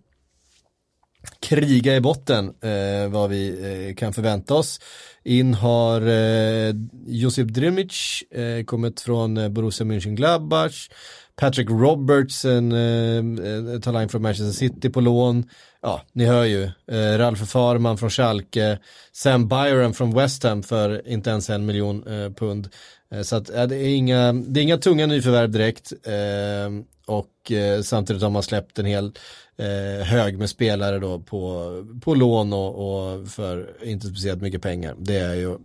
kriga 1.40 1.96
i 1.96 2.02
botten 2.02 2.54
eh, 2.62 3.10
vad 3.10 3.30
vi 3.30 3.50
eh, 3.90 3.96
kan 3.96 4.14
förvänta 4.14 4.54
oss. 4.54 4.80
In 5.24 5.54
har 5.54 6.02
eh, 6.02 6.76
Josip 7.06 7.48
Drimic 7.48 8.24
eh, 8.32 8.64
kommit 8.66 9.02
från 9.02 9.38
eh, 9.38 9.50
Borussia 9.50 9.86
Mönchengladbach. 9.86 10.90
Patrick 11.36 11.70
Roberts, 11.70 12.46
en 12.46 12.72
eh, 12.72 13.74
eh 13.74 13.80
talang 13.80 14.10
från 14.10 14.22
Manchester 14.22 14.54
City 14.54 14.90
på 14.90 15.02
lån. 15.02 15.50
Ja, 15.82 16.02
ni 16.14 16.26
hör 16.26 16.46
ju. 16.46 16.64
Eh, 16.64 17.18
Ralf 17.18 17.50
Farman 17.50 17.98
från 17.98 18.10
Schalke. 18.10 18.80
Sam 19.12 19.48
Byron 19.48 19.94
från 19.94 20.16
West 20.16 20.44
Ham 20.44 20.64
för 20.64 21.08
inte 21.08 21.30
ens 21.30 21.50
en 21.50 21.66
miljon 21.66 22.08
eh, 22.08 22.34
pund. 22.34 22.70
Eh, 23.12 23.22
så 23.22 23.36
att, 23.36 23.50
ja, 23.50 23.68
det, 23.68 23.76
är 23.76 23.96
inga, 23.96 24.34
det 24.34 24.60
är 24.60 24.64
inga 24.64 24.78
tunga 24.78 25.06
nyförvärv 25.06 25.52
direkt. 25.52 25.94
Eh, 26.04 26.84
och 27.06 27.52
eh, 27.52 27.82
samtidigt 27.82 28.22
har 28.22 28.30
man 28.30 28.44
släppt 28.44 28.80
en 28.80 28.86
hel 28.86 29.12
eh, 29.58 30.06
hög 30.06 30.38
med 30.38 30.50
spelare 30.50 31.00
då 31.00 31.20
på, 31.20 31.72
på 32.02 32.16
lån 32.16 32.54
och, 32.54 32.76
och, 32.76 33.28
för 33.28 33.78
inte 33.84 34.08
speciellt 34.08 34.42
mycket 34.42 34.62
pengar. 34.62 34.96
Det 35.00 35.18
är 35.18 35.36
ju 35.36 35.58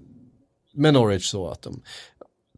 med 0.73 0.95
Norwich 0.95 1.27
så 1.31 1.49
att 1.49 1.63
de, 1.63 1.83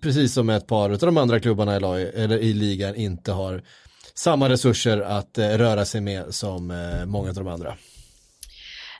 precis 0.00 0.32
som 0.32 0.50
ett 0.50 0.66
par 0.66 0.90
av 0.90 0.98
de 0.98 1.16
andra 1.16 1.40
klubbarna 1.40 1.76
i, 1.76 1.80
lag, 1.80 2.02
eller 2.02 2.38
i 2.38 2.52
ligan, 2.52 2.94
inte 2.94 3.32
har 3.32 3.62
samma 4.14 4.48
resurser 4.48 5.00
att 5.00 5.38
eh, 5.38 5.48
röra 5.48 5.84
sig 5.84 6.00
med 6.00 6.34
som 6.34 6.70
eh, 6.70 7.06
många 7.06 7.28
av 7.28 7.34
de 7.34 7.48
andra. 7.48 7.76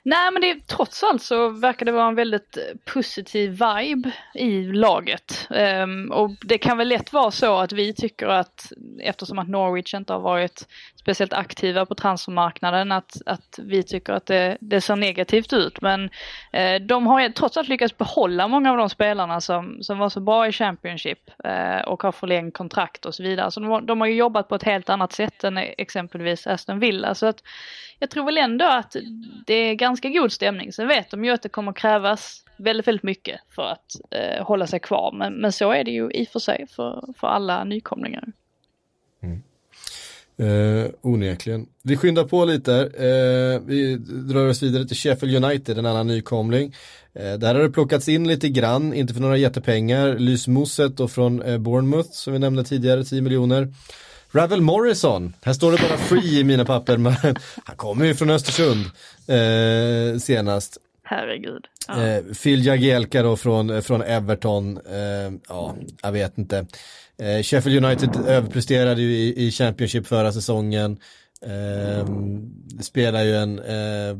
Nej 0.03 0.31
men 0.31 0.41
det, 0.41 0.67
trots 0.67 1.03
allt 1.03 1.21
så 1.21 1.49
verkar 1.49 1.85
det 1.85 1.91
vara 1.91 2.07
en 2.07 2.15
väldigt 2.15 2.57
eh, 2.57 2.93
positiv 2.93 3.49
vibe 3.51 4.11
i 4.33 4.63
laget. 4.63 5.47
Um, 5.49 6.11
och 6.11 6.31
det 6.41 6.57
kan 6.57 6.77
väl 6.77 6.87
lätt 6.87 7.13
vara 7.13 7.31
så 7.31 7.57
att 7.57 7.71
vi 7.71 7.93
tycker 7.93 8.27
att 8.27 8.71
eftersom 8.99 9.39
att 9.39 9.49
Norwich 9.49 9.93
inte 9.93 10.13
har 10.13 10.19
varit 10.19 10.67
speciellt 10.99 11.33
aktiva 11.33 11.85
på 11.85 11.95
transfermarknaden 11.95 12.91
att, 12.91 13.21
att 13.25 13.59
vi 13.63 13.83
tycker 13.83 14.13
att 14.13 14.25
det, 14.25 14.57
det 14.61 14.81
ser 14.81 14.95
negativt 14.95 15.53
ut. 15.53 15.81
Men 15.81 16.09
eh, 16.51 16.75
de 16.81 17.07
har 17.07 17.29
trots 17.29 17.57
allt 17.57 17.67
lyckats 17.67 17.97
behålla 17.97 18.47
många 18.47 18.71
av 18.71 18.77
de 18.77 18.89
spelarna 18.89 19.41
som, 19.41 19.83
som 19.83 19.99
var 19.99 20.09
så 20.09 20.19
bra 20.19 20.47
i 20.47 20.51
Championship 20.51 21.19
eh, 21.43 21.79
och 21.79 22.03
har 22.03 22.11
förlängt 22.11 22.53
kontrakt 22.53 23.05
och 23.05 23.15
så 23.15 23.23
vidare. 23.23 23.51
Så 23.51 23.59
de, 23.59 23.85
de 23.85 24.01
har 24.01 24.07
ju 24.07 24.15
jobbat 24.15 24.47
på 24.47 24.55
ett 24.55 24.63
helt 24.63 24.89
annat 24.89 25.13
sätt 25.13 25.43
än 25.43 25.57
exempelvis 25.57 26.47
Aston 26.47 26.79
Villa. 26.79 27.15
Så 27.15 27.25
att 27.25 27.43
jag 27.99 28.09
tror 28.09 28.25
väl 28.25 28.37
ändå 28.37 28.65
att 28.65 28.95
det 29.45 29.53
är 29.53 29.73
ganska 29.73 30.09
god 30.09 30.31
stämning. 30.31 30.73
Sen 30.73 30.87
vet 30.87 31.11
de 31.11 31.25
ju 31.25 31.31
att 31.31 31.41
det 31.41 31.49
kommer 31.49 31.73
krävas 31.73 32.43
väldigt, 32.57 32.87
väldigt 32.87 33.03
mycket 33.03 33.41
för 33.55 33.63
att 33.63 33.85
eh, 34.11 34.45
hålla 34.45 34.67
sig 34.67 34.79
kvar. 34.79 35.11
Men, 35.11 35.33
men 35.33 35.51
så 35.51 35.71
är 35.71 35.83
det 35.83 35.91
ju 35.91 36.11
i 36.11 36.23
och 36.23 36.27
för 36.27 36.39
sig 36.39 36.67
för, 36.75 37.13
för 37.17 37.27
alla 37.27 37.63
nykomlingar. 37.63 38.23
Eh, 40.39 40.91
onekligen. 41.01 41.65
Vi 41.83 41.97
skyndar 41.97 42.23
på 42.23 42.45
lite. 42.45 42.73
Eh, 42.75 43.67
vi 43.67 43.95
drar 43.99 44.47
oss 44.47 44.63
vidare 44.63 44.85
till 44.87 44.97
Sheffield 44.97 45.45
United, 45.45 45.77
en 45.77 45.85
annan 45.85 46.07
nykomling. 46.07 46.75
Eh, 47.13 47.33
där 47.33 47.55
har 47.55 47.61
det 47.61 47.69
plockats 47.69 48.09
in 48.09 48.27
lite 48.27 48.49
grann, 48.49 48.93
inte 48.93 49.13
för 49.13 49.21
några 49.21 49.37
jättepengar. 49.37 50.15
Lys 50.17 50.47
Moset 50.47 50.99
och 50.99 51.11
från 51.11 51.41
eh, 51.41 51.57
Bournemouth 51.57 52.09
som 52.11 52.33
vi 52.33 52.39
nämnde 52.39 52.63
tidigare, 52.63 53.03
10 53.03 53.21
miljoner. 53.21 53.73
Ravel 54.31 54.61
Morrison, 54.61 55.33
här 55.41 55.53
står 55.53 55.71
det 55.71 55.77
bara 55.77 55.97
free 55.97 56.39
i 56.39 56.43
mina 56.43 56.65
papper, 56.65 56.97
men 56.97 57.13
han 57.65 57.75
kommer 57.75 58.05
ju 58.05 58.15
från 58.15 58.29
Östersund 58.29 58.85
eh, 59.27 60.19
senast. 60.19 60.77
Herregud. 61.03 61.65
Ja. 61.87 62.07
Eh, 62.07 62.23
Phil 62.43 62.65
Jagielka 62.65 63.23
då 63.23 63.37
från, 63.37 63.81
från 63.81 64.01
Everton, 64.01 64.77
eh, 64.77 65.33
ja, 65.49 65.75
jag 66.01 66.11
vet 66.11 66.37
inte. 66.37 66.65
Eh, 67.19 67.43
Sheffield 67.43 67.85
United 67.85 68.09
överpresterade 68.27 69.01
ju 69.01 69.11
i, 69.11 69.47
i 69.47 69.51
Championship 69.51 70.07
förra 70.07 70.31
säsongen. 70.31 70.97
Eh, 71.41 72.07
spelar 72.81 73.23
ju 73.23 73.35
en, 73.35 73.59
eh, 73.59 74.17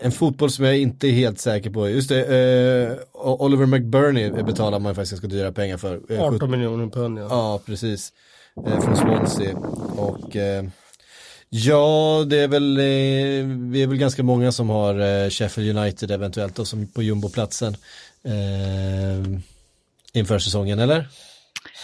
en 0.00 0.12
fotboll 0.12 0.50
som 0.50 0.64
jag 0.64 0.78
inte 0.78 1.08
är 1.08 1.12
helt 1.12 1.40
säker 1.40 1.70
på. 1.70 1.88
Just 1.88 2.08
det, 2.08 2.20
eh, 2.24 2.96
Oliver 3.12 3.66
McBurney 3.66 4.30
betalar 4.30 4.78
man 4.78 4.94
faktiskt 4.94 5.12
ganska 5.12 5.26
dyra 5.26 5.52
pengar 5.52 5.76
för. 5.76 6.00
18 6.18 6.50
miljoner 6.50 6.86
pund 6.86 7.18
ja. 7.18 7.26
Ja, 7.30 7.60
precis. 7.66 8.12
från 8.54 8.96
Swansea. 8.96 9.56
Och 9.96 10.36
Ja, 11.52 12.24
det 12.26 12.36
är 12.36 12.48
väl, 12.48 12.78
vi 13.70 13.82
är 13.82 13.86
väl 13.86 13.96
ganska 13.96 14.22
många 14.22 14.52
som 14.52 14.70
har 14.70 15.30
Sheffield 15.30 15.78
United 15.78 16.10
eventuellt 16.10 16.56
då, 16.56 16.64
som 16.64 16.86
på 16.86 17.02
jumboplatsen 17.02 17.76
eh, 18.24 19.40
inför 20.12 20.38
säsongen, 20.38 20.78
eller? 20.78 21.08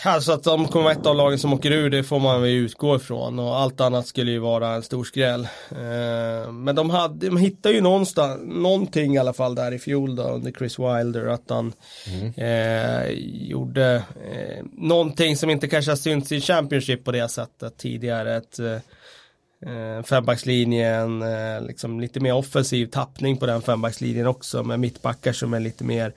Alltså 0.05 0.33
att 0.33 0.45
de 0.45 0.69
kommer 0.69 0.85
vara 0.85 0.95
ett 0.95 1.07
av 1.07 1.17
lagen 1.17 1.39
som 1.39 1.53
åker 1.53 1.71
ur, 1.71 1.91
det 1.91 2.05
får 2.05 2.21
man 2.21 2.43
väl 2.43 2.51
utgå 2.51 2.97
ifrån 2.97 3.39
och 3.39 3.59
allt 3.59 3.81
annat 3.81 4.07
skulle 4.07 4.31
ju 4.31 4.39
vara 4.39 4.69
en 4.69 4.83
stor 4.83 5.05
skräll. 5.05 5.49
Eh, 5.71 6.53
men 6.53 6.75
de, 6.75 6.91
hade, 6.91 7.27
de 7.27 7.37
hittade 7.37 7.75
ju 7.75 7.81
någonstans, 7.81 8.41
någonting 8.45 9.15
i 9.15 9.19
alla 9.19 9.33
fall 9.33 9.55
där 9.55 9.73
i 9.73 9.79
fjol 9.79 10.17
då 10.17 10.23
under 10.23 10.53
Chris 10.53 10.79
Wilder, 10.79 11.27
att 11.27 11.51
han 11.51 11.73
mm. 12.07 12.33
eh, 12.37 13.11
gjorde 13.49 13.95
eh, 14.33 14.65
någonting 14.73 15.37
som 15.37 15.51
inte 15.51 15.69
kanske 15.69 15.91
har 15.91 15.97
synts 15.97 16.33
i 16.33 16.41
Championship 16.41 17.05
på 17.05 17.13
det 17.13 17.29
sättet 17.29 17.79
tidigare. 17.79 18.37
Ett, 18.37 18.59
eh, 18.59 20.03
fembackslinjen, 20.03 21.23
eh, 21.23 21.63
liksom 21.67 22.01
lite 22.01 22.21
mer 22.21 22.35
offensiv 22.35 22.87
tappning 22.87 23.37
på 23.37 23.47
den 23.47 23.63
fembackslinjen 23.63 24.27
också 24.27 24.63
med 24.63 24.81
mittbackar 24.81 25.33
som 25.33 25.55
är 25.55 25.61
lite 25.61 25.85
mer 25.85 26.13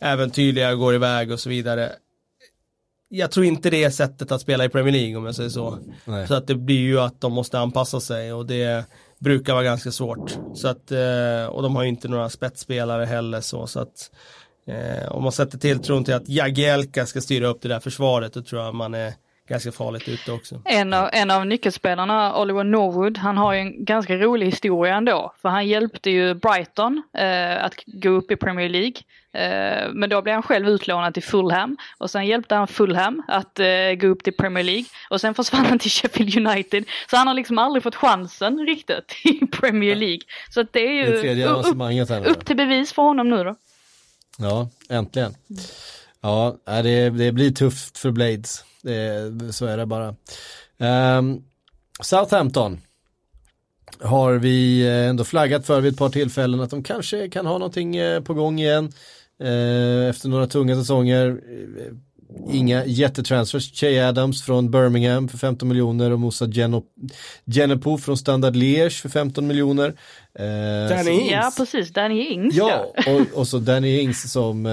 äventyrliga, 0.00 0.74
går 0.74 0.94
iväg 0.94 1.32
och 1.32 1.40
så 1.40 1.48
vidare 1.48 1.92
jag 3.12 3.30
tror 3.30 3.46
inte 3.46 3.70
det 3.70 3.84
är 3.84 3.90
sättet 3.90 4.32
att 4.32 4.40
spela 4.40 4.64
i 4.64 4.68
Premier 4.68 4.92
League 4.92 5.16
om 5.16 5.24
jag 5.24 5.34
säger 5.34 5.50
så. 5.50 5.78
Nej. 6.04 6.28
Så 6.28 6.34
att 6.34 6.46
det 6.46 6.54
blir 6.54 6.80
ju 6.80 7.00
att 7.00 7.20
de 7.20 7.32
måste 7.32 7.58
anpassa 7.58 8.00
sig 8.00 8.32
och 8.32 8.46
det 8.46 8.84
brukar 9.18 9.52
vara 9.52 9.64
ganska 9.64 9.90
svårt. 9.90 10.38
Så 10.54 10.68
att, 10.68 10.90
eh, 10.90 11.46
och 11.50 11.62
de 11.62 11.76
har 11.76 11.82
ju 11.82 11.88
inte 11.88 12.08
några 12.08 12.28
spetsspelare 12.28 13.04
heller 13.04 13.40
så, 13.40 13.66
så 13.66 13.80
att 13.80 14.10
eh, 14.66 15.12
om 15.12 15.22
man 15.22 15.32
sätter 15.32 15.58
tilltron 15.58 16.04
till 16.04 16.14
att 16.14 16.28
Jagielka 16.28 17.06
ska 17.06 17.20
styra 17.20 17.46
upp 17.46 17.62
det 17.62 17.68
där 17.68 17.80
försvaret 17.80 18.32
då 18.32 18.42
tror 18.42 18.62
jag 18.62 18.74
man 18.74 18.94
är 18.94 19.12
ganska 19.48 19.72
farligt 19.72 20.08
ute 20.08 20.32
också. 20.32 20.62
En 20.64 20.94
av, 20.94 21.08
en 21.12 21.30
av 21.30 21.46
nyckelspelarna, 21.46 22.40
Oliver 22.40 22.64
Norwood, 22.64 23.18
han 23.18 23.36
har 23.36 23.52
ju 23.52 23.60
en 23.60 23.84
ganska 23.84 24.16
rolig 24.16 24.46
historia 24.46 24.94
ändå. 24.94 25.34
För 25.42 25.48
han 25.48 25.66
hjälpte 25.66 26.10
ju 26.10 26.34
Brighton 26.34 27.02
eh, 27.18 27.64
att 27.64 27.74
gå 27.86 28.08
upp 28.08 28.30
i 28.30 28.36
Premier 28.36 28.68
League. 28.68 28.94
Eh, 29.32 29.92
men 29.92 30.10
då 30.10 30.22
blev 30.22 30.34
han 30.34 30.42
själv 30.42 30.68
utlånad 30.68 31.14
till 31.14 31.22
Fulham 31.22 31.76
och 31.98 32.10
sen 32.10 32.26
hjälpte 32.26 32.54
han 32.54 32.68
Fulham 32.68 33.22
att 33.28 33.58
eh, 33.58 33.92
gå 34.00 34.06
upp 34.06 34.24
till 34.24 34.32
Premier 34.32 34.64
League 34.64 34.84
och 35.10 35.20
sen 35.20 35.34
försvann 35.34 35.66
han 35.66 35.78
till 35.78 35.90
Sheffield 35.90 36.36
United. 36.46 36.84
Så 37.10 37.16
han 37.16 37.26
har 37.26 37.34
liksom 37.34 37.58
aldrig 37.58 37.82
fått 37.82 37.94
chansen 37.94 38.66
riktigt 38.66 39.16
i 39.24 39.46
Premier 39.46 39.94
League. 39.94 40.20
Så 40.50 40.62
det 40.62 40.86
är 40.86 40.92
ju 40.92 41.34
det 41.34 41.46
upp, 41.46 42.26
upp 42.26 42.44
till 42.44 42.56
bevis 42.56 42.92
för 42.92 43.02
honom 43.02 43.30
nu 43.30 43.44
då. 43.44 43.56
Ja, 44.38 44.68
äntligen. 44.88 45.34
Ja, 46.20 46.56
det, 46.64 47.10
det 47.10 47.32
blir 47.32 47.50
tufft 47.50 47.98
för 47.98 48.10
Blades. 48.10 48.64
Det, 48.82 49.52
så 49.52 49.66
är 49.66 49.76
det 49.76 49.86
bara. 49.86 50.14
Um, 50.78 51.44
Southampton 52.02 52.80
har 54.00 54.32
vi 54.32 54.86
eh, 54.86 55.08
ändå 55.08 55.24
flaggat 55.24 55.66
för 55.66 55.80
vid 55.80 55.92
ett 55.92 55.98
par 55.98 56.08
tillfällen 56.08 56.60
att 56.60 56.70
de 56.70 56.82
kanske 56.82 57.28
kan 57.28 57.46
ha 57.46 57.58
någonting 57.58 57.96
på 58.24 58.34
gång 58.34 58.60
igen. 58.60 58.92
Uh, 59.42 60.10
efter 60.10 60.28
några 60.28 60.46
tunga 60.46 60.76
säsonger. 60.76 61.40
Inga 62.50 62.84
jättetransfers. 62.84 63.72
Che 63.72 64.08
Adams 64.08 64.42
från 64.42 64.70
Birmingham 64.70 65.28
för 65.28 65.38
15 65.38 65.68
miljoner 65.68 66.10
och 66.10 66.20
Moussa 66.20 66.46
Genepo 67.46 67.98
från 67.98 68.16
Standard 68.16 68.56
Liège 68.56 69.02
för 69.02 69.08
15 69.08 69.46
miljoner. 69.46 69.88
Uh, 69.88 69.96
Danny 70.88 71.10
Ings. 71.10 71.32
Ja, 71.32 71.52
precis. 71.56 71.92
Danny 71.92 72.26
Ings. 72.26 72.54
Ja, 72.54 72.92
och, 73.06 73.38
och 73.38 73.48
så 73.48 73.58
Danny 73.58 74.00
Ings 74.00 74.32
som 74.32 74.66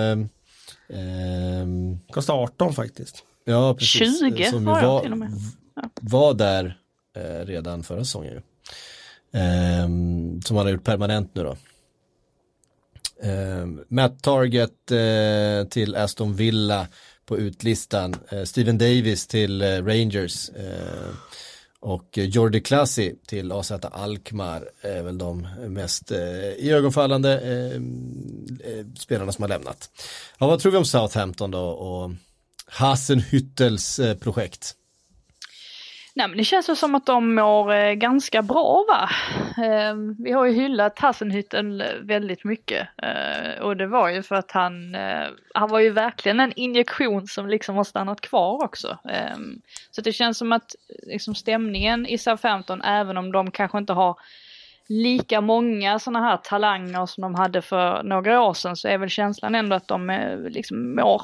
um, 0.88 2.00
Kostar 2.12 2.34
18 2.34 2.74
faktiskt. 2.74 3.24
Ja, 3.46 3.74
precis. 3.74 4.20
20 4.20 4.44
som 4.44 4.66
var 4.66 4.84
var, 4.84 5.02
till 5.02 5.12
och 5.12 5.18
med. 5.18 5.32
Ja. 5.76 5.90
Var 6.02 6.34
där 6.34 6.78
eh, 7.18 7.46
redan 7.46 7.84
förra 7.84 8.00
säsongen. 8.00 8.42
Eh, 9.34 9.88
som 10.46 10.58
han 10.58 10.66
har 10.66 10.70
gjort 10.70 10.84
permanent 10.84 11.36
nu 11.36 11.44
då. 11.44 11.58
Eh, 13.24 13.66
Matt 13.88 14.24
Target 14.24 14.92
eh, 14.92 15.70
till 15.70 15.96
Aston 15.96 16.36
Villa 16.36 16.88
på 17.26 17.38
utlistan. 17.38 18.16
Eh, 18.30 18.44
Steven 18.44 18.78
Davis 18.78 19.28
till 19.28 19.62
eh, 19.62 19.68
Rangers. 19.68 20.50
Ehm, 20.50 21.16
och 21.80 22.18
Jordi 22.18 22.62
Klassi 22.62 23.16
till 23.28 23.52
AZ 23.52 23.72
Alkmaar 23.72 24.70
är 24.82 25.04
väl 25.04 25.18
de 25.18 25.48
mest 25.68 26.12
eh, 26.12 26.20
iögonfallande 26.58 27.40
ehm, 27.40 28.48
eh, 28.64 28.86
spelarna 29.00 29.32
som 29.32 29.42
har 29.42 29.50
lämnat. 29.50 29.90
Ja, 30.40 30.48
vad 30.48 30.60
tror 30.60 30.72
vi 30.72 30.78
om 30.78 30.86
Southampton 30.86 31.52
då 31.52 31.60
och 31.60 32.12
Hasenhüttels 32.72 34.08
eh, 34.08 34.18
projekt? 34.18 34.76
Nej 36.18 36.28
men 36.28 36.38
det 36.38 36.44
känns 36.44 36.80
som 36.80 36.96
att 36.96 37.06
de 37.06 37.36
mår 37.36 37.74
eh, 37.74 37.94
ganska 37.94 38.42
bra 38.42 38.86
va. 38.88 39.10
Ehm, 39.64 40.16
vi 40.20 40.32
har 40.32 40.46
ju 40.46 40.54
hyllat 40.54 41.00
Hassenhytten 41.00 41.82
eh, 41.82 41.94
väldigt 42.02 42.44
mycket. 42.44 42.88
Eh, 42.98 43.62
och 43.62 43.78
det 43.78 43.88
var 43.88 44.10
ju 44.10 44.24
för 44.24 44.36
att 44.36 44.52
han, 44.52 44.96
han 45.54 45.70
var 45.70 45.80
ju 45.80 45.90
verkligen 45.90 46.40
en 46.40 46.54
injektion 46.56 47.28
som 47.28 47.48
liksom 47.48 47.76
har 47.76 47.84
stannat 47.84 48.22
kvar 48.22 48.64
också. 48.64 48.98
Ehm, 49.10 49.62
så 49.92 50.02
det 50.02 50.14
känns 50.14 50.38
som 50.38 50.52
att 50.52 50.76
liksom, 51.04 51.36
stämningen 51.36 52.06
i 52.06 52.18
Southampton, 52.18 52.82
även 52.82 53.18
om 53.18 53.32
de 53.32 53.52
kanske 53.52 53.78
inte 53.78 53.94
har 53.94 54.18
lika 54.88 55.42
många 55.42 56.00
sådana 56.00 56.28
här 56.28 56.38
talanger 56.38 57.06
som 57.06 57.22
de 57.22 57.36
hade 57.36 57.62
för 57.62 58.04
några 58.04 58.42
år 58.42 58.54
sedan 58.54 58.76
så 58.76 58.88
är 58.88 58.98
väl 58.98 59.10
känslan 59.10 59.56
ändå 59.56 59.76
att 59.76 59.88
de 59.88 60.10
är, 60.10 60.50
liksom 60.50 60.96
mår, 60.96 61.22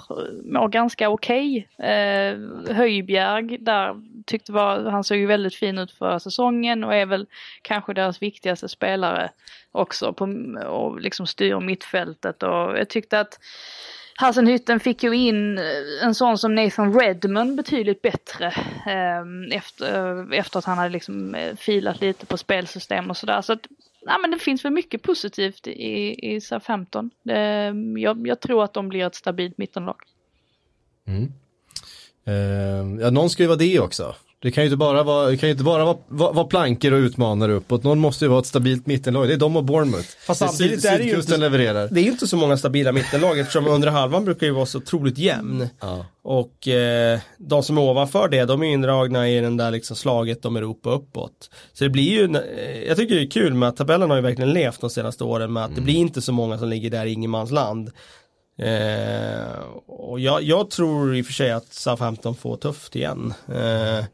mår 0.53 0.67
ganska 0.67 1.09
okej. 1.09 1.67
Okay. 1.77 1.89
Eh, 1.89 2.37
Höjbjerg 2.75 3.57
där 3.57 3.95
tyckte 4.25 4.51
var, 4.51 4.85
han 4.85 5.03
såg 5.03 5.17
ju 5.17 5.25
väldigt 5.25 5.55
fin 5.55 5.77
ut 5.77 5.91
för 5.91 6.19
säsongen 6.19 6.83
och 6.83 6.95
är 6.95 7.05
väl 7.05 7.27
kanske 7.61 7.93
deras 7.93 8.21
viktigaste 8.21 8.69
spelare 8.69 9.29
också 9.71 10.13
på, 10.13 10.23
och 10.67 10.99
liksom 11.01 11.27
styr 11.27 11.59
mittfältet 11.59 12.43
och 12.43 12.77
jag 12.79 12.89
tyckte 12.89 13.19
att 13.19 13.39
Hassenhytten 14.15 14.79
fick 14.79 15.03
ju 15.03 15.15
in 15.15 15.57
eh, 15.57 15.63
en 16.03 16.15
sån 16.15 16.37
som 16.37 16.55
Nathan 16.55 16.99
Redmond 16.99 17.55
betydligt 17.55 18.01
bättre 18.01 18.53
ehm, 18.85 19.51
eh, 19.51 19.57
efter, 19.57 20.33
efter 20.33 20.59
att 20.59 20.65
han 20.65 20.77
hade 20.77 20.89
liksom 20.89 21.35
eh, 21.35 21.55
filat 21.55 22.01
lite 22.01 22.25
på 22.25 22.37
spelsystem 22.37 23.09
och 23.09 23.17
sådär. 23.17 23.41
Så 23.41 23.53
att, 23.53 23.67
ja, 24.05 24.17
men 24.17 24.31
det 24.31 24.39
finns 24.39 24.65
väl 24.65 24.73
mycket 24.73 25.01
positivt 25.01 25.67
i, 25.67 26.15
i 26.33 26.41
Southampton. 26.41 27.09
Ehm, 27.29 27.97
jag, 27.97 28.27
jag 28.27 28.39
tror 28.39 28.63
att 28.63 28.73
de 28.73 28.89
blir 28.89 29.05
ett 29.05 29.15
stabilt 29.15 29.57
mittenlag. 29.57 29.97
Mm. 31.07 31.33
Eh, 32.25 33.03
ja, 33.03 33.09
någon 33.09 33.29
ska 33.29 33.43
ju 33.43 33.47
vara 33.47 33.57
det 33.57 33.79
också. 33.79 34.15
Det 34.43 34.51
kan 34.51 34.63
ju 34.63 34.65
inte 34.65 34.77
bara 34.77 35.03
vara, 35.03 35.29
det 35.29 35.37
kan 35.37 35.49
inte 35.49 35.63
bara 35.63 35.85
vara, 35.85 35.97
vara, 36.31 36.43
plankor 36.43 36.93
och 36.93 36.97
utmanare 36.97 37.53
uppåt. 37.53 37.83
Någon 37.83 37.99
måste 37.99 38.25
ju 38.25 38.29
vara 38.29 38.39
ett 38.39 38.45
stabilt 38.45 38.87
mittenlag. 38.87 39.27
Det 39.27 39.33
är 39.33 39.37
de 39.37 39.55
och 39.55 39.63
Bournemouth. 39.63 40.07
Fast 40.25 40.39
samtidigt 40.39 40.81
Syd, 40.81 40.91
är 40.91 40.97
det 40.97 41.03
ju 41.03 41.15
inte, 41.15 41.37
levererar. 41.37 41.87
Det 41.91 41.99
är 41.99 42.03
ju 42.03 42.11
inte 42.11 42.27
så 42.27 42.37
många 42.37 42.57
stabila 42.57 42.91
mittenlag 42.91 43.39
eftersom 43.39 43.67
under 43.67 43.87
halvan 43.87 44.25
brukar 44.25 44.47
ju 44.47 44.53
vara 44.53 44.65
så 44.65 44.77
otroligt 44.77 45.17
jämn. 45.17 45.67
Ja. 45.79 46.05
Och 46.23 46.67
eh, 46.67 47.19
de 47.37 47.63
som 47.63 47.77
är 47.77 47.81
ovanför 47.81 48.27
det, 48.29 48.45
de 48.45 48.63
är 48.63 48.67
indragna 48.67 49.29
i 49.29 49.39
den 49.39 49.57
där 49.57 49.71
liksom 49.71 49.95
slaget 49.95 50.45
om 50.45 50.55
Europa 50.55 50.89
uppåt. 50.89 51.49
Så 51.73 51.83
det 51.83 51.89
blir 51.89 52.09
ju, 52.09 52.35
eh, 52.35 52.83
jag 52.87 52.97
tycker 52.97 53.15
det 53.15 53.21
är 53.21 53.31
kul 53.31 53.53
med 53.53 53.69
att 53.69 53.77
tabellen 53.77 54.09
har 54.09 54.17
ju 54.17 54.23
verkligen 54.23 54.53
levt 54.53 54.81
de 54.81 54.89
senaste 54.89 55.23
åren 55.23 55.53
med 55.53 55.63
att 55.63 55.69
mm. 55.69 55.79
det 55.79 55.85
blir 55.85 55.95
inte 55.95 56.21
så 56.21 56.31
många 56.31 56.57
som 56.57 56.69
ligger 56.69 56.89
där 56.89 57.05
i 57.05 57.11
ingenmansland. 57.11 57.91
Eh, 58.57 59.59
och 59.87 60.19
jag, 60.19 60.43
jag, 60.43 60.69
tror 60.69 61.15
i 61.15 61.21
och 61.21 61.25
för 61.25 61.33
sig 61.33 61.51
att 61.51 61.73
Southampton 61.73 62.35
får 62.35 62.57
tufft 62.57 62.95
igen. 62.95 63.33
Eh, 63.47 64.05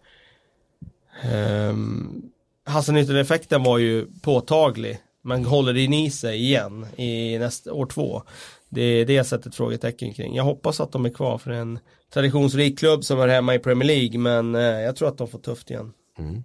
Um, 1.34 2.32
Hasselnytten-effekten 2.66 3.64
var 3.64 3.78
ju 3.78 4.08
påtaglig. 4.22 5.00
Man 5.24 5.46
håller 5.46 5.78
in 5.78 5.94
i 5.94 6.12
sig 6.12 6.40
igen 6.40 6.88
i 6.98 7.38
nästa 7.40 7.74
år 7.74 7.86
två. 7.86 8.24
Det 8.70 8.82
är 8.82 9.06
det 9.06 9.14
jag 9.14 9.26
sätter 9.26 9.50
ett 9.50 9.56
frågetecken 9.56 10.14
kring. 10.14 10.36
Jag 10.36 10.44
hoppas 10.44 10.80
att 10.80 10.92
de 10.92 11.06
är 11.06 11.10
kvar 11.10 11.38
för 11.38 11.52
en 11.52 11.80
traditionsrik 12.14 12.80
klubb 12.80 13.04
som 13.04 13.20
är 13.20 13.28
hemma 13.28 13.56
i 13.56 13.60
Premier 13.60 13.88
League 13.88 14.20
men 14.20 14.56
eh, 14.56 14.62
jag 14.62 14.96
tror 14.96 15.08
att 15.08 15.18
de 15.18 15.28
får 15.28 15.40
tufft 15.40 15.70
igen. 15.70 15.94
Mm. 16.20 16.44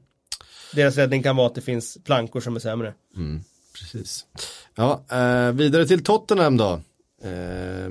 Deras 0.74 0.96
räddning 0.96 1.22
kan 1.22 1.36
vara 1.36 1.46
att 1.46 1.54
det 1.54 1.60
finns 1.60 1.98
plankor 2.04 2.40
som 2.40 2.56
är 2.56 2.60
sämre. 2.60 2.94
Mm, 3.16 3.40
precis. 3.78 4.26
Ja, 4.74 5.04
eh, 5.10 5.52
vidare 5.52 5.86
till 5.86 6.04
Tottenham 6.04 6.56
då. 6.56 6.80
Eh, 7.22 7.90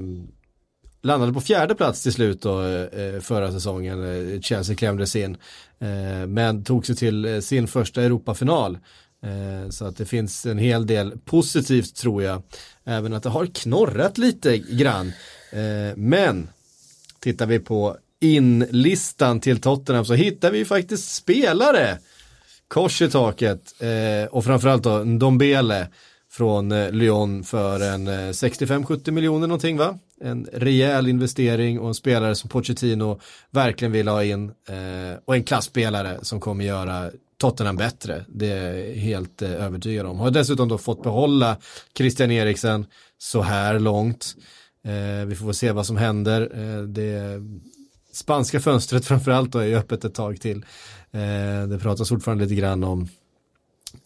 landade 1.02 1.34
på 1.34 1.42
fjärde 1.42 1.76
plats 1.76 2.04
till 2.04 2.14
slut 2.14 2.42
då 2.42 2.62
eh, 2.66 3.20
förra 3.20 3.52
säsongen. 3.52 4.42
Chelsea 4.42 4.76
klämdes 4.76 5.16
in. 5.16 5.38
Eh, 5.84 6.28
men 6.28 6.64
tog 6.64 6.86
sig 6.86 6.96
till 6.96 7.26
eh, 7.26 7.40
sin 7.40 7.68
första 7.68 8.02
Europafinal. 8.02 8.78
Eh, 9.24 9.70
så 9.70 9.86
att 9.86 9.98
det 9.98 10.06
finns 10.06 10.46
en 10.46 10.58
hel 10.58 10.88
del 10.88 11.18
positivt 11.26 11.96
tror 11.96 12.24
jag. 12.24 12.44
Även 12.86 13.14
att 13.14 13.24
det 13.24 13.30
har 13.30 13.46
knorrat 13.46 14.18
lite 14.18 14.58
grann. 14.58 15.14
Men 15.96 16.50
tittar 17.20 17.46
vi 17.46 17.60
på 17.60 17.98
inlistan 18.22 19.40
till 19.40 19.62
Tottenham 19.62 20.06
så 20.06 20.14
hittar 20.14 20.52
vi 20.52 20.66
faktiskt 20.66 21.16
spelare. 21.16 21.98
Kors 22.68 23.02
i 23.02 23.10
taket 23.10 23.74
och 24.30 24.46
framförallt 24.46 24.84
då 24.84 24.98
Ndombele 24.98 25.88
från 26.34 26.72
eh, 26.72 26.92
Lyon 26.92 27.44
för 27.44 27.80
en 27.80 28.08
eh, 28.08 28.12
65-70 28.12 29.12
miljoner 29.12 29.48
någonting 29.48 29.78
va? 29.78 30.00
en 30.22 30.48
rejäl 30.54 31.08
investering 31.08 31.80
och 31.80 31.88
en 31.88 31.94
spelare 31.94 32.36
som 32.36 32.50
Pochettino 32.50 33.20
verkligen 33.52 33.92
vill 33.92 34.08
ha 34.08 34.24
in 34.24 34.50
eh, 34.50 35.20
och 35.26 35.36
en 35.36 35.44
klassspelare 35.44 36.20
som 36.22 36.40
kommer 36.40 36.66
göra 36.66 37.12
Tottenham 37.38 37.76
bättre. 37.76 38.26
Det 38.28 38.48
är 38.48 38.74
jag 38.74 38.96
helt 38.96 39.42
övertygad 39.42 40.06
om. 40.06 40.20
Har 40.20 40.32
dessutom 40.32 40.68
då 40.68 40.78
fått 40.78 41.04
behålla 41.04 41.58
Christian 41.98 42.32
Eriksen 42.32 42.86
så 43.18 43.42
här 43.42 43.80
långt. 43.80 44.36
Vi 45.28 45.36
får 45.36 45.46
väl 45.46 45.56
se 45.56 45.72
vad 45.72 45.86
som 45.86 45.98
händer. 45.98 46.50
Det 46.88 47.42
spanska 48.14 48.60
fönstret 48.60 49.06
framförallt 49.06 49.52
då 49.52 49.60
är 49.60 49.76
öppet 49.76 50.06
ett 50.06 50.14
tag 50.14 50.42
till. 50.42 50.66
Det 51.70 51.80
pratas 51.82 52.10
fortfarande 52.10 52.44
lite 52.44 52.56
grann 52.56 52.84
om 52.84 53.10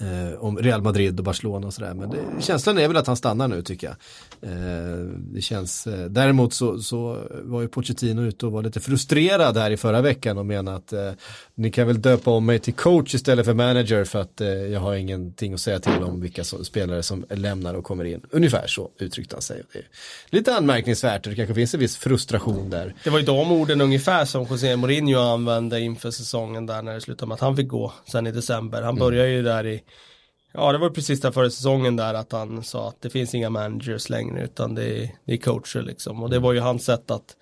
eh, 0.02 0.40
om 0.40 0.58
Real 0.58 0.82
Madrid 0.82 1.20
och 1.20 1.26
Barcelona 1.26 1.68
och 1.68 1.74
sådär. 1.74 1.94
Men 1.94 2.10
det, 2.10 2.18
känslan 2.40 2.78
är 2.78 2.88
väl 2.88 2.98
att 2.98 3.08
han 3.08 3.18
stannar 3.18 3.48
nu 3.48 3.62
tycker 3.62 3.88
jag. 3.88 3.96
Eh, 4.42 4.50
det 5.18 5.42
känns, 5.42 5.88
eh, 5.88 6.06
däremot 6.06 6.54
så, 6.54 6.80
så 6.80 7.28
var 7.44 7.62
ju 7.62 7.68
Pochettino 7.68 8.22
ute 8.22 8.46
och 8.46 8.52
var 8.52 8.64
lite 8.64 8.80
frustrerad 8.80 9.58
här 9.58 9.72
i 9.72 9.78
förra 9.78 10.02
veckan 10.02 10.38
och 10.38 10.46
menade 10.46 10.78
att 10.78 10.94
eh, 10.94 11.12
ni 11.56 11.72
kan 11.72 11.88
väl 11.88 12.02
döpa 12.02 12.32
om 12.32 12.46
mig 12.46 12.60
till 12.60 12.74
coach 12.74 13.16
istället 13.16 13.46
för 13.46 13.54
manager 13.54 14.04
för 14.04 14.22
att 14.22 14.42
eh, 14.42 14.48
jag 14.48 14.80
har 14.80 14.96
ingenting 14.96 15.54
att 15.54 15.60
säga 15.60 15.80
till 15.80 16.04
om 16.04 16.22
vilka 16.22 16.44
som, 16.44 16.66
spelare 16.66 17.04
som 17.04 17.26
lämnar 17.30 17.74
och 17.74 17.84
kommer 17.84 18.06
in. 18.06 18.22
Ungefär 18.30 18.68
så 18.68 18.90
uttryckte 19.00 19.36
han 19.36 19.42
sig. 19.42 19.64
Lite 20.30 20.56
anmärkningsvärt 20.56 21.26
och 21.26 21.30
det 21.30 21.36
kanske 21.36 21.56
finns 21.56 21.74
en 21.74 21.80
viss 21.80 21.98
frustration 21.98 22.70
där. 22.70 22.94
Det 23.04 23.10
var 23.10 23.20
ju 23.20 23.26
de 23.26 23.52
orden 23.52 23.82
ungefär 23.82 24.26
som 24.26 24.46
José 24.50 24.76
Mourinho 24.76 25.20
använde 25.20 25.80
inför 25.80 26.12
säsongen 26.12 26.66
där 26.66 26.82
när 26.82 26.94
det 26.94 27.02
slutade 27.02 27.28
med 27.28 27.36
att 27.36 27.42
han 27.42 27.56
fick 27.56 27.68
gå 27.68 27.94
sen 28.12 28.28
i 28.28 28.32
december. 28.32 28.82
Han 28.82 28.96
började 28.96 29.30
ju 29.30 29.44
där 29.44 29.66
i 29.66 29.84
Ja, 30.54 30.72
det 30.72 30.78
var 30.78 30.90
precis 30.90 31.22
där 31.22 31.32
förra 31.32 31.50
säsongen 31.50 31.96
där 31.96 32.14
att 32.14 32.32
han 32.32 32.64
sa 32.64 32.90
att 32.90 33.02
det 33.02 33.10
finns 33.10 33.36
inga 33.36 33.50
managers 33.50 34.10
längre 34.10 34.44
utan 34.44 34.76
det 34.76 34.84
är, 34.84 35.10
det 35.26 35.34
är 35.34 35.38
coacher 35.38 35.82
liksom. 35.82 36.24
Och 36.24 36.30
det 36.30 36.40
var 36.40 36.54
ju 36.54 36.60
hans 36.60 36.86
sätt 36.86 37.12
att, 37.12 37.36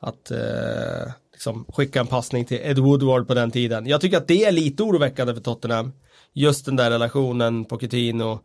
att 0.00 0.30
eh, 0.30 1.12
liksom 1.32 1.64
skicka 1.68 2.00
en 2.00 2.06
passning 2.06 2.44
till 2.44 2.60
Ed 2.62 2.78
Woodward 2.78 3.28
på 3.28 3.34
den 3.34 3.50
tiden. 3.50 3.86
Jag 3.86 4.00
tycker 4.00 4.16
att 4.16 4.28
det 4.28 4.44
är 4.44 4.52
lite 4.52 4.82
oroväckande 4.82 5.34
för 5.34 5.40
Tottenham. 5.40 5.92
Just 6.32 6.66
den 6.66 6.76
där 6.76 6.90
relationen 6.90 7.64
Pochettino, 7.64 8.40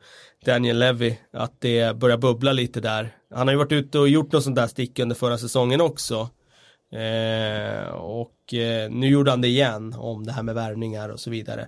Daniel 0.45 0.79
Levy, 0.79 1.15
att 1.33 1.61
det 1.61 1.97
börjar 1.97 2.17
bubbla 2.17 2.53
lite 2.53 2.81
där. 2.81 3.15
Han 3.33 3.47
har 3.47 3.53
ju 3.53 3.57
varit 3.57 3.71
ute 3.71 3.99
och 3.99 4.09
gjort 4.09 4.31
något 4.31 4.43
sånt 4.43 4.55
där 4.55 4.67
stick 4.67 4.99
under 4.99 5.15
förra 5.15 5.37
säsongen 5.37 5.81
också. 5.81 6.29
Eh, 6.91 7.87
och 7.89 8.53
eh, 8.53 8.89
nu 8.91 9.07
gjorde 9.07 9.31
han 9.31 9.41
det 9.41 9.47
igen 9.47 9.93
om 9.97 10.25
det 10.25 10.31
här 10.31 10.43
med 10.43 10.55
värvningar 10.55 11.09
och 11.09 11.19
så 11.19 11.29
vidare. 11.29 11.67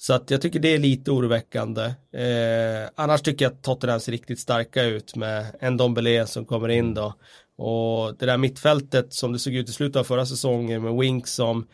Så 0.00 0.14
att 0.14 0.30
jag 0.30 0.42
tycker 0.42 0.60
det 0.60 0.74
är 0.74 0.78
lite 0.78 1.10
oroväckande. 1.10 1.82
Eh, 2.12 2.90
annars 2.94 3.22
tycker 3.22 3.44
jag 3.44 3.52
att 3.52 3.62
Tottenham 3.62 4.00
ser 4.00 4.12
riktigt 4.12 4.38
starka 4.38 4.82
ut 4.82 5.16
med 5.16 5.46
en 5.60 5.76
Dombele 5.76 6.26
som 6.26 6.44
kommer 6.44 6.68
in 6.68 6.94
då. 6.94 7.14
Och 7.56 8.16
det 8.18 8.26
där 8.26 8.36
mittfältet 8.36 9.12
som 9.12 9.32
det 9.32 9.38
såg 9.38 9.54
ut 9.54 9.68
i 9.68 9.72
slutet 9.72 9.96
av 9.96 10.04
förra 10.04 10.26
säsongen 10.26 10.82
med 10.82 10.94
Wink 10.94 11.26
som 11.26 11.66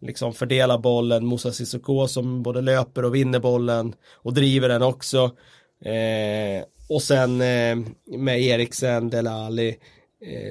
liksom 0.00 0.32
fördelar 0.32 0.78
bollen, 0.78 1.26
Moussa 1.26 1.52
Sissoko 1.52 2.08
som 2.08 2.42
både 2.42 2.60
löper 2.60 3.04
och 3.04 3.14
vinner 3.14 3.38
bollen 3.38 3.94
och 4.12 4.34
driver 4.34 4.68
den 4.68 4.82
också. 4.82 5.30
Eh, 5.84 6.64
och 6.88 7.02
sen 7.02 7.40
eh, 7.40 7.76
med 8.18 8.40
Eriksen, 8.40 9.10
Delali 9.10 9.76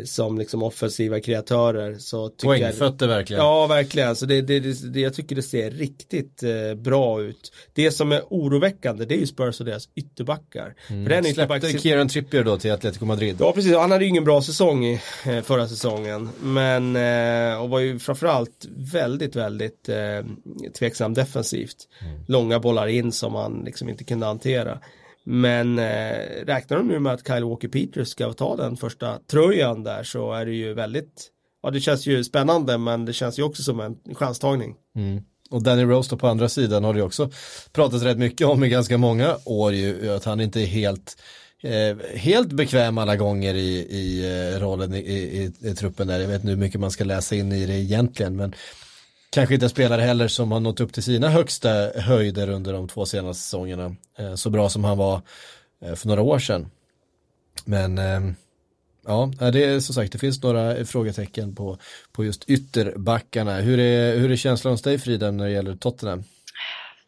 som 0.05 0.37
liksom 0.37 0.63
offensiva 0.63 1.19
kreatörer. 1.19 1.95
Så 1.95 2.29
Poängfötter 2.29 3.07
verkligen. 3.07 3.43
Ja, 3.43 3.67
verkligen. 3.67 4.15
Så 4.15 4.25
det, 4.25 4.41
det, 4.41 4.59
det, 4.93 4.99
jag 4.99 5.13
tycker 5.13 5.35
det 5.35 5.41
ser 5.41 5.71
riktigt 5.71 6.43
eh, 6.43 6.75
bra 6.75 7.21
ut. 7.21 7.53
Det 7.73 7.91
som 7.91 8.11
är 8.11 8.21
oroväckande 8.29 9.05
det 9.05 9.15
är 9.15 9.19
ju 9.19 9.27
Spurs 9.27 9.59
och 9.59 9.65
deras 9.65 9.89
ytterbackar. 9.95 10.75
Mm. 10.87 11.05
För 11.05 11.09
den 11.09 11.23
Släppte 11.23 11.55
ytterback... 11.55 11.81
Kieran 11.81 12.07
Trippier 12.07 12.43
då 12.43 12.57
till 12.57 12.71
Atletico 12.71 13.05
Madrid. 13.05 13.35
Ja, 13.39 13.51
precis. 13.51 13.75
Han 13.75 13.91
hade 13.91 14.03
ju 14.03 14.09
ingen 14.09 14.23
bra 14.23 14.41
säsong 14.41 14.85
i, 14.85 15.01
eh, 15.25 15.41
förra 15.41 15.67
säsongen. 15.67 16.29
Men, 16.41 16.95
eh, 16.95 17.61
och 17.61 17.69
var 17.69 17.79
ju 17.79 17.99
framförallt 17.99 18.65
väldigt, 18.93 19.35
väldigt 19.35 19.89
eh, 19.89 19.97
tveksam 20.79 21.13
defensivt. 21.13 21.87
Mm. 22.01 22.19
Långa 22.27 22.59
bollar 22.59 22.87
in 22.87 23.11
som 23.11 23.35
han 23.35 23.61
liksom 23.65 23.89
inte 23.89 24.03
kunde 24.03 24.25
hantera. 24.25 24.79
Men 25.31 25.79
eh, 25.79 26.45
räknar 26.45 26.77
de 26.77 26.87
nu 26.87 26.99
med 26.99 27.13
att 27.13 27.27
Kyle 27.27 27.43
Walker 27.43 27.67
Peters 27.67 28.07
ska 28.07 28.33
ta 28.33 28.55
den 28.55 28.77
första 28.77 29.19
tröjan 29.31 29.83
där 29.83 30.03
så 30.03 30.33
är 30.33 30.45
det 30.45 30.51
ju 30.51 30.73
väldigt, 30.73 31.27
ja 31.63 31.69
det 31.69 31.79
känns 31.79 32.05
ju 32.05 32.23
spännande 32.23 32.77
men 32.77 33.05
det 33.05 33.13
känns 33.13 33.39
ju 33.39 33.43
också 33.43 33.63
som 33.63 33.79
en 33.79 34.15
chanstagning. 34.15 34.75
Mm. 34.95 35.21
och 35.49 35.63
Danny 35.63 35.83
Rose 35.83 36.09
då 36.09 36.17
på 36.17 36.27
andra 36.27 36.49
sidan 36.49 36.83
har 36.83 36.93
det 36.93 37.01
också 37.01 37.29
pratats 37.71 38.03
rätt 38.03 38.17
mycket 38.17 38.47
om 38.47 38.63
i 38.63 38.69
ganska 38.69 38.97
många 38.97 39.37
år 39.45 39.73
ju, 39.73 40.09
att 40.15 40.25
han 40.25 40.41
inte 40.41 40.61
är 40.61 40.65
helt 40.65 41.21
eh, 41.63 42.17
helt 42.17 42.51
bekväm 42.51 42.97
alla 42.97 43.15
gånger 43.15 43.53
i, 43.53 43.77
i 43.77 44.25
eh, 44.25 44.59
rollen 44.59 44.93
i, 44.93 44.99
i, 44.99 45.51
i, 45.69 45.75
truppen 45.75 46.07
där. 46.07 46.19
Jag 46.19 46.27
vet 46.27 46.41
inte 46.41 46.49
hur 46.49 46.57
mycket 46.57 46.81
man 46.81 46.91
ska 46.91 47.03
läsa 47.03 47.35
in 47.35 47.51
i 47.51 47.65
det 47.65 47.73
egentligen 47.73 48.35
men 48.35 48.55
kanske 49.29 49.53
inte 49.53 49.65
en 49.65 49.69
spelare 49.69 50.01
heller 50.01 50.27
som 50.27 50.51
har 50.51 50.59
nått 50.59 50.79
upp 50.79 50.93
till 50.93 51.03
sina 51.03 51.29
högsta 51.29 51.69
höjder 51.95 52.49
under 52.49 52.73
de 52.73 52.87
två 52.87 53.05
senaste 53.05 53.43
säsongerna. 53.43 53.95
Eh, 54.17 54.35
så 54.35 54.49
bra 54.49 54.69
som 54.69 54.83
han 54.83 54.97
var 54.97 55.21
eh, 55.81 55.95
för 55.95 56.07
några 56.07 56.21
år 56.21 56.39
sedan. 56.39 56.71
Men 57.65 57.97
eh, 57.97 58.21
ja, 59.05 59.31
det 59.53 59.63
är 59.65 59.79
som 59.79 59.95
sagt, 59.95 60.11
det 60.11 60.17
finns 60.17 60.43
några 60.43 60.85
frågetecken 60.85 61.55
på, 61.55 61.77
på 62.11 62.25
just 62.25 62.49
ytterbackarna. 62.49 63.55
Hur 63.55 63.79
är, 63.79 64.17
hur 64.17 64.31
är 64.31 64.35
känslan 64.35 64.73
hos 64.73 64.81
dig 64.81 64.99
Frida 64.99 65.31
när 65.31 65.45
det 65.45 65.51
gäller 65.51 65.75
Tottenham? 65.75 66.23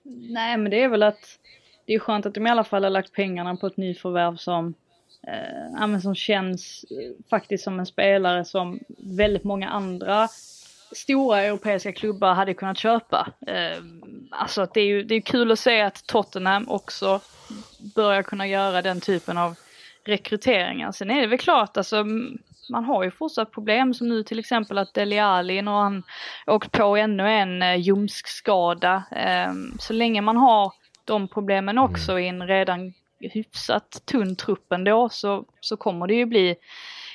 Nej, 0.03 0.57
men 0.57 0.72
det 0.72 0.84
är 0.84 0.89
väl 0.89 1.03
att 1.03 1.38
det 1.85 1.93
är 1.93 1.99
skönt 1.99 2.26
att 2.26 2.34
de 2.34 2.48
i 2.48 2.49
alla 2.49 2.64
fall 2.64 2.84
har 2.84 2.89
lagt 2.89 3.14
pengarna 3.14 3.56
på 3.56 3.68
ett 3.68 3.77
nyförvärv 3.77 4.35
som, 4.35 4.73
eh, 5.27 5.99
som 5.99 6.15
känns 6.15 6.85
eh, 6.91 7.26
faktiskt 7.30 7.64
som 7.64 7.80
en 7.80 7.85
spelare 7.85 8.45
som 8.45 8.80
väldigt 8.98 9.43
många 9.43 9.69
andra 9.69 10.27
stora 10.92 11.42
europeiska 11.42 11.92
klubbar 11.92 12.34
hade 12.34 12.54
kunnat 12.54 12.78
köpa. 12.78 13.28
Eh, 13.48 13.84
alltså 14.32 14.68
det 14.74 14.82
är 14.82 14.86
ju 14.86 15.04
det 15.04 15.16
är 15.16 15.22
kul 15.22 15.52
att 15.52 15.60
se 15.60 15.82
att 15.82 16.08
Tottenham 16.08 16.70
också 16.70 17.20
börjar 17.96 18.24
kunna 18.24 18.48
göra 18.48 18.82
den 18.82 19.02
typen 19.02 19.38
av 19.38 19.56
rekryteringar. 20.06 20.92
Sen 20.92 21.12
är 21.12 21.22
det 21.22 21.28
väl 21.28 21.40
klart, 21.40 21.78
alltså 21.78 22.06
man 22.70 22.86
har 22.86 23.04
ju 23.04 23.12
fortsatt 23.12 23.52
problem 23.52 23.94
som 23.94 24.08
nu 24.08 24.24
till 24.24 24.40
exempel 24.40 24.78
att 24.78 24.94
Deli 24.94 25.20
Alli 25.20 25.62
och 25.62 25.72
han 25.72 26.04
åkt 26.48 26.72
på 26.72 26.98
ännu 26.98 27.30
en 27.30 27.62
eh, 27.62 27.76
ljumskskada. 27.76 29.04
Eh, 29.12 29.54
så 29.80 29.94
länge 29.94 30.22
man 30.22 30.38
har 30.38 30.74
de 31.06 31.28
problemen 31.28 31.78
också 31.78 32.20
i 32.20 32.28
en 32.28 32.48
redan 32.48 32.94
hyfsat 33.20 34.02
tunn 34.06 34.36
trupp 34.36 34.72
ändå 34.72 35.10
så, 35.10 35.46
så 35.60 35.78
kommer 35.78 36.08
det 36.08 36.14
ju 36.14 36.26
bli 36.26 36.56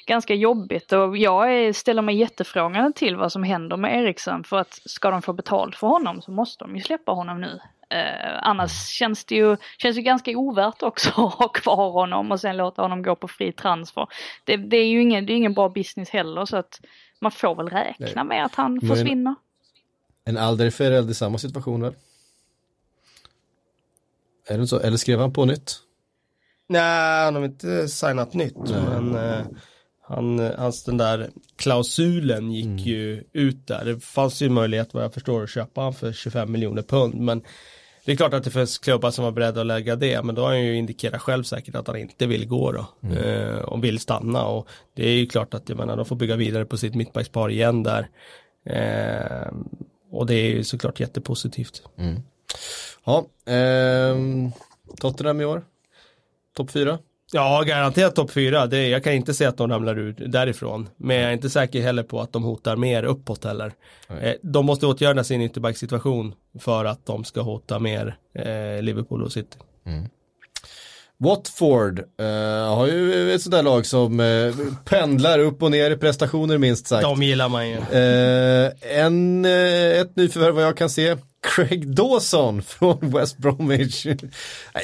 ganska 0.06 0.34
jobbigt 0.34 0.92
och 0.92 1.16
jag 1.16 1.74
ställer 1.74 2.02
mig 2.02 2.16
jättefrågande 2.16 2.92
till 2.92 3.16
vad 3.16 3.32
som 3.32 3.42
händer 3.42 3.76
med 3.76 3.98
Eriksson 3.98 4.44
för 4.44 4.56
att 4.56 4.80
ska 4.84 5.10
de 5.10 5.22
få 5.22 5.32
betalt 5.32 5.76
för 5.76 5.86
honom 5.86 6.22
så 6.22 6.30
måste 6.30 6.64
de 6.64 6.76
ju 6.76 6.82
släppa 6.82 7.12
honom 7.12 7.40
nu. 7.40 7.60
Eh, 7.90 8.38
annars 8.42 8.88
känns 8.88 9.24
det 9.24 9.34
ju, 9.34 9.56
känns 9.78 9.96
det 9.96 10.02
ganska 10.02 10.30
ovärt 10.30 10.82
också 10.82 11.08
att 11.16 11.34
ha 11.34 11.48
kvar 11.48 11.90
honom 11.90 12.32
och 12.32 12.40
sen 12.40 12.56
låta 12.56 12.82
honom 12.82 13.02
gå 13.02 13.16
på 13.16 13.28
fri 13.28 13.52
transfer. 13.52 14.06
Det, 14.44 14.56
det 14.56 14.76
är 14.76 14.86
ju 14.86 15.02
ingen, 15.02 15.26
det 15.26 15.32
är 15.32 15.36
ingen 15.36 15.54
bra 15.54 15.68
business 15.68 16.10
heller 16.10 16.44
så 16.44 16.56
att 16.56 16.80
man 17.20 17.30
får 17.30 17.54
väl 17.54 17.68
räkna 17.68 18.06
Nej. 18.14 18.24
med 18.24 18.44
att 18.44 18.54
han 18.54 18.78
Men 18.82 18.88
försvinner. 18.88 19.34
En 20.24 20.38
Alderfereld 20.38 21.10
i 21.10 21.14
samma 21.14 21.38
situation 21.38 21.82
väl? 21.82 21.94
Är 24.48 24.58
det 24.58 24.66
så? 24.66 24.80
Eller 24.80 24.96
skrev 24.96 25.20
han 25.20 25.32
på 25.32 25.44
nytt? 25.44 25.80
Nej, 26.68 27.24
han 27.24 27.34
har 27.34 27.44
inte 27.44 27.88
signat 27.88 28.34
nytt. 28.34 28.56
Nej. 28.56 28.82
Men 28.82 29.14
eh, 29.14 29.46
han, 30.08 30.38
hans 30.38 30.84
den 30.84 30.96
där 30.96 31.30
klausulen 31.56 32.52
gick 32.52 32.64
mm. 32.64 32.78
ju 32.78 33.24
ut 33.32 33.66
där. 33.66 33.84
Det 33.84 34.00
fanns 34.00 34.42
ju 34.42 34.48
möjlighet 34.48 34.94
vad 34.94 35.04
jag 35.04 35.14
förstår 35.14 35.42
att 35.42 35.50
köpa 35.50 35.80
han 35.80 35.94
för 35.94 36.12
25 36.12 36.52
miljoner 36.52 36.82
pund. 36.82 37.14
Men 37.14 37.42
det 38.04 38.12
är 38.12 38.16
klart 38.16 38.34
att 38.34 38.44
det 38.44 38.50
finns 38.50 38.78
klubbar 38.78 39.10
som 39.10 39.24
var 39.24 39.32
beredda 39.32 39.60
att 39.60 39.66
lägga 39.66 39.96
det. 39.96 40.22
Men 40.22 40.34
då 40.34 40.42
har 40.42 40.48
han 40.48 40.64
ju 40.64 40.76
indikerat 40.76 41.22
själv 41.22 41.42
säkert 41.42 41.74
att 41.74 41.86
han 41.86 41.96
inte 41.96 42.26
vill 42.26 42.48
gå 42.48 42.72
då. 42.72 42.86
Mm. 43.02 43.16
Eh, 43.18 43.58
och 43.58 43.84
vill 43.84 43.98
stanna. 43.98 44.44
Och 44.44 44.68
det 44.94 45.08
är 45.08 45.12
ju 45.12 45.26
klart 45.26 45.54
att 45.54 45.68
jag 45.68 45.78
menar, 45.78 45.96
de 45.96 46.04
får 46.04 46.16
bygga 46.16 46.36
vidare 46.36 46.64
på 46.64 46.76
sitt 46.76 46.94
mittbackspar 46.94 47.50
igen 47.50 47.82
där. 47.82 48.08
Eh, 48.64 49.52
och 50.10 50.26
det 50.26 50.34
är 50.34 50.48
ju 50.48 50.64
såklart 50.64 51.00
jättepositivt. 51.00 51.82
Mm. 51.98 52.22
Ja, 53.04 53.26
eh, 53.52 54.16
Tottenham 55.00 55.40
i 55.40 55.44
år? 55.44 55.64
Topp 56.56 56.70
fyra? 56.70 56.98
Ja, 57.32 57.62
garanterat 57.66 58.14
topp 58.14 58.30
fyra. 58.30 58.66
Det, 58.66 58.88
jag 58.88 59.04
kan 59.04 59.12
inte 59.12 59.34
se 59.34 59.44
att 59.44 59.56
de 59.56 59.70
ramlar 59.70 59.98
ut 59.98 60.16
därifrån. 60.32 60.88
Men 60.96 61.16
jag 61.16 61.28
är 61.28 61.32
inte 61.32 61.50
säker 61.50 61.82
heller 61.82 62.02
på 62.02 62.20
att 62.20 62.32
de 62.32 62.42
hotar 62.42 62.76
mer 62.76 63.02
uppåt 63.02 63.44
heller. 63.44 63.72
Eh, 64.20 64.34
de 64.42 64.66
måste 64.66 64.86
åtgärda 64.86 65.24
sin 65.24 65.40
ytterbacksituation 65.40 66.34
för 66.58 66.84
att 66.84 67.06
de 67.06 67.24
ska 67.24 67.40
hota 67.40 67.78
mer 67.78 68.16
eh, 68.34 68.82
Liverpool 68.82 69.22
och 69.22 69.32
City. 69.32 69.58
Mm. 69.86 70.08
Watford 71.18 71.98
uh, 71.98 72.26
har 72.74 72.86
ju 72.86 73.34
ett 73.34 73.42
sådär 73.42 73.62
lag 73.62 73.86
som 73.86 74.20
uh, 74.20 74.54
pendlar 74.84 75.38
upp 75.38 75.62
och 75.62 75.70
ner 75.70 75.90
i 75.90 75.96
prestationer 75.96 76.58
minst 76.58 76.86
sagt. 76.86 77.02
De 77.02 77.22
gillar 77.22 77.48
man 77.48 77.68
ju. 77.68 77.76
Uh, 77.76 78.72
en, 78.80 79.44
ett 79.44 80.16
nyförvärv 80.16 80.54
vad 80.54 80.64
jag 80.64 80.76
kan 80.76 80.90
se. 80.90 81.16
Craig 81.46 81.94
Dawson 81.94 82.62
från 82.66 82.98
West 83.00 83.38
Bromwich. 83.38 84.06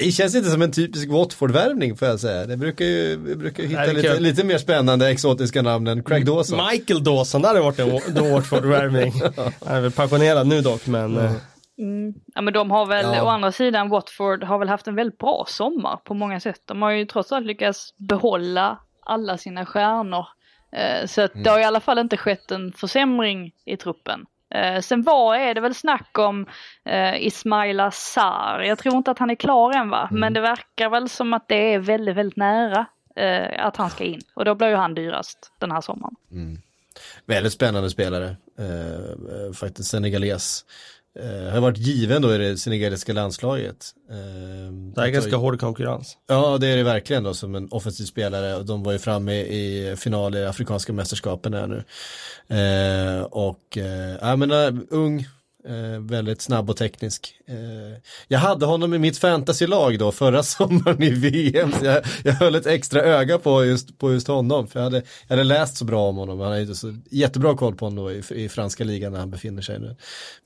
Det 0.01 0.13
känns 0.13 0.35
inte 0.35 0.51
som 0.51 0.63
en 0.63 0.73
typisk 0.73 1.09
Watford-värvning 1.09 1.97
får 1.97 2.09
jag 2.09 2.21
säga. 2.21 2.47
Det 2.47 2.57
brukar 2.57 2.85
ju, 2.85 3.17
vi 3.17 3.37
brukar 3.37 3.63
hitta 3.63 3.81
Nej, 3.81 3.95
lite, 3.95 4.21
lite, 4.21 4.45
mer 4.45 4.59
spännande 4.59 5.09
exotiska 5.09 5.63
namn 5.63 5.87
än 5.87 6.03
Craig 6.03 6.27
Dawson. 6.27 6.67
Michael 6.71 7.05
Dawson, 7.05 7.43
det 7.43 7.49
hade 7.49 7.61
varit 7.61 7.79
en 7.79 7.91
Watford-värvning. 8.33 9.13
Han 9.67 9.77
är 9.77 9.81
väl 9.81 9.93
pensionerad 9.93 10.47
nu 10.47 10.61
dock 10.61 10.87
men 10.87 11.19
mm. 11.19 11.33
Mm. 11.79 12.15
Ja 12.35 12.41
men 12.41 12.55
de 12.55 12.71
har 12.71 12.87
väl, 12.87 13.07
ja. 13.15 13.23
å 13.23 13.29
andra 13.29 13.53
sidan, 13.53 13.89
Watford 13.89 14.45
har 14.45 14.59
väl 14.59 14.69
haft 14.69 14.87
en 14.87 14.95
väldigt 14.95 15.19
bra 15.19 15.45
sommar 15.49 15.97
på 15.97 16.15
många 16.15 16.41
sätt. 16.41 16.61
De 16.65 16.83
har 16.83 16.91
ju 16.91 17.05
trots 17.05 17.33
allt 17.33 17.47
lyckats 17.47 17.95
behålla 17.97 18.79
alla 19.07 19.39
sina 19.39 19.67
stjärnor. 19.67 20.27
Eh, 20.77 21.07
så 21.07 21.23
att 21.23 21.35
mm. 21.35 21.45
det 21.45 21.51
har 21.51 21.59
i 21.59 21.65
alla 21.65 21.81
fall 21.81 21.99
inte 21.99 22.17
skett 22.17 22.51
en 22.51 22.73
försämring 22.73 23.53
i 23.67 23.77
truppen. 23.77 24.25
Eh, 24.55 24.81
sen 24.81 25.03
var 25.03 25.35
är 25.35 25.55
det 25.55 25.61
väl 25.61 25.75
snack 25.75 26.19
om 26.19 26.47
eh, 26.85 27.27
Ismaila 27.27 27.91
Sar. 27.91 28.65
Jag 28.67 28.79
tror 28.79 28.97
inte 28.97 29.11
att 29.11 29.19
han 29.19 29.31
är 29.31 29.35
klar 29.35 29.73
än 29.73 29.91
va, 29.91 30.09
mm. 30.11 30.21
men 30.21 30.33
det 30.33 30.41
verkar 30.41 30.91
väl 30.91 31.09
som 31.09 31.33
att 31.33 31.49
det 31.49 31.75
är 31.75 31.79
väldigt, 31.79 32.17
väldigt 32.17 32.37
nära 32.37 32.87
eh, 33.17 33.67
att 33.67 33.77
han 33.77 33.91
ska 33.91 34.05
in. 34.05 34.21
Och 34.35 34.45
då 34.45 34.55
blir 34.55 34.69
ju 34.69 34.75
han 34.75 34.95
dyrast 34.95 35.53
den 35.59 35.73
här 35.73 35.81
sommaren. 35.81 36.15
Mm. 36.31 36.59
Väldigt 37.27 37.53
spännande 37.53 37.91
spelare, 37.91 38.37
eh, 38.59 39.47
eh 39.47 39.53
faktiskt 39.55 39.91
senegales. 39.91 40.65
Eh, 41.21 41.53
har 41.53 41.61
varit 41.61 41.79
given 41.79 42.23
då 42.23 42.35
i 42.35 42.39
det 42.39 42.57
senegaliska 42.57 43.13
landslaget. 43.13 43.95
Eh, 44.11 44.73
det 44.95 45.01
är 45.03 45.09
ganska 45.09 45.37
hård 45.37 45.61
konkurrens. 45.61 46.17
Ja, 46.29 46.59
det 46.59 46.67
är 46.67 46.77
det 46.77 46.83
verkligen 46.83 47.23
då 47.23 47.35
som 47.35 47.55
en 47.55 47.69
offensiv 47.71 48.05
spelare. 48.05 48.63
De 48.63 48.83
var 48.83 48.93
ju 48.93 48.99
framme 48.99 49.33
i 49.35 49.95
final 49.97 50.35
i 50.35 50.45
Afrikanska 50.45 50.93
mästerskapen 50.93 51.55
här 51.55 51.67
nu. 51.67 51.85
Eh, 52.57 53.23
och, 53.23 53.79
eh, 53.79 54.17
jag 54.21 54.39
menar, 54.39 54.79
ung, 54.91 55.27
Eh, 55.69 56.01
väldigt 56.01 56.41
snabb 56.41 56.71
och 56.71 56.77
teknisk. 56.77 57.35
Eh, 57.47 57.57
jag 58.29 58.39
hade 58.39 58.67
honom 58.67 58.95
i 58.95 58.99
mitt 58.99 59.19
fantasylag 59.19 59.99
då 59.99 60.13
förra 60.13 60.43
sommaren 60.43 61.03
i 61.03 61.11
VM. 61.11 61.73
Så 61.73 61.85
jag, 61.85 62.03
jag 62.25 62.33
höll 62.33 62.55
ett 62.55 62.67
extra 62.67 63.03
öga 63.03 63.39
på 63.39 63.65
just, 63.65 63.99
på 63.99 64.13
just 64.13 64.29
honom. 64.29 64.67
För 64.67 64.81
jag 64.81 64.85
hade, 64.85 64.97
jag 64.97 65.37
hade 65.37 65.45
läst 65.45 65.77
så 65.77 65.85
bra 65.85 66.09
om 66.09 66.17
honom. 66.17 66.41
Han 66.41 66.53
har 66.53 66.75
så 66.75 66.95
jättebra 67.11 67.57
koll 67.57 67.75
på 67.75 67.87
honom 67.87 68.05
då 68.05 68.13
i, 68.13 68.45
i 68.45 68.49
franska 68.49 68.85
ligan 68.85 69.13
när 69.13 69.19
han 69.19 69.31
befinner 69.31 69.63
sig 69.63 69.79
nu. 69.79 69.97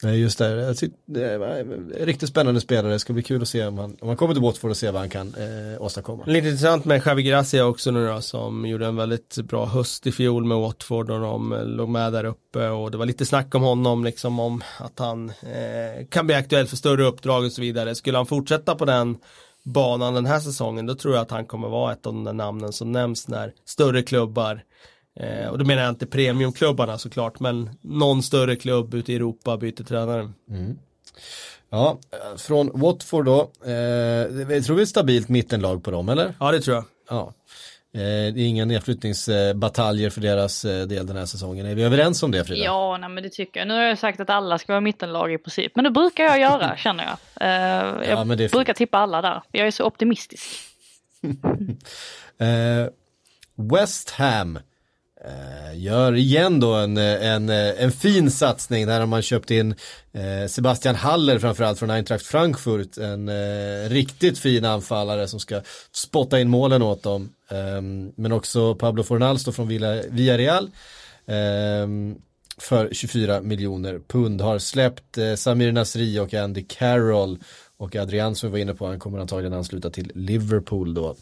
Men 0.02 0.18
just 0.18 0.38
där, 0.38 0.56
jag 0.56 0.76
tyck, 0.76 0.92
det 1.06 1.38
var 1.38 1.46
en 1.46 1.92
riktigt 2.00 2.28
spännande 2.28 2.60
spelare. 2.60 2.92
Det 2.92 2.98
ska 2.98 3.12
bli 3.12 3.22
kul 3.22 3.42
att 3.42 3.48
se 3.48 3.66
om 3.66 3.78
han, 3.78 3.96
om 4.00 4.08
han 4.08 4.16
kommer 4.16 4.34
till 4.34 4.42
Watford 4.42 4.70
och 4.70 4.76
se 4.76 4.90
vad 4.90 5.00
han 5.00 5.10
kan 5.10 5.34
eh, 5.34 5.82
åstadkomma. 5.82 6.24
Lite 6.26 6.48
intressant 6.48 6.84
med 6.84 7.02
Javi 7.06 7.22
Gracia 7.22 7.66
också 7.66 7.90
nu 7.90 8.06
då 8.06 8.20
som 8.20 8.66
gjorde 8.66 8.86
en 8.86 8.96
väldigt 8.96 9.36
bra 9.36 9.66
höst 9.66 10.06
i 10.06 10.12
fjol 10.12 10.44
med 10.44 10.58
Watford 10.58 11.10
och 11.10 11.20
de 11.20 11.52
eh, 11.52 11.64
låg 11.64 11.88
med 11.88 12.12
där 12.12 12.24
uppe 12.24 12.68
och 12.68 12.90
det 12.90 12.98
var 12.98 13.06
lite 13.06 13.26
snack 13.26 13.54
om 13.54 13.62
honom 13.62 14.04
liksom 14.04 14.40
om 14.40 14.62
att 14.78 14.98
han 14.98 15.05
han 15.06 15.28
eh, 15.28 16.06
kan 16.08 16.26
bli 16.26 16.34
aktuell 16.34 16.66
för 16.66 16.76
större 16.76 17.04
uppdrag 17.04 17.44
och 17.44 17.52
så 17.52 17.60
vidare. 17.60 17.94
Skulle 17.94 18.16
han 18.16 18.26
fortsätta 18.26 18.74
på 18.74 18.84
den 18.84 19.18
banan 19.62 20.14
den 20.14 20.26
här 20.26 20.40
säsongen 20.40 20.86
då 20.86 20.94
tror 20.94 21.14
jag 21.14 21.22
att 21.22 21.30
han 21.30 21.46
kommer 21.46 21.68
vara 21.68 21.92
ett 21.92 22.06
av 22.06 22.12
de 22.12 22.24
där 22.24 22.32
namnen 22.32 22.72
som 22.72 22.92
nämns 22.92 23.28
när 23.28 23.52
större 23.64 24.02
klubbar 24.02 24.62
eh, 25.20 25.48
och 25.48 25.58
då 25.58 25.64
menar 25.64 25.82
jag 25.82 25.90
inte 25.90 26.06
premiumklubbarna 26.06 26.98
såklart 26.98 27.40
men 27.40 27.70
någon 27.80 28.22
större 28.22 28.56
klubb 28.56 28.94
ute 28.94 29.12
i 29.12 29.16
Europa 29.16 29.56
byter 29.56 29.84
tränare. 29.84 30.32
Mm. 30.50 30.78
Ja, 31.70 31.98
från 32.36 32.80
Watford 32.80 33.24
då, 33.24 33.50
eh, 33.64 33.72
jag 33.72 34.64
tror 34.64 34.76
vi 34.76 34.82
är 34.82 34.86
stabilt 34.86 35.28
mittenlag 35.28 35.84
på 35.84 35.90
dem 35.90 36.08
eller? 36.08 36.34
Ja 36.40 36.52
det 36.52 36.60
tror 36.60 36.76
jag. 36.76 36.84
Ja. 37.08 37.32
Eh, 37.96 38.34
det 38.34 38.40
är 38.40 38.48
inga 38.48 38.64
nedflyttningsbataljer 38.64 40.10
för 40.10 40.20
deras 40.20 40.64
eh, 40.64 40.86
del 40.86 41.06
den 41.06 41.16
här 41.16 41.26
säsongen. 41.26 41.66
Är 41.66 41.74
vi 41.74 41.82
överens 41.82 42.22
om 42.22 42.30
det 42.30 42.44
Frida? 42.44 42.64
Ja, 42.64 42.96
nej, 43.00 43.08
men 43.08 43.22
det 43.22 43.28
tycker 43.28 43.60
jag. 43.60 43.68
Nu 43.68 43.74
har 43.74 43.82
jag 43.82 43.98
sagt 43.98 44.20
att 44.20 44.30
alla 44.30 44.58
ska 44.58 44.72
vara 44.72 44.80
mittenlag 44.80 45.32
i 45.32 45.38
princip. 45.38 45.72
Men 45.74 45.84
det 45.84 45.90
brukar 45.90 46.24
jag 46.24 46.40
göra, 46.40 46.76
känner 46.76 47.04
jag. 47.04 47.46
Uh, 47.46 48.08
jag 48.08 48.28
ja, 48.28 48.48
brukar 48.48 48.74
tippa 48.74 48.98
alla 48.98 49.22
där. 49.22 49.42
Jag 49.52 49.66
är 49.66 49.70
så 49.70 49.84
optimistisk. 49.84 50.44
West 53.56 54.10
Ham 54.10 54.56
Eh, 54.56 54.62
Eh, 55.26 55.78
gör 55.78 56.14
igen 56.14 56.60
då 56.60 56.74
en, 56.74 56.96
en, 56.96 57.48
en 57.48 57.92
fin 57.92 58.30
satsning. 58.30 58.86
Där 58.86 59.00
har 59.00 59.06
man 59.06 59.22
köpt 59.22 59.50
in 59.50 59.74
eh, 60.12 60.48
Sebastian 60.48 60.94
Haller 60.94 61.38
framförallt 61.38 61.78
från 61.78 61.90
Eintracht 61.90 62.26
Frankfurt. 62.26 62.98
En 62.98 63.28
eh, 63.28 63.88
riktigt 63.88 64.38
fin 64.38 64.64
anfallare 64.64 65.28
som 65.28 65.40
ska 65.40 65.60
spotta 65.92 66.40
in 66.40 66.48
målen 66.48 66.82
åt 66.82 67.02
dem. 67.02 67.32
Ehm, 67.50 68.12
men 68.16 68.32
också 68.32 68.74
Pablo 68.74 69.02
Fornals 69.02 69.44
då 69.44 69.52
från 69.52 69.68
Villarreal. 70.10 70.70
Ehm, 71.26 72.16
för 72.58 72.88
24 72.92 73.40
miljoner 73.40 74.00
pund. 74.08 74.40
Har 74.40 74.58
släppt 74.58 75.18
Samir 75.36 75.72
Nasri 75.72 76.18
och 76.18 76.34
Andy 76.34 76.64
Carroll 76.68 77.38
och 77.76 77.96
Adrian 77.96 78.34
som 78.34 78.48
vi 78.48 78.52
var 78.52 78.58
inne 78.58 78.74
på, 78.74 78.86
han 78.86 78.98
kommer 78.98 79.18
antagligen 79.18 79.52
ansluta 79.52 79.90
till 79.90 80.12
Liverpool 80.14 80.94
då. 80.94 81.16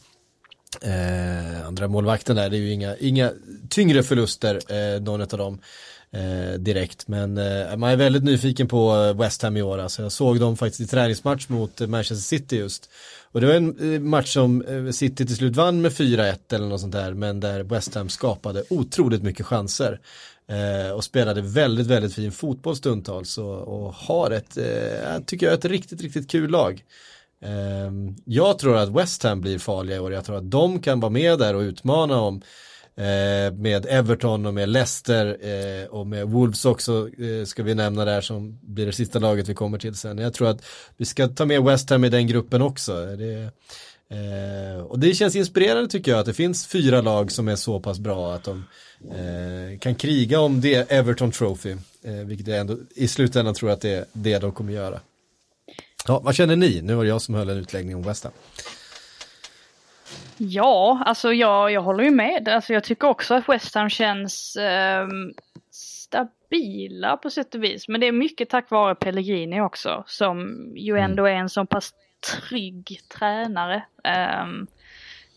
Eh, 0.82 1.66
andra 1.66 1.88
målvakten 1.88 2.36
där, 2.36 2.50
det 2.50 2.56
är 2.56 2.60
ju 2.60 2.72
inga, 2.72 2.96
inga 2.96 3.32
tyngre 3.68 4.02
förluster, 4.02 4.60
eh, 4.68 5.02
någon 5.02 5.20
av 5.20 5.28
dem 5.28 5.58
eh, 6.14 6.58
direkt. 6.58 7.08
Men 7.08 7.38
eh, 7.38 7.76
man 7.76 7.90
är 7.90 7.96
väldigt 7.96 8.24
nyfiken 8.24 8.68
på 8.68 8.96
eh, 8.96 9.20
West 9.20 9.42
Ham 9.42 9.56
i 9.56 9.62
år. 9.62 9.78
Alltså, 9.78 10.02
jag 10.02 10.12
såg 10.12 10.40
dem 10.40 10.56
faktiskt 10.56 10.80
i 10.80 10.86
träningsmatch 10.86 11.48
mot 11.48 11.80
eh, 11.80 11.86
Manchester 11.86 12.36
City 12.36 12.56
just. 12.56 12.90
Och 13.32 13.40
det 13.40 13.46
var 13.46 13.54
en 13.54 13.94
eh, 13.94 14.00
match 14.00 14.32
som 14.32 14.64
City 14.92 15.26
till 15.26 15.36
slut 15.36 15.56
vann 15.56 15.82
med 15.82 15.92
4-1 15.92 16.36
eller 16.52 16.66
något 16.66 16.80
sånt 16.80 16.92
där. 16.92 17.14
Men 17.14 17.40
där 17.40 17.62
West 17.62 17.94
Ham 17.94 18.08
skapade 18.08 18.64
otroligt 18.70 19.22
mycket 19.22 19.46
chanser. 19.46 20.00
Eh, 20.48 20.92
och 20.92 21.04
spelade 21.04 21.42
väldigt, 21.42 21.86
väldigt 21.86 22.14
fin 22.14 22.32
fotboll 22.32 22.76
stundtals 22.76 23.38
och, 23.38 23.58
och 23.58 23.94
har 23.94 24.30
ett, 24.30 24.56
eh, 24.56 25.20
tycker 25.26 25.46
jag, 25.46 25.54
ett 25.54 25.64
riktigt, 25.64 26.02
riktigt 26.02 26.30
kul 26.30 26.50
lag. 26.50 26.84
Ehm, 27.44 28.16
jag 28.24 28.58
tror 28.58 28.76
att 28.76 28.88
West 28.88 29.22
Ham 29.22 29.40
blir 29.40 29.58
farliga 29.58 29.96
i 29.96 30.00
år, 30.00 30.12
jag 30.12 30.24
tror 30.24 30.36
att 30.36 30.50
de 30.50 30.82
kan 30.82 31.00
vara 31.00 31.10
med 31.10 31.38
där 31.38 31.54
och 31.54 31.60
utmana 31.60 32.20
om 32.20 32.42
eh, 32.96 33.52
med 33.52 33.86
Everton 33.88 34.46
och 34.46 34.54
med 34.54 34.68
Leicester 34.68 35.38
eh, 35.40 35.86
och 35.86 36.06
med 36.06 36.28
Wolves 36.28 36.64
också 36.64 37.08
eh, 37.18 37.44
ska 37.44 37.62
vi 37.62 37.74
nämna 37.74 38.04
där 38.04 38.20
som 38.20 38.58
blir 38.62 38.86
det 38.86 38.92
sista 38.92 39.18
laget 39.18 39.48
vi 39.48 39.54
kommer 39.54 39.78
till 39.78 39.94
sen. 39.94 40.18
Jag 40.18 40.34
tror 40.34 40.48
att 40.48 40.64
vi 40.96 41.04
ska 41.04 41.28
ta 41.28 41.44
med 41.44 41.62
West 41.62 41.90
Ham 41.90 42.04
i 42.04 42.08
den 42.08 42.26
gruppen 42.26 42.62
också. 42.62 43.06
Det, 43.06 43.50
och 44.88 44.98
det 44.98 45.14
känns 45.14 45.36
inspirerande 45.36 45.88
tycker 45.88 46.10
jag 46.10 46.20
att 46.20 46.26
det 46.26 46.34
finns 46.34 46.66
fyra 46.66 47.00
lag 47.00 47.32
som 47.32 47.48
är 47.48 47.56
så 47.56 47.80
pass 47.80 47.98
bra 47.98 48.34
att 48.34 48.44
de 48.44 48.64
kan 49.80 49.94
kriga 49.94 50.40
om 50.40 50.60
det 50.60 50.92
Everton 50.92 51.30
Trophy, 51.30 51.76
vilket 52.26 52.46
jag 52.46 52.58
ändå 52.58 52.78
i 52.94 53.08
slutändan 53.08 53.54
tror 53.54 53.70
att 53.70 53.80
det 53.80 53.90
är 53.90 54.04
det 54.12 54.38
de 54.38 54.52
kommer 54.52 54.72
göra. 54.72 55.00
Ja, 56.08 56.20
vad 56.24 56.34
känner 56.34 56.56
ni? 56.56 56.82
Nu 56.82 56.94
var 56.94 57.02
det 57.02 57.08
jag 57.08 57.22
som 57.22 57.34
höll 57.34 57.48
en 57.48 57.58
utläggning 57.58 57.96
om 57.96 58.02
West 58.02 58.24
Ham. 58.24 58.32
Ja, 60.36 61.02
alltså 61.06 61.32
jag, 61.32 61.72
jag 61.72 61.82
håller 61.82 62.04
ju 62.04 62.10
med. 62.10 62.48
Alltså 62.48 62.72
jag 62.72 62.84
tycker 62.84 63.08
också 63.08 63.34
att 63.34 63.48
West 63.48 63.74
Ham 63.74 63.90
känns 63.90 64.56
eh, 64.56 65.06
stabila 65.70 67.16
på 67.16 67.30
sätt 67.30 67.54
och 67.54 67.64
vis. 67.64 67.88
Men 67.88 68.00
det 68.00 68.06
är 68.06 68.12
mycket 68.12 68.50
tack 68.50 68.70
vare 68.70 68.94
Pellegrini 68.94 69.60
också, 69.60 70.04
som 70.06 70.66
ju 70.76 70.92
mm. 70.92 71.10
ändå 71.10 71.24
är 71.24 71.34
en 71.34 71.48
så 71.48 71.66
pass 71.66 71.90
trygg 72.48 73.00
tränare. 73.18 73.84
Um, 74.42 74.66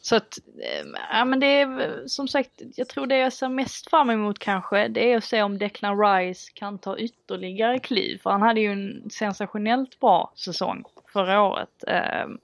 så 0.08 0.16
att, 0.16 0.38
eh, 0.62 0.88
ja 1.12 1.26
men 1.26 1.40
det 1.40 1.62
är 1.62 2.08
som 2.08 2.28
sagt, 2.28 2.52
jag 2.76 2.90
tror 2.90 3.08
det 3.08 3.18
jag 3.18 3.34
ser 3.34 3.50
mest 3.50 3.90
fram 3.90 4.10
emot 4.10 4.40
kanske, 4.40 4.88
det 4.88 5.12
är 5.12 5.18
att 5.18 5.24
se 5.24 5.44
om 5.44 5.58
Declan 5.58 6.00
Rice 6.00 6.52
kan 6.54 6.80
ta 6.80 6.98
ytterligare 6.98 7.80
kliv. 7.80 8.18
För 8.24 8.30
han 8.30 8.42
hade 8.42 8.60
ju 8.60 8.72
en 8.72 9.10
sensationellt 9.10 10.00
bra 10.00 10.32
säsong 10.36 10.84
förra 11.14 11.42
året. 11.42 11.84
Ehm, 11.88 12.38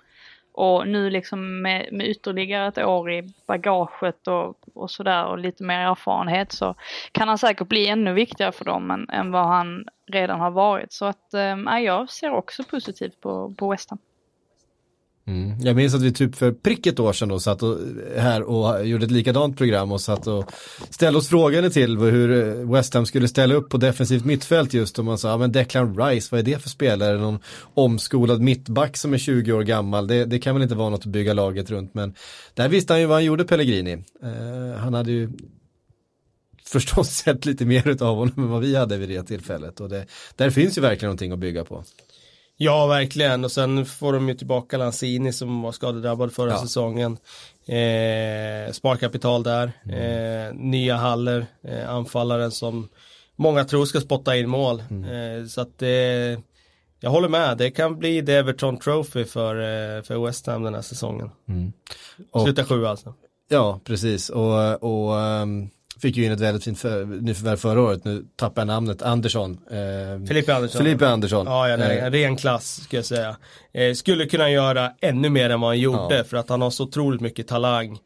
och 0.51 0.87
nu 0.87 1.09
liksom 1.09 1.61
med, 1.61 1.89
med 1.91 2.07
ytterligare 2.07 2.67
ett 2.67 2.77
år 2.77 3.11
i 3.11 3.33
bagaget 3.47 4.27
och, 4.27 4.57
och 4.73 4.91
sådär 4.91 5.25
och 5.25 5.37
lite 5.37 5.63
mer 5.63 5.79
erfarenhet 5.79 6.51
så 6.51 6.75
kan 7.11 7.27
han 7.27 7.37
säkert 7.37 7.67
bli 7.67 7.87
ännu 7.87 8.13
viktigare 8.13 8.51
för 8.51 8.65
dem 8.65 8.91
än, 8.91 9.09
än 9.09 9.31
vad 9.31 9.47
han 9.47 9.85
redan 10.11 10.39
har 10.39 10.51
varit. 10.51 10.91
Så 10.91 11.05
att, 11.05 11.33
ehm, 11.33 11.67
ja, 11.67 11.79
jag 11.79 12.09
ser 12.09 12.31
också 12.31 12.63
positivt 12.63 13.21
på, 13.21 13.53
på 13.57 13.71
West 13.71 13.89
Ham. 13.89 13.99
Mm. 15.27 15.59
Jag 15.59 15.75
minns 15.75 15.93
att 15.93 16.01
vi 16.01 16.13
typ 16.13 16.35
för 16.35 16.51
prick 16.51 16.87
ett 16.87 16.99
år 16.99 17.13
sedan 17.13 17.29
då 17.29 17.39
satt 17.39 17.63
och, 17.63 17.77
här 18.17 18.43
och 18.43 18.87
gjorde 18.87 19.05
ett 19.05 19.11
likadant 19.11 19.57
program 19.57 19.91
och 19.91 20.01
satt 20.01 20.27
och 20.27 20.51
ställde 20.89 21.19
oss 21.19 21.27
frågande 21.27 21.69
till 21.69 21.97
hur 21.97 22.53
West 22.73 22.93
Ham 22.93 23.05
skulle 23.05 23.27
ställa 23.27 23.55
upp 23.55 23.69
på 23.69 23.77
defensivt 23.77 24.25
mittfält 24.25 24.73
just 24.73 24.99
och 24.99 25.05
man 25.05 25.17
sa, 25.17 25.29
ja 25.29 25.37
men 25.37 25.51
Declan 25.51 25.97
Rice, 25.97 26.27
vad 26.31 26.39
är 26.39 26.43
det 26.43 26.59
för 26.59 26.69
spelare? 26.69 27.17
Någon 27.17 27.39
omskolad 27.73 28.41
mittback 28.41 28.97
som 28.97 29.13
är 29.13 29.17
20 29.17 29.53
år 29.53 29.63
gammal, 29.63 30.07
det, 30.07 30.25
det 30.25 30.39
kan 30.39 30.55
väl 30.55 30.63
inte 30.63 30.75
vara 30.75 30.89
något 30.89 30.99
att 30.99 31.05
bygga 31.05 31.33
laget 31.33 31.69
runt 31.69 31.93
men 31.93 32.15
där 32.53 32.69
visste 32.69 32.93
han 32.93 32.99
ju 32.99 33.05
vad 33.05 33.17
han 33.17 33.25
gjorde 33.25 33.43
Pellegrini. 33.43 33.93
Eh, 34.23 34.79
han 34.79 34.93
hade 34.93 35.11
ju 35.11 35.29
förstås 36.65 37.09
sett 37.23 37.45
lite 37.45 37.65
mer 37.65 38.03
av 38.03 38.15
honom 38.15 38.33
än 38.37 38.49
vad 38.49 38.61
vi 38.61 38.75
hade 38.75 38.97
vid 38.97 39.09
det 39.09 39.23
tillfället 39.23 39.79
och 39.79 39.89
det, 39.89 40.05
där 40.35 40.49
finns 40.49 40.77
ju 40.77 40.81
verkligen 40.81 41.09
någonting 41.09 41.31
att 41.31 41.39
bygga 41.39 41.63
på. 41.63 41.83
Ja, 42.57 42.87
verkligen. 42.87 43.43
Och 43.43 43.51
sen 43.51 43.85
får 43.85 44.13
de 44.13 44.29
ju 44.29 44.35
tillbaka 44.35 44.77
Lanzini 44.77 45.33
som 45.33 45.61
var 45.61 45.71
skadedrabbad 45.71 46.33
förra 46.33 46.51
ja. 46.51 46.61
säsongen. 46.61 47.17
Eh, 47.65 48.71
sparkapital 48.71 49.43
där. 49.43 49.71
Mm. 49.85 50.47
Eh, 50.47 50.53
nya 50.53 50.95
Haller, 50.95 51.45
eh, 51.63 51.89
anfallaren 51.89 52.51
som 52.51 52.89
många 53.35 53.65
tror 53.65 53.85
ska 53.85 54.01
spotta 54.01 54.37
in 54.37 54.49
mål. 54.49 54.83
Mm. 54.89 55.03
Eh, 55.03 55.45
så 55.45 55.61
att 55.61 55.79
det, 55.79 56.37
jag 56.99 57.09
håller 57.09 57.29
med, 57.29 57.57
det 57.57 57.71
kan 57.71 57.99
bli 57.99 58.25
The 58.25 58.33
Everton 58.33 58.77
Trophy 58.77 59.25
för, 59.25 59.55
eh, 59.55 60.03
för 60.03 60.25
West 60.25 60.47
Ham 60.47 60.63
den 60.63 60.73
här 60.73 60.81
säsongen. 60.81 61.29
Mm. 61.47 61.73
Sluta 62.43 62.65
sju 62.65 62.85
alltså. 62.85 63.13
Ja, 63.49 63.79
precis. 63.83 64.29
Och, 64.29 64.83
och 64.83 65.13
um 65.15 65.69
Fick 66.03 66.17
ju 66.17 66.25
in 66.25 66.31
ett 66.31 66.39
väldigt 66.39 66.63
fint 66.63 66.79
för, 66.79 67.05
nyförvärv 67.05 67.57
förra 67.57 67.81
året, 67.81 68.05
nu 68.05 68.25
tappar 68.35 68.61
jag 68.61 68.67
namnet, 68.67 69.01
Andersson. 69.01 69.59
Eh, 69.71 70.27
Filippe 70.27 70.55
Andersson. 70.55 70.83
Filippe 70.83 71.07
Andersson. 71.07 71.45
Ja, 71.45 71.69
ja 71.69 71.77
nej, 71.77 71.97
eh, 71.97 72.11
ren 72.11 72.35
klass 72.35 72.81
ska 72.83 72.95
jag 72.95 73.05
säga. 73.05 73.35
Eh, 73.73 73.93
skulle 73.93 74.25
kunna 74.25 74.49
göra 74.49 74.91
ännu 75.01 75.29
mer 75.29 75.49
än 75.49 75.61
vad 75.61 75.69
han 75.69 75.79
gjorde 75.79 76.17
ja. 76.17 76.23
för 76.23 76.37
att 76.37 76.49
han 76.49 76.61
har 76.61 76.69
så 76.69 76.83
otroligt 76.83 77.21
mycket 77.21 77.47
talang. 77.47 77.97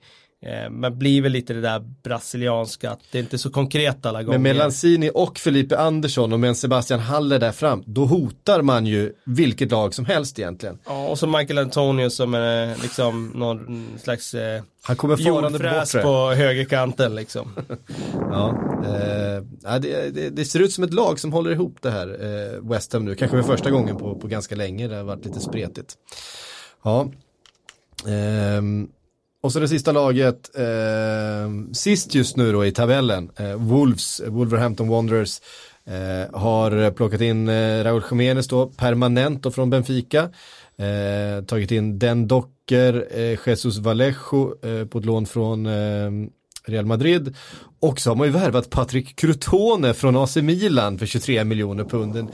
Eh, 0.46 0.70
men 0.70 0.98
blir 0.98 1.22
väl 1.22 1.32
lite 1.32 1.54
det 1.54 1.62
där 1.62 1.80
brasilianska, 2.04 2.92
att 2.92 3.00
det 3.12 3.18
är 3.18 3.24
inte 3.24 3.38
så 3.38 3.50
konkret 3.50 4.06
alla 4.06 4.24
gånger. 4.24 4.38
Men 4.38 4.44
med 4.44 4.56
Lanzini 4.56 5.12
och 5.14 5.38
Felipe 5.38 5.78
Andersson 5.78 6.34
och 6.34 6.40
med 6.40 6.48
en 6.48 6.56
Sebastian 6.56 7.00
Haller 7.00 7.40
där 7.40 7.52
fram, 7.52 7.84
då 7.86 8.06
hotar 8.06 8.62
man 8.62 8.86
ju 8.86 9.14
vilket 9.26 9.72
lag 9.72 9.94
som 9.94 10.06
helst 10.06 10.40
egentligen. 10.40 10.80
Ja, 10.86 11.08
och 11.08 11.20
så 11.20 11.28
Michael 11.28 11.58
Antonio 11.58 12.10
som 12.10 12.34
är 12.34 12.82
liksom 12.82 13.32
någon 13.36 13.88
slags 14.04 14.34
eh, 14.34 14.62
Han 14.82 14.96
kommer 14.96 15.18
jordfräs 15.18 15.92
på 15.92 16.34
högerkanten 16.36 17.16
liksom. 17.16 17.52
ja, 18.32 18.50
eh, 18.84 19.80
det, 19.80 20.10
det, 20.14 20.30
det, 20.30 20.46
ser 20.46 20.60
ut 20.60 20.74
som 20.74 20.84
ett 20.84 20.94
lag 20.94 21.20
som 21.20 21.34
håller 21.34 21.52
ihop 21.52 21.78
det 21.82 21.92
här 21.92 22.08
eh, 22.08 22.70
West 22.70 22.94
Ham 22.94 23.06
nu, 23.06 23.16
kanske 23.16 23.38
för 23.38 23.48
första 23.48 23.70
gången 23.70 23.98
på, 23.98 24.16
på 24.16 24.28
ganska 24.28 24.56
länge, 24.56 24.88
det 24.88 24.96
har 24.96 25.04
varit 25.04 25.26
lite 25.26 25.40
spretigt. 25.40 25.94
Ja, 26.84 27.12
ehm, 28.08 28.90
och 29.42 29.54
så 29.54 29.60
det 29.60 29.68
sista 29.68 29.92
laget, 29.92 30.56
eh, 30.56 31.74
sist 31.74 32.16
just 32.16 32.38
nu 32.38 32.52
då 32.52 32.66
i 32.66 32.72
tabellen, 32.72 33.32
eh, 33.36 33.54
Wolves, 33.56 34.20
eh, 34.20 34.30
Wolverhampton 34.30 34.88
Wanderers, 34.88 35.42
eh, 35.86 36.40
har 36.40 36.92
plockat 36.92 37.22
in 37.22 37.50
eh, 37.50 37.84
Raúl 37.84 38.04
Jiménez 38.12 38.48
då 38.48 38.66
permanent 38.68 39.44
då 39.44 39.52
från 39.52 39.70
Benfica. 39.70 40.30
Eh, 40.78 41.46
tagit 41.46 41.72
in 41.72 42.00
Den 42.00 42.28
Docker, 42.28 43.08
eh, 43.12 43.40
Jesus 43.46 43.78
Vallejo 43.78 44.66
eh, 44.66 44.86
på 44.86 45.00
ett 45.00 45.06
lån 45.06 45.26
från 45.26 45.66
eh, 45.66 46.12
Real 46.66 46.86
Madrid. 46.86 47.36
Och 47.80 48.00
så 48.00 48.10
har 48.10 48.16
man 48.16 48.28
ju 48.28 48.34
värvat 48.34 48.70
Patrik 48.70 49.16
Crutone 49.16 49.94
från 49.94 50.16
AC 50.16 50.36
Milan 50.36 51.00
för 51.00 51.06
23 51.06 51.44
miljoner 51.44 51.84
pund. 51.84 52.16
En 52.18 52.30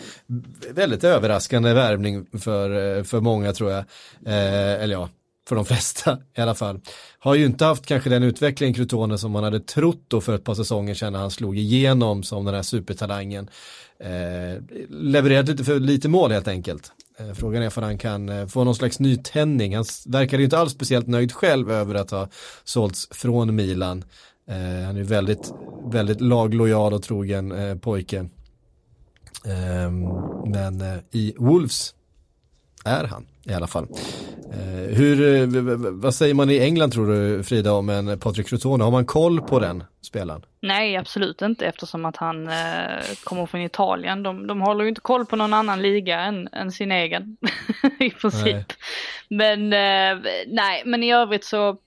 väldigt 0.72 1.04
överraskande 1.04 1.74
värvning 1.74 2.26
för, 2.40 2.98
eh, 2.98 3.04
för 3.04 3.20
många 3.20 3.54
tror 3.54 3.72
jag. 3.72 3.80
Eh, 4.26 4.84
eller 4.84 4.94
ja, 4.94 5.10
för 5.48 5.56
de 5.56 5.66
flesta 5.66 6.20
i 6.38 6.42
alla 6.42 6.56
fall. 6.56 6.80
Har 7.20 7.36
ju 7.36 7.46
inte 7.46 7.66
haft 7.66 7.86
kanske 7.86 8.10
den 8.10 8.24
utveckling 8.24 8.74
Crutone 8.74 9.18
som 9.18 9.32
man 9.32 9.44
hade 9.44 9.60
trott 9.60 10.06
då 10.08 10.22
för 10.22 10.36
ett 10.36 10.44
par 10.44 10.56
säsonger 10.56 10.94
sedan 10.94 11.14
när 11.14 11.20
han 11.20 11.32
slog 11.32 11.58
igenom 11.58 12.24
som 12.24 12.46
den 12.46 12.56
här 12.56 12.62
supertalangen. 12.62 13.50
Eh, 14.00 14.64
levererat 14.90 15.48
lite 15.48 15.64
för 15.64 15.80
lite 15.80 16.10
mål 16.10 16.32
helt 16.32 16.48
enkelt. 16.48 16.92
Eh, 17.20 17.34
frågan 17.34 17.64
är 17.64 17.78
om 17.78 17.84
han 17.84 17.98
kan 17.98 18.30
eh, 18.30 18.48
få 18.48 18.64
någon 18.64 18.76
slags 18.76 19.00
nytändning. 19.00 19.76
Han 19.76 19.86
verkar 20.08 20.38
ju 20.38 20.44
inte 20.44 20.58
alls 20.58 20.74
speciellt 20.74 21.08
nöjd 21.08 21.32
själv 21.32 21.72
över 21.72 21.96
att 21.96 22.12
ha 22.12 22.30
sålts 22.64 23.08
från 23.12 23.56
Milan. 23.56 24.04
Eh, 24.48 24.56
han 24.56 24.96
är 24.96 25.00
ju 25.00 25.04
väldigt, 25.04 25.54
väldigt 25.86 26.22
laglojal 26.22 26.94
och 26.94 27.04
trogen 27.04 27.52
eh, 27.52 27.76
pojke. 27.76 28.18
Eh, 29.46 29.92
men 30.46 30.82
eh, 30.82 30.98
i 31.12 31.34
Wolves 31.38 31.96
är 32.86 33.04
han 33.04 33.26
i 33.46 33.54
alla 33.54 33.68
fall. 33.68 33.88
Eh, 34.54 34.96
hur, 34.96 35.36
eh, 35.36 35.68
vad 35.92 36.16
säger 36.16 36.34
man 36.34 36.50
i 36.50 36.60
England 36.60 36.92
tror 36.92 37.08
du 37.08 37.44
Frida 37.44 37.74
om 37.74 37.90
en 37.90 38.20
Patrik 38.20 38.48
Crotone? 38.48 38.84
Har 38.84 38.92
man 38.92 39.06
koll 39.06 39.42
på 39.42 39.60
den 39.60 39.84
spelaren? 40.02 40.46
Nej, 40.60 40.98
absolut 40.98 41.42
inte 41.42 41.66
eftersom 41.66 42.06
att 42.06 42.18
han 42.18 42.48
eh, 42.48 43.04
kommer 43.24 43.46
från 43.46 43.62
Italien. 43.62 44.24
De, 44.24 44.48
de 44.48 44.62
håller 44.62 44.84
ju 44.84 44.90
inte 44.90 45.02
koll 45.02 45.26
på 45.26 45.36
någon 45.36 45.54
annan 45.54 45.82
liga 45.82 46.20
än, 46.20 46.50
än 46.52 46.72
sin 46.72 46.92
egen 46.92 47.38
i 48.00 48.10
princip. 48.10 48.46
Nej. 48.46 48.66
Men 49.28 49.74
eh, 49.74 50.32
nej, 50.48 50.84
men 50.86 51.04
i 51.04 51.14
övrigt 51.14 51.46
så 51.46 51.78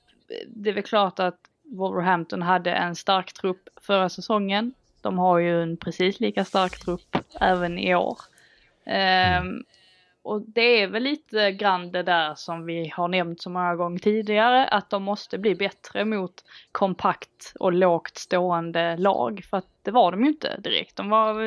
det 0.46 0.70
är 0.70 0.74
väl 0.74 0.82
klart 0.82 1.18
att 1.18 1.38
Wolverhampton 1.64 2.42
hade 2.42 2.72
en 2.72 2.96
stark 2.96 3.32
trupp 3.32 3.68
förra 3.80 4.08
säsongen. 4.08 4.74
De 5.00 5.18
har 5.18 5.38
ju 5.38 5.62
en 5.62 5.76
precis 5.76 6.20
lika 6.20 6.44
stark 6.44 6.78
trupp 6.84 7.16
även 7.40 7.78
i 7.78 7.94
år. 7.94 8.18
Mm 8.86 9.64
och 10.26 10.42
det 10.46 10.82
är 10.82 10.86
väl 10.86 11.02
lite 11.02 11.52
grann 11.52 11.92
det 11.92 12.02
där 12.02 12.34
som 12.34 12.66
vi 12.66 12.88
har 12.88 13.08
nämnt 13.08 13.42
så 13.42 13.50
många 13.50 13.76
gånger 13.76 13.98
tidigare, 13.98 14.68
att 14.68 14.90
de 14.90 15.02
måste 15.02 15.38
bli 15.38 15.54
bättre 15.54 16.04
mot 16.04 16.44
kompakt 16.72 17.52
och 17.60 17.72
lågt 17.72 18.18
stående 18.18 18.96
lag. 18.96 19.44
För 19.50 19.56
att 19.56 19.66
det 19.82 19.90
var 19.90 20.10
de 20.10 20.24
ju 20.24 20.28
inte 20.28 20.60
direkt. 20.60 20.96
De 20.96 21.10
var, 21.10 21.40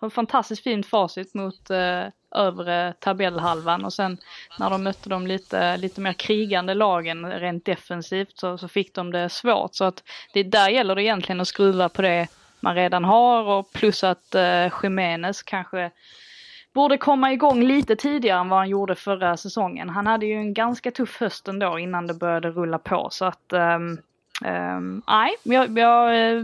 en 0.00 0.10
fantastiskt 0.10 0.62
fint 0.62 0.86
facit 0.86 1.34
mot 1.34 1.70
eh, 1.70 2.04
övre 2.34 2.94
tabellhalvan 2.98 3.84
och 3.84 3.92
sen 3.92 4.18
när 4.58 4.70
de 4.70 4.84
mötte 4.84 5.08
de 5.08 5.26
lite, 5.26 5.76
lite 5.76 6.00
mer 6.00 6.12
krigande 6.12 6.74
lagen 6.74 7.30
rent 7.30 7.64
defensivt 7.64 8.38
så, 8.38 8.58
så 8.58 8.68
fick 8.68 8.94
de 8.94 9.12
det 9.12 9.28
svårt. 9.28 9.74
Så 9.74 9.84
att 9.84 10.02
det 10.32 10.42
där 10.42 10.68
gäller 10.68 10.94
det 10.94 11.02
egentligen 11.02 11.40
att 11.40 11.48
skruva 11.48 11.88
på 11.88 12.02
det 12.02 12.26
man 12.60 12.74
redan 12.74 13.04
har 13.04 13.44
och 13.44 13.72
plus 13.72 14.04
att 14.04 14.34
eh, 14.34 14.72
Jiménez 14.82 15.42
kanske 15.42 15.90
borde 16.76 16.98
komma 16.98 17.32
igång 17.32 17.62
lite 17.62 17.96
tidigare 17.96 18.40
än 18.40 18.48
vad 18.48 18.58
han 18.58 18.68
gjorde 18.68 18.94
förra 18.94 19.36
säsongen. 19.36 19.88
Han 19.88 20.06
hade 20.06 20.26
ju 20.26 20.34
en 20.34 20.54
ganska 20.54 20.90
tuff 20.90 21.20
höst 21.20 21.48
ändå 21.48 21.78
innan 21.78 22.06
det 22.06 22.14
började 22.14 22.50
rulla 22.50 22.78
på 22.78 23.08
så 23.10 23.24
att 23.24 23.52
um, 23.52 23.98
um, 24.44 25.02
nej, 25.06 25.36
jag, 25.42 25.78
jag 25.78 26.30
eh, 26.36 26.42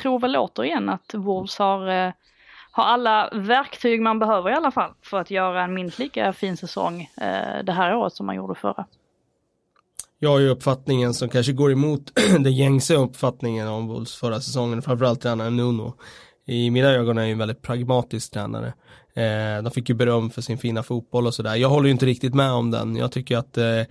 tror 0.00 0.18
väl 0.18 0.36
återigen 0.36 0.88
att 0.88 1.14
Wolves 1.14 1.58
har, 1.58 1.88
uh, 1.88 2.12
har 2.70 2.84
alla 2.84 3.30
verktyg 3.32 4.02
man 4.02 4.18
behöver 4.18 4.50
i 4.50 4.54
alla 4.54 4.70
fall 4.70 4.90
för 5.02 5.20
att 5.20 5.30
göra 5.30 5.62
en 5.62 5.74
minst 5.74 5.98
lika 5.98 6.32
fin 6.32 6.56
säsong 6.56 7.00
uh, 7.00 7.64
det 7.64 7.72
här 7.72 7.94
året 7.94 8.12
som 8.12 8.26
man 8.26 8.36
gjorde 8.36 8.54
förra. 8.54 8.84
Jag 10.18 10.30
har 10.30 10.38
ju 10.38 10.48
uppfattningen 10.48 11.14
som 11.14 11.28
kanske 11.28 11.52
går 11.52 11.72
emot 11.72 12.12
den 12.38 12.52
gängse 12.52 12.94
uppfattningen 12.94 13.68
om 13.68 13.88
Wolves 13.88 14.16
förra 14.16 14.40
säsongen, 14.40 14.82
framförallt 14.82 15.20
tränaren 15.20 15.56
Nuno. 15.56 15.94
I 16.46 16.70
mina 16.70 16.88
ögon 16.88 17.18
är 17.18 17.22
han 17.22 17.28
ju 17.28 17.32
en 17.32 17.38
väldigt 17.38 17.62
pragmatisk 17.62 18.32
tränare. 18.32 18.72
Eh, 19.14 19.62
de 19.62 19.70
fick 19.70 19.88
ju 19.88 19.94
beröm 19.94 20.30
för 20.30 20.42
sin 20.42 20.58
fina 20.58 20.82
fotboll 20.82 21.26
och 21.26 21.34
sådär. 21.34 21.56
Jag 21.56 21.68
håller 21.68 21.86
ju 21.86 21.92
inte 21.92 22.06
riktigt 22.06 22.34
med 22.34 22.52
om 22.52 22.70
den. 22.70 22.96
Jag 22.96 23.12
tycker 23.12 23.36
att 23.36 23.58
eh, 23.58 23.82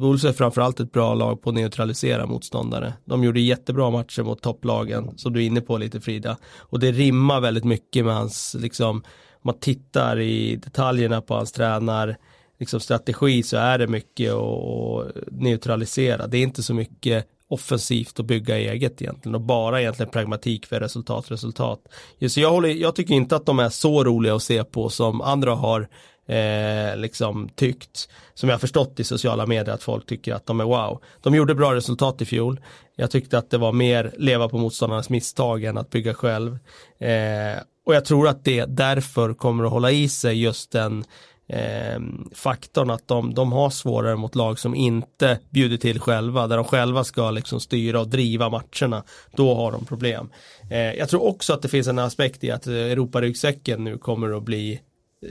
Wolves 0.00 0.24
är 0.24 0.32
framförallt 0.32 0.80
ett 0.80 0.92
bra 0.92 1.14
lag 1.14 1.42
på 1.42 1.50
att 1.50 1.54
neutralisera 1.54 2.26
motståndare. 2.26 2.92
De 3.04 3.24
gjorde 3.24 3.40
jättebra 3.40 3.90
matcher 3.90 4.22
mot 4.22 4.42
topplagen, 4.42 5.18
som 5.18 5.32
du 5.32 5.42
är 5.42 5.46
inne 5.46 5.60
på 5.60 5.78
lite 5.78 6.00
Frida. 6.00 6.36
Och 6.58 6.80
det 6.80 6.92
rimmar 6.92 7.40
väldigt 7.40 7.64
mycket 7.64 8.04
med 8.04 8.14
hans, 8.14 8.56
liksom, 8.58 8.88
om 8.88 9.02
man 9.42 9.58
tittar 9.58 10.20
i 10.20 10.56
detaljerna 10.56 11.20
på 11.20 11.34
hans 11.34 11.52
tränar, 11.52 12.16
liksom 12.58 12.80
strategi 12.80 13.42
så 13.42 13.56
är 13.56 13.78
det 13.78 13.86
mycket 13.86 14.32
att 14.32 15.12
neutralisera. 15.30 16.26
Det 16.26 16.38
är 16.38 16.42
inte 16.42 16.62
så 16.62 16.74
mycket 16.74 17.26
offensivt 17.48 18.18
och 18.18 18.24
bygga 18.24 18.58
eget 18.58 19.02
egentligen 19.02 19.34
och 19.34 19.40
bara 19.40 19.80
egentligen 19.80 20.12
pragmatik 20.12 20.66
för 20.66 20.80
resultat, 20.80 21.30
resultat. 21.30 21.80
Så 22.28 22.40
jag, 22.40 22.50
håller, 22.50 22.68
jag 22.68 22.96
tycker 22.96 23.14
inte 23.14 23.36
att 23.36 23.46
de 23.46 23.58
är 23.58 23.68
så 23.68 24.04
roliga 24.04 24.34
att 24.34 24.42
se 24.42 24.64
på 24.64 24.88
som 24.88 25.20
andra 25.20 25.54
har 25.54 25.88
eh, 26.26 26.96
liksom 26.96 27.48
tyckt, 27.48 28.08
som 28.34 28.48
jag 28.48 28.54
har 28.54 28.60
förstått 28.60 29.00
i 29.00 29.04
sociala 29.04 29.46
medier 29.46 29.74
att 29.74 29.82
folk 29.82 30.06
tycker 30.06 30.34
att 30.34 30.46
de 30.46 30.60
är 30.60 30.64
wow. 30.64 31.02
De 31.22 31.34
gjorde 31.34 31.54
bra 31.54 31.74
resultat 31.74 32.22
i 32.22 32.24
fjol. 32.24 32.60
Jag 32.96 33.10
tyckte 33.10 33.38
att 33.38 33.50
det 33.50 33.58
var 33.58 33.72
mer 33.72 34.14
leva 34.18 34.48
på 34.48 34.58
motståndarnas 34.58 35.10
misstag 35.10 35.64
än 35.64 35.78
att 35.78 35.90
bygga 35.90 36.14
själv. 36.14 36.58
Eh, 36.98 37.58
och 37.86 37.94
jag 37.94 38.04
tror 38.04 38.28
att 38.28 38.44
det 38.44 38.64
därför 38.64 39.34
kommer 39.34 39.64
att 39.64 39.70
hålla 39.70 39.90
i 39.90 40.08
sig 40.08 40.42
just 40.42 40.72
den 40.72 41.04
eh, 41.46 42.00
faktorn 42.32 42.90
att 42.90 43.08
de, 43.08 43.34
de 43.34 43.52
har 43.52 43.70
svårare 43.70 44.16
mot 44.16 44.34
lag 44.34 44.58
som 44.58 44.74
inte 44.74 45.38
bjuder 45.50 45.76
till 45.76 46.00
själva, 46.00 46.46
där 46.46 46.56
de 46.56 46.64
själva 46.64 47.04
ska 47.04 47.30
liksom 47.30 47.60
styra 47.60 48.00
och 48.00 48.08
driva 48.08 48.48
matcherna. 48.48 49.04
Då 49.36 49.54
har 49.54 49.72
de 49.72 49.84
problem. 49.84 50.30
Eh, 50.70 50.78
jag 50.78 51.08
tror 51.08 51.24
också 51.24 51.52
att 51.52 51.62
det 51.62 51.68
finns 51.68 51.88
en 51.88 51.98
aspekt 51.98 52.44
i 52.44 52.50
att 52.50 52.66
Europaryggsäcken 52.66 53.84
nu 53.84 53.98
kommer 53.98 54.36
att 54.36 54.42
bli 54.42 54.80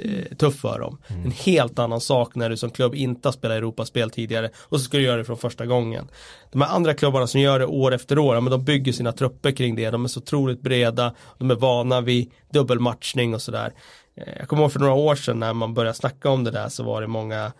eh, 0.03 0.35
tuff 0.37 0.55
för 0.55 0.79
dem. 0.79 0.97
Mm. 1.07 1.25
En 1.25 1.31
helt 1.31 1.79
annan 1.79 2.01
sak 2.01 2.35
när 2.35 2.49
du 2.49 2.57
som 2.57 2.69
klubb 2.69 2.95
inte 2.95 3.27
har 3.27 3.33
spelat 3.33 3.57
Europaspel 3.57 4.09
tidigare 4.09 4.49
och 4.57 4.79
så 4.79 4.85
ska 4.85 4.97
du 4.97 5.03
göra 5.03 5.17
det 5.17 5.25
från 5.25 5.37
första 5.37 5.65
gången. 5.65 6.07
De 6.51 6.61
här 6.61 6.75
andra 6.75 6.93
klubbarna 6.93 7.27
som 7.27 7.41
gör 7.41 7.59
det 7.59 7.65
år 7.65 7.93
efter 7.93 8.19
år, 8.19 8.41
men 8.41 8.51
de 8.51 8.63
bygger 8.63 8.91
sina 8.91 9.11
trupper 9.11 9.51
kring 9.51 9.75
det. 9.75 9.89
De 9.89 10.03
är 10.03 10.07
så 10.07 10.19
otroligt 10.19 10.61
breda, 10.61 11.15
de 11.37 11.51
är 11.51 11.55
vana 11.55 12.01
vid 12.01 12.31
dubbelmatchning 12.53 13.33
och 13.33 13.41
sådär. 13.41 13.73
Eh, 14.15 14.33
jag 14.39 14.47
kommer 14.47 14.63
ihåg 14.63 14.71
för 14.71 14.79
några 14.79 14.93
år 14.93 15.15
sedan 15.15 15.39
när 15.39 15.53
man 15.53 15.73
började 15.73 15.97
snacka 15.97 16.29
om 16.29 16.43
det 16.43 16.51
där 16.51 16.69
så 16.69 16.83
var 16.83 17.01
det 17.01 17.07
många 17.07 17.51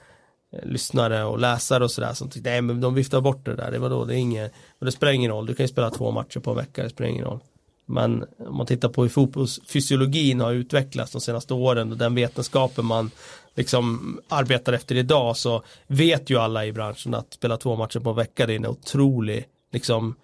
eh, 0.54 0.66
lyssnare 0.66 1.24
och 1.24 1.40
läsare 1.40 1.84
och 1.84 1.92
sådär 1.92 2.14
som 2.14 2.30
tyckte 2.30 2.50
nej 2.50 2.62
men 2.62 2.82
de 2.82 2.94
viftar 2.94 3.22
bort 3.22 3.46
det 3.46 3.56
där, 3.56 3.72
det 3.72 3.80
var 3.80 3.90
då 3.90 4.06
det 4.06 4.16
är 4.16 4.18
inget, 4.18 4.54
och 4.80 4.86
det 4.86 4.92
spelar 4.92 5.14
ingen 5.14 5.32
roll, 5.32 5.46
du 5.46 5.56
kan 5.56 5.64
ju 5.64 5.68
spela 5.68 5.90
två 5.90 6.12
matcher 6.12 6.40
på 6.40 6.50
en 6.52 6.58
vecka, 6.58 6.84
det 6.84 6.90
spelar 6.90 7.10
ingen 7.10 7.26
roll. 7.26 7.40
Men 7.86 8.26
om 8.38 8.58
man 8.58 8.66
tittar 8.66 8.90
på 8.90 9.02
hur 9.02 9.10
fotbollsfysiologin 9.10 10.42
har 10.42 10.54
utvecklats 10.54 11.12
de 11.12 11.22
senaste 11.22 11.54
åren 11.54 11.92
och 11.92 11.98
den 11.98 12.16
vetenskapen 12.16 12.86
man 12.86 13.12
liksom 13.56 14.20
arbetar 14.30 14.74
efter 14.74 14.96
idag 14.96 15.38
så 15.38 15.64
vet 15.88 16.30
ju 16.30 16.38
alla 16.38 16.66
i 16.66 16.72
branschen 16.72 17.14
att 17.14 17.34
spela 17.34 17.58
två 17.58 17.76
matcher 17.76 18.00
på 18.00 18.10
en 18.10 18.16
vecka 18.16 18.46
det 18.46 18.54
är 18.54 18.56
en 18.56 18.66
otrolig 18.68 19.46
liksom 19.72 20.16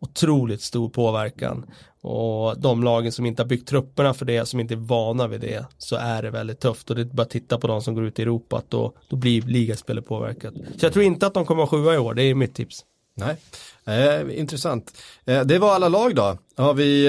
otroligt 0.00 0.62
stor 0.62 0.88
påverkan. 0.88 1.66
Och 2.02 2.60
de 2.60 2.82
lagen 2.82 3.12
som 3.12 3.26
inte 3.26 3.42
har 3.42 3.48
byggt 3.48 3.68
trupperna 3.68 4.14
för 4.14 4.24
det, 4.24 4.46
som 4.46 4.60
inte 4.60 4.74
är 4.74 4.76
vana 4.76 5.26
vid 5.26 5.40
det, 5.40 5.66
så 5.78 5.96
är 5.96 6.22
det 6.22 6.30
väldigt 6.30 6.60
tufft. 6.60 6.90
Och 6.90 6.96
det 6.96 7.02
är 7.02 7.04
bara 7.04 7.22
att 7.22 7.30
titta 7.30 7.58
på 7.58 7.66
de 7.66 7.82
som 7.82 7.94
går 7.94 8.04
ut 8.04 8.18
i 8.18 8.22
Europa, 8.22 8.58
att 8.58 8.70
då, 8.70 8.92
då 9.08 9.16
blir 9.16 9.42
ligaspelet 9.42 10.06
påverkat. 10.06 10.54
Så 10.54 10.86
jag 10.86 10.92
tror 10.92 11.04
inte 11.04 11.26
att 11.26 11.34
de 11.34 11.46
kommer 11.46 11.62
att 11.62 11.72
vara 11.72 11.82
sjua 11.82 11.94
i 11.94 11.98
år, 11.98 12.14
det 12.14 12.22
är 12.22 12.34
mitt 12.34 12.54
tips. 12.54 12.84
Nej, 13.14 13.36
eh, 13.84 14.38
intressant. 14.38 14.92
Eh, 15.24 15.44
det 15.44 15.58
var 15.58 15.74
alla 15.74 15.88
lag 15.88 16.14
då 16.14 16.38
har 16.60 16.74
vi 16.74 17.06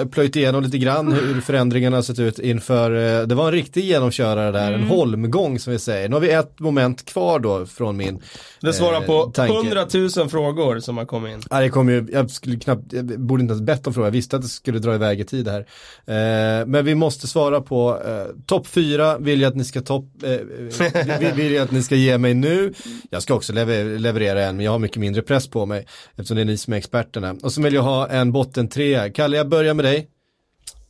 eh, 0.00 0.08
plöjt 0.08 0.36
igenom 0.36 0.62
lite 0.62 0.78
grann 0.78 1.12
hur 1.12 1.30
mm. 1.30 1.42
förändringarna 1.42 1.96
har 1.96 2.02
sett 2.02 2.18
ut 2.18 2.38
inför, 2.38 3.20
eh, 3.20 3.26
det 3.26 3.34
var 3.34 3.46
en 3.46 3.52
riktig 3.52 3.84
genomkörare 3.84 4.52
där, 4.52 4.68
mm. 4.68 4.80
en 4.80 4.88
holmgång 4.88 5.58
som 5.58 5.72
vi 5.72 5.78
säger. 5.78 6.08
Nu 6.08 6.14
har 6.16 6.20
vi 6.20 6.30
ett 6.30 6.60
moment 6.60 7.04
kvar 7.04 7.38
då 7.38 7.66
från 7.66 7.96
min 7.96 8.22
Det 8.60 8.72
svarar 8.72 9.00
eh, 9.00 9.06
på 9.06 9.26
tanke. 9.26 9.54
100 9.54 9.86
000 9.94 10.28
frågor 10.28 10.80
som 10.80 10.96
har 10.96 11.04
kommit 11.04 11.32
in. 11.32 11.42
Ja, 11.50 11.60
det 11.60 11.68
kom 11.68 11.88
ju, 11.88 12.06
jag 12.12 12.30
skulle 12.30 12.56
knappt, 12.56 12.92
jag 12.92 13.20
borde 13.20 13.42
inte 13.42 13.52
ens 13.52 13.66
bett 13.66 13.86
om 13.86 13.94
frågor, 13.94 14.06
jag 14.06 14.12
visste 14.12 14.36
att 14.36 14.42
det 14.42 14.48
skulle 14.48 14.78
dra 14.78 14.94
iväg 14.94 15.20
i 15.20 15.24
tid 15.24 15.48
här. 15.48 15.60
Eh, 15.60 16.66
men 16.66 16.84
vi 16.84 16.94
måste 16.94 17.26
svara 17.26 17.60
på, 17.60 18.02
eh, 18.06 18.36
topp 18.46 18.66
fyra 18.66 19.18
vill 19.18 19.40
jag 19.40 19.48
att 19.50 19.56
ni 19.56 19.64
ska 19.64 19.80
topp, 19.80 20.04
vill, 21.20 21.32
vill 21.34 21.52
jag 21.52 21.64
att 21.64 21.70
ni 21.70 21.82
ska 21.82 21.94
ge 21.94 22.18
mig 22.18 22.34
nu. 22.34 22.74
Jag 23.10 23.22
ska 23.22 23.34
också 23.34 23.52
lever, 23.52 23.98
leverera 23.98 24.44
en, 24.44 24.56
men 24.56 24.64
jag 24.64 24.72
har 24.72 24.78
mycket 24.78 24.96
mindre 24.96 25.22
press 25.22 25.48
på 25.48 25.66
mig 25.66 25.86
eftersom 26.16 26.36
det 26.36 26.42
är 26.42 26.44
ni 26.44 26.56
som 26.56 26.72
är 26.72 26.76
experterna. 26.76 27.36
Och 27.42 27.52
så 27.52 27.62
vill 27.62 27.74
jag 27.74 27.82
ha 27.82 28.08
en 28.08 28.32
botten 28.32 28.68
tre, 28.68 28.87
Kalea. 28.94 29.12
Kalle, 29.12 29.36
jag 29.36 29.48
börjar 29.48 29.74
med 29.74 29.84
dig. 29.84 30.08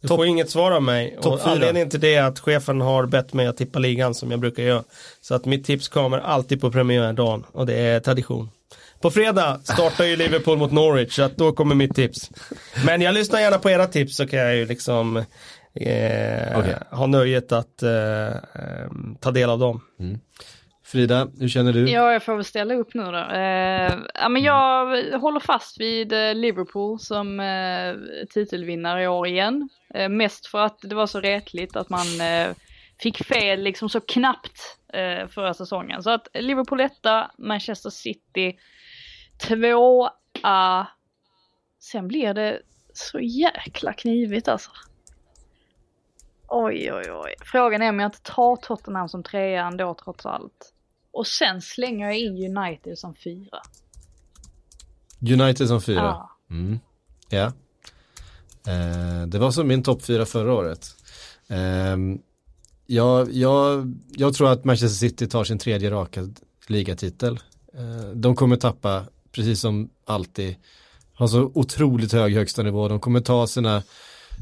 Du 0.00 0.08
Top. 0.08 0.16
får 0.16 0.26
inget 0.26 0.50
svar 0.50 0.72
av 0.72 0.82
mig. 0.82 1.18
Och 1.18 1.46
anledningen 1.46 1.90
till 1.90 2.00
det 2.00 2.14
är 2.14 2.22
att 2.22 2.38
chefen 2.38 2.80
har 2.80 3.06
bett 3.06 3.32
mig 3.32 3.46
att 3.46 3.56
tippa 3.56 3.78
ligan 3.78 4.14
som 4.14 4.30
jag 4.30 4.40
brukar 4.40 4.62
göra. 4.62 4.84
Så 5.20 5.34
att 5.34 5.44
mitt 5.44 5.64
tips 5.64 5.88
kommer 5.88 6.18
alltid 6.18 6.60
på 6.60 6.70
premiärdagen 6.70 7.44
och 7.52 7.66
det 7.66 7.74
är 7.74 8.00
tradition. 8.00 8.50
På 9.00 9.10
fredag 9.10 9.60
startar 9.64 10.04
ju 10.04 10.16
Liverpool 10.16 10.58
mot 10.58 10.72
Norwich 10.72 11.14
så 11.14 11.22
att 11.22 11.36
då 11.36 11.52
kommer 11.52 11.74
mitt 11.74 11.94
tips. 11.94 12.30
Men 12.86 13.00
jag 13.00 13.14
lyssnar 13.14 13.40
gärna 13.40 13.58
på 13.58 13.70
era 13.70 13.86
tips 13.86 14.16
så 14.16 14.26
kan 14.26 14.38
jag 14.38 14.56
ju 14.56 14.66
liksom 14.66 15.16
eh, 15.16 16.58
okay. 16.58 16.74
ha 16.90 17.06
nöjet 17.06 17.52
att 17.52 17.82
eh, 17.82 18.26
eh, 18.26 18.88
ta 19.20 19.30
del 19.30 19.50
av 19.50 19.58
dem. 19.58 19.80
Mm. 20.00 20.20
Frida, 20.88 21.28
hur 21.40 21.48
känner 21.48 21.72
du? 21.72 21.90
Ja, 21.90 22.12
jag 22.12 22.22
får 22.22 22.34
väl 22.34 22.44
ställa 22.44 22.74
upp 22.74 22.94
nu 22.94 23.04
då. 23.04 23.18
Eh, 23.18 23.98
ja, 24.14 24.28
men 24.28 24.42
jag 24.42 24.86
håller 25.20 25.40
fast 25.40 25.80
vid 25.80 26.12
eh, 26.12 26.34
Liverpool 26.34 26.98
som 27.00 27.40
eh, 27.40 27.94
titelvinnare 28.30 29.02
i 29.02 29.08
år 29.08 29.26
igen. 29.26 29.68
Eh, 29.94 30.08
mest 30.08 30.46
för 30.46 30.58
att 30.58 30.78
det 30.82 30.94
var 30.94 31.06
så 31.06 31.20
retligt 31.20 31.76
att 31.76 31.88
man 31.88 32.20
eh, 32.20 32.54
fick 32.98 33.24
fel 33.24 33.62
liksom 33.62 33.88
så 33.88 34.00
knappt 34.00 34.78
eh, 34.92 35.28
förra 35.28 35.54
säsongen. 35.54 36.02
Så 36.02 36.10
att 36.10 36.28
Liverpool 36.34 36.80
etta, 36.80 37.30
Manchester 37.38 37.90
City 37.90 38.58
tvåa. 39.38 40.86
Sen 41.80 42.08
blir 42.08 42.34
det 42.34 42.60
så 42.92 43.20
jäkla 43.20 43.92
knivigt 43.92 44.48
alltså. 44.48 44.70
Oj, 46.48 46.92
oj, 46.92 47.12
oj. 47.12 47.34
Frågan 47.44 47.82
är 47.82 47.88
om 47.88 48.00
jag 48.00 48.06
inte 48.06 48.22
tar 48.22 48.56
Tottenham 48.56 49.08
som 49.08 49.22
trea 49.22 49.66
ändå 49.66 49.94
trots 49.94 50.26
allt. 50.26 50.74
Och 51.18 51.26
sen 51.26 51.62
slänger 51.62 52.06
jag 52.06 52.18
in 52.18 52.56
United 52.56 52.98
som 52.98 53.14
fyra. 53.14 53.60
United 55.20 55.68
som 55.68 55.82
fyra? 55.82 56.00
Ja. 56.00 56.30
Mm. 56.50 56.78
ja. 57.28 57.52
Eh, 58.66 59.26
det 59.26 59.38
var 59.38 59.50
som 59.50 59.68
min 59.68 59.82
topp 59.82 60.02
fyra 60.02 60.26
förra 60.26 60.52
året. 60.52 60.86
Eh, 61.48 61.96
jag, 62.86 63.32
jag, 63.32 63.94
jag 64.08 64.34
tror 64.34 64.52
att 64.52 64.64
Manchester 64.64 65.08
City 65.08 65.26
tar 65.28 65.44
sin 65.44 65.58
tredje 65.58 65.90
raka 65.90 66.28
ligatitel. 66.66 67.40
Eh, 67.74 68.10
de 68.14 68.36
kommer 68.36 68.56
tappa, 68.56 69.04
precis 69.32 69.60
som 69.60 69.90
alltid, 70.04 70.56
har 71.14 71.26
så 71.26 71.52
otroligt 71.54 72.12
hög 72.12 72.34
högsta 72.34 72.62
nivå. 72.62 72.88
De 72.88 73.00
kommer 73.00 73.20
ta 73.20 73.46
sina 73.46 73.82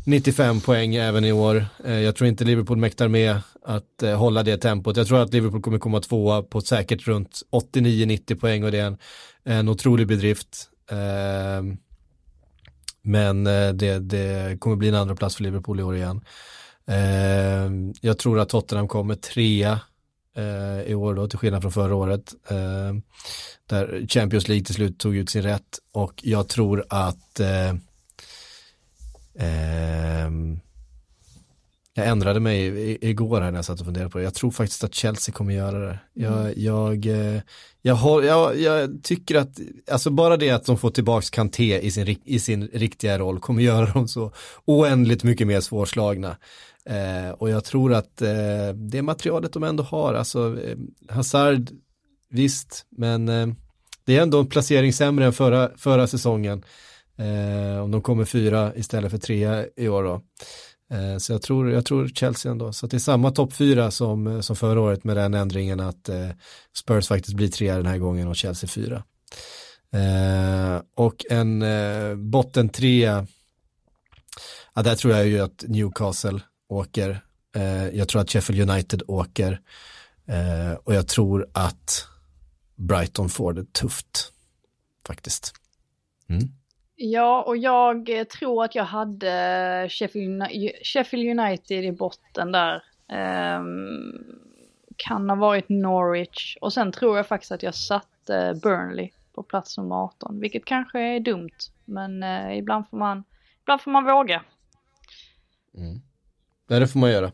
95 0.05 0.60
poäng 0.60 0.94
även 0.94 1.24
i 1.24 1.32
år. 1.32 1.66
Eh, 1.85 2.01
jag 2.01 2.16
tror 2.16 2.28
inte 2.28 2.44
Liverpool 2.44 2.77
mäktar 2.77 3.09
med 3.09 3.40
att 3.62 4.02
eh, 4.02 4.18
hålla 4.18 4.43
det 4.43 4.56
tempot. 4.56 4.97
Jag 4.97 5.06
tror 5.06 5.23
att 5.23 5.32
Liverpool 5.32 5.62
kommer 5.62 5.78
komma 5.78 6.01
tvåa 6.01 6.43
på 6.43 6.60
säkert 6.60 7.06
runt 7.06 7.43
89-90 7.52 8.40
poäng 8.40 8.64
och 8.64 8.73
det 8.73 8.78
är 8.78 8.86
en, 8.86 8.98
en 9.44 9.68
otrolig 9.68 10.06
bedrift. 10.06 10.70
Eh, 10.90 11.62
men 13.02 13.44
det, 13.44 13.98
det 13.98 14.60
kommer 14.60 14.77
bli 14.77 14.89
en 14.89 14.94
andra 14.94 15.16
plats 15.16 15.36
för 15.36 15.43
Liverpool 15.43 15.81
i 15.81 15.82
år 15.82 15.97
igen. 15.97 16.20
Jag 18.01 18.18
tror 18.18 18.40
att 18.40 18.48
Tottenham 18.48 18.89
kommer 18.89 19.14
trea 19.14 19.81
i 20.86 20.94
år 20.94 21.14
då, 21.14 21.28
till 21.28 21.39
skillnad 21.39 21.62
från 21.62 21.73
förra 21.73 21.94
året. 21.94 22.35
Där 23.66 24.06
Champions 24.09 24.48
League 24.48 24.64
till 24.64 24.74
slut 24.74 24.98
tog 24.98 25.16
ut 25.16 25.31
sin 25.31 25.43
rätt 25.43 25.78
och 25.93 26.12
jag 26.23 26.48
tror 26.48 26.85
att 26.89 27.40
Eh, 29.39 30.31
jag 31.99 32.07
ändrade 32.07 32.41
mig 32.41 32.99
igår 33.01 33.41
här 33.41 33.51
när 33.51 33.59
jag 33.59 33.65
satt 33.65 33.81
och 33.81 33.87
funderade 33.87 34.11
på 34.11 34.19
det. 34.19 34.25
Jag 34.25 34.35
tror 34.35 34.51
faktiskt 34.51 34.85
att 34.85 34.95
Chelsea 34.95 35.35
kommer 35.35 35.55
göra 35.55 35.79
det. 35.79 35.99
Jag, 36.13 36.41
mm. 36.41 36.53
jag, 36.57 37.07
eh, 37.07 37.41
jag, 37.83 37.95
har, 37.95 38.23
jag, 38.23 38.61
jag, 38.61 39.03
tycker 39.03 39.35
att, 39.35 39.61
alltså 39.91 40.11
bara 40.11 40.37
det 40.37 40.51
att 40.51 40.67
de 40.67 40.79
får 40.79 40.91
tillbaks 40.91 41.31
Kanté 41.31 41.81
i 41.81 41.91
sin, 41.91 42.19
i 42.25 42.41
sin 42.41 42.69
riktiga 42.69 43.19
roll 43.19 43.41
kommer 43.41 43.63
göra 43.63 43.87
dem 43.87 44.09
så 44.09 44.33
oändligt 44.65 45.23
mycket 45.23 45.47
mer 45.47 45.61
svårslagna. 45.61 46.37
Eh, 46.85 47.31
och 47.31 47.51
jag 47.51 47.65
tror 47.65 47.95
att 47.95 48.23
eh, 48.23 48.69
det 48.75 49.03
materialet 49.03 49.53
de 49.53 49.63
ändå 49.63 49.83
har, 49.83 50.15
alltså 50.15 50.61
eh, 50.63 50.77
Hazard, 51.09 51.71
visst, 52.31 52.87
men 52.91 53.29
eh, 53.29 53.47
det 54.05 54.17
är 54.17 54.23
ändå 54.23 54.41
en 54.41 54.47
placering 54.47 54.93
sämre 54.93 55.27
än 55.27 55.33
förra, 55.33 55.71
förra 55.77 56.07
säsongen. 56.07 56.65
Eh, 57.18 57.82
om 57.82 57.90
de 57.90 58.02
kommer 58.02 58.24
fyra 58.24 58.74
istället 58.74 59.10
för 59.10 59.18
trea 59.18 59.66
i 59.76 59.88
år 59.88 60.02
då. 60.02 60.22
Eh, 60.90 61.18
så 61.18 61.32
jag 61.32 61.43
tror, 61.43 61.70
jag 61.70 61.84
tror 61.84 62.09
Chelsea 62.09 62.52
ändå. 62.52 62.72
Så 62.72 62.86
det 62.86 62.97
är 62.97 62.98
samma 62.98 63.30
topp 63.30 63.52
fyra 63.52 63.90
som, 63.90 64.26
eh, 64.26 64.40
som 64.40 64.56
förra 64.56 64.80
året 64.80 65.05
med 65.05 65.16
den 65.16 65.34
ändringen 65.34 65.80
att 65.80 66.09
eh, 66.09 66.30
Spurs 66.76 67.09
faktiskt 67.09 67.36
blir 67.36 67.48
trea 67.48 67.76
den 67.76 67.86
här 67.86 67.98
gången 67.98 68.28
och 68.28 68.36
Chelsea 68.36 68.68
fyra. 68.68 69.05
Eh, 69.93 70.82
och 70.94 71.24
en 71.30 71.62
eh, 71.62 72.14
botten 72.14 72.68
trea, 72.68 73.26
ja, 74.74 74.82
där 74.82 74.94
tror 74.94 75.14
jag 75.14 75.26
ju 75.26 75.40
att 75.40 75.64
Newcastle 75.68 76.40
åker. 76.68 77.20
jag 77.93 78.09
tror 78.09 78.20
att 78.20 78.30
Sheffield 78.30 78.70
United 78.70 79.02
åker. 79.06 79.60
och 80.84 80.94
jag 80.94 81.09
tror 81.09 81.47
att 81.52 82.06
Brighton 82.76 83.28
får 83.28 83.52
det 83.52 83.72
tufft. 83.72 84.32
Faktiskt. 85.06 85.55
Mm. 86.28 86.56
Ja, 86.97 87.43
och 87.43 87.56
jag 87.56 88.18
eh, 88.18 88.24
tror 88.24 88.64
att 88.64 88.74
jag 88.74 88.85
hade 88.85 89.89
Sheffield 90.82 91.40
United 91.40 91.85
i 91.85 91.93
botten 91.93 92.52
där. 92.52 92.82
Um, 93.59 94.24
kan 94.97 95.31
ha 95.31 95.36
varit 95.36 95.68
Norwich 95.68 96.56
och 96.60 96.73
sen 96.73 96.93
tror 96.93 97.16
jag 97.16 97.27
faktiskt 97.27 97.52
att 97.52 97.62
jag 97.62 97.74
satte 97.74 98.36
eh, 98.36 98.55
Burnley 98.55 99.10
på 99.35 99.43
plats 99.43 99.78
nummer 99.78 99.97
18, 99.97 100.40
vilket 100.40 100.64
kanske 100.64 101.01
är 101.01 101.20
dumt, 101.20 101.59
men 101.85 102.23
uh, 102.23 102.59
ibland, 102.59 102.89
får 102.89 102.97
man, 102.97 103.24
ibland 103.62 103.81
får 103.81 103.90
man 103.90 104.05
våga. 104.05 104.43
Mm. 105.74 106.01
Nej, 106.66 106.81
det 106.81 106.89
får 106.89 106.98
man 106.98 107.10
göra. 107.10 107.32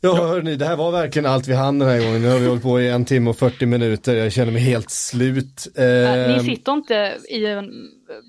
Ja, 0.00 0.16
ja. 0.16 0.26
hörni, 0.26 0.56
det 0.56 0.64
här 0.64 0.76
var 0.76 0.90
verkligen 0.90 1.26
allt 1.26 1.48
vi 1.48 1.54
hann 1.54 1.78
den 1.78 1.88
här 1.88 1.98
gången. 1.98 2.22
Nu 2.22 2.28
har 2.28 2.38
vi 2.38 2.46
hållit 2.46 2.62
på 2.62 2.80
i 2.80 2.88
en 2.88 3.04
timme 3.04 3.30
och 3.30 3.38
40 3.38 3.66
minuter. 3.66 4.14
Jag 4.14 4.32
känner 4.32 4.52
mig 4.52 4.62
helt 4.62 4.90
slut. 4.90 5.68
Eh... 5.76 5.84
Ni 5.84 6.34
ehm. 6.34 6.40
sitter 6.40 6.72
inte 6.72 7.18
i 7.28 7.46
en, 7.46 7.70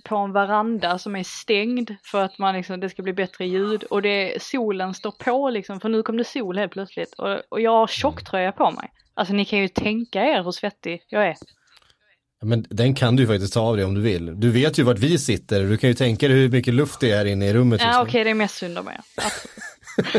på 0.03 0.15
en 0.15 0.33
veranda 0.33 0.97
som 0.97 1.15
är 1.15 1.23
stängd 1.23 1.91
för 2.03 2.23
att 2.23 2.37
man 2.37 2.55
liksom, 2.55 2.79
det 2.79 2.89
ska 2.89 3.03
bli 3.03 3.13
bättre 3.13 3.45
ljud 3.45 3.83
och 3.83 4.01
det, 4.01 4.41
solen 4.41 4.93
står 4.93 5.11
på 5.11 5.49
liksom, 5.49 5.79
för 5.79 5.89
nu 5.89 6.03
kom 6.03 6.17
det 6.17 6.23
sol 6.23 6.57
helt 6.57 6.71
plötsligt 6.71 7.13
och, 7.13 7.41
och 7.49 7.61
jag 7.61 7.71
har 7.71 7.87
tjocktröja 7.87 8.51
på 8.51 8.71
mig. 8.71 8.89
Alltså 9.13 9.33
ni 9.33 9.45
kan 9.45 9.59
ju 9.59 9.67
tänka 9.67 10.25
er 10.25 10.43
hur 10.43 10.51
svettig 10.51 11.01
jag 11.07 11.27
är. 11.27 11.35
Men 12.41 12.65
den 12.69 12.95
kan 12.95 13.15
du 13.15 13.23
ju 13.23 13.27
faktiskt 13.27 13.53
ta 13.53 13.59
av 13.61 13.75
dig 13.75 13.85
om 13.85 13.93
du 13.93 14.01
vill. 14.01 14.39
Du 14.39 14.51
vet 14.51 14.79
ju 14.79 14.83
vart 14.83 14.99
vi 14.99 15.17
sitter, 15.17 15.63
du 15.63 15.77
kan 15.77 15.89
ju 15.89 15.93
tänka 15.93 16.27
dig 16.27 16.37
hur 16.37 16.49
mycket 16.49 16.73
luft 16.73 16.99
det 16.99 17.11
är 17.11 17.25
inne 17.25 17.47
i 17.47 17.53
rummet. 17.53 17.81
Ja 17.83 18.01
okej, 18.01 18.09
okay, 18.09 18.23
det 18.23 18.29
är 18.29 18.33
mest 18.33 18.55
synd 18.55 18.77
om 18.77 18.87
er. 18.87 19.01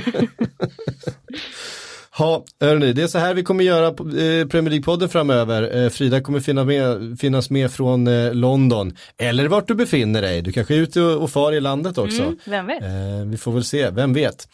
Ja, 2.18 2.44
hörni, 2.60 2.92
det 2.92 3.02
är 3.02 3.06
så 3.06 3.18
här 3.18 3.34
vi 3.34 3.42
kommer 3.42 3.64
göra 3.64 3.86
eh, 3.86 4.46
Premier 4.46 4.70
League-podden 4.70 5.08
framöver. 5.08 5.84
Eh, 5.84 5.90
Frida 5.90 6.20
kommer 6.20 6.40
finna 6.40 6.64
med, 6.64 7.18
finnas 7.20 7.50
med 7.50 7.70
från 7.70 8.06
eh, 8.06 8.34
London, 8.34 8.96
eller 9.18 9.48
vart 9.48 9.68
du 9.68 9.74
befinner 9.74 10.22
dig. 10.22 10.42
Du 10.42 10.52
kanske 10.52 10.74
är 10.74 10.78
ute 10.78 11.00
och, 11.00 11.22
och 11.22 11.30
far 11.30 11.52
i 11.52 11.60
landet 11.60 11.98
också. 11.98 12.22
Mm, 12.22 12.38
vem 12.46 12.66
vet? 12.66 12.82
vi 13.26 13.36
får 13.36 13.52
väl 13.52 13.64
se, 13.64 13.90
vem 13.90 14.12
vet. 14.12 14.48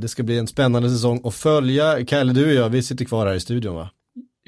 det 0.00 0.10
ska 0.10 0.22
bli 0.22 0.38
en 0.38 0.46
spännande 0.46 0.90
säsong 0.90 1.20
att 1.24 1.34
följa. 1.34 2.04
Kalle, 2.06 2.32
du 2.32 2.46
och 2.46 2.54
jag, 2.54 2.68
vi 2.68 2.82
sitter 2.82 3.04
kvar 3.04 3.26
här 3.26 3.34
i 3.34 3.40
studion 3.40 3.74
va? 3.74 3.90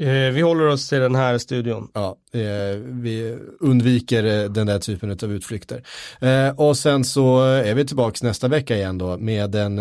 Eh, 0.02 0.32
vi 0.32 0.40
håller 0.40 0.66
oss 0.66 0.88
till 0.88 1.00
den 1.00 1.14
här 1.14 1.38
studion. 1.38 1.88
Ja, 1.94 2.16
eh, 2.32 2.76
vi 2.78 3.38
undviker 3.60 4.24
eh, 4.24 4.50
den 4.50 4.66
där 4.66 4.78
typen 4.78 5.10
av 5.10 5.32
utflykter. 5.32 5.82
och 6.56 6.76
sen 6.76 7.04
så 7.04 7.42
är 7.42 7.74
vi 7.74 7.84
tillbaka 7.84 8.26
nästa 8.26 8.48
vecka 8.48 8.76
igen 8.76 8.98
då 8.98 9.16
med 9.18 9.54
en 9.54 9.80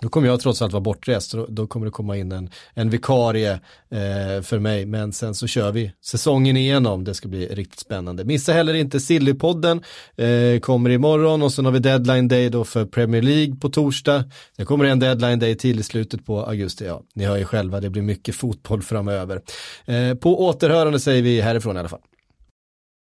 då 0.00 0.08
kommer 0.08 0.28
jag 0.28 0.40
trots 0.40 0.62
allt 0.62 0.72
vara 0.72 0.80
bortrest, 0.80 1.32
då, 1.32 1.46
då 1.48 1.66
kommer 1.66 1.86
det 1.86 1.92
komma 1.92 2.16
in 2.16 2.32
en, 2.32 2.50
en 2.74 2.90
vikarie 2.90 3.52
eh, 3.90 4.42
för 4.42 4.58
mig, 4.58 4.86
men 4.86 5.12
sen 5.12 5.34
så 5.34 5.46
kör 5.46 5.72
vi 5.72 5.92
säsongen 6.04 6.56
igenom, 6.56 7.04
det 7.04 7.14
ska 7.14 7.28
bli 7.28 7.46
riktigt 7.46 7.80
spännande. 7.80 8.24
Missa 8.24 8.52
heller 8.52 8.74
inte 8.74 9.00
Sillypodden, 9.00 9.82
eh, 10.16 10.60
kommer 10.60 10.90
imorgon 10.90 11.42
och 11.42 11.52
sen 11.52 11.64
har 11.64 11.72
vi 11.72 11.78
deadline 11.78 12.28
day 12.28 12.48
då 12.48 12.64
för 12.64 12.84
Premier 12.84 13.22
League 13.22 13.56
på 13.56 13.68
torsdag. 13.68 14.24
Det 14.56 14.64
kommer 14.64 14.84
en 14.84 14.98
deadline 14.98 15.38
day 15.38 15.54
till 15.54 15.80
i 15.80 15.82
slutet 15.82 16.26
på 16.26 16.40
augusti, 16.40 16.84
ja, 16.84 17.02
ni 17.14 17.24
hör 17.24 17.36
ju 17.36 17.44
själva, 17.44 17.80
det 17.80 17.90
blir 17.90 18.02
mycket 18.02 18.34
fotboll 18.34 18.82
framöver. 18.82 19.40
Eh, 19.84 20.14
på 20.14 20.46
återhörande 20.46 21.00
säger 21.00 21.22
vi 21.22 21.40
härifrån 21.40 21.76
i 21.76 21.78
alla 21.78 21.88
fall. 21.88 22.00